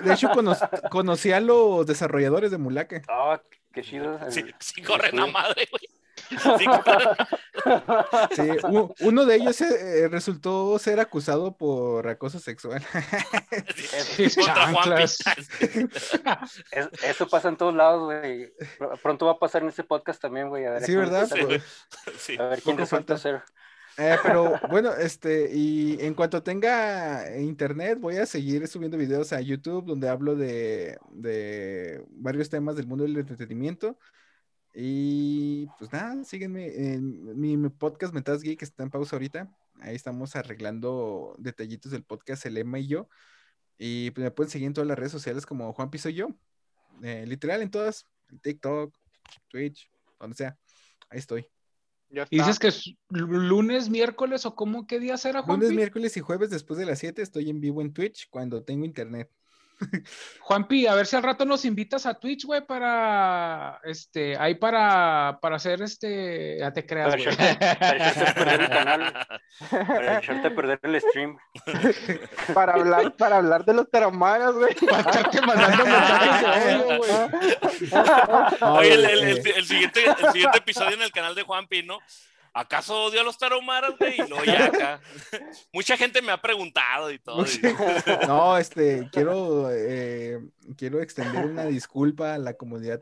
De 0.03 0.13
hecho, 0.13 0.29
cono- 0.29 0.55
conocí 0.89 1.31
a 1.31 1.39
los 1.39 1.85
desarrolladores 1.85 2.51
de 2.51 2.57
Mulaka. 2.57 3.01
Ah, 3.07 3.39
qué 3.73 3.81
chido. 3.81 4.17
el- 4.25 4.31
Sí, 4.31 4.43
sí 4.59 4.81
corren 4.81 5.19
a 5.19 5.27
madre, 5.27 5.67
güey. 5.71 5.83
Sí 8.35 8.41
uno 9.01 9.25
de 9.25 9.35
ellos 9.35 9.59
eh, 9.61 10.07
resultó 10.09 10.77
ser 10.79 10.99
acusado 10.99 11.55
por 11.57 12.07
acoso 12.07 12.39
sexual. 12.39 12.83
Es- 14.19 14.37
es- 16.71 16.89
eso 17.03 17.27
pasa 17.27 17.49
en 17.49 17.57
todos 17.57 17.73
lados, 17.75 18.03
güey. 18.05 18.53
Pr- 18.79 18.99
Pronto 19.01 19.25
va 19.25 19.33
a 19.33 19.39
pasar 19.39 19.63
en 19.63 19.69
este 19.69 19.83
podcast 19.83 20.21
también, 20.21 20.49
güey. 20.49 20.65
A 20.65 20.71
ver, 20.71 20.83
a 20.83 20.85
Sí, 20.85 20.95
¿verdad? 20.95 21.27
Sí. 22.17 22.37
A 22.37 22.43
ver 22.47 22.61
quién 22.61 22.77
resulta 22.77 23.17
falta. 23.17 23.19
ser. 23.21 23.43
Eh, 23.97 24.17
pero 24.23 24.59
bueno, 24.69 24.93
este, 24.93 25.51
y 25.53 25.97
en 25.99 26.15
cuanto 26.15 26.41
tenga 26.41 27.37
internet, 27.39 27.99
voy 27.99 28.17
a 28.17 28.25
seguir 28.25 28.67
subiendo 28.67 28.97
videos 28.97 29.33
a 29.33 29.41
YouTube 29.41 29.85
donde 29.85 30.09
hablo 30.09 30.35
de, 30.35 30.97
de 31.11 32.03
varios 32.09 32.49
temas 32.49 32.75
del 32.75 32.87
mundo 32.87 33.03
del 33.03 33.17
entretenimiento. 33.17 33.97
Y 34.73 35.67
pues 35.77 35.91
nada, 35.93 36.23
síguenme 36.23 36.93
en 36.93 37.39
mi, 37.39 37.55
mi 37.57 37.69
podcast 37.69 38.13
Metas 38.13 38.41
Geek 38.41 38.63
está 38.63 38.83
en 38.83 38.89
pausa 38.89 39.15
ahorita. 39.15 39.55
Ahí 39.81 39.95
estamos 39.95 40.35
arreglando 40.35 41.35
detallitos 41.37 41.91
del 41.91 42.03
podcast, 42.03 42.45
el 42.45 42.57
Emma 42.57 42.79
y 42.79 42.87
yo. 42.87 43.07
Y 43.77 44.11
pues 44.11 44.23
me 44.23 44.31
pueden 44.31 44.49
seguir 44.49 44.67
en 44.67 44.73
todas 44.73 44.87
las 44.87 44.97
redes 44.97 45.11
sociales 45.11 45.45
como 45.45 45.71
Juan 45.73 45.91
Piso 45.91 46.09
Yo. 46.09 46.29
Eh, 47.03 47.25
literal 47.27 47.61
en 47.61 47.69
todas, 47.69 48.07
en 48.29 48.39
TikTok, 48.39 48.95
Twitch, 49.49 49.89
donde 50.19 50.35
sea. 50.35 50.57
Ahí 51.09 51.19
estoy. 51.19 51.47
Ya 52.13 52.27
Y 52.29 52.37
dices 52.37 52.59
que 52.59 52.67
es 52.67 52.93
lunes, 53.09 53.89
miércoles 53.89 54.45
o 54.45 54.53
cómo, 54.53 54.85
qué 54.85 54.99
día 54.99 55.17
será, 55.17 55.41
Juanpi? 55.41 55.65
Lunes, 55.65 55.77
miércoles 55.77 56.15
y 56.15 56.19
jueves 56.19 56.51
después 56.51 56.77
de 56.77 56.85
las 56.85 56.99
7 56.99 57.23
estoy 57.23 57.49
en 57.49 57.59
vivo 57.59 57.81
en 57.81 57.91
Twitch 57.91 58.29
cuando 58.29 58.63
tengo 58.63 58.85
internet. 58.85 59.31
Juanpi, 60.41 60.87
a 60.87 60.95
ver 60.95 61.05
si 61.05 61.15
al 61.15 61.23
rato 61.23 61.45
nos 61.45 61.65
invitas 61.65 62.05
a 62.05 62.13
Twitch, 62.13 62.45
güey, 62.45 62.65
para, 62.65 63.79
este, 63.83 64.37
ahí 64.37 64.55
para, 64.55 65.39
para 65.41 65.55
hacer, 65.57 65.81
este, 65.81 66.57
ya 66.59 66.71
te 66.71 66.85
creas, 66.85 67.09
Para 67.09 67.21
echarte, 67.21 67.75
para 67.79 67.95
echarte 67.97 68.33
perder 68.33 68.61
el 68.61 68.69
canal, 68.69 69.27
para 69.69 70.17
echarte 70.19 70.47
a 70.47 70.55
perder 70.55 70.79
el 70.83 71.01
stream. 71.01 71.37
Para 72.53 72.73
hablar, 72.73 73.15
para 73.15 73.37
hablar 73.37 73.65
de 73.65 73.73
los 73.73 73.89
tarahumaras, 73.89 74.53
güey. 74.53 74.73
Para 74.75 74.99
estarte 75.09 75.41
mandando 75.41 75.85
mensajes 75.85 76.65
de 76.65 76.75
odio, 76.75 76.97
güey. 76.97 77.11
Oye, 78.61 78.93
el, 78.93 79.01
güey, 79.01 79.13
el- 79.13 79.23
el- 79.23 79.47
el 79.55 79.65
siguiente, 79.65 80.03
el 80.05 80.31
siguiente 80.31 80.57
episodio 80.59 80.95
en 80.95 81.01
el 81.01 81.11
canal 81.11 81.35
de 81.35 81.43
Juanpi, 81.43 81.83
¿no? 81.83 81.99
¿Acaso 82.55 83.05
odio 83.05 83.21
a 83.21 83.23
los 83.23 83.37
tarahumaras, 83.39 83.97
güey? 83.97 84.13
Y 84.21 84.27
luego 84.27 84.43
ya 84.45 84.65
acá. 84.65 85.01
Mucha 85.73 85.97
gente 85.97 86.21
me 86.21 86.31
ha 86.31 86.39
preguntado 86.39 87.11
y 87.11 87.17
todo. 87.17 87.43
y- 87.45 88.27
No, 88.27 88.57
este, 88.59 89.09
quiero, 89.11 89.69
eh, 89.71 90.39
quiero 90.77 91.01
extender 91.01 91.45
una 91.47 91.65
disculpa 91.65 92.35
a 92.35 92.37
la 92.37 92.53
comunidad 92.53 92.99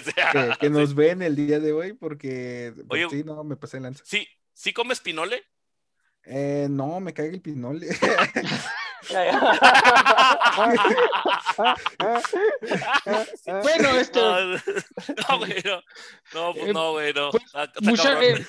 sea, 0.00 0.30
que, 0.32 0.58
que 0.60 0.70
nos 0.70 0.94
ven 0.94 1.22
el 1.22 1.36
día 1.36 1.58
de 1.58 1.72
hoy 1.72 1.94
porque, 1.94 2.74
Oye. 2.88 3.06
sí, 3.10 3.24
no, 3.24 3.42
me 3.44 3.56
pasé 3.56 3.78
de 3.78 3.84
lanza. 3.84 4.04
¿Sí, 4.04 4.28
¿Sí 4.52 4.72
comes 4.74 5.00
pinole? 5.00 5.42
Eh, 6.24 6.66
no, 6.68 7.00
me 7.00 7.14
cae 7.14 7.28
el 7.28 7.40
pinole. 7.40 7.88
Bueno, 13.46 13.88
este, 13.98 14.20
No, 14.20 15.38
güey, 15.38 15.54
no. 15.64 15.82
No, 16.34 16.52
pues 16.54 16.68
Eh, 16.68 16.72
no, 16.72 16.92
güey, 16.92 17.12
no. 17.12 17.30
pues, 17.30 17.44
está 17.44 17.72
mucha, 17.80 18.02
cabrón. 18.14 18.24
eh, 18.24 18.46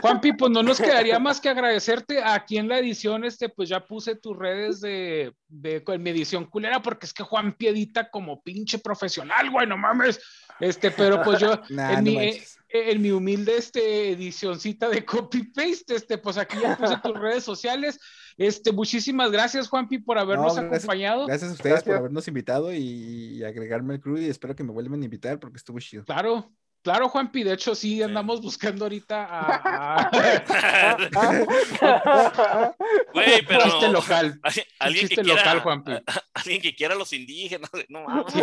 Juanpi, 0.00 0.32
pues 0.32 0.50
no 0.50 0.62
nos 0.62 0.78
quedaría 0.80 1.18
más 1.18 1.40
que 1.40 1.48
agradecerte 1.48 2.22
aquí 2.22 2.58
en 2.58 2.68
la 2.68 2.78
edición, 2.78 3.24
este, 3.24 3.48
pues 3.48 3.68
ya 3.68 3.80
puse 3.86 4.16
tus 4.16 4.36
redes 4.36 4.80
de, 4.80 5.32
de 5.48 5.82
con 5.84 6.02
mi 6.02 6.10
edición 6.10 6.44
culera, 6.46 6.80
porque 6.82 7.06
es 7.06 7.12
que 7.12 7.22
Juanpi 7.22 7.68
edita 7.68 8.10
como 8.10 8.42
pinche 8.42 8.78
profesional, 8.78 9.50
güey, 9.50 9.66
no 9.66 9.76
mames. 9.76 10.20
Este, 10.60 10.90
pero 10.90 11.22
pues 11.22 11.40
yo, 11.40 11.60
Nah, 11.70 11.92
en, 11.92 12.04
no 12.04 12.10
mi, 12.10 12.16
eh, 12.18 12.42
en 12.68 13.02
mi 13.02 13.10
humilde 13.10 13.56
este, 13.56 14.10
edicioncita 14.10 14.88
de 14.88 15.04
copy-paste, 15.04 15.94
este, 15.94 16.18
pues 16.18 16.36
aquí 16.36 16.58
ya 16.60 16.76
puse 16.76 16.96
tus 17.02 17.18
redes 17.18 17.44
sociales. 17.44 17.98
Este, 18.40 18.72
muchísimas 18.72 19.30
gracias, 19.30 19.68
Juanpi, 19.68 19.98
por 19.98 20.18
habernos 20.18 20.56
No, 20.56 20.62
gracias- 20.62 20.84
acompañado. 20.84 21.26
Gracias 21.26 21.50
a 21.50 21.52
ustedes 21.54 21.82
por 21.82 21.94
habernos 21.96 22.26
invitado 22.26 22.72
y, 22.72 22.78
y 22.78 23.44
agregarme 23.44 23.92
al 23.94 24.00
crew 24.00 24.16
y 24.16 24.24
espero 24.30 24.56
que 24.56 24.64
me 24.64 24.72
vuelvan 24.72 25.02
a 25.02 25.04
invitar 25.04 25.38
porque 25.38 25.58
estuvo 25.58 25.78
chido. 25.78 26.04
Claro, 26.06 26.50
claro, 26.82 27.08
Juanpi. 27.08 27.42
De 27.42 27.54
hecho, 27.54 27.74
sí, 27.74 28.00
andamos 28.02 28.40
buscando 28.40 28.84
ahorita 28.84 29.26
a, 29.30 30.10
Güey, 33.12 33.42
pero. 33.46 33.64
chiste 33.64 33.88
local. 33.88 34.38
Alguien- 34.44 34.66
Alguien 34.78 35.02
que 35.02 35.08
chiste 35.08 35.22
quiera, 35.24 35.40
local, 35.40 35.60
Juanpi. 35.60 35.92
alguien 36.34 36.60
que 36.62 36.74
quiera 36.74 36.94
a 36.94 36.98
los 36.98 37.12
indígenas, 37.12 37.70
no 37.88 38.00
mames. 38.02 38.34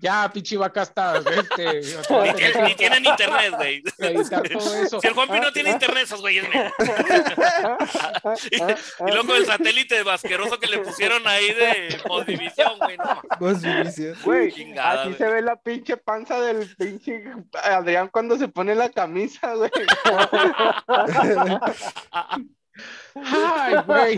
Ya, 0.00 0.30
pinche 0.32 0.56
vaca 0.56 0.82
está. 0.82 1.20
Ni, 1.20 1.24
tienen- 1.54 1.84
ni 2.64 2.74
tienen 2.74 3.04
internet, 3.04 3.52
güey. 3.56 3.82
Si 5.00 5.06
el 5.06 5.14
Juanpi 5.14 5.40
no 5.40 5.52
tiene 5.52 5.70
internet, 5.70 6.04
esos 6.04 6.20
güeyes. 6.20 6.46
y 8.50 8.58
luego 9.12 9.34
el 9.36 9.46
satélite 9.46 10.00
asqueroso 10.10 10.58
que 10.58 10.66
le 10.68 10.78
pusieron 10.78 11.26
ahí 11.26 11.52
de 11.52 12.00
Mondivisión, 12.08 12.78
güey. 12.78 12.96
No. 12.96 13.20
Güey, 13.38 13.54
güey. 14.50 15.14
se 15.16 15.28
ve 15.28 15.42
la 15.42 15.56
pinche 15.56 15.96
panza 16.06 16.40
del 16.40 16.74
pinche 16.76 17.24
Adrián 17.64 18.08
cuando 18.08 18.38
se 18.38 18.46
pone 18.48 18.74
la 18.76 18.88
camisa, 18.88 19.54
güey. 19.56 19.70
Ay, 23.14 23.74
güey. 23.86 24.16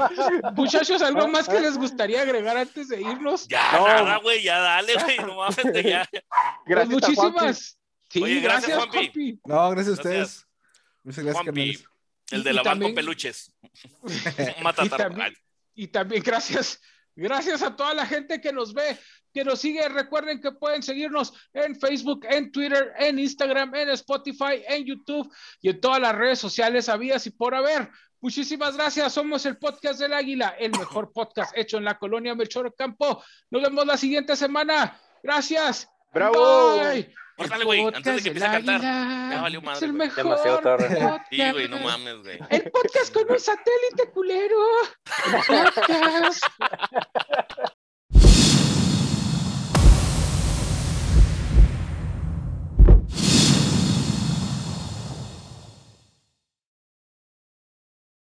Muchachos, 0.55 1.01
¿algo 1.02 1.28
más 1.28 1.48
que 1.48 1.60
les 1.60 1.78
gustaría 1.78 2.23
agregar 2.23 2.56
antes 2.56 2.89
de 2.89 3.01
irnos? 3.01 3.47
ya, 3.48 3.73
No. 3.73 3.86
nada, 3.86 4.16
güey, 4.19 4.43
ya 4.43 4.59
dale, 4.59 4.94
güey. 4.94 5.16
No 5.19 5.36
mames, 5.36 5.56
ya. 5.85 6.06
Pues 6.10 6.23
Gracias 6.66 7.02
a 7.02 7.15
Juanpi. 7.15 7.36
muchísimas. 7.40 7.78
Sí, 8.10 8.23
Oye, 8.23 8.40
gracias, 8.40 8.69
gracias, 8.70 8.78
Juanpi. 8.78 8.98
Juanpi. 8.98 9.40
No, 9.44 9.70
gracias 9.70 9.89
a 9.98 10.01
ustedes. 10.02 10.47
Muchas 11.05 11.24
gracias, 11.24 11.44
Juanpi, 11.44 11.85
el 12.32 12.43
de 12.44 12.51
Y- 12.51 12.52
y 12.52 12.56
la 12.56 12.62
también- 12.62 12.94
peluches. 12.94 13.52
Y 14.59 14.62
Mata 14.62 14.89
también, 14.89 15.35
y 15.74 15.86
también 15.89 16.23
gracias, 16.23 16.81
gracias 17.23 17.62
a 17.62 17.74
toda 17.74 17.95
la 17.95 18.07
gente 18.07 18.40
que 18.40 18.53
nos 18.53 18.73
ve, 18.73 18.99
que 19.32 19.45
nos 19.45 19.61
sigue. 19.61 19.89
Recuerden 19.89 20.40
que 20.40 20.53
pueden 20.53 20.82
seguirnos 20.82 21.32
en 21.53 21.78
Facebook, 21.78 22.27
en 22.28 22.53
Twitter, 22.53 22.93
en 22.99 23.19
Instagram, 23.19 23.74
en 23.74 23.90
Spotify, 23.90 24.62
en 24.66 24.85
YouTube 24.85 25.32
y 25.61 25.70
en 25.70 25.81
todas 25.81 26.01
las 26.01 26.15
redes 26.15 26.39
sociales 26.39 26.89
habidas 26.89 27.27
y 27.27 27.31
por 27.31 27.55
haber. 27.55 27.90
Muchísimas 28.20 28.77
gracias. 28.77 29.12
Somos 29.12 29.47
el 29.47 29.59
podcast 29.59 30.01
del 30.01 30.12
Águila, 30.12 30.57
el 30.59 30.73
mejor 30.73 31.12
podcast 31.12 31.57
hecho 31.57 31.78
en 31.78 31.85
la 31.85 31.99
colonia 31.99 32.35
Melchor 32.35 32.74
Campo. 32.74 33.23
Nos 33.51 33.62
vemos 33.62 33.86
la 33.86 33.97
siguiente 33.97 34.35
semana. 34.35 35.01
Gracias. 35.23 35.89
¡Bravo! 36.12 36.78
Bye. 36.78 37.15
Córtale, 37.39 37.65
güey, 37.65 37.85
antes 37.86 38.05
de 38.05 38.10
Podcast 38.10 38.23
que 38.23 38.28
empiece 38.28 38.47
a 38.47 38.52
cantar. 38.52 38.81
Ya 38.82 39.40
valió 39.43 39.60
es 39.60 39.65
madre, 39.65 39.86
el 39.86 39.93
güey. 39.93 40.09
mejor 40.09 40.24
Demasiado 40.24 40.59
tarde. 40.59 41.20
Sí, 41.31 41.51
güey, 41.52 41.69
no 41.69 41.78
mames, 41.78 42.19
güey. 42.24 42.39
El 42.51 42.70
podcast 42.70 43.15
con 43.15 43.31
un 43.31 43.39
satélite 43.39 44.10
culero. 44.12 44.56
Podcast. 45.47 46.44